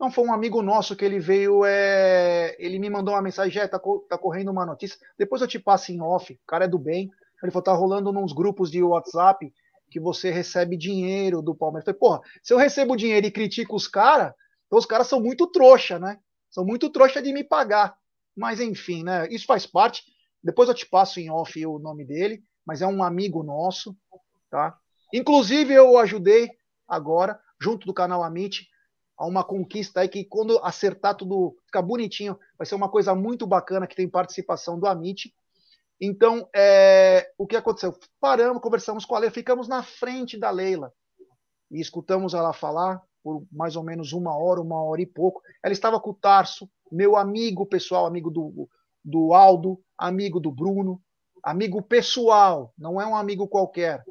Não, 0.02 0.10
foi 0.10 0.26
um 0.26 0.34
amigo 0.34 0.64
nosso 0.64 0.96
que 0.96 1.06
ele 1.06 1.20
veio. 1.20 1.64
É... 1.64 2.56
Ele 2.58 2.80
me 2.80 2.90
mandou 2.90 3.14
uma 3.14 3.22
mensagem, 3.22 3.54
já 3.54 3.68
tá, 3.68 3.80
tá 4.10 4.18
correndo 4.18 4.50
uma 4.50 4.66
notícia. 4.66 4.98
Depois 5.16 5.44
eu 5.44 5.48
te 5.48 5.60
passo 5.60 5.92
em 5.92 6.02
off. 6.02 6.34
O 6.34 6.48
cara 6.48 6.66
é 6.66 6.68
do 6.68 6.80
bem. 6.80 7.12
Ele 7.44 7.52
falou: 7.52 7.64
tá 7.64 7.72
rolando 7.72 8.12
nos 8.12 8.34
grupos 8.34 8.72
de 8.72 8.82
WhatsApp 8.82 9.54
que 9.92 10.00
você 10.00 10.32
recebe 10.32 10.76
dinheiro 10.76 11.40
do 11.40 11.54
Palmeiras. 11.54 11.88
Eu 11.88 11.94
falei, 11.94 12.00
porra, 12.00 12.22
se 12.42 12.52
eu 12.52 12.58
recebo 12.58 12.96
dinheiro 12.96 13.28
e 13.28 13.32
critico 13.32 13.76
os 13.76 13.88
caras, 13.88 14.34
então 14.66 14.80
os 14.80 14.88
caras 14.88 15.06
são 15.06 15.22
muito 15.22 15.46
trouxa, 15.46 16.00
né? 16.00 16.18
São 16.50 16.66
muito 16.66 16.90
trouxa 16.90 17.22
de 17.22 17.32
me 17.32 17.44
pagar. 17.44 17.96
Mas 18.36 18.60
enfim, 18.60 19.04
né? 19.04 19.28
Isso 19.30 19.46
faz 19.46 19.68
parte. 19.68 20.04
Depois 20.44 20.68
eu 20.68 20.74
te 20.74 20.88
passo 20.88 21.20
em 21.20 21.30
off 21.30 21.64
o 21.64 21.78
nome 21.78 22.06
dele, 22.06 22.44
mas 22.66 22.82
é 22.82 22.88
um 22.88 23.04
amigo 23.04 23.44
nosso, 23.44 23.96
tá? 24.50 24.76
Inclusive 25.14 25.72
eu 25.76 26.00
ajudei 26.00 26.50
agora, 26.88 27.40
junto 27.62 27.86
do 27.86 27.94
canal 27.94 28.24
Amit, 28.24 28.68
a 29.22 29.26
uma 29.28 29.44
conquista 29.44 30.00
aí 30.00 30.10
que 30.10 30.26
quando 30.26 30.58
acertar 30.64 31.16
tudo, 31.16 31.56
ficar 31.68 31.84
bonitinho, 31.84 32.40
vai 32.58 32.66
ser 32.66 32.74
uma 32.74 32.90
coisa 32.90 33.14
muito 33.14 33.46
bacana 33.46 33.86
que 33.86 33.96
tem 33.96 34.10
participação 34.10 34.80
do 34.80 34.88
Amit. 34.88 35.32
Então, 36.02 36.50
é, 36.56 37.32
o 37.38 37.46
que 37.46 37.56
aconteceu? 37.56 37.96
Paramos, 38.20 38.64
conversamos 38.64 39.06
com 39.06 39.16
a 39.16 39.20
Leila, 39.20 39.32
ficamos 39.32 39.68
na 39.68 39.84
frente 39.84 40.40
da 40.40 40.50
Leila 40.50 40.92
e 41.70 41.80
escutamos 41.80 42.34
ela 42.34 42.52
falar 42.52 43.00
por 43.24 43.46
mais 43.52 43.76
ou 43.76 43.84
menos 43.84 44.12
uma 44.12 44.36
hora, 44.36 44.60
uma 44.60 44.82
hora 44.82 45.04
e 45.04 45.06
pouco. 45.06 45.44
Ela 45.64 45.72
estava 45.72 46.00
com 46.00 46.10
o 46.10 46.16
Tarso, 46.16 46.68
meu 46.92 47.16
amigo 47.16 47.64
pessoal, 47.68 48.08
amigo 48.08 48.32
do, 48.32 48.68
do 49.06 49.36
Aldo, 49.36 49.80
amigo 49.96 50.40
do 50.40 50.52
Bruno, 50.52 51.00
amigo 51.44 51.80
pessoal, 51.84 52.74
não 52.76 53.00
é 53.00 53.06
um 53.06 53.16
amigo 53.16 53.48
qualquer. 53.48 54.04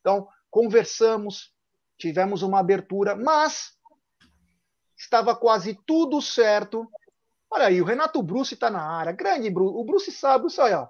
Então, 0.00 0.28
conversamos, 0.48 1.52
tivemos 1.98 2.42
uma 2.42 2.60
abertura, 2.60 3.16
mas 3.16 3.72
estava 5.02 5.34
quase 5.34 5.78
tudo 5.86 6.20
certo 6.22 6.88
Olha 7.52 7.66
aí, 7.66 7.82
o 7.82 7.84
Renato 7.84 8.22
Bruce 8.22 8.54
está 8.54 8.70
na 8.70 8.80
área. 8.80 9.12
Grande 9.12 9.50
Bruce. 9.50 9.74
O 9.76 9.84
Bruce 9.84 10.10
sabe, 10.10 10.46
isso 10.46 10.62
aí, 10.62 10.72
ó. 10.72 10.86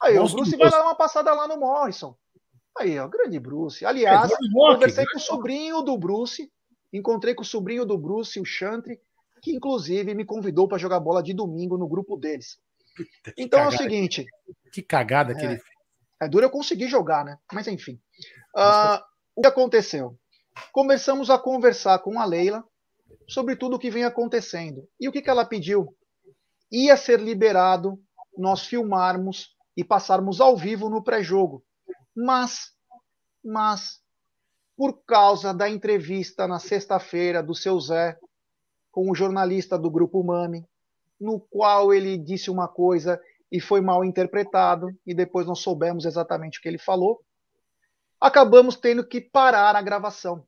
Aí, 0.00 0.16
o 0.16 0.28
Bruce 0.28 0.56
vai 0.56 0.70
dar 0.70 0.84
uma 0.84 0.94
passada 0.94 1.34
lá 1.34 1.48
no 1.48 1.58
Morrison. 1.58 2.16
Aí, 2.78 2.96
ó, 3.00 3.08
grande 3.08 3.40
Bruce. 3.40 3.84
Aliás, 3.84 4.30
é, 4.30 4.36
conversei 4.52 5.04
com 5.06 5.18
o 5.18 5.20
sobrinho 5.20 5.82
do 5.82 5.98
Bruce. 5.98 6.48
Encontrei 6.92 7.34
com 7.34 7.42
o 7.42 7.44
sobrinho 7.44 7.84
do 7.84 7.98
Bruce, 7.98 8.38
o 8.38 8.44
Chantre, 8.44 9.00
que 9.42 9.50
inclusive 9.50 10.14
me 10.14 10.24
convidou 10.24 10.68
para 10.68 10.78
jogar 10.78 11.00
bola 11.00 11.20
de 11.20 11.34
domingo 11.34 11.76
no 11.76 11.88
grupo 11.88 12.16
deles. 12.16 12.60
então 13.36 13.58
cagada. 13.58 13.74
é 13.74 13.76
o 13.76 13.82
seguinte. 13.82 14.26
Que 14.72 14.82
cagada 14.82 15.32
é, 15.32 15.34
que 15.34 15.44
ele 15.44 15.58
fez. 15.58 15.74
É 16.22 16.28
duro 16.28 16.46
eu 16.46 16.50
conseguir 16.50 16.86
jogar, 16.86 17.24
né? 17.24 17.36
Mas 17.52 17.66
enfim. 17.66 18.00
Uh, 18.56 19.02
o 19.34 19.42
que 19.42 19.48
aconteceu? 19.48 20.16
Começamos 20.70 21.28
a 21.28 21.36
conversar 21.36 21.98
com 21.98 22.20
a 22.20 22.24
Leila 22.24 22.64
sobre 23.28 23.56
tudo 23.56 23.76
o 23.76 23.78
que 23.78 23.90
vem 23.90 24.04
acontecendo. 24.04 24.88
E 25.00 25.08
o 25.08 25.12
que, 25.12 25.22
que 25.22 25.30
ela 25.30 25.44
pediu? 25.44 25.94
ia 26.74 26.96
ser 26.96 27.20
liberado 27.20 27.98
nós 28.36 28.66
filmarmos 28.66 29.54
e 29.76 29.84
passarmos 29.84 30.40
ao 30.40 30.56
vivo 30.56 30.88
no 30.88 31.04
pré-jogo. 31.04 31.64
Mas, 32.14 32.72
mas, 33.44 34.00
por 34.76 35.04
causa 35.04 35.54
da 35.54 35.68
entrevista 35.68 36.48
na 36.48 36.58
sexta-feira 36.58 37.42
do 37.42 37.54
seu 37.54 37.78
Zé 37.78 38.18
com 38.90 39.08
o 39.08 39.14
jornalista 39.14 39.78
do 39.78 39.90
Grupo 39.90 40.22
Mami, 40.24 40.66
no 41.20 41.38
qual 41.38 41.94
ele 41.94 42.18
disse 42.18 42.50
uma 42.50 42.66
coisa 42.66 43.20
e 43.50 43.60
foi 43.60 43.80
mal 43.80 44.04
interpretado, 44.04 44.88
e 45.06 45.14
depois 45.14 45.46
não 45.46 45.54
soubemos 45.54 46.04
exatamente 46.04 46.58
o 46.58 46.62
que 46.62 46.68
ele 46.68 46.78
falou, 46.78 47.20
acabamos 48.20 48.76
tendo 48.76 49.06
que 49.06 49.20
parar 49.20 49.76
a 49.76 49.82
gravação. 49.82 50.44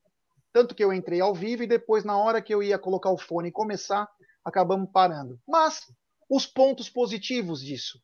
Tanto 0.56 0.74
que 0.74 0.82
eu 0.82 0.90
entrei 0.90 1.20
ao 1.20 1.34
vivo 1.34 1.64
e 1.64 1.66
depois, 1.66 2.02
na 2.02 2.16
hora 2.16 2.40
que 2.40 2.54
eu 2.54 2.62
ia 2.62 2.78
colocar 2.78 3.10
o 3.10 3.18
fone 3.18 3.50
e 3.50 3.52
começar, 3.52 4.10
acabamos 4.42 4.88
parando. 4.90 5.38
Mas 5.46 5.82
os 6.30 6.46
pontos 6.46 6.88
positivos 6.88 7.60
disso. 7.60 8.02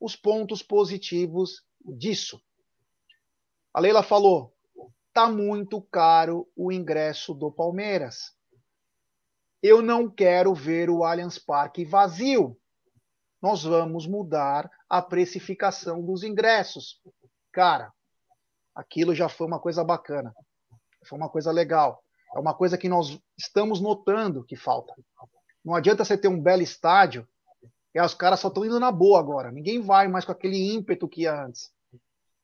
Os 0.00 0.16
pontos 0.16 0.62
positivos 0.62 1.62
disso. 1.84 2.40
A 3.74 3.80
Leila 3.80 4.02
falou: 4.02 4.56
tá 5.12 5.30
muito 5.30 5.82
caro 5.82 6.50
o 6.56 6.72
ingresso 6.72 7.34
do 7.34 7.52
Palmeiras. 7.52 8.34
Eu 9.62 9.82
não 9.82 10.08
quero 10.08 10.54
ver 10.54 10.88
o 10.88 11.04
Allianz 11.04 11.38
Parque 11.38 11.84
vazio. 11.84 12.58
Nós 13.42 13.62
vamos 13.62 14.06
mudar 14.06 14.70
a 14.88 15.02
precificação 15.02 16.02
dos 16.02 16.22
ingressos. 16.22 17.02
Cara, 17.52 17.92
aquilo 18.74 19.14
já 19.14 19.28
foi 19.28 19.46
uma 19.46 19.60
coisa 19.60 19.84
bacana. 19.84 20.34
Foi 21.04 21.18
uma 21.18 21.28
coisa 21.28 21.50
legal. 21.50 22.02
É 22.34 22.38
uma 22.38 22.54
coisa 22.54 22.78
que 22.78 22.88
nós 22.88 23.18
estamos 23.36 23.80
notando 23.80 24.44
que 24.44 24.56
falta. 24.56 24.94
Não 25.64 25.74
adianta 25.74 26.04
você 26.04 26.16
ter 26.16 26.28
um 26.28 26.40
belo 26.40 26.62
estádio 26.62 27.26
e 27.94 28.00
os 28.00 28.14
caras 28.14 28.40
só 28.40 28.48
estão 28.48 28.64
indo 28.64 28.78
na 28.78 28.92
boa 28.92 29.18
agora. 29.18 29.50
Ninguém 29.50 29.80
vai 29.80 30.08
mais 30.08 30.24
com 30.24 30.32
aquele 30.32 30.72
ímpeto 30.72 31.08
que 31.08 31.22
ia 31.22 31.44
antes. 31.44 31.72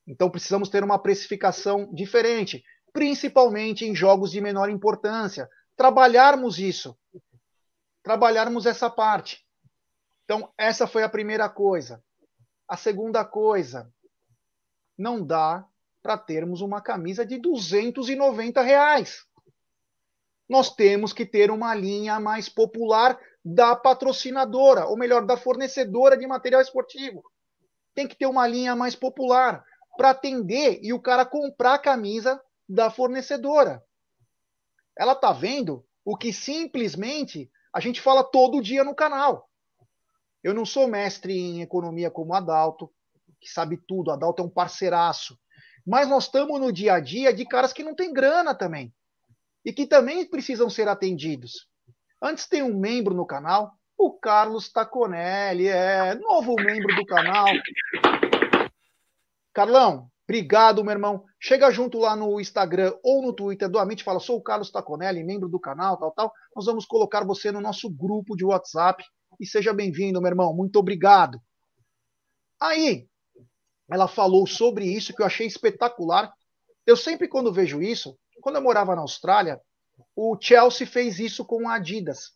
Então 0.05 0.29
precisamos 0.29 0.69
ter 0.69 0.83
uma 0.83 0.99
precificação 0.99 1.89
diferente, 1.93 2.63
principalmente 2.93 3.85
em 3.85 3.95
jogos 3.95 4.31
de 4.31 4.41
menor 4.41 4.69
importância. 4.69 5.49
Trabalharmos 5.75 6.59
isso. 6.59 6.97
Trabalharmos 8.03 8.65
essa 8.65 8.89
parte. 8.89 9.45
Então, 10.23 10.51
essa 10.57 10.85
foi 10.85 11.03
a 11.03 11.09
primeira 11.09 11.47
coisa. 11.47 12.03
A 12.67 12.75
segunda 12.75 13.23
coisa, 13.23 13.89
não 14.97 15.25
dá 15.25 15.65
para 16.01 16.17
termos 16.17 16.61
uma 16.61 16.81
camisa 16.81 17.25
de 17.25 17.37
290 17.37 18.61
reais 18.61 19.27
nós 20.47 20.73
temos 20.73 21.11
que 21.11 21.25
ter 21.25 21.51
uma 21.51 21.75
linha 21.75 22.19
mais 22.19 22.47
popular 22.47 23.19
da 23.43 23.75
patrocinadora, 23.75 24.85
ou 24.85 24.97
melhor, 24.97 25.25
da 25.25 25.35
fornecedora 25.35 26.17
de 26.17 26.25
material 26.25 26.61
esportivo. 26.61 27.23
Tem 27.93 28.07
que 28.07 28.15
ter 28.15 28.27
uma 28.27 28.47
linha 28.47 28.75
mais 28.75 28.95
popular 28.95 29.63
para 29.97 30.11
atender 30.11 30.79
e 30.81 30.93
o 30.93 31.01
cara 31.01 31.25
comprar 31.25 31.75
a 31.75 31.79
camisa 31.79 32.41
da 32.67 32.89
fornecedora. 32.89 33.83
Ela 34.97 35.15
tá 35.15 35.33
vendo 35.33 35.85
o 36.05 36.15
que 36.15 36.31
simplesmente 36.31 37.51
a 37.73 37.79
gente 37.79 37.99
fala 37.99 38.23
todo 38.23 38.61
dia 38.61 38.83
no 38.83 38.95
canal. 38.95 39.49
Eu 40.43 40.53
não 40.53 40.65
sou 40.65 40.87
mestre 40.87 41.37
em 41.37 41.61
economia 41.61 42.09
como 42.09 42.33
Adalto, 42.33 42.91
que 43.39 43.49
sabe 43.49 43.77
tudo, 43.87 44.11
Adalto 44.11 44.41
é 44.41 44.45
um 44.45 44.49
parceiraço. 44.49 45.37
Mas 45.87 46.09
nós 46.09 46.25
estamos 46.25 46.59
no 46.59 46.69
dia 46.69 46.95
a 46.95 46.99
dia 46.99 47.33
de 47.33 47.45
caras 47.45 47.71
que 47.71 47.81
não 47.81 47.95
têm 47.95 48.11
grana 48.11 48.53
também 48.53 48.93
e 49.63 49.71
que 49.71 49.87
também 49.87 50.29
precisam 50.29 50.69
ser 50.69 50.89
atendidos. 50.89 51.65
Antes 52.21 52.45
tem 52.45 52.61
um 52.61 52.77
membro 52.77 53.15
no 53.15 53.25
canal, 53.25 53.71
o 53.97 54.11
Carlos 54.11 54.69
Taconelli, 54.69 55.69
é 55.69 56.13
novo 56.15 56.55
membro 56.55 56.93
do 56.93 57.05
canal. 57.05 57.45
Carlão, 59.53 60.09
obrigado, 60.27 60.83
meu 60.83 60.91
irmão. 60.91 61.23
Chega 61.39 61.71
junto 61.71 61.99
lá 61.99 62.17
no 62.17 62.39
Instagram 62.41 62.93
ou 63.01 63.21
no 63.21 63.31
Twitter 63.31 63.69
do 63.69 63.79
Amit, 63.79 64.03
fala: 64.03 64.19
sou 64.19 64.37
o 64.37 64.43
Carlos 64.43 64.69
Taconelli, 64.69 65.23
membro 65.23 65.47
do 65.47 65.59
canal, 65.59 65.97
tal, 65.97 66.11
tal. 66.11 66.33
Nós 66.53 66.65
vamos 66.65 66.85
colocar 66.85 67.23
você 67.23 67.49
no 67.49 67.61
nosso 67.61 67.89
grupo 67.89 68.35
de 68.35 68.43
WhatsApp 68.43 69.01
e 69.39 69.45
seja 69.45 69.73
bem-vindo, 69.73 70.19
meu 70.19 70.29
irmão. 70.29 70.53
Muito 70.53 70.77
obrigado. 70.77 71.39
Aí, 72.59 73.07
ela 73.89 74.07
falou 74.07 74.45
sobre 74.45 74.85
isso 74.85 75.13
que 75.13 75.21
eu 75.21 75.25
achei 75.25 75.47
espetacular. 75.47 76.33
Eu 76.85 76.97
sempre, 76.97 77.27
quando 77.27 77.53
vejo 77.53 77.81
isso, 77.81 78.17
quando 78.41 78.55
eu 78.55 78.61
morava 78.61 78.95
na 78.95 79.01
Austrália, 79.01 79.59
o 80.15 80.37
Chelsea 80.39 80.85
fez 80.85 81.19
isso 81.19 81.45
com 81.45 81.67
a 81.67 81.75
Adidas 81.75 82.31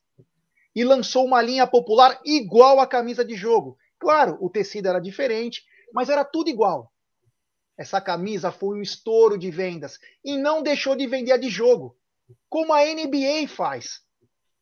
e 0.76 0.84
lançou 0.84 1.26
uma 1.26 1.42
linha 1.42 1.68
popular 1.68 2.20
igual 2.26 2.80
à 2.80 2.88
camisa 2.88 3.24
de 3.24 3.36
jogo. 3.36 3.78
Claro, 4.00 4.38
o 4.42 4.50
tecido 4.50 4.88
era 4.88 5.00
diferente, 5.00 5.64
mas 5.94 6.10
era 6.10 6.24
tudo 6.24 6.50
igual. 6.50 6.92
Essa 7.78 8.00
camisa 8.00 8.52
foi 8.52 8.78
um 8.78 8.82
estouro 8.82 9.38
de 9.38 9.52
vendas 9.52 10.00
e 10.24 10.38
não 10.38 10.62
deixou 10.62 10.96
de 10.96 11.08
vender 11.08 11.34
a 11.34 11.38
de 11.38 11.50
jogo, 11.50 11.98
como 12.50 12.74
a 12.74 12.84
NBA 12.86 13.48
faz, 13.48 14.02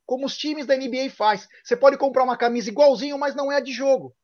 como 0.05 0.25
os 0.25 0.37
times 0.37 0.65
da 0.65 0.75
NBA 0.75 1.09
faz. 1.09 1.47
Você 1.63 1.75
pode 1.75 1.97
comprar 1.97 2.23
uma 2.23 2.37
camisa 2.37 2.69
igualzinho, 2.69 3.17
mas 3.17 3.35
não 3.35 3.51
é 3.51 3.57
a 3.57 3.61
de 3.61 3.71
jogo. 3.71 4.15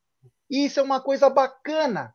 E 0.50 0.66
isso 0.66 0.80
é 0.80 0.84
uma 0.84 1.02
coisa 1.02 1.30
bacana. 1.30 2.14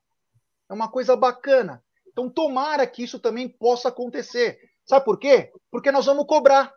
É 0.71 0.73
uma 0.73 0.89
coisa 0.89 1.17
bacana. 1.17 1.83
Então, 2.07 2.31
tomara 2.31 2.87
que 2.87 3.03
isso 3.03 3.19
também 3.19 3.49
possa 3.49 3.89
acontecer. 3.89 4.59
Sabe 4.87 5.05
por 5.05 5.19
quê? 5.19 5.51
Porque 5.71 5.91
nós 5.91 6.07
vamos 6.07 6.27
cobrar. 6.27 6.73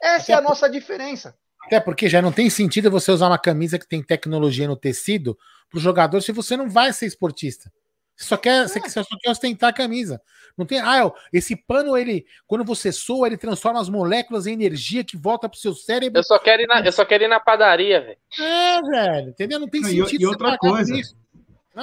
Essa 0.00 0.24
Até 0.24 0.32
é 0.32 0.36
a 0.36 0.42
por... 0.42 0.48
nossa 0.48 0.68
diferença. 0.68 1.36
Até 1.64 1.80
porque 1.80 2.08
já 2.08 2.22
não 2.22 2.32
tem 2.32 2.48
sentido 2.48 2.90
você 2.90 3.10
usar 3.10 3.28
uma 3.28 3.38
camisa 3.38 3.78
que 3.78 3.88
tem 3.88 4.02
tecnologia 4.02 4.68
no 4.68 4.76
tecido 4.76 5.38
para 5.68 5.78
o 5.78 5.80
jogador 5.80 6.20
se 6.20 6.32
você 6.32 6.56
não 6.56 6.68
vai 6.68 6.92
ser 6.92 7.06
esportista. 7.06 7.70
Você 8.14 8.26
só 8.26 8.36
quer, 8.36 8.64
é. 8.64 8.68
você 8.68 8.90
só 8.90 9.16
quer 9.20 9.30
ostentar 9.30 9.70
a 9.70 9.72
camisa. 9.72 10.20
Não 10.56 10.66
tem. 10.66 10.80
Ah, 10.80 11.10
esse 11.32 11.54
pano, 11.54 11.96
ele, 11.96 12.26
quando 12.46 12.64
você 12.64 12.90
soa, 12.90 13.28
ele 13.28 13.36
transforma 13.36 13.80
as 13.80 13.88
moléculas 13.88 14.46
em 14.46 14.52
energia 14.52 15.04
que 15.04 15.16
volta 15.16 15.48
pro 15.48 15.58
seu 15.58 15.72
cérebro. 15.72 16.18
Eu 16.18 16.24
só 16.24 16.38
quero 16.38 16.62
ir 16.62 16.66
na, 16.66 16.80
eu 16.80 16.90
só 16.90 17.04
quero 17.04 17.24
ir 17.24 17.28
na 17.28 17.38
padaria, 17.38 18.00
velho. 18.00 18.18
É, 18.40 18.82
velho. 18.82 19.28
Entendeu? 19.28 19.60
Não 19.60 19.68
tem 19.68 19.84
sentido. 19.84 20.20
E, 20.20 20.22
e 20.22 20.26
outra 20.26 20.58
coisa. 20.58 20.96
Isso. 20.96 21.16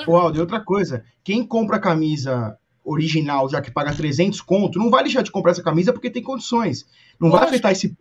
Ô, 0.07 0.16
Aldo, 0.18 0.38
e 0.38 0.41
outra 0.41 0.60
coisa, 0.60 1.03
quem 1.24 1.45
compra 1.45 1.78
a 1.78 1.80
camisa 1.80 2.57
original, 2.84 3.49
já 3.49 3.62
que 3.62 3.72
paga 3.72 3.94
300 3.95 4.41
conto, 4.41 4.78
não 4.78 4.90
vai 4.90 5.03
deixar 5.03 5.22
de 5.24 5.32
comprar 5.32 5.52
essa 5.52 5.64
camisa 5.64 5.91
porque 5.94 6.10
tem 6.10 6.22
condições. 6.22 6.86
Não 7.20 7.30
vai 7.32 7.44
afetar 7.44 7.72
esse 7.72 7.95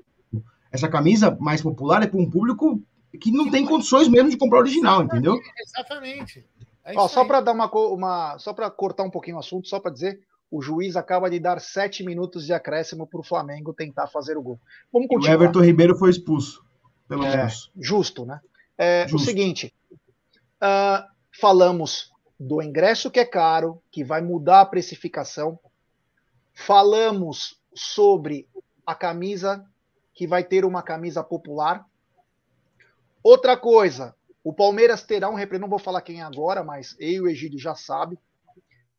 essa 0.70 0.88
camisa 0.88 1.36
mais 1.40 1.62
popular 1.62 2.02
é 2.02 2.06
para 2.08 2.18
um 2.20 2.28
público 2.28 2.82
que 3.20 3.30
não 3.30 3.48
tem 3.48 3.64
condições 3.64 4.08
mesmo 4.08 4.28
de 4.28 4.36
comprar 4.36 4.58
original, 4.58 5.04
entendeu? 5.04 5.38
Exatamente. 5.64 6.44
É 6.84 6.98
Ó, 6.98 7.06
só 7.06 7.24
para 7.24 7.40
dar 7.40 7.52
uma, 7.52 7.70
uma 7.70 8.36
só 8.38 8.52
para 8.52 8.68
cortar 8.70 9.04
um 9.04 9.10
pouquinho 9.10 9.36
o 9.36 9.38
assunto, 9.38 9.68
só 9.68 9.78
para 9.78 9.92
dizer, 9.92 10.20
o 10.50 10.60
juiz 10.60 10.96
acaba 10.96 11.30
de 11.30 11.38
dar 11.38 11.60
sete 11.60 12.02
minutos 12.04 12.44
de 12.44 12.52
acréscimo 12.52 13.06
para 13.06 13.20
o 13.20 13.22
Flamengo 13.22 13.72
tentar 13.72 14.08
fazer 14.08 14.36
o 14.36 14.42
gol. 14.42 14.60
Vamos 14.92 15.06
E 15.06 15.06
o 15.06 15.14
continuar. 15.16 15.34
Everton 15.34 15.60
Ribeiro 15.60 15.96
foi 15.96 16.10
expulso, 16.10 16.64
pelo 17.08 17.24
É. 17.24 17.36
menos. 17.36 17.70
Justo, 17.80 18.26
né? 18.26 18.40
É, 18.76 19.06
Justo. 19.06 19.16
O 19.16 19.20
seguinte, 19.24 19.72
ah, 20.60 21.06
falamos 21.38 22.12
do 22.38 22.62
ingresso 22.62 23.10
que 23.10 23.20
é 23.20 23.24
caro, 23.24 23.82
que 23.90 24.04
vai 24.04 24.20
mudar 24.20 24.60
a 24.60 24.66
precificação. 24.66 25.58
Falamos 26.52 27.60
sobre 27.74 28.48
a 28.86 28.94
camisa, 28.94 29.64
que 30.12 30.26
vai 30.26 30.44
ter 30.44 30.64
uma 30.64 30.82
camisa 30.82 31.22
popular. 31.22 31.84
Outra 33.22 33.56
coisa, 33.56 34.14
o 34.42 34.52
Palmeiras 34.52 35.02
terá 35.02 35.28
um 35.28 35.34
representante, 35.34 35.62
não 35.62 35.70
vou 35.70 35.78
falar 35.78 36.02
quem 36.02 36.20
é 36.20 36.22
agora, 36.22 36.62
mas 36.62 36.94
eu 37.00 37.08
e 37.08 37.20
o 37.20 37.28
Egídio 37.28 37.58
já 37.58 37.74
sabe. 37.74 38.18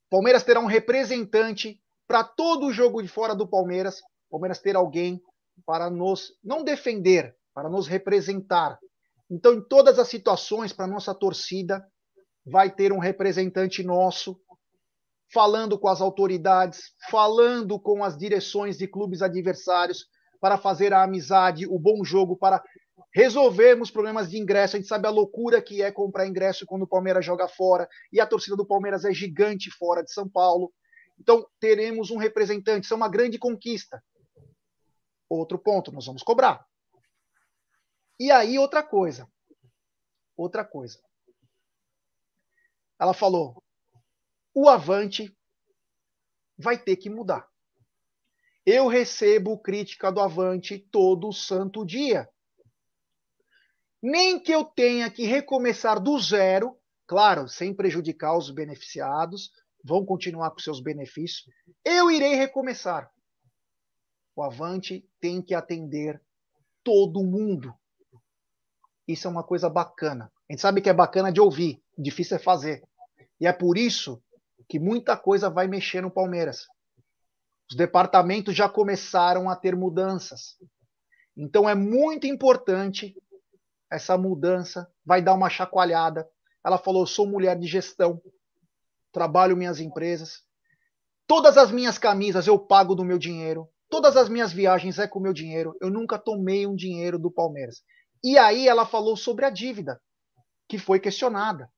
Palmeiras 0.10 0.44
terá 0.44 0.60
um 0.60 0.66
representante 0.66 1.80
para 2.08 2.24
todo 2.24 2.68
o 2.68 2.74
jogo 2.74 3.02
de 3.02 3.08
fora 3.08 3.36
do 3.36 3.48
Palmeiras. 3.48 4.02
Palmeiras 4.30 4.60
ter 4.60 4.76
alguém 4.76 5.22
para 5.66 5.90
nos 5.90 6.34
não 6.44 6.64
defender, 6.64 7.36
para 7.54 7.70
nos 7.70 7.88
representar. 7.88 8.78
Então, 9.30 9.54
em 9.54 9.62
todas 9.62 9.98
as 10.00 10.08
situações, 10.08 10.74
para 10.74 10.88
nossa 10.88 11.14
torcida, 11.14 11.86
vai 12.46 12.70
ter 12.70 12.94
um 12.94 13.00
representante 13.00 13.84
nosso 13.84 14.40
falando 15.34 15.78
com 15.78 15.88
as 15.88 16.02
autoridades, 16.02 16.94
falando 17.10 17.80
com 17.80 18.04
as 18.04 18.18
direções 18.18 18.78
de 18.78 18.88
clubes 18.88 19.22
adversários 19.22 20.06
para 20.40 20.58
fazer 20.58 20.94
a 20.94 21.04
amizade, 21.04 21.66
o 21.68 21.80
bom 21.80 22.04
jogo, 22.04 22.38
para 22.38 22.64
resolvermos 23.14 23.90
problemas 23.90 24.30
de 24.30 24.38
ingresso. 24.38 24.76
A 24.76 24.80
gente 24.80 24.88
sabe 24.88 25.08
a 25.08 25.12
loucura 25.12 25.62
que 25.62 25.82
é 25.82 25.92
comprar 25.92 26.28
ingresso 26.28 26.66
quando 26.66 26.84
o 26.84 26.88
Palmeiras 26.88 27.26
joga 27.26 27.48
fora, 27.48 27.90
e 28.12 28.20
a 28.20 28.28
torcida 28.28 28.56
do 28.56 28.66
Palmeiras 28.66 29.06
é 29.06 29.14
gigante 29.14 29.72
fora 29.72 30.04
de 30.04 30.12
São 30.12 30.30
Paulo. 30.30 30.72
Então, 31.20 31.48
teremos 31.60 32.12
um 32.12 32.18
representante, 32.18 32.86
isso 32.86 32.94
é 32.94 32.98
uma 32.98 33.10
grande 33.10 33.40
conquista. 33.40 34.04
Outro 35.30 35.58
ponto, 35.58 35.92
nós 35.92 36.06
vamos 36.06 36.22
cobrar. 36.22 36.66
E 38.20 38.32
aí, 38.32 38.60
outra 38.60 38.84
coisa. 38.84 39.28
Outra 40.38 40.64
coisa. 40.64 41.00
Ela 43.00 43.14
falou: 43.14 43.62
o 44.54 44.70
Avante 44.70 45.36
vai 46.58 46.78
ter 46.78 46.96
que 46.96 47.10
mudar. 47.10 47.48
Eu 48.66 48.88
recebo 48.88 49.60
crítica 49.60 50.12
do 50.12 50.22
Avante 50.22 50.80
todo 50.80 51.32
santo 51.32 51.86
dia. 51.86 52.28
Nem 54.02 54.40
que 54.40 54.52
eu 54.52 54.64
tenha 54.64 55.10
que 55.12 55.26
recomeçar 55.26 56.00
do 56.00 56.18
zero, 56.20 56.78
claro, 57.06 57.48
sem 57.48 57.74
prejudicar 57.74 58.38
os 58.38 58.50
beneficiados, 58.50 59.52
vão 59.84 60.06
continuar 60.06 60.50
com 60.52 60.60
seus 60.60 60.82
benefícios, 60.82 61.46
eu 61.84 62.10
irei 62.10 62.34
recomeçar. 62.34 63.12
O 64.36 64.42
Avante 64.42 65.08
tem 65.20 65.42
que 65.42 65.54
atender 65.54 66.22
todo 66.84 67.24
mundo. 67.24 67.74
Isso 69.08 69.28
é 69.28 69.30
uma 69.30 69.44
coisa 69.44 69.70
bacana. 69.70 70.32
A 70.50 70.54
gente 70.54 70.62
sabe 70.62 70.82
que 70.82 70.90
é 70.90 70.94
bacana 70.94 71.32
de 71.32 71.40
ouvir, 71.40 71.84
difícil 71.98 72.38
é 72.38 72.40
fazer. 72.40 72.84
E 73.40 73.48
é 73.48 73.54
por 73.54 73.78
isso 73.78 74.22
que 74.68 74.80
muita 74.80 75.18
coisa 75.18 75.50
vai 75.50 75.68
mexer 75.68 76.02
no 76.02 76.12
Palmeiras. 76.12 76.68
Os 77.70 77.76
departamentos 77.76 78.56
já 78.56 78.70
começaram 78.70 79.50
a 79.50 79.56
ter 79.56 79.76
mudanças. 79.76 80.58
Então 81.36 81.68
é 81.68 81.76
muito 81.76 82.28
importante 82.28 83.16
essa 83.92 84.18
mudança, 84.18 84.90
vai 85.06 85.22
dar 85.22 85.34
uma 85.34 85.50
chacoalhada. 85.50 86.28
Ela 86.64 86.78
falou: 86.78 87.04
eu 87.04 87.08
sou 87.08 87.28
mulher 87.28 87.58
de 87.58 87.68
gestão, 87.68 88.22
trabalho 89.12 89.58
minhas 89.58 89.80
empresas, 89.80 90.44
todas 91.28 91.58
as 91.58 91.72
minhas 91.72 91.98
camisas 91.98 92.48
eu 92.48 92.58
pago 92.58 92.96
do 92.96 93.04
meu 93.04 93.18
dinheiro, 93.18 93.70
todas 93.90 94.16
as 94.18 94.30
minhas 94.30 94.52
viagens 94.52 95.00
é 95.00 95.08
com 95.08 95.20
o 95.20 95.22
meu 95.22 95.34
dinheiro, 95.34 95.76
eu 95.82 95.90
nunca 95.90 96.18
tomei 96.18 96.66
um 96.66 96.76
dinheiro 96.76 97.20
do 97.20 97.32
Palmeiras. 97.32 97.82
E 98.24 98.38
aí 98.38 98.68
ela 98.68 98.86
falou 98.86 99.16
sobre 99.16 99.46
a 99.46 99.50
dívida, 99.50 100.02
que 100.68 100.78
foi 100.78 101.00
questionada. 101.00 101.70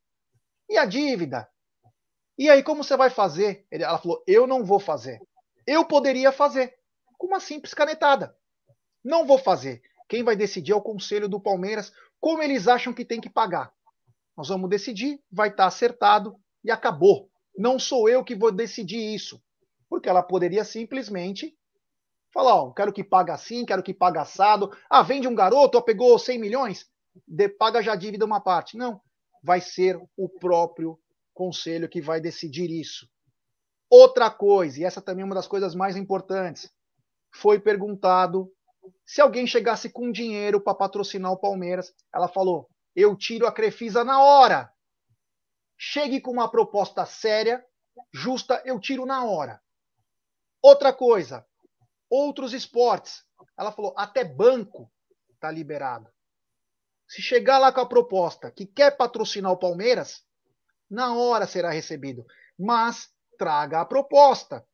E 0.70 0.78
a 0.78 0.86
dívida? 0.86 1.48
E 2.38 2.50
aí, 2.50 2.62
como 2.62 2.84
você 2.84 2.96
vai 2.96 3.10
fazer? 3.10 3.66
Ela 3.72 3.98
falou: 3.98 4.24
eu 4.28 4.46
não 4.46 4.64
vou 4.64 4.80
fazer. 4.80 5.20
Eu 5.66 5.86
poderia 5.86 6.32
fazer, 6.32 6.76
com 7.18 7.28
uma 7.28 7.40
simples 7.40 7.74
canetada. 7.74 8.36
Não 9.04 9.26
vou 9.26 9.38
fazer. 9.38 9.82
Quem 10.08 10.24
vai 10.24 10.36
decidir 10.36 10.72
é 10.72 10.76
o 10.76 10.82
conselho 10.82 11.28
do 11.28 11.40
Palmeiras, 11.40 11.92
como 12.20 12.42
eles 12.42 12.68
acham 12.68 12.94
que 12.94 13.04
tem 13.04 13.20
que 13.20 13.30
pagar. 13.30 13.74
Nós 14.36 14.50
vamos 14.50 14.70
decidir, 14.70 15.22
vai 15.32 15.50
estar 15.50 15.66
acertado 15.66 16.36
e 16.64 16.70
acabou. 16.70 17.30
Não 17.58 17.80
sou 17.80 18.08
eu 18.08 18.24
que 18.24 18.36
vou 18.36 18.52
decidir 18.52 19.14
isso. 19.16 19.42
Porque 19.90 20.08
ela 20.08 20.22
poderia 20.22 20.64
simplesmente 20.64 21.58
falar: 22.32 22.56
ó, 22.56 22.72
quero 22.72 22.94
que 22.94 23.04
pague 23.04 23.32
assim, 23.32 23.66
quero 23.66 23.82
que 23.82 23.94
pague 23.94 24.20
assado. 24.20 24.72
Ah, 24.90 25.02
vende 25.02 25.28
um 25.28 25.36
garoto, 25.36 25.78
ó, 25.78 25.82
pegou 25.82 26.20
100 26.20 26.38
milhões, 26.38 26.88
de, 27.28 27.50
paga 27.50 27.82
já 27.82 27.94
a 27.94 27.96
dívida 27.96 28.26
uma 28.26 28.40
parte. 28.40 28.78
Não. 28.78 29.02
Vai 29.48 29.62
ser 29.62 29.98
o 30.18 30.28
próprio 30.28 31.00
conselho 31.34 31.88
que 31.88 32.02
vai 32.02 32.20
decidir 32.20 32.70
isso. 32.70 33.10
Outra 33.90 34.30
coisa, 34.30 34.82
e 34.82 34.84
essa 34.84 35.02
também 35.02 35.22
é 35.22 35.26
uma 35.26 35.36
das 35.36 35.48
coisas 35.48 35.74
mais 35.74 35.96
importantes, 35.96 36.70
foi 37.34 37.58
perguntado 37.58 38.52
se 39.06 39.22
alguém 39.22 39.48
chegasse 39.48 39.90
com 39.90 40.12
dinheiro 40.12 40.60
para 40.60 40.76
patrocinar 40.76 41.32
o 41.32 41.40
Palmeiras. 41.40 41.94
Ela 42.14 42.28
falou: 42.28 42.70
eu 42.94 43.16
tiro 43.16 43.48
a 43.48 43.52
Crefisa 43.54 44.04
na 44.04 44.22
hora. 44.22 44.70
Chegue 45.78 46.20
com 46.20 46.32
uma 46.32 46.52
proposta 46.52 47.06
séria, 47.06 47.66
justa, 48.14 48.62
eu 48.66 48.78
tiro 48.82 49.06
na 49.06 49.24
hora. 49.24 49.62
Outra 50.62 50.92
coisa, 50.92 51.48
outros 52.10 52.52
esportes. 52.52 53.24
Ela 53.58 53.72
falou: 53.72 53.94
até 53.96 54.26
banco 54.26 54.92
está 55.36 55.50
liberado. 55.50 56.12
Se 57.08 57.22
chegar 57.22 57.58
lá 57.58 57.72
com 57.72 57.80
a 57.80 57.86
proposta 57.86 58.52
que 58.52 58.66
quer 58.66 58.98
patrocinar 58.98 59.52
o 59.52 59.58
Palmeiras, 59.58 60.24
na 60.90 61.16
hora 61.16 61.48
será 61.48 61.72
recebido. 61.72 62.26
Mas 62.60 63.10
traga 63.38 63.82
a 63.82 63.86
proposta. 63.86 64.66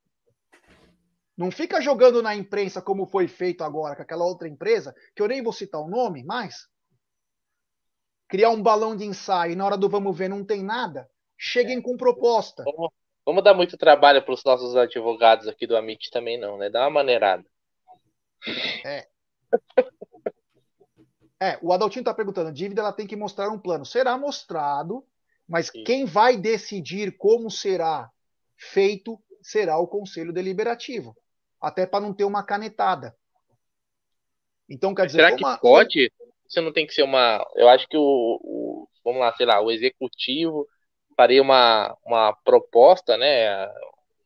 Não 1.38 1.51
fica 1.51 1.81
jogando 1.81 2.22
na 2.22 2.35
imprensa 2.35 2.81
como 2.81 3.07
foi 3.07 3.27
feito 3.27 3.64
agora 3.64 3.95
com 3.95 4.01
aquela 4.01 4.26
outra 4.26 4.47
empresa, 4.47 4.95
que 5.15 5.22
eu 5.22 5.27
nem 5.27 5.41
vou 5.41 5.51
citar 5.51 5.81
o 5.81 5.89
nome, 5.89 6.23
mas 6.23 6.68
criar 8.27 8.49
um 8.49 8.61
balão 8.61 8.95
de 8.95 9.03
ensaio 9.03 9.53
e 9.53 9.55
na 9.55 9.65
hora 9.65 9.77
do 9.77 9.89
vamos 9.89 10.18
ver 10.18 10.30
não 10.30 10.45
tem 10.45 10.64
nada. 10.64 11.10
Cheguem 11.38 11.81
com 11.81 11.97
proposta. 11.97 12.64
Vamos, 12.64 12.91
vamos 13.26 13.43
dar 13.43 13.53
muito 13.53 13.77
trabalho 13.77 14.23
para 14.23 14.34
os 14.34 14.43
nossos 14.43 14.76
advogados 14.76 15.47
aqui 15.47 15.68
do 15.68 15.76
Amit 15.76 16.10
também 16.10 16.39
não, 16.39 16.57
né? 16.57 16.69
Dá 16.69 16.81
uma 16.81 16.89
maneirada. 16.89 17.45
É. 18.85 19.07
É, 21.44 21.60
o 21.61 21.74
Adaltinho 21.74 21.99
está 22.03 22.14
perguntando, 22.14 22.53
dívida 22.53 22.80
ela 22.80 22.94
tem 22.94 23.06
que 23.06 23.18
mostrar 23.18 23.49
um 23.49 23.60
plano. 23.60 23.86
Será 23.86 24.18
mostrado, 24.18 25.03
mas 25.45 25.68
Sim. 25.68 25.84
quem 25.84 26.06
vai 26.06 26.38
decidir 26.38 27.18
como 27.18 27.52
será 27.52 28.10
feito 28.56 29.22
será 29.41 29.78
o 29.78 29.86
Conselho 29.86 30.32
Deliberativo. 30.32 31.14
Até 31.60 31.86
para 31.86 31.99
não 31.99 32.14
ter 32.14 32.24
uma 32.24 32.44
canetada. 32.44 33.14
Então, 34.70 34.95
quer 34.95 35.06
dizer, 35.06 35.18
Será 35.18 35.36
que 35.36 35.44
uma- 35.44 35.57
pode? 35.57 36.10
Isso 36.48 36.61
não 36.61 36.72
tem 36.72 36.88
que 36.88 36.94
ser 36.94 37.03
uma. 37.03 37.45
Eu 37.56 37.68
acho 37.68 37.90
que 37.90 37.98
o, 37.98 38.40
o- 38.41 38.88
vamos 39.03 39.20
lá, 39.20 39.34
sei 39.36 39.45
lá, 39.45 39.60
o 39.60 39.70
executivo 39.70 40.65
faria 41.18 41.41
uma, 41.41 41.94
uma 42.06 42.34
proposta, 42.45 43.18
né? 43.18 43.68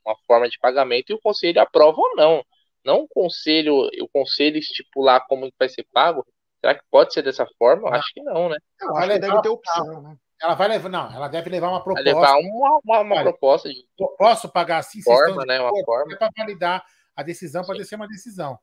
Uma 0.06 0.16
forma 0.28 0.48
de 0.48 0.60
pagamento 0.60 1.10
e 1.10 1.16
o 1.16 1.20
conselho 1.22 1.60
aprova 1.60 1.98
ou 2.00 2.16
não. 2.16 2.46
Não 2.86 3.02
o 3.02 3.08
conselho, 3.08 3.90
o 4.02 4.08
conselho 4.08 4.58
estipular 4.60 5.26
como 5.28 5.52
vai 5.58 5.68
ser 5.68 5.84
pago. 5.92 6.24
Será 6.68 6.80
que 6.80 6.86
pode 6.92 7.14
ser 7.14 7.22
dessa 7.22 7.48
forma? 7.58 7.88
Eu 7.88 7.92
Não. 7.92 7.98
acho 7.98 8.14
que 8.14 8.22
não, 8.22 8.50
né? 8.50 8.58
Vai 8.92 9.04
que 9.08 9.14
levar- 9.14 9.28
deve 9.30 9.42
ter 9.42 9.50
opção, 9.50 10.02
né? 10.02 10.18
Ela 10.42 10.54
vai 10.54 10.68
levar, 10.68 10.90
não, 10.90 11.10
ela 11.16 11.28
deve 11.30 11.50
levar 11.50 11.70
uma 11.70 11.78
Vai 11.78 11.84
proposta. 11.86 12.04
levar 12.14 12.38
uma, 12.40 12.80
uma, 12.84 13.00
uma 13.00 13.16
Olha, 13.16 13.24
proposta 13.24 13.70
de 13.70 13.88
Posso 14.18 14.50
pagar 14.52 14.80
assim? 14.80 15.02
Vocês 15.02 15.16
forma, 15.18 15.30
estão 15.30 15.44
de 15.44 15.48
né? 15.48 15.62
Uma 15.62 15.86
forma. 15.86 16.14
É 16.14 16.16
para 16.18 16.30
validar 16.38 16.86
a 17.16 17.24
decisão, 17.24 17.64
para 17.66 17.82
ser 17.86 17.96
uma 17.96 18.08
decisão. 18.08 18.60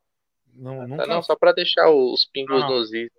Não, 0.52 0.80
Tá, 0.80 0.86
nunca 0.86 1.06
Não, 1.06 1.22
só 1.22 1.34
para 1.34 1.52
deixar 1.52 1.88
os 1.90 2.26
pingos 2.26 2.60
Não. 2.60 2.68
nos 2.68 2.92
is. 2.92 3.10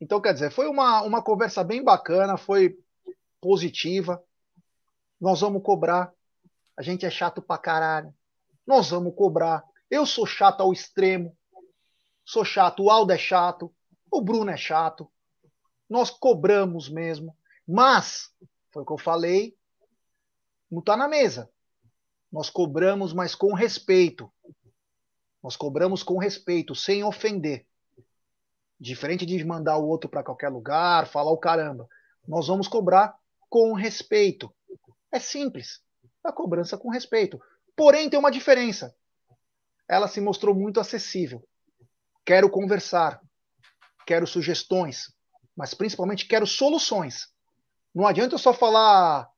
Então, 0.00 0.20
quer 0.20 0.32
dizer, 0.34 0.50
foi 0.50 0.66
uma, 0.66 1.02
uma 1.02 1.22
conversa 1.22 1.62
bem 1.62 1.82
bacana, 1.84 2.36
foi 2.36 2.76
positiva. 3.40 4.20
Nós 5.20 5.40
vamos 5.40 5.62
cobrar. 5.62 6.12
A 6.76 6.82
gente 6.82 7.06
é 7.06 7.10
chato 7.10 7.40
pra 7.40 7.56
caralho. 7.56 8.12
Nós 8.66 8.90
vamos 8.90 9.14
cobrar. 9.14 9.62
Eu 9.90 10.04
sou 10.04 10.26
chato 10.26 10.60
ao 10.62 10.72
extremo. 10.72 11.36
Sou 12.30 12.44
chato. 12.44 12.84
O 12.84 12.90
Aldo 12.90 13.12
é 13.12 13.18
chato. 13.18 13.74
O 14.08 14.22
Bruno 14.22 14.52
é 14.52 14.56
chato. 14.56 15.10
Nós 15.88 16.10
cobramos 16.10 16.88
mesmo. 16.88 17.36
Mas, 17.66 18.32
foi 18.70 18.84
o 18.84 18.86
que 18.86 18.92
eu 18.92 18.98
falei, 18.98 19.58
não 20.70 20.78
está 20.78 20.96
na 20.96 21.08
mesa. 21.08 21.50
Nós 22.30 22.48
cobramos, 22.48 23.12
mas 23.12 23.34
com 23.34 23.52
respeito. 23.52 24.32
Nós 25.42 25.56
cobramos 25.56 26.04
com 26.04 26.18
respeito, 26.18 26.72
sem 26.72 27.02
ofender. 27.02 27.66
Diferente 28.78 29.26
de 29.26 29.44
mandar 29.44 29.78
o 29.78 29.88
outro 29.88 30.08
para 30.08 30.22
qualquer 30.22 30.50
lugar, 30.50 31.08
falar 31.08 31.32
o 31.32 31.36
caramba. 31.36 31.88
Nós 32.28 32.46
vamos 32.46 32.68
cobrar 32.68 33.12
com 33.48 33.72
respeito. 33.72 34.54
É 35.10 35.18
simples. 35.18 35.82
A 36.22 36.30
cobrança 36.30 36.78
com 36.78 36.90
respeito. 36.90 37.42
Porém, 37.74 38.08
tem 38.08 38.20
uma 38.20 38.30
diferença. 38.30 38.94
Ela 39.88 40.06
se 40.06 40.20
mostrou 40.20 40.54
muito 40.54 40.78
acessível. 40.78 41.44
Quero 42.30 42.48
conversar. 42.48 43.20
Quero 44.06 44.24
sugestões. 44.24 45.12
Mas 45.56 45.74
principalmente 45.74 46.28
quero 46.28 46.46
soluções. 46.46 47.26
Não 47.92 48.06
adianta 48.06 48.36
eu 48.36 48.38
só 48.38 48.54
falar 48.54 49.28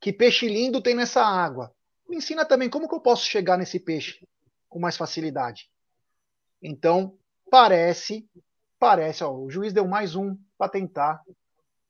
que 0.00 0.12
peixe 0.12 0.48
lindo 0.48 0.82
tem 0.82 0.92
nessa 0.92 1.24
água. 1.24 1.72
Me 2.08 2.16
ensina 2.16 2.44
também 2.44 2.68
como 2.68 2.88
que 2.88 2.94
eu 2.96 3.00
posso 3.00 3.24
chegar 3.26 3.56
nesse 3.56 3.78
peixe 3.78 4.26
com 4.68 4.80
mais 4.80 4.96
facilidade. 4.96 5.70
Então, 6.60 7.16
parece, 7.48 8.28
parece, 8.76 9.22
ó, 9.22 9.32
o 9.32 9.48
juiz 9.48 9.72
deu 9.72 9.86
mais 9.86 10.16
um 10.16 10.36
para 10.58 10.68
tentar, 10.68 11.22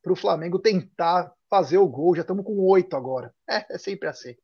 para 0.02 0.12
o 0.12 0.16
Flamengo 0.16 0.58
tentar 0.58 1.32
fazer 1.48 1.78
o 1.78 1.88
gol. 1.88 2.14
Já 2.14 2.20
estamos 2.20 2.44
com 2.44 2.60
oito 2.66 2.94
agora. 2.94 3.34
É, 3.48 3.64
é, 3.70 3.78
sempre 3.78 4.06
assim. 4.06 4.36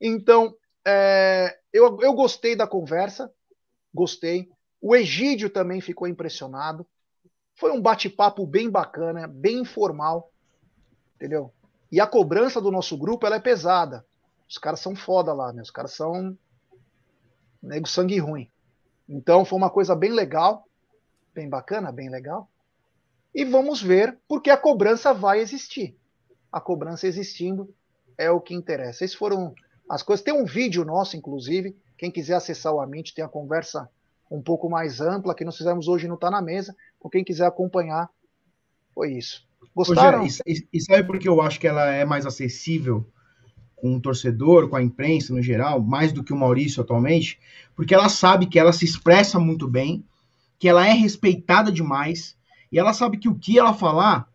Então, 0.00 0.56
é, 0.84 1.56
eu, 1.72 2.00
eu 2.00 2.14
gostei 2.14 2.56
da 2.56 2.66
conversa, 2.66 3.32
gostei. 3.94 4.50
O 4.88 4.94
Egídio 4.94 5.50
também 5.50 5.80
ficou 5.80 6.06
impressionado. 6.06 6.86
Foi 7.56 7.72
um 7.72 7.82
bate-papo 7.82 8.46
bem 8.46 8.70
bacana, 8.70 9.26
bem 9.26 9.58
informal, 9.58 10.30
entendeu? 11.16 11.52
E 11.90 12.00
a 12.00 12.06
cobrança 12.06 12.60
do 12.60 12.70
nosso 12.70 12.96
grupo 12.96 13.26
ela 13.26 13.34
é 13.34 13.40
pesada. 13.40 14.06
Os 14.48 14.58
caras 14.58 14.78
são 14.78 14.94
foda 14.94 15.32
lá, 15.32 15.52
né? 15.52 15.60
Os 15.60 15.72
caras 15.72 15.92
são 15.92 16.38
nego 17.60 17.88
sangue 17.88 18.16
ruim. 18.20 18.48
Então 19.08 19.44
foi 19.44 19.58
uma 19.58 19.70
coisa 19.70 19.96
bem 19.96 20.12
legal, 20.12 20.68
bem 21.34 21.48
bacana, 21.48 21.90
bem 21.90 22.08
legal. 22.08 22.48
E 23.34 23.44
vamos 23.44 23.82
ver, 23.82 24.16
porque 24.28 24.50
a 24.50 24.56
cobrança 24.56 25.12
vai 25.12 25.40
existir. 25.40 25.98
A 26.52 26.60
cobrança 26.60 27.08
existindo 27.08 27.74
é 28.16 28.30
o 28.30 28.40
que 28.40 28.54
interessa. 28.54 29.04
Essas 29.04 29.16
foram 29.16 29.52
as 29.90 30.04
coisas. 30.04 30.22
Tem 30.22 30.32
um 30.32 30.44
vídeo 30.44 30.84
nosso, 30.84 31.16
inclusive. 31.16 31.76
Quem 31.98 32.08
quiser 32.08 32.34
acessar 32.34 32.72
o 32.72 32.80
Amit, 32.80 33.12
tem 33.12 33.24
a 33.24 33.28
conversa 33.28 33.90
um 34.30 34.42
pouco 34.42 34.68
mais 34.68 35.00
ampla 35.00 35.34
que 35.34 35.44
nós 35.44 35.56
fizemos 35.56 35.88
hoje 35.88 36.08
não 36.08 36.16
Tá 36.16 36.30
na 36.30 36.42
Mesa. 36.42 36.74
Com 36.98 37.08
quem 37.08 37.24
quiser 37.24 37.46
acompanhar, 37.46 38.08
foi 38.94 39.12
isso. 39.12 39.46
Gostaram? 39.74 40.26
E, 40.46 40.66
e 40.72 40.80
sabe 40.80 41.04
por 41.04 41.18
que 41.18 41.28
eu 41.28 41.40
acho 41.40 41.60
que 41.60 41.66
ela 41.66 41.86
é 41.86 42.04
mais 42.04 42.26
acessível 42.26 43.06
com 43.74 43.94
o 43.94 44.00
torcedor, 44.00 44.68
com 44.68 44.76
a 44.76 44.82
imprensa 44.82 45.34
no 45.34 45.42
geral, 45.42 45.80
mais 45.80 46.12
do 46.12 46.24
que 46.24 46.32
o 46.32 46.36
Maurício 46.36 46.82
atualmente? 46.82 47.38
Porque 47.74 47.94
ela 47.94 48.08
sabe 48.08 48.46
que 48.46 48.58
ela 48.58 48.72
se 48.72 48.84
expressa 48.84 49.38
muito 49.38 49.68
bem, 49.68 50.04
que 50.58 50.68
ela 50.68 50.86
é 50.86 50.92
respeitada 50.92 51.70
demais, 51.70 52.36
e 52.72 52.78
ela 52.78 52.92
sabe 52.92 53.18
que 53.18 53.28
o 53.28 53.34
que 53.34 53.58
ela 53.58 53.74
falar, 53.74 54.28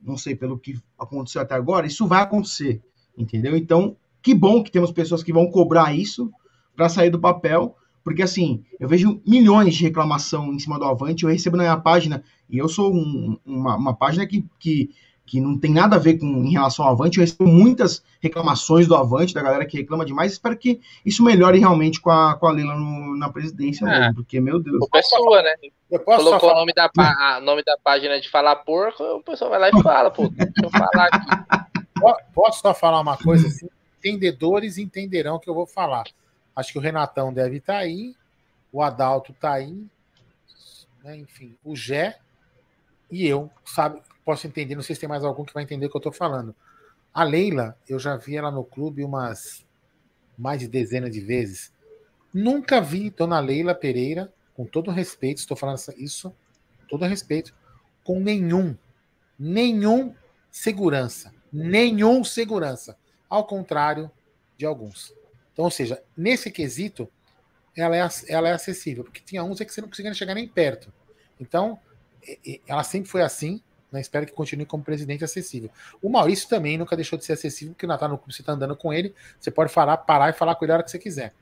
não 0.00 0.16
sei 0.16 0.36
pelo 0.36 0.58
que 0.58 0.80
aconteceu 0.98 1.42
até 1.42 1.54
agora, 1.54 1.86
isso 1.86 2.06
vai 2.06 2.22
acontecer, 2.22 2.80
entendeu? 3.18 3.56
Então, 3.56 3.96
que 4.22 4.32
bom 4.32 4.62
que 4.62 4.70
temos 4.70 4.92
pessoas 4.92 5.22
que 5.22 5.32
vão 5.32 5.50
cobrar 5.50 5.94
isso 5.94 6.32
para 6.76 6.88
sair 6.88 7.10
do 7.10 7.20
papel, 7.20 7.76
porque 8.04 8.22
assim, 8.22 8.62
eu 8.78 8.86
vejo 8.86 9.20
milhões 9.26 9.74
de 9.74 9.84
reclamação 9.84 10.52
em 10.52 10.58
cima 10.58 10.78
do 10.78 10.84
Avante, 10.84 11.24
eu 11.24 11.30
recebo 11.30 11.56
na 11.56 11.62
minha 11.62 11.76
página, 11.78 12.22
e 12.50 12.58
eu 12.58 12.68
sou 12.68 12.94
um, 12.94 13.38
uma, 13.46 13.76
uma, 13.76 13.96
página 13.96 14.26
que, 14.26 14.44
que, 14.60 14.90
que 15.24 15.40
não 15.40 15.58
tem 15.58 15.72
nada 15.72 15.96
a 15.96 15.98
ver 15.98 16.18
com 16.18 16.26
em 16.26 16.52
relação 16.52 16.84
ao 16.84 16.92
Avante, 16.92 17.16
eu 17.16 17.24
recebo 17.24 17.46
muitas 17.46 18.04
reclamações 18.20 18.86
do 18.86 18.94
Avante, 18.94 19.32
da 19.32 19.42
galera 19.42 19.64
que 19.64 19.78
reclama 19.78 20.04
demais, 20.04 20.32
espero 20.32 20.54
que 20.54 20.82
isso 21.04 21.24
melhore 21.24 21.58
realmente 21.58 21.98
com 21.98 22.10
a, 22.10 22.34
com 22.34 22.46
a 22.46 22.52
Leila 22.52 22.76
no, 22.76 23.16
na 23.16 23.30
presidência, 23.30 23.86
é. 23.86 24.00
mesmo, 24.00 24.16
porque, 24.16 24.38
meu 24.38 24.60
Deus. 24.60 24.76
O 24.82 24.96
é 24.96 25.02
sua, 25.02 25.42
né? 25.42 25.54
Colocou 26.04 26.50
o 26.50 26.54
nome 26.54 26.74
da, 26.74 26.90
a, 26.98 27.40
nome 27.40 27.62
da 27.64 27.78
página 27.82 28.20
de 28.20 28.28
falar 28.28 28.56
porco, 28.56 29.02
o 29.02 29.22
pessoal 29.22 29.50
vai 29.50 29.60
lá 29.60 29.68
e 29.70 29.82
fala, 29.82 30.10
pô, 30.10 30.28
deixa 30.28 30.52
eu 30.62 30.70
falar 30.70 31.08
aqui. 31.10 31.74
Posso 32.34 32.60
só 32.60 32.74
falar 32.74 33.00
uma 33.00 33.16
coisa 33.16 33.46
assim? 33.46 33.66
Entendedores 33.98 34.76
entenderão 34.76 35.36
o 35.36 35.40
que 35.40 35.48
eu 35.48 35.54
vou 35.54 35.66
falar. 35.66 36.04
Acho 36.54 36.72
que 36.72 36.78
o 36.78 36.80
Renatão 36.80 37.32
deve 37.32 37.56
estar 37.56 37.74
tá 37.74 37.78
aí, 37.80 38.14
o 38.72 38.82
Adalto 38.82 39.32
está 39.32 39.52
aí, 39.54 39.86
né? 41.02 41.16
enfim, 41.16 41.56
o 41.64 41.74
Gé 41.74 42.18
e 43.10 43.26
eu, 43.26 43.50
sabe, 43.64 44.00
posso 44.24 44.46
entender, 44.46 44.74
não 44.74 44.82
sei 44.82 44.94
se 44.94 45.00
tem 45.00 45.08
mais 45.08 45.24
algum 45.24 45.44
que 45.44 45.54
vai 45.54 45.62
entender 45.62 45.86
o 45.86 45.90
que 45.90 45.96
eu 45.96 46.00
estou 46.00 46.12
falando. 46.12 46.54
A 47.12 47.22
Leila, 47.22 47.78
eu 47.88 47.98
já 47.98 48.16
vi 48.16 48.36
ela 48.36 48.50
no 48.50 48.64
clube 48.64 49.04
umas 49.04 49.64
mais 50.36 50.58
de 50.58 50.66
dezenas 50.66 51.10
de 51.10 51.20
vezes. 51.20 51.72
Nunca 52.32 52.80
vi 52.80 53.10
Dona 53.10 53.38
Leila 53.38 53.74
Pereira, 53.74 54.32
com 54.56 54.64
todo 54.64 54.90
respeito, 54.90 55.38
estou 55.38 55.56
falando 55.56 55.78
isso, 55.96 56.34
todo 56.88 57.04
respeito, 57.04 57.54
com 58.02 58.18
nenhum, 58.18 58.76
nenhum 59.38 60.14
segurança, 60.50 61.32
nenhum 61.52 62.24
segurança, 62.24 62.96
ao 63.28 63.44
contrário 63.46 64.10
de 64.58 64.66
alguns. 64.66 65.14
Então, 65.54 65.64
ou 65.64 65.70
seja, 65.70 66.02
nesse 66.16 66.50
quesito, 66.50 67.08
ela 67.76 67.96
é, 67.96 68.06
ela 68.28 68.48
é 68.48 68.52
acessível, 68.52 69.04
porque 69.04 69.22
tinha 69.24 69.42
uns 69.42 69.60
é 69.60 69.64
que 69.64 69.72
você 69.72 69.80
não 69.80 69.88
conseguia 69.88 70.12
chegar 70.12 70.34
nem 70.34 70.46
perto. 70.46 70.92
Então, 71.40 71.78
ela 72.66 72.82
sempre 72.82 73.08
foi 73.08 73.22
assim, 73.22 73.62
né? 73.90 74.00
espero 74.00 74.26
que 74.26 74.32
continue 74.32 74.66
como 74.66 74.82
presidente 74.82 75.24
acessível. 75.24 75.70
O 76.02 76.08
Maurício 76.08 76.48
também 76.48 76.76
nunca 76.76 76.96
deixou 76.96 77.18
de 77.18 77.24
ser 77.24 77.34
acessível, 77.34 77.72
porque 77.72 77.86
na 77.86 77.96
tá 77.96 78.08
no 78.08 78.18
clube 78.18 78.34
você 78.34 78.42
está 78.42 78.52
andando 78.52 78.76
com 78.76 78.92
ele, 78.92 79.14
você 79.38 79.50
pode 79.50 79.72
falar, 79.72 79.96
parar 79.98 80.30
e 80.30 80.32
falar 80.32 80.56
com 80.56 80.64
ele 80.64 80.72
a 80.72 80.74
hora 80.76 80.84
que 80.84 80.90
você 80.90 80.98
quiser. 80.98 81.32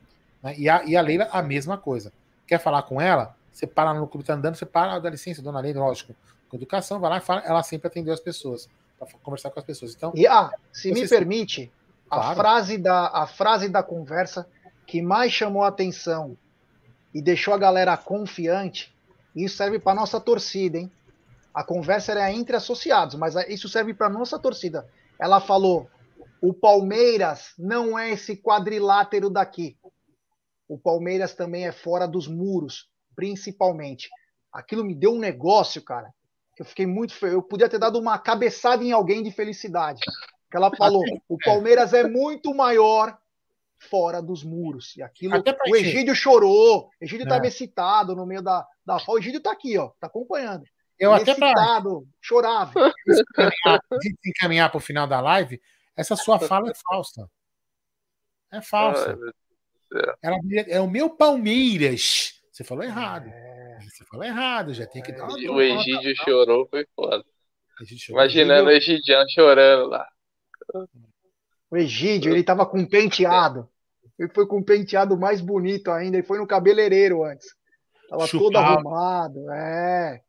Né? 0.41 0.55
E, 0.57 0.69
a, 0.69 0.83
e 0.85 0.95
a 0.95 1.01
Leila, 1.01 1.27
a 1.31 1.41
mesma 1.41 1.77
coisa. 1.77 2.13
Quer 2.47 2.59
falar 2.59 2.83
com 2.83 3.01
ela? 3.01 3.35
Você 3.51 3.65
para 3.65 3.93
no 3.93 4.07
clube, 4.07 4.23
está 4.23 4.33
andando, 4.33 4.55
você 4.55 4.65
para, 4.65 4.99
dá 4.99 5.09
licença, 5.09 5.41
dona 5.41 5.59
Leila, 5.59 5.79
lógico. 5.79 6.15
Com 6.49 6.57
educação, 6.57 6.99
vai 6.99 7.09
lá 7.09 7.17
e 7.17 7.21
fala, 7.21 7.41
ela 7.41 7.63
sempre 7.63 7.87
atendeu 7.87 8.13
as 8.13 8.19
pessoas, 8.19 8.69
para 8.99 9.07
conversar 9.23 9.49
com 9.51 9.59
as 9.59 9.65
pessoas. 9.65 9.95
Então, 9.95 10.11
e 10.15 10.27
ah, 10.27 10.51
se 10.71 10.91
me 10.91 11.07
permite, 11.07 11.71
a, 12.13 12.35
frase 12.35 12.77
da, 12.77 13.07
a 13.07 13.27
frase 13.27 13.69
da 13.69 13.81
conversa 13.83 14.47
que 14.85 15.01
mais 15.01 15.31
chamou 15.31 15.63
a 15.63 15.67
atenção 15.67 16.37
e 17.13 17.21
deixou 17.21 17.53
a 17.53 17.57
galera 17.57 17.95
confiante, 17.97 18.93
isso 19.35 19.57
serve 19.57 19.79
para 19.79 19.95
nossa 19.95 20.19
torcida, 20.19 20.77
hein? 20.77 20.91
A 21.53 21.63
conversa 21.63 22.11
era 22.11 22.31
entre 22.31 22.55
associados, 22.55 23.15
mas 23.15 23.35
isso 23.47 23.69
serve 23.69 23.93
para 23.93 24.09
nossa 24.09 24.39
torcida. 24.39 24.87
Ela 25.19 25.39
falou: 25.39 25.87
o 26.41 26.51
Palmeiras 26.53 27.53
não 27.57 27.97
é 27.97 28.11
esse 28.11 28.35
quadrilátero 28.35 29.29
daqui. 29.29 29.77
O 30.67 30.79
Palmeiras 30.79 31.35
também 31.35 31.67
é 31.67 31.71
fora 31.71 32.07
dos 32.07 32.27
muros, 32.27 32.89
principalmente. 33.15 34.09
Aquilo 34.51 34.83
me 34.83 34.95
deu 34.95 35.13
um 35.13 35.19
negócio, 35.19 35.81
cara. 35.83 36.11
Eu 36.57 36.65
fiquei 36.65 36.87
muito 36.87 37.13
feio. 37.13 37.33
Eu 37.33 37.43
podia 37.43 37.69
ter 37.69 37.77
dado 37.77 37.99
uma 37.99 38.17
cabeçada 38.17 38.83
em 38.83 38.91
alguém 38.91 39.21
de 39.21 39.31
felicidade 39.31 40.01
que 40.53 40.57
ela 40.57 40.69
falou: 40.75 41.03
o 41.27 41.35
Palmeiras 41.39 41.95
é 41.95 42.07
muito 42.07 42.53
maior 42.53 43.17
fora 43.79 44.21
dos 44.21 44.43
muros. 44.43 44.95
E 44.95 45.01
aquilo. 45.01 45.43
O 45.67 45.75
Egídio 45.75 46.13
chorou. 46.13 46.91
O 47.01 47.03
Egídio 47.03 47.23
estava 47.23 47.45
é. 47.45 47.47
excitado 47.47 48.15
no 48.15 48.23
meio 48.23 48.43
da, 48.43 48.63
da. 48.85 48.97
O 49.07 49.17
Egídio 49.17 49.39
está 49.39 49.51
aqui, 49.51 49.75
ó, 49.79 49.87
está 49.87 50.05
acompanhando. 50.05 50.63
Eu 50.99 51.11
Ele 51.11 51.23
até 51.23 51.31
excitado, 51.31 52.01
pra... 52.01 52.09
chorava. 52.21 52.93
De 53.99 54.15
encaminhar 54.27 54.69
para 54.69 54.77
o 54.77 54.81
final 54.81 55.07
da 55.07 55.19
live, 55.19 55.59
essa 55.97 56.15
sua 56.15 56.39
fala 56.39 56.69
é 56.69 56.73
falsa. 56.75 57.27
É 58.51 58.61
falsa. 58.61 59.17
Ela, 60.21 60.37
é 60.67 60.79
o 60.79 60.87
meu 60.87 61.09
Palmeiras. 61.09 62.39
Você 62.51 62.63
falou 62.63 62.83
errado. 62.83 63.27
É. 63.27 63.79
Você 63.81 64.05
falou 64.05 64.23
errado, 64.23 64.71
já 64.71 64.85
tem 64.85 65.01
que 65.01 65.11
dar 65.11 65.25
uma 65.25 65.33
O 65.33 65.59
Egídio 65.59 66.15
chorou, 66.23 66.67
foi 66.67 66.85
foda. 66.95 67.25
Imaginando 68.09 68.69
o 68.69 68.71
Egidião 68.71 69.25
chorando 69.29 69.87
lá. 69.89 70.07
O 71.69 71.77
Egídio, 71.77 72.31
ele 72.31 72.43
tava 72.43 72.65
com 72.65 72.85
penteado. 72.85 73.69
Ele 74.17 74.29
foi 74.29 74.45
com 74.47 74.57
um 74.57 74.63
penteado 74.63 75.17
mais 75.17 75.41
bonito 75.41 75.91
ainda. 75.91 76.17
Ele 76.17 76.25
foi 76.25 76.37
no 76.37 76.47
cabeleireiro 76.47 77.23
antes. 77.23 77.47
Tava 78.09 78.27
Chupado. 78.27 78.51
todo 78.51 78.57
arrumado. 78.57 79.51
É. 79.51 80.21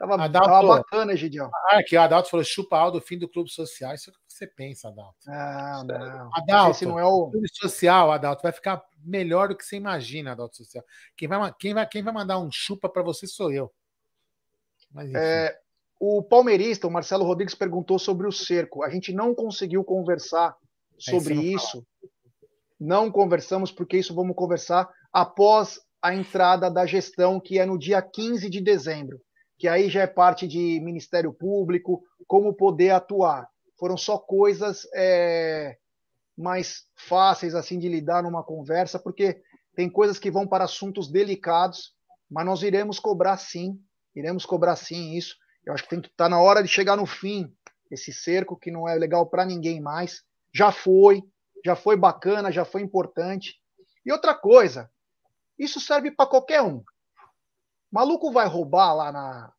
Tava, 0.00 0.14
Adalto, 0.14 0.48
tava 0.48 0.66
bacana, 0.66 1.12
Egidião. 1.12 1.50
Ah, 1.70 1.78
aqui, 1.78 1.94
o 1.94 2.00
Adalto 2.00 2.30
falou: 2.30 2.42
chupa 2.42 2.78
Aldo, 2.78 3.02
fim 3.02 3.18
do 3.18 3.28
clube 3.28 3.50
social. 3.50 3.94
Isso 3.94 4.08
é 4.08 4.12
o 4.12 4.16
que 4.16 4.20
você 4.26 4.46
pensa, 4.46 4.88
Adalto. 4.88 5.18
Não, 5.26 5.84
não. 5.84 6.30
Adalto, 6.34 6.88
não 6.88 6.98
é 6.98 7.04
o... 7.04 7.30
clube 7.30 7.48
social, 7.52 8.10
Adalto, 8.10 8.42
vai 8.42 8.52
ficar 8.52 8.82
melhor 9.04 9.48
do 9.48 9.56
que 9.56 9.64
você 9.64 9.76
imagina, 9.76 10.32
Adalto 10.32 10.56
Social. 10.56 10.82
Quem 11.14 11.28
vai, 11.28 11.54
quem 11.58 11.74
vai, 11.74 11.86
quem 11.86 12.02
vai 12.02 12.14
mandar 12.14 12.38
um 12.38 12.50
chupa 12.50 12.88
para 12.88 13.02
você 13.02 13.26
sou 13.26 13.52
eu. 13.52 13.70
Mas, 14.90 15.12
é, 15.14 15.58
o 16.00 16.22
palmeirista, 16.22 16.86
o 16.86 16.90
Marcelo 16.90 17.26
Rodrigues, 17.26 17.54
perguntou 17.54 17.98
sobre 17.98 18.26
o 18.26 18.32
cerco. 18.32 18.82
A 18.82 18.88
gente 18.88 19.12
não 19.12 19.34
conseguiu 19.34 19.84
conversar 19.84 20.56
sobre 20.98 21.34
é, 21.34 21.42
isso. 21.54 21.86
Não 22.80 23.12
conversamos, 23.12 23.70
porque 23.70 23.98
isso 23.98 24.14
vamos 24.14 24.34
conversar 24.34 24.88
após 25.12 25.78
a 26.00 26.14
entrada 26.14 26.70
da 26.70 26.86
gestão, 26.86 27.38
que 27.38 27.58
é 27.58 27.66
no 27.66 27.78
dia 27.78 28.00
15 28.00 28.48
de 28.48 28.62
dezembro, 28.62 29.20
que 29.58 29.68
aí 29.68 29.90
já 29.90 30.00
é 30.00 30.06
parte 30.06 30.48
de 30.48 30.80
Ministério 30.80 31.34
Público, 31.34 32.02
como 32.26 32.54
poder 32.54 32.90
atuar. 32.90 33.46
foram 33.78 33.98
só 33.98 34.16
coisas 34.18 34.86
é, 34.94 35.76
mais 36.36 36.84
fáceis 36.96 37.54
assim 37.54 37.78
de 37.78 37.88
lidar 37.88 38.22
numa 38.22 38.42
conversa, 38.42 38.98
porque 38.98 39.42
tem 39.76 39.90
coisas 39.90 40.18
que 40.18 40.30
vão 40.30 40.46
para 40.46 40.64
assuntos 40.64 41.10
delicados, 41.10 41.92
mas 42.30 42.46
nós 42.46 42.62
iremos 42.62 42.98
cobrar 42.98 43.36
sim, 43.36 43.78
iremos 44.16 44.46
cobrar 44.46 44.76
sim 44.76 45.12
isso. 45.14 45.36
Eu 45.70 45.74
acho 45.74 45.84
que 45.84 45.90
tem 45.90 46.00
que 46.00 46.08
estar 46.08 46.24
tá 46.24 46.28
na 46.28 46.40
hora 46.40 46.62
de 46.62 46.68
chegar 46.68 46.96
no 46.96 47.06
fim 47.06 47.54
esse 47.88 48.12
cerco 48.12 48.56
que 48.56 48.72
não 48.72 48.88
é 48.88 48.94
legal 48.96 49.26
para 49.26 49.44
ninguém 49.44 49.80
mais. 49.80 50.24
Já 50.52 50.72
foi, 50.72 51.22
já 51.64 51.76
foi 51.76 51.96
bacana, 51.96 52.50
já 52.50 52.64
foi 52.64 52.82
importante. 52.82 53.60
E 54.04 54.10
outra 54.10 54.34
coisa, 54.34 54.90
isso 55.56 55.78
serve 55.78 56.10
para 56.10 56.26
qualquer 56.28 56.60
um. 56.60 56.82
Maluco 57.90 58.32
vai 58.32 58.48
roubar 58.48 58.94
lá 58.94 59.12
na 59.12 59.52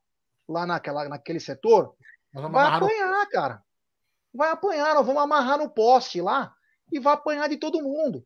lá 0.49 0.65
naquela, 0.65 1.07
naquele 1.07 1.39
setor, 1.39 1.95
vai 2.33 2.65
apanhar, 2.65 3.23
no... 3.23 3.29
cara. 3.29 3.63
Vai 4.33 4.51
apanhar, 4.51 4.95
nós 4.95 5.05
vamos 5.05 5.21
amarrar 5.21 5.57
no 5.57 5.69
poste 5.69 6.19
lá 6.19 6.53
e 6.91 6.99
vai 6.99 7.13
apanhar 7.13 7.47
de 7.47 7.55
todo 7.55 7.81
mundo. 7.81 8.25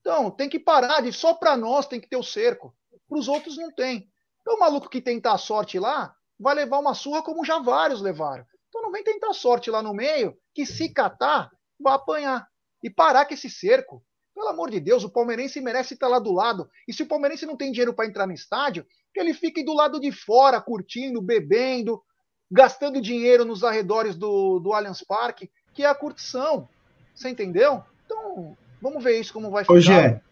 Então, 0.00 0.30
tem 0.30 0.48
que 0.48 0.60
parar 0.60 1.00
de 1.00 1.12
só 1.12 1.34
para 1.34 1.56
nós 1.56 1.88
tem 1.88 2.00
que 2.00 2.08
ter 2.08 2.16
o 2.16 2.22
cerco. 2.22 2.72
Para 3.08 3.18
os 3.18 3.26
outros 3.26 3.56
não 3.56 3.72
tem. 3.72 4.08
Então, 4.40 4.54
o 4.54 4.60
maluco 4.60 4.88
que 4.88 5.00
tentar 5.00 5.32
a 5.32 5.38
sorte 5.38 5.76
lá 5.76 6.14
vai 6.40 6.54
levar 6.54 6.78
uma 6.78 6.94
surra 6.94 7.22
como 7.22 7.44
já 7.44 7.58
vários 7.58 8.00
levaram. 8.00 8.44
Então, 8.68 8.80
não 8.80 8.90
vem 8.90 9.04
tentar 9.04 9.34
sorte 9.34 9.70
lá 9.70 9.82
no 9.82 9.92
meio, 9.92 10.34
que 10.54 10.64
se 10.64 10.88
catar, 10.88 11.50
vai 11.78 11.94
apanhar. 11.94 12.48
E 12.82 12.88
parar 12.88 13.26
com 13.26 13.34
esse 13.34 13.50
cerco. 13.50 14.02
Pelo 14.34 14.48
amor 14.48 14.70
de 14.70 14.80
Deus, 14.80 15.04
o 15.04 15.10
palmeirense 15.10 15.60
merece 15.60 15.94
estar 15.94 16.08
lá 16.08 16.18
do 16.18 16.32
lado. 16.32 16.66
E 16.88 16.94
se 16.94 17.02
o 17.02 17.06
palmeirense 17.06 17.44
não 17.44 17.56
tem 17.56 17.70
dinheiro 17.70 17.92
para 17.92 18.06
entrar 18.06 18.26
no 18.26 18.32
estádio, 18.32 18.86
que 19.12 19.20
ele 19.20 19.34
fique 19.34 19.62
do 19.62 19.74
lado 19.74 20.00
de 20.00 20.10
fora, 20.10 20.60
curtindo, 20.62 21.20
bebendo, 21.20 22.00
gastando 22.50 23.02
dinheiro 23.02 23.44
nos 23.44 23.62
arredores 23.62 24.16
do, 24.16 24.60
do 24.60 24.72
Allianz 24.72 25.04
Parque, 25.04 25.50
que 25.74 25.82
é 25.82 25.86
a 25.86 25.94
curtição. 25.94 26.66
Você 27.14 27.28
entendeu? 27.28 27.82
Então, 28.06 28.56
vamos 28.80 29.04
ver 29.04 29.20
isso 29.20 29.32
como 29.32 29.50
vai 29.50 29.64
ficar. 29.64 29.78
Gé, 29.80 30.22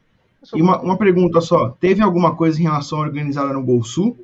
e 0.55 0.62
uma, 0.62 0.80
uma 0.80 0.97
pergunta 0.97 1.40
só. 1.40 1.70
Teve 1.70 2.02
alguma 2.02 2.35
coisa 2.35 2.59
em 2.59 2.62
relação 2.62 2.98
à 2.98 3.02
organizada 3.02 3.52
no 3.52 3.62
Gol 3.62 3.82
Sul? 3.85 4.16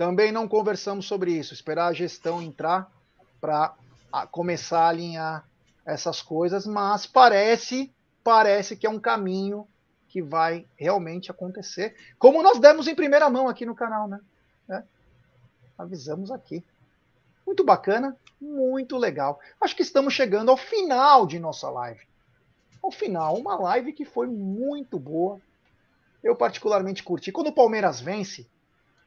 Também 0.00 0.32
não 0.32 0.48
conversamos 0.48 1.04
sobre 1.04 1.30
isso. 1.30 1.52
Esperar 1.52 1.88
a 1.88 1.92
gestão 1.92 2.40
entrar 2.40 2.90
para 3.38 3.76
começar 4.30 4.84
a 4.84 4.88
alinhar 4.88 5.46
essas 5.84 6.22
coisas, 6.22 6.66
mas 6.66 7.04
parece, 7.04 7.94
parece 8.24 8.78
que 8.78 8.86
é 8.86 8.90
um 8.90 8.98
caminho 8.98 9.68
que 10.08 10.22
vai 10.22 10.66
realmente 10.74 11.30
acontecer, 11.30 11.94
como 12.18 12.42
nós 12.42 12.58
demos 12.58 12.88
em 12.88 12.94
primeira 12.94 13.28
mão 13.28 13.46
aqui 13.46 13.66
no 13.66 13.74
canal, 13.74 14.08
né? 14.08 14.18
É. 14.70 14.82
Avisamos 15.76 16.30
aqui. 16.30 16.64
Muito 17.46 17.62
bacana, 17.62 18.16
muito 18.40 18.96
legal. 18.96 19.38
Acho 19.60 19.76
que 19.76 19.82
estamos 19.82 20.14
chegando 20.14 20.50
ao 20.50 20.56
final 20.56 21.26
de 21.26 21.38
nossa 21.38 21.68
live. 21.68 22.08
Ao 22.82 22.90
final, 22.90 23.36
uma 23.36 23.54
live 23.54 23.92
que 23.92 24.06
foi 24.06 24.28
muito 24.28 24.98
boa. 24.98 25.38
Eu 26.24 26.34
particularmente 26.34 27.02
curti. 27.02 27.30
Quando 27.30 27.48
o 27.48 27.54
Palmeiras 27.54 28.00
vence, 28.00 28.48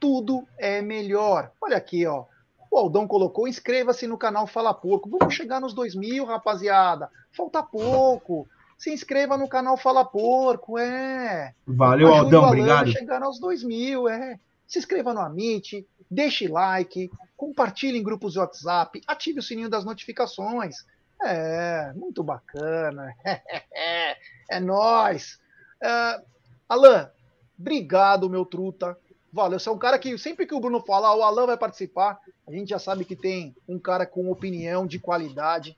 tudo 0.03 0.45
é 0.57 0.81
melhor. 0.81 1.49
Olha 1.61 1.77
aqui, 1.77 2.05
ó. 2.05 2.25
O 2.69 2.77
Aldão 2.77 3.07
colocou, 3.07 3.47
inscreva-se 3.47 4.05
no 4.05 4.17
canal 4.17 4.45
Fala 4.45 4.73
Porco. 4.73 5.09
Vamos 5.09 5.33
chegar 5.33 5.61
nos 5.61 5.73
dois 5.73 5.95
mil, 5.95 6.25
rapaziada. 6.25 7.09
Falta 7.31 7.63
pouco. 7.63 8.45
Se 8.77 8.91
inscreva 8.91 9.37
no 9.37 9.47
canal 9.47 9.77
Fala 9.77 10.03
Porco, 10.03 10.77
é. 10.77 11.55
Valeu, 11.65 12.09
Ajude 12.09 12.35
Aldão, 12.35 12.47
obrigado. 12.49 12.91
chegar 12.91 13.23
aos 13.23 13.39
dois 13.39 13.63
mil, 13.63 14.09
é. 14.09 14.37
Se 14.67 14.77
inscreva 14.77 15.13
no 15.13 15.21
Amit, 15.21 15.87
deixe 16.11 16.49
like, 16.49 17.09
compartilhe 17.37 17.97
em 17.97 18.03
grupos 18.03 18.33
de 18.33 18.39
WhatsApp, 18.39 19.01
ative 19.07 19.39
o 19.39 19.43
sininho 19.43 19.69
das 19.69 19.85
notificações. 19.85 20.85
É, 21.23 21.93
muito 21.95 22.21
bacana. 22.21 23.15
é 24.51 24.59
nóis. 24.59 25.39
Uh, 25.81 26.21
Alan, 26.67 27.09
obrigado, 27.57 28.29
meu 28.29 28.43
truta. 28.43 28.97
Valeu, 29.33 29.57
você 29.57 29.67
é 29.67 29.71
um 29.71 29.79
cara 29.79 29.97
que 29.97 30.15
sempre 30.15 30.45
que 30.45 30.53
o 30.53 30.59
Bruno 30.59 30.79
fala, 30.79 31.07
ah, 31.07 31.15
o 31.15 31.23
Alan 31.23 31.47
vai 31.47 31.57
participar, 31.57 32.19
a 32.47 32.51
gente 32.51 32.69
já 32.69 32.77
sabe 32.77 33.03
que 33.03 33.15
tem 33.15 33.55
um 33.67 33.79
cara 33.79 34.05
com 34.05 34.29
opinião 34.29 34.85
de 34.85 34.99
qualidade. 34.99 35.75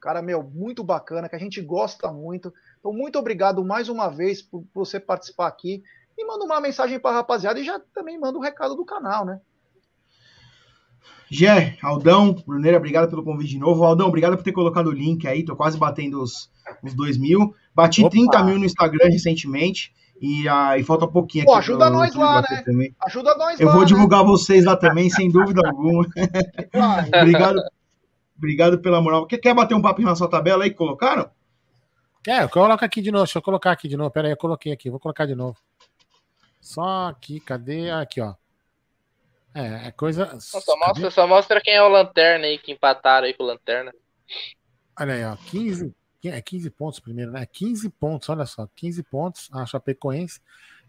Cara, 0.00 0.22
meu, 0.22 0.44
muito 0.44 0.84
bacana, 0.84 1.28
que 1.28 1.34
a 1.34 1.38
gente 1.38 1.60
gosta 1.60 2.12
muito. 2.12 2.54
Então, 2.78 2.92
muito 2.92 3.18
obrigado 3.18 3.64
mais 3.64 3.88
uma 3.88 4.08
vez 4.08 4.40
por 4.40 4.64
você 4.72 5.00
participar 5.00 5.48
aqui. 5.48 5.82
E 6.16 6.24
manda 6.24 6.44
uma 6.44 6.60
mensagem 6.60 7.00
para 7.00 7.10
a 7.10 7.14
rapaziada 7.14 7.58
e 7.58 7.64
já 7.64 7.80
também 7.92 8.16
manda 8.16 8.38
um 8.38 8.42
recado 8.42 8.76
do 8.76 8.84
canal, 8.84 9.24
né? 9.24 9.40
Gé, 11.28 11.76
Aldão, 11.82 12.32
Bruneira, 12.46 12.76
obrigado 12.76 13.10
pelo 13.10 13.24
convite 13.24 13.50
de 13.50 13.58
novo. 13.58 13.82
Aldão, 13.82 14.06
obrigado 14.06 14.36
por 14.36 14.44
ter 14.44 14.52
colocado 14.52 14.86
o 14.86 14.92
link 14.92 15.26
aí, 15.26 15.44
tô 15.44 15.56
quase 15.56 15.76
batendo 15.76 16.22
os, 16.22 16.48
os 16.80 16.94
2 16.94 17.18
mil. 17.18 17.56
Bati 17.74 18.02
Opa. 18.02 18.10
30 18.10 18.44
mil 18.44 18.58
no 18.60 18.64
Instagram 18.64 19.08
recentemente 19.08 19.92
e, 20.20 20.48
uh, 20.48 20.76
e 20.78 20.84
falta 20.84 21.06
pouquinho 21.06 21.44
Pô, 21.44 21.54
ajuda 21.54 21.90
nós 21.90 22.14
lá, 22.14 22.40
né? 22.42 22.62
Também. 22.64 22.94
Ajuda 23.04 23.34
nós 23.36 23.60
Eu 23.60 23.66
lá, 23.66 23.72
vou 23.72 23.82
né? 23.82 23.86
divulgar 23.88 24.24
vocês 24.24 24.64
lá 24.64 24.76
também, 24.76 25.10
sem 25.10 25.30
dúvida 25.32 25.66
alguma. 25.66 26.06
obrigado, 27.20 27.60
obrigado 28.36 28.78
pela 28.80 29.00
moral. 29.00 29.26
Quer, 29.26 29.38
quer 29.38 29.54
bater 29.54 29.74
um 29.74 29.82
papo 29.82 30.02
na 30.02 30.14
sua 30.14 30.28
tabela 30.28 30.64
aí 30.64 30.70
que 30.70 30.76
colocaram? 30.76 31.30
É, 32.26 32.42
eu 32.42 32.48
coloco 32.48 32.84
aqui 32.84 33.02
de 33.02 33.10
novo. 33.10 33.24
Deixa 33.24 33.38
eu 33.38 33.42
colocar 33.42 33.72
aqui 33.72 33.86
de 33.86 33.96
novo. 33.96 34.10
Pera 34.10 34.28
aí, 34.28 34.32
eu 34.32 34.36
coloquei 34.36 34.72
aqui. 34.72 34.88
Vou 34.88 35.00
colocar 35.00 35.26
de 35.26 35.34
novo. 35.34 35.58
Só 36.60 37.08
aqui, 37.08 37.38
cadê? 37.40 37.90
Aqui, 37.90 38.20
ó. 38.20 38.34
É, 39.54 39.88
é 39.88 39.90
coisa. 39.92 40.40
Só 40.40 40.76
mostra, 40.78 41.10
só 41.10 41.26
mostra 41.26 41.60
quem 41.60 41.74
é 41.74 41.82
o 41.82 41.88
Lanterna 41.88 42.46
aí, 42.46 42.58
que 42.58 42.72
empataram 42.72 43.26
aí 43.26 43.34
com 43.34 43.44
o 43.44 43.46
Lanterna. 43.46 43.92
Olha 44.98 45.14
aí, 45.14 45.24
ó. 45.24 45.36
15, 45.50 45.94
é 46.28 46.40
15 46.40 46.70
pontos 46.70 47.00
primeiro, 47.00 47.32
né? 47.32 47.46
15 47.46 47.88
pontos, 47.90 48.28
olha 48.28 48.46
só. 48.46 48.68
15 48.74 49.02
pontos. 49.04 49.48
A 49.52 49.66
Chapecoense 49.66 50.40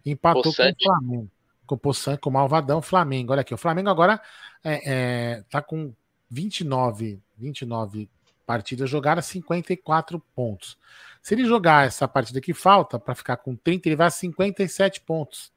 empatou 0.06 0.44
Poçante. 0.44 0.84
com 0.84 0.92
o 0.92 0.94
Flamengo. 0.94 1.32
Com 1.66 1.76
o 1.76 1.78
Poçante, 1.78 2.22
com 2.22 2.30
o 2.30 2.34
Malvadão 2.34 2.82
Flamengo. 2.82 3.32
Olha 3.32 3.42
aqui, 3.42 3.54
o 3.54 3.58
Flamengo 3.58 3.90
agora 3.90 4.22
é, 4.64 4.82
é, 4.86 5.44
tá 5.50 5.62
com 5.62 5.94
29, 6.30 7.20
29 7.38 8.10
partidas 8.46 8.90
jogadas, 8.90 9.26
54 9.26 10.20
pontos. 10.36 10.78
Se 11.22 11.34
ele 11.34 11.46
jogar 11.46 11.88
essa 11.88 12.08
partida 12.08 12.40
que 12.40 12.54
falta 12.54 13.00
para 13.00 13.16
ficar 13.16 13.38
com 13.38 13.56
30, 13.56 13.90
ele 13.90 13.96
vai 13.96 14.08
a 14.08 14.12
57 14.12 15.02
pontos. 15.02 15.52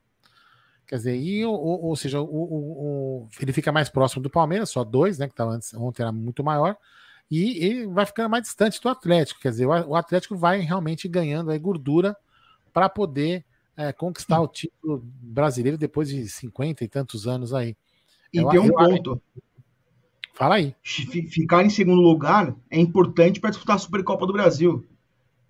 Quer 0.86 0.96
dizer, 0.96 1.16
e, 1.16 1.44
ou, 1.44 1.84
ou 1.84 1.94
seja, 1.94 2.18
o, 2.18 2.24
o, 2.24 3.24
o, 3.24 3.28
ele 3.38 3.52
fica 3.52 3.70
mais 3.70 3.90
próximo 3.90 4.22
do 4.22 4.30
Palmeiras, 4.30 4.70
só 4.70 4.82
dois, 4.82 5.18
né? 5.18 5.28
Que 5.28 5.34
tava 5.34 5.50
antes, 5.50 5.74
ontem 5.74 6.02
era 6.02 6.10
muito 6.10 6.42
maior, 6.42 6.78
e 7.30 7.64
ele 7.64 7.86
vai 7.86 8.06
ficando 8.06 8.30
mais 8.30 8.44
distante 8.44 8.80
do 8.80 8.88
Atlético. 8.88 9.40
Quer 9.40 9.50
dizer, 9.50 9.66
o, 9.66 9.94
Atlético 9.94 10.36
vai 10.36 10.60
realmente 10.60 11.06
ganhando 11.08 11.50
aí 11.50 11.58
gordura 11.58 12.16
para 12.72 12.88
poder 12.88 13.44
é, 13.76 13.92
conquistar 13.92 14.40
o 14.40 14.48
título 14.48 15.02
brasileiro 15.04 15.76
depois 15.76 16.08
de 16.08 16.28
50 16.28 16.84
e 16.84 16.88
tantos 16.88 17.26
anos 17.26 17.52
aí. 17.52 17.76
E 18.32 18.38
eu, 18.38 18.48
tem 18.48 18.60
um 18.60 18.66
eu, 18.66 18.74
ponto. 18.74 19.22
Fala 20.34 20.56
aí. 20.56 20.74
Ficar 20.82 21.64
em 21.64 21.70
segundo 21.70 22.00
lugar 22.00 22.54
é 22.70 22.78
importante 22.78 23.40
para 23.40 23.50
disputar 23.50 23.76
a 23.76 23.78
Supercopa 23.78 24.26
do 24.26 24.32
Brasil. 24.32 24.86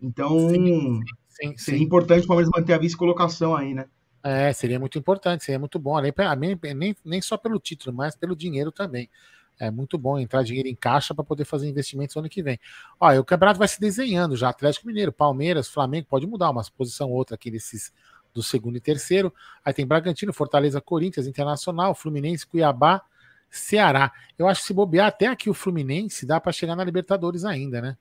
Então, 0.00 0.48
sim, 0.48 1.00
sim, 1.28 1.58
seria 1.58 1.78
sim. 1.78 1.84
importante 1.84 2.24
o 2.24 2.26
Palmeiras 2.26 2.50
manter 2.54 2.72
a 2.72 2.78
vice-colocação 2.78 3.54
aí, 3.54 3.74
né? 3.74 3.86
É, 4.22 4.52
seria 4.52 4.80
muito 4.80 4.98
importante, 4.98 5.44
seria 5.44 5.58
muito 5.58 5.78
bom. 5.78 5.96
Nem, 6.00 6.96
nem 7.04 7.20
só 7.20 7.36
pelo 7.36 7.58
título, 7.58 7.96
mas 7.96 8.16
pelo 8.16 8.34
dinheiro 8.34 8.72
também. 8.72 9.08
É 9.58 9.70
muito 9.70 9.98
bom 9.98 10.18
entrar 10.18 10.42
dinheiro 10.42 10.68
em 10.68 10.74
caixa 10.74 11.14
para 11.14 11.24
poder 11.24 11.44
fazer 11.44 11.68
investimentos 11.68 12.16
ano 12.16 12.28
que 12.28 12.42
vem. 12.42 12.58
Olha, 13.00 13.20
o 13.20 13.24
campeonato 13.24 13.58
vai 13.58 13.68
se 13.68 13.80
desenhando 13.80 14.36
já. 14.36 14.48
Atlético 14.48 14.86
Mineiro, 14.86 15.12
Palmeiras, 15.12 15.68
Flamengo, 15.68 16.06
pode 16.08 16.26
mudar 16.26 16.50
uma 16.50 16.62
posição 16.76 17.10
ou 17.10 17.16
outra 17.16 17.34
aqui 17.34 17.50
desses 17.50 17.92
do 18.32 18.42
segundo 18.42 18.76
e 18.76 18.80
terceiro. 18.80 19.32
Aí 19.64 19.72
tem 19.72 19.86
Bragantino, 19.86 20.32
Fortaleza, 20.32 20.80
Corinthians, 20.80 21.26
Internacional, 21.26 21.94
Fluminense, 21.94 22.46
Cuiabá, 22.46 23.02
Ceará. 23.50 24.12
Eu 24.38 24.46
acho 24.46 24.60
que 24.60 24.66
se 24.68 24.74
bobear 24.74 25.08
até 25.08 25.26
aqui 25.26 25.50
o 25.50 25.54
Fluminense 25.54 26.26
dá 26.26 26.40
para 26.40 26.52
chegar 26.52 26.76
na 26.76 26.84
Libertadores 26.84 27.44
ainda, 27.44 27.80
né? 27.80 27.96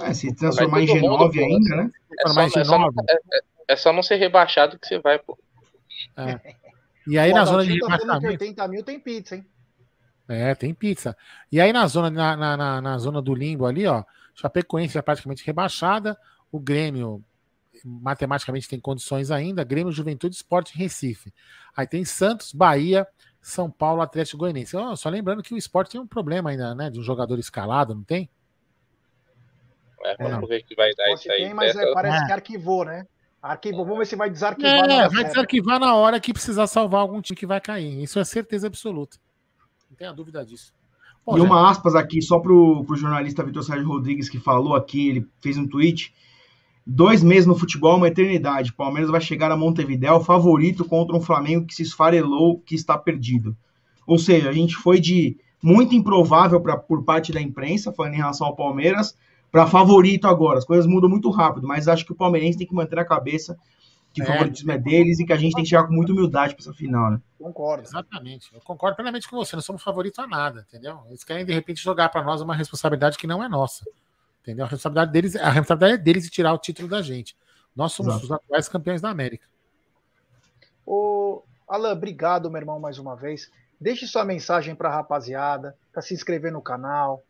É, 0.00 0.14
se 0.14 0.32
transformar 0.34 0.82
em 0.82 0.86
G9 0.86 1.38
ainda, 1.38 1.76
né? 1.76 1.90
É 2.24 2.28
só, 2.28 2.42
é, 2.42 2.64
só, 2.64 2.88
é, 3.08 3.18
é 3.68 3.76
só 3.76 3.92
não 3.92 4.02
ser 4.02 4.16
rebaixado 4.16 4.78
que 4.78 4.86
você 4.86 5.00
vai, 5.00 5.18
pô. 5.18 5.36
É. 6.16 6.54
E 7.06 7.18
aí 7.18 7.30
Pô, 7.30 7.38
na 7.38 7.44
zona 7.44 7.64
de 7.64 7.78
tá 7.80 7.96
rebaixamento... 7.96 8.26
80 8.26 8.68
mil 8.68 8.84
tem 8.84 9.00
pizza, 9.00 9.34
hein? 9.34 9.46
É, 10.28 10.54
tem 10.54 10.74
pizza. 10.74 11.16
E 11.50 11.60
aí 11.60 11.72
na 11.72 11.86
zona, 11.86 12.10
na, 12.10 12.56
na, 12.56 12.80
na 12.82 12.98
zona 12.98 13.22
do 13.22 13.34
limbo 13.34 13.64
ali, 13.64 13.86
ó, 13.86 14.04
Chapecoense 14.34 14.98
é 14.98 15.02
praticamente 15.02 15.44
rebaixada, 15.44 16.16
o 16.52 16.60
Grêmio 16.60 17.24
matematicamente 17.84 18.68
tem 18.68 18.78
condições 18.78 19.30
ainda, 19.30 19.64
Grêmio, 19.64 19.92
Juventude, 19.92 20.34
Esporte 20.34 20.76
Recife. 20.76 21.32
Aí 21.76 21.86
tem 21.86 22.04
Santos, 22.04 22.52
Bahia, 22.52 23.06
São 23.40 23.70
Paulo, 23.70 24.02
Atlético 24.02 24.38
Goianiense. 24.38 24.76
Oh, 24.76 24.96
só 24.96 25.08
lembrando 25.08 25.42
que 25.42 25.54
o 25.54 25.58
esporte 25.58 25.92
tem 25.92 26.00
um 26.00 26.06
problema 26.06 26.50
ainda, 26.50 26.74
né? 26.74 26.90
De 26.90 26.98
um 26.98 27.02
jogador 27.02 27.38
escalado, 27.38 27.94
não 27.94 28.02
tem? 28.02 28.28
É, 30.04 30.16
vamos 30.16 30.44
é. 30.44 30.54
ver 30.54 30.62
que 30.62 30.74
vai 30.74 30.92
dar 30.94 31.12
isso 31.12 31.30
aí. 31.30 31.44
Tem, 31.44 31.54
mas 31.54 31.76
é, 31.76 31.92
parece 31.92 32.24
é. 32.24 32.26
que 32.26 32.32
arquivou, 32.32 32.84
né? 32.84 33.06
Arquivou, 33.40 33.84
vamos 33.84 34.00
ver 34.00 34.06
se 34.06 34.16
vai 34.16 34.28
desarquivar. 34.28 34.90
É, 34.90 35.08
vai 35.08 35.24
desarquivar 35.24 35.78
na 35.78 35.94
hora 35.94 36.18
que 36.18 36.32
precisar 36.32 36.66
salvar 36.66 37.00
algum 37.00 37.20
time 37.20 37.36
que 37.36 37.46
vai 37.46 37.60
cair. 37.60 38.02
Isso 38.02 38.18
é 38.18 38.24
certeza 38.24 38.66
absoluta. 38.66 39.16
Tenha 39.98 40.12
dúvida 40.12 40.44
disso. 40.46 40.72
Pô, 41.24 41.36
e 41.36 41.40
uma 41.40 41.68
aspas 41.68 41.94
aqui, 41.94 42.22
só 42.22 42.38
pro, 42.38 42.84
pro 42.84 42.96
jornalista 42.96 43.42
Vitor 43.42 43.62
Sérgio 43.62 43.88
Rodrigues, 43.88 44.28
que 44.28 44.38
falou 44.38 44.74
aqui, 44.74 45.08
ele 45.08 45.26
fez 45.40 45.58
um 45.58 45.66
tweet. 45.66 46.14
Dois 46.86 47.22
meses 47.22 47.46
no 47.46 47.58
futebol 47.58 47.94
é 47.94 47.96
uma 47.96 48.08
eternidade. 48.08 48.72
Palmeiras 48.72 49.10
vai 49.10 49.20
chegar 49.20 49.50
a 49.52 49.56
Montevideo 49.56 50.20
favorito 50.20 50.84
contra 50.84 51.14
um 51.14 51.20
Flamengo 51.20 51.66
que 51.66 51.74
se 51.74 51.82
esfarelou, 51.82 52.60
que 52.60 52.74
está 52.74 52.96
perdido. 52.96 53.54
Ou 54.06 54.18
seja, 54.18 54.48
a 54.48 54.52
gente 54.52 54.74
foi 54.76 54.98
de 55.00 55.36
muito 55.62 55.94
improvável 55.94 56.60
pra, 56.60 56.78
por 56.78 57.04
parte 57.04 57.32
da 57.32 57.42
imprensa, 57.42 57.92
falando 57.92 58.14
em 58.14 58.18
relação 58.18 58.46
ao 58.46 58.56
Palmeiras, 58.56 59.14
para 59.50 59.66
favorito 59.66 60.26
agora. 60.26 60.58
As 60.58 60.64
coisas 60.64 60.86
mudam 60.86 61.10
muito 61.10 61.28
rápido, 61.28 61.66
mas 61.66 61.88
acho 61.88 62.06
que 62.06 62.12
o 62.12 62.16
palmeirense 62.16 62.56
tem 62.56 62.66
que 62.66 62.74
manter 62.74 62.98
a 62.98 63.04
cabeça 63.04 63.58
que 64.18 64.30
o 64.30 64.32
é, 64.32 64.32
favoritismo 64.32 64.72
é 64.72 64.78
deles 64.78 65.18
e 65.18 65.26
que 65.26 65.32
a 65.32 65.36
gente 65.36 65.54
tem 65.54 65.64
que 65.64 65.70
chegar 65.70 65.86
com 65.86 65.92
muita 65.92 66.12
humildade 66.12 66.54
para 66.54 66.62
essa 66.62 66.72
final, 66.72 67.10
né? 67.10 67.20
Concordo. 67.38 67.84
Exatamente. 67.86 68.54
Eu 68.54 68.60
concordo 68.60 68.96
plenamente 68.96 69.28
com 69.28 69.36
você. 69.36 69.56
Não 69.56 69.62
somos 69.62 69.82
favoritos 69.82 70.18
a 70.18 70.26
nada, 70.26 70.66
entendeu? 70.68 71.00
Eles 71.08 71.24
querem, 71.24 71.44
de 71.44 71.52
repente, 71.52 71.82
jogar 71.82 72.08
para 72.08 72.22
nós 72.22 72.40
uma 72.40 72.54
responsabilidade 72.54 73.18
que 73.18 73.26
não 73.26 73.42
é 73.42 73.48
nossa. 73.48 73.84
Entendeu? 74.42 74.64
A 74.64 74.68
responsabilidade 74.68 75.12
deles, 75.12 75.36
a 75.36 75.50
responsabilidade 75.50 76.00
é 76.00 76.04
deles 76.04 76.24
de 76.24 76.30
tirar 76.30 76.52
o 76.52 76.58
título 76.58 76.88
da 76.88 77.02
gente. 77.02 77.36
Nós 77.74 77.92
somos 77.92 78.12
Exato. 78.14 78.24
os 78.24 78.32
atuais 78.32 78.68
campeões 78.68 79.00
da 79.00 79.10
América. 79.10 79.46
Ô, 80.84 81.42
Alan, 81.68 81.92
obrigado, 81.92 82.50
meu 82.50 82.60
irmão, 82.60 82.80
mais 82.80 82.98
uma 82.98 83.14
vez. 83.14 83.50
Deixe 83.80 84.06
sua 84.06 84.24
mensagem 84.24 84.74
para 84.74 84.88
a 84.88 84.94
rapaziada, 84.94 85.76
para 85.92 86.02
se 86.02 86.14
inscrever 86.14 86.50
no 86.50 86.62
canal. 86.62 87.22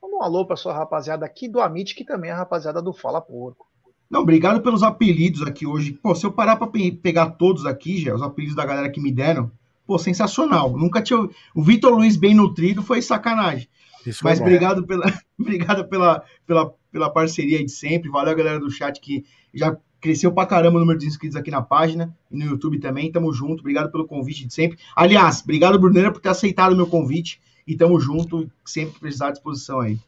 Manda 0.00 0.16
um 0.16 0.22
alô 0.22 0.46
para 0.46 0.56
sua 0.56 0.72
rapaziada 0.72 1.26
aqui 1.26 1.46
do 1.46 1.60
Amit, 1.60 1.94
que 1.94 2.04
também 2.04 2.30
é 2.30 2.32
a 2.32 2.36
rapaziada 2.36 2.80
do 2.80 2.92
Fala 2.92 3.20
Porco. 3.20 3.69
Não, 4.10 4.22
obrigado 4.22 4.60
pelos 4.60 4.82
apelidos 4.82 5.42
aqui 5.42 5.64
hoje. 5.64 5.92
Pô, 5.92 6.14
se 6.16 6.26
eu 6.26 6.32
parar 6.32 6.56
para 6.56 6.66
pe 6.66 6.90
pegar 6.90 7.30
todos 7.30 7.64
aqui, 7.64 8.00
já, 8.00 8.12
os 8.12 8.22
apelidos 8.22 8.56
da 8.56 8.66
galera 8.66 8.90
que 8.90 9.00
me 9.00 9.12
deram, 9.12 9.52
pô, 9.86 9.96
sensacional. 9.98 10.76
Nunca 10.76 11.00
tinha. 11.00 11.28
O 11.54 11.62
Vitor 11.62 11.94
Luiz 11.94 12.16
bem 12.16 12.34
nutrido 12.34 12.82
foi 12.82 13.00
sacanagem. 13.00 13.68
Isso 14.04 14.24
Mas 14.24 14.40
obrigado, 14.40 14.84
pela, 14.84 15.04
obrigado 15.38 15.86
pela, 15.86 16.24
pela, 16.44 16.74
pela 16.90 17.10
parceria 17.10 17.64
de 17.64 17.70
sempre. 17.70 18.10
Valeu, 18.10 18.34
galera 18.34 18.58
do 18.58 18.70
chat 18.70 19.00
que 19.00 19.24
já 19.54 19.76
cresceu 20.00 20.32
pra 20.32 20.46
caramba 20.46 20.78
o 20.78 20.80
número 20.80 20.98
de 20.98 21.06
inscritos 21.06 21.36
aqui 21.36 21.50
na 21.50 21.62
página 21.62 22.12
e 22.30 22.36
no 22.36 22.46
YouTube 22.46 22.80
também. 22.80 23.12
Tamo 23.12 23.32
junto. 23.32 23.60
Obrigado 23.60 23.92
pelo 23.92 24.08
convite 24.08 24.44
de 24.44 24.52
sempre. 24.52 24.76
Aliás, 24.96 25.40
obrigado, 25.42 25.78
Bruneira, 25.78 26.10
por 26.10 26.20
ter 26.20 26.30
aceitado 26.30 26.72
o 26.72 26.76
meu 26.76 26.88
convite. 26.88 27.40
E 27.64 27.76
tamo 27.76 28.00
junto, 28.00 28.50
sempre 28.64 28.94
que 28.94 29.00
precisar 29.00 29.28
à 29.28 29.32
disposição 29.32 29.78
aí. 29.78 30.00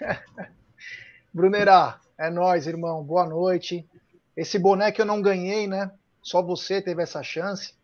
Bruneira, 1.32 2.00
é 2.18 2.28
nós, 2.28 2.66
irmão. 2.66 3.02
Boa 3.02 3.24
noite. 3.24 3.88
Esse 4.36 4.58
boneco 4.58 5.00
eu 5.00 5.06
não 5.06 5.22
ganhei, 5.22 5.66
né? 5.66 5.90
Só 6.20 6.42
você 6.42 6.82
teve 6.82 7.02
essa 7.02 7.22
chance. 7.22 7.74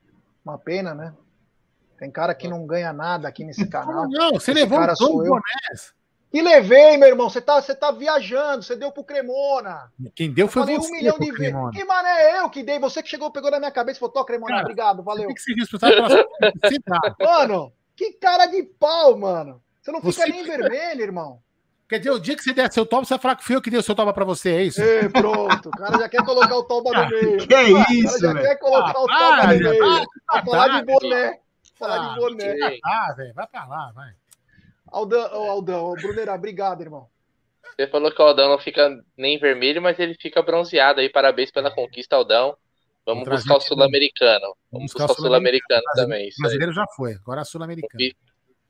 Uma 0.44 0.58
pena, 0.58 0.94
né? 0.94 1.14
Tem 1.98 2.10
cara 2.10 2.34
que 2.34 2.48
não 2.48 2.66
ganha 2.66 2.92
nada 2.92 3.28
aqui 3.28 3.44
nesse 3.44 3.66
canal. 3.66 4.08
Não, 4.08 4.32
você 4.32 4.50
Esse 4.50 4.60
levou 4.60 4.78
cara 4.78 4.96
sou 4.96 5.24
eu. 5.24 5.40
E 6.32 6.42
levei, 6.42 6.96
meu 6.96 7.08
irmão. 7.08 7.30
Você 7.30 7.40
tá, 7.40 7.62
você 7.62 7.74
tá 7.76 7.92
viajando. 7.92 8.64
Você 8.64 8.74
deu 8.74 8.90
pro 8.90 9.04
Cremona. 9.04 9.92
Quem 10.16 10.32
deu 10.32 10.48
foi 10.48 10.62
você. 10.66 10.88
um 10.88 10.96
milhão 10.96 11.16
de 11.16 11.30
vezes. 11.30 11.54
Que 11.72 11.84
mané 11.84 12.10
é 12.10 12.40
eu 12.40 12.50
que 12.50 12.64
dei? 12.64 12.80
Você 12.80 13.00
que 13.04 13.08
chegou, 13.08 13.30
pegou 13.30 13.52
na 13.52 13.60
minha 13.60 13.70
cabeça 13.70 13.98
e 13.98 14.00
falou: 14.00 14.12
Tô, 14.12 14.24
Cremona, 14.24 14.50
cara, 14.50 14.62
obrigado, 14.62 15.02
valeu. 15.04 15.26
Tem 15.26 15.34
que 15.34 15.40
se 15.40 15.54
respeitar 15.54 15.90
pela 15.90 16.08
Mano, 17.22 17.72
que 17.94 18.14
cara 18.14 18.46
de 18.46 18.64
pau, 18.64 19.16
mano. 19.16 19.62
Você 19.80 19.92
não 19.92 20.00
você... 20.00 20.24
fica 20.24 20.36
nem 20.36 20.44
vermelho, 20.44 21.02
irmão. 21.02 21.40
Quer 21.88 21.98
dizer, 21.98 22.10
o 22.10 22.18
dia 22.18 22.34
que 22.34 22.42
você 22.42 22.54
der 22.54 22.72
seu 22.72 22.86
toba, 22.86 23.04
você 23.04 23.14
vai 23.14 23.20
falar 23.20 23.36
que 23.36 23.44
fui 23.44 23.54
eu 23.54 23.60
que 23.60 23.70
dei 23.70 23.78
o 23.78 23.82
seu 23.82 23.94
toba 23.94 24.12
pra 24.12 24.24
você, 24.24 24.50
é 24.50 24.62
isso? 24.62 24.82
E 24.82 25.08
pronto, 25.10 25.68
o 25.68 25.72
cara 25.72 25.98
já 25.98 26.08
quer 26.08 26.24
colocar 26.24 26.56
o 26.56 26.64
toba 26.64 26.90
no 26.92 27.08
meio. 27.10 27.46
Que 27.46 27.54
é 27.54 27.70
isso, 27.92 28.20
velho? 28.20 28.34
já 28.34 28.42
quer 28.42 28.56
colocar 28.56 28.94
ah, 28.96 29.02
o 29.02 29.06
toba 29.06 29.42
no 29.42 29.58
meio. 29.58 29.84
Ah, 29.84 30.04
vai 30.32 30.44
falar 30.44 30.80
de 30.80 30.86
boné. 30.86 31.40
Falar 31.78 31.96
ah, 31.96 32.14
de 32.14 32.20
boné. 32.20 32.78
Ah, 32.84 33.14
velho, 33.14 33.34
vai 33.34 33.46
pra 33.46 33.64
lá, 33.66 33.92
vai. 33.94 34.12
Aldão, 34.90 35.30
oh, 35.32 35.50
Aldão, 35.50 35.84
oh, 35.84 35.94
Brunerá, 35.94 36.34
obrigado, 36.34 36.80
irmão. 36.80 37.08
Você 37.76 37.88
falou 37.88 38.10
que 38.10 38.22
o 38.22 38.24
Aldão 38.24 38.48
não 38.48 38.58
fica 38.58 38.88
nem 39.16 39.38
vermelho, 39.38 39.82
mas 39.82 39.98
ele 39.98 40.14
fica 40.14 40.40
bronzeado 40.40 41.00
aí. 41.00 41.10
Parabéns 41.10 41.50
pela 41.50 41.70
conquista, 41.70 42.16
Aldão. 42.16 42.56
Vamos 43.04 43.28
buscar 43.28 43.56
o 43.56 43.60
Sul-Americano. 43.60 44.56
Vamos 44.72 44.92
buscar 44.92 45.10
o 45.10 45.14
Sul-Americano 45.14 45.82
também. 45.94 46.28
O 46.28 46.42
brasileiro 46.42 46.72
já 46.72 46.86
foi, 46.96 47.14
agora 47.14 47.42
a 47.42 47.44
Sul-Americano. 47.44 48.02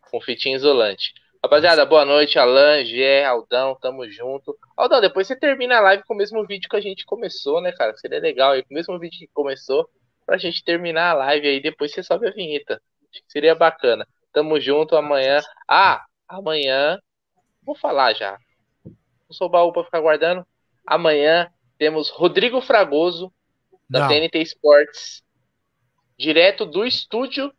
Com, 0.01 0.11
com 0.11 0.21
fitinha 0.21 0.57
isolante. 0.57 1.13
Rapaziada, 1.45 1.85
boa 1.85 2.07
noite, 2.07 2.39
Alan, 2.39 2.83
Gé, 2.87 3.23
Aldão, 3.23 3.77
tamo 3.79 4.09
junto. 4.09 4.59
Aldão, 4.75 4.99
depois 4.99 5.27
você 5.27 5.37
termina 5.37 5.77
a 5.77 5.81
live 5.81 6.03
com 6.05 6.15
o 6.15 6.17
mesmo 6.17 6.43
vídeo 6.47 6.71
que 6.71 6.77
a 6.77 6.81
gente 6.81 7.05
começou, 7.05 7.61
né, 7.61 7.71
cara? 7.71 7.95
Seria 7.99 8.19
legal 8.19 8.53
aí, 8.53 8.63
com 8.63 8.73
o 8.73 8.75
mesmo 8.75 8.99
vídeo 8.99 9.19
que 9.19 9.27
começou, 9.27 9.87
pra 10.25 10.39
gente 10.39 10.65
terminar 10.65 11.11
a 11.11 11.13
live 11.13 11.47
aí, 11.47 11.61
depois 11.61 11.93
você 11.93 12.03
sobe 12.03 12.29
a 12.29 12.31
vinheta. 12.31 12.81
Acho 13.13 13.23
que 13.23 13.31
seria 13.31 13.55
bacana. 13.55 14.09
Tamo 14.33 14.59
junto 14.59 14.97
amanhã. 14.97 15.43
Ah, 15.69 16.07
amanhã, 16.27 16.99
vou 17.63 17.77
falar 17.77 18.15
já. 18.15 18.39
Não 18.87 18.95
sou 19.33 19.47
baú 19.47 19.71
pra 19.71 19.85
ficar 19.85 20.01
guardando. 20.01 20.47
Amanhã 20.87 21.53
temos 21.77 22.09
Rodrigo 22.09 22.63
Fragoso, 22.63 23.31
da 23.87 24.01
Não. 24.01 24.09
TNT 24.09 24.41
Sports, 24.41 25.23
direto 26.17 26.65
do 26.65 26.87
estúdio 26.87 27.53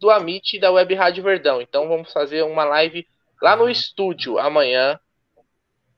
do 0.00 0.10
Amit 0.10 0.58
da 0.58 0.72
Web 0.72 0.92
Rádio 0.96 1.22
Verdão. 1.22 1.62
Então 1.62 1.86
vamos 1.86 2.12
fazer 2.12 2.42
uma 2.42 2.64
live 2.64 3.06
Lá 3.42 3.56
no 3.56 3.68
estúdio, 3.68 4.38
amanhã, 4.38 4.98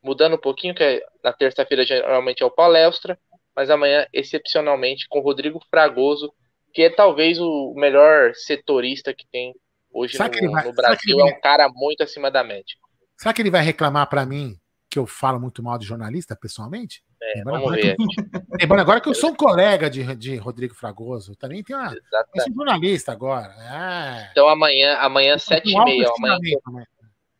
mudando 0.02 0.34
um 0.34 0.40
pouquinho, 0.40 0.74
que 0.74 0.82
é, 0.82 1.02
na 1.22 1.32
terça-feira 1.32 1.84
geralmente 1.84 2.42
é 2.42 2.46
o 2.46 2.50
palestra, 2.50 3.18
mas 3.54 3.70
amanhã, 3.70 4.06
excepcionalmente, 4.12 5.06
com 5.08 5.18
o 5.18 5.22
Rodrigo 5.22 5.60
Fragoso, 5.70 6.32
que 6.72 6.82
é 6.82 6.90
talvez 6.90 7.38
o 7.40 7.74
melhor 7.76 8.32
setorista 8.34 9.12
que 9.12 9.26
tem 9.30 9.54
hoje 9.92 10.14
no, 10.14 10.52
vai, 10.52 10.64
no, 10.64 10.72
Brasil. 10.72 11.20
É 11.20 11.24
um 11.24 11.40
cara 11.40 11.68
muito 11.68 12.02
acima 12.02 12.30
da 12.30 12.44
média. 12.44 12.76
Será 13.16 13.34
que 13.34 13.42
ele 13.42 13.50
vai 13.50 13.62
reclamar 13.62 14.08
para 14.08 14.24
mim 14.24 14.58
que 14.88 14.98
eu 14.98 15.06
falo 15.06 15.38
muito 15.38 15.62
mal 15.62 15.78
de 15.78 15.86
jornalista, 15.86 16.36
pessoalmente? 16.36 17.02
É, 17.22 17.38
lembrando 17.38 17.60
vamos 17.64 17.76
ver. 17.76 17.96
Que, 17.96 18.04
lembrando 18.60 18.80
agora 18.80 19.00
que 19.00 19.08
eu 19.08 19.14
sou 19.14 19.30
um 19.30 19.36
colega 19.36 19.90
de, 19.90 20.14
de 20.16 20.36
Rodrigo 20.36 20.74
Fragoso, 20.74 21.36
também 21.36 21.62
tem 21.62 21.76
uma, 21.76 21.90
um 21.90 22.54
jornalista 22.54 23.12
agora. 23.12 23.52
É. 23.52 24.30
Então 24.30 24.48
amanhã, 24.48 24.96
amanhã 24.96 25.38
sete 25.38 25.70
e 25.70 25.84
meia, 25.84 26.08
amanhã, 26.16 26.38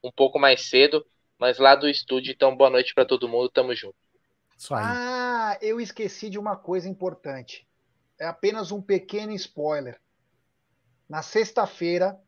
um 0.02 0.10
pouco 0.10 0.38
mais 0.38 0.68
cedo, 0.68 1.04
mas 1.38 1.58
lá 1.58 1.74
do 1.74 1.88
estúdio. 1.88 2.32
Então, 2.32 2.56
boa 2.56 2.70
noite 2.70 2.94
para 2.94 3.04
todo 3.04 3.28
mundo, 3.28 3.48
tamo 3.48 3.74
junto. 3.74 3.96
Ah, 4.70 5.56
eu 5.62 5.80
esqueci 5.80 6.28
de 6.28 6.38
uma 6.38 6.56
coisa 6.56 6.88
importante. 6.88 7.66
É 8.18 8.26
apenas 8.26 8.70
um 8.70 8.82
pequeno 8.82 9.32
spoiler. 9.32 9.98
Na 11.08 11.22
sexta-feira. 11.22 12.20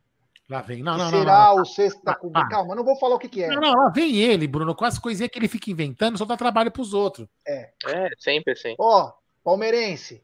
Lá 0.48 0.62
vem. 0.62 0.82
Não, 0.82 0.96
não, 0.96 1.10
será 1.10 1.46
não, 1.48 1.56
não, 1.56 1.62
o 1.62 1.66
sexta. 1.66 2.12
Ah, 2.12 2.18
ah. 2.34 2.48
Calma, 2.48 2.74
não 2.74 2.84
vou 2.84 2.98
falar 2.98 3.16
o 3.16 3.18
que, 3.18 3.28
que 3.28 3.42
é. 3.42 3.48
Não, 3.48 3.60
não, 3.60 3.74
lá 3.74 3.90
vem 3.90 4.16
ele, 4.16 4.46
Bruno, 4.46 4.74
com 4.74 4.84
as 4.84 4.98
coisinhas 4.98 5.30
que 5.30 5.38
ele 5.38 5.48
fica 5.48 5.70
inventando, 5.70 6.16
só 6.16 6.24
dá 6.24 6.36
trabalho 6.36 6.70
pros 6.70 6.94
outros. 6.94 7.28
É. 7.46 7.70
É, 7.86 8.10
sempre 8.18 8.54
assim. 8.54 8.74
Ó, 8.78 9.12
palmeirense, 9.44 10.22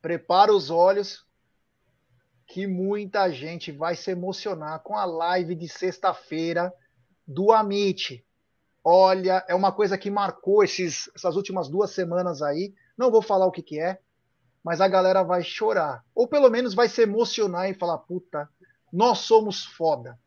prepara 0.00 0.52
os 0.52 0.70
olhos 0.70 1.24
que 2.46 2.66
muita 2.66 3.30
gente 3.30 3.70
vai 3.70 3.94
se 3.94 4.10
emocionar 4.10 4.80
com 4.80 4.96
a 4.96 5.04
live 5.04 5.54
de 5.54 5.68
sexta-feira 5.68 6.72
do 7.32 7.52
Amit. 7.52 8.24
Olha, 8.84 9.44
é 9.48 9.54
uma 9.54 9.72
coisa 9.72 9.96
que 9.96 10.10
marcou 10.10 10.62
esses, 10.64 11.10
essas 11.14 11.36
últimas 11.36 11.68
duas 11.68 11.90
semanas 11.90 12.42
aí. 12.42 12.74
Não 12.96 13.10
vou 13.10 13.22
falar 13.22 13.46
o 13.46 13.50
que, 13.50 13.62
que 13.62 13.80
é, 13.80 14.00
mas 14.62 14.80
a 14.80 14.88
galera 14.88 15.22
vai 15.22 15.42
chorar. 15.42 16.04
Ou 16.14 16.26
pelo 16.26 16.50
menos 16.50 16.74
vai 16.74 16.88
se 16.88 17.02
emocionar 17.02 17.70
e 17.70 17.74
falar: 17.74 17.98
puta, 17.98 18.48
nós 18.92 19.18
somos 19.18 19.64
foda. 19.64 20.18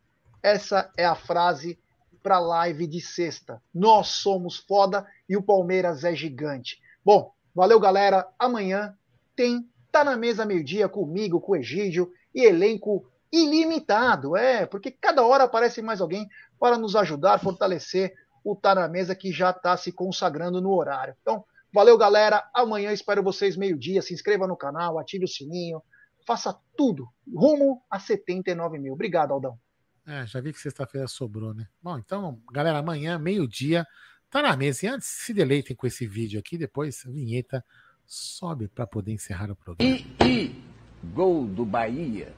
Essa 0.41 0.91
é 0.97 1.05
a 1.05 1.15
frase 1.15 1.79
para 2.23 2.39
live 2.39 2.87
de 2.87 3.01
sexta. 3.01 3.61
Nós 3.73 4.07
somos 4.07 4.57
foda 4.57 5.05
e 5.27 5.35
o 5.35 5.43
Palmeiras 5.43 6.03
é 6.03 6.15
gigante. 6.15 6.81
Bom, 7.03 7.33
valeu 7.53 7.79
galera. 7.79 8.27
Amanhã 8.39 8.97
tem 9.35 9.69
Tá 9.95 10.03
na 10.03 10.17
Mesa 10.17 10.45
Meio-Dia 10.45 10.89
comigo, 10.89 11.39
com 11.39 11.53
o 11.53 11.55
Egídio 11.55 12.11
e 12.33 12.43
elenco 12.43 13.09
ilimitado. 13.35 14.37
É, 14.37 14.65
porque 14.65 14.91
cada 14.91 15.25
hora 15.25 15.43
aparece 15.43 15.81
mais 15.81 15.99
alguém 15.99 16.27
para 16.59 16.77
nos 16.77 16.95
ajudar, 16.95 17.39
fortalecer 17.39 18.13
o 18.43 18.55
Tá 18.55 18.75
na 18.75 18.87
Mesa 18.87 19.15
que 19.15 19.31
já 19.31 19.49
está 19.49 19.75
se 19.75 19.91
consagrando 19.91 20.61
no 20.61 20.71
horário. 20.71 21.15
Então, 21.21 21.43
valeu, 21.73 21.97
galera. 21.97 22.47
Amanhã 22.53 22.91
espero 22.91 23.23
vocês 23.23 23.57
meio-dia. 23.57 24.01
Se 24.01 24.13
inscreva 24.13 24.47
no 24.47 24.55
canal, 24.55 24.99
ative 24.99 25.25
o 25.25 25.27
sininho, 25.27 25.81
faça 26.25 26.55
tudo 26.77 27.07
rumo 27.33 27.81
a 27.89 27.99
79 27.99 28.77
mil. 28.77 28.93
Obrigado, 28.93 29.31
Aldão. 29.31 29.59
É, 30.07 30.25
já 30.27 30.39
vi 30.39 30.53
que 30.53 30.59
sexta-feira 30.59 31.07
sobrou, 31.07 31.53
né? 31.53 31.67
Bom, 31.81 31.97
então, 31.97 32.39
galera, 32.51 32.77
amanhã, 32.77 33.17
meio-dia, 33.17 33.85
tá 34.29 34.41
na 34.41 34.55
mesa. 34.55 34.85
E 34.85 34.89
antes, 34.89 35.07
se 35.07 35.33
deleitem 35.33 35.75
com 35.75 35.87
esse 35.87 36.05
vídeo 36.05 36.39
aqui, 36.39 36.57
depois 36.57 37.03
a 37.07 37.09
vinheta 37.09 37.65
sobe 38.05 38.67
para 38.67 38.85
poder 38.85 39.11
encerrar 39.11 39.49
o 39.49 39.55
programa. 39.55 39.97
E, 39.97 40.05
e, 40.23 40.63
gol 41.03 41.47
do 41.47 41.65
Bahia. 41.65 42.31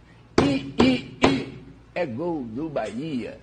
E, 0.48 0.74
e, 0.82 1.18
e, 1.28 1.60
é 1.94 2.06
gol 2.06 2.46
do 2.46 2.70
Bahia. 2.70 3.38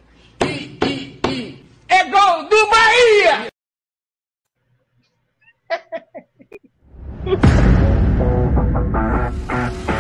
É 1.86 2.04
gol 2.04 2.48
do 2.48 2.66
Bahia! 2.70 3.48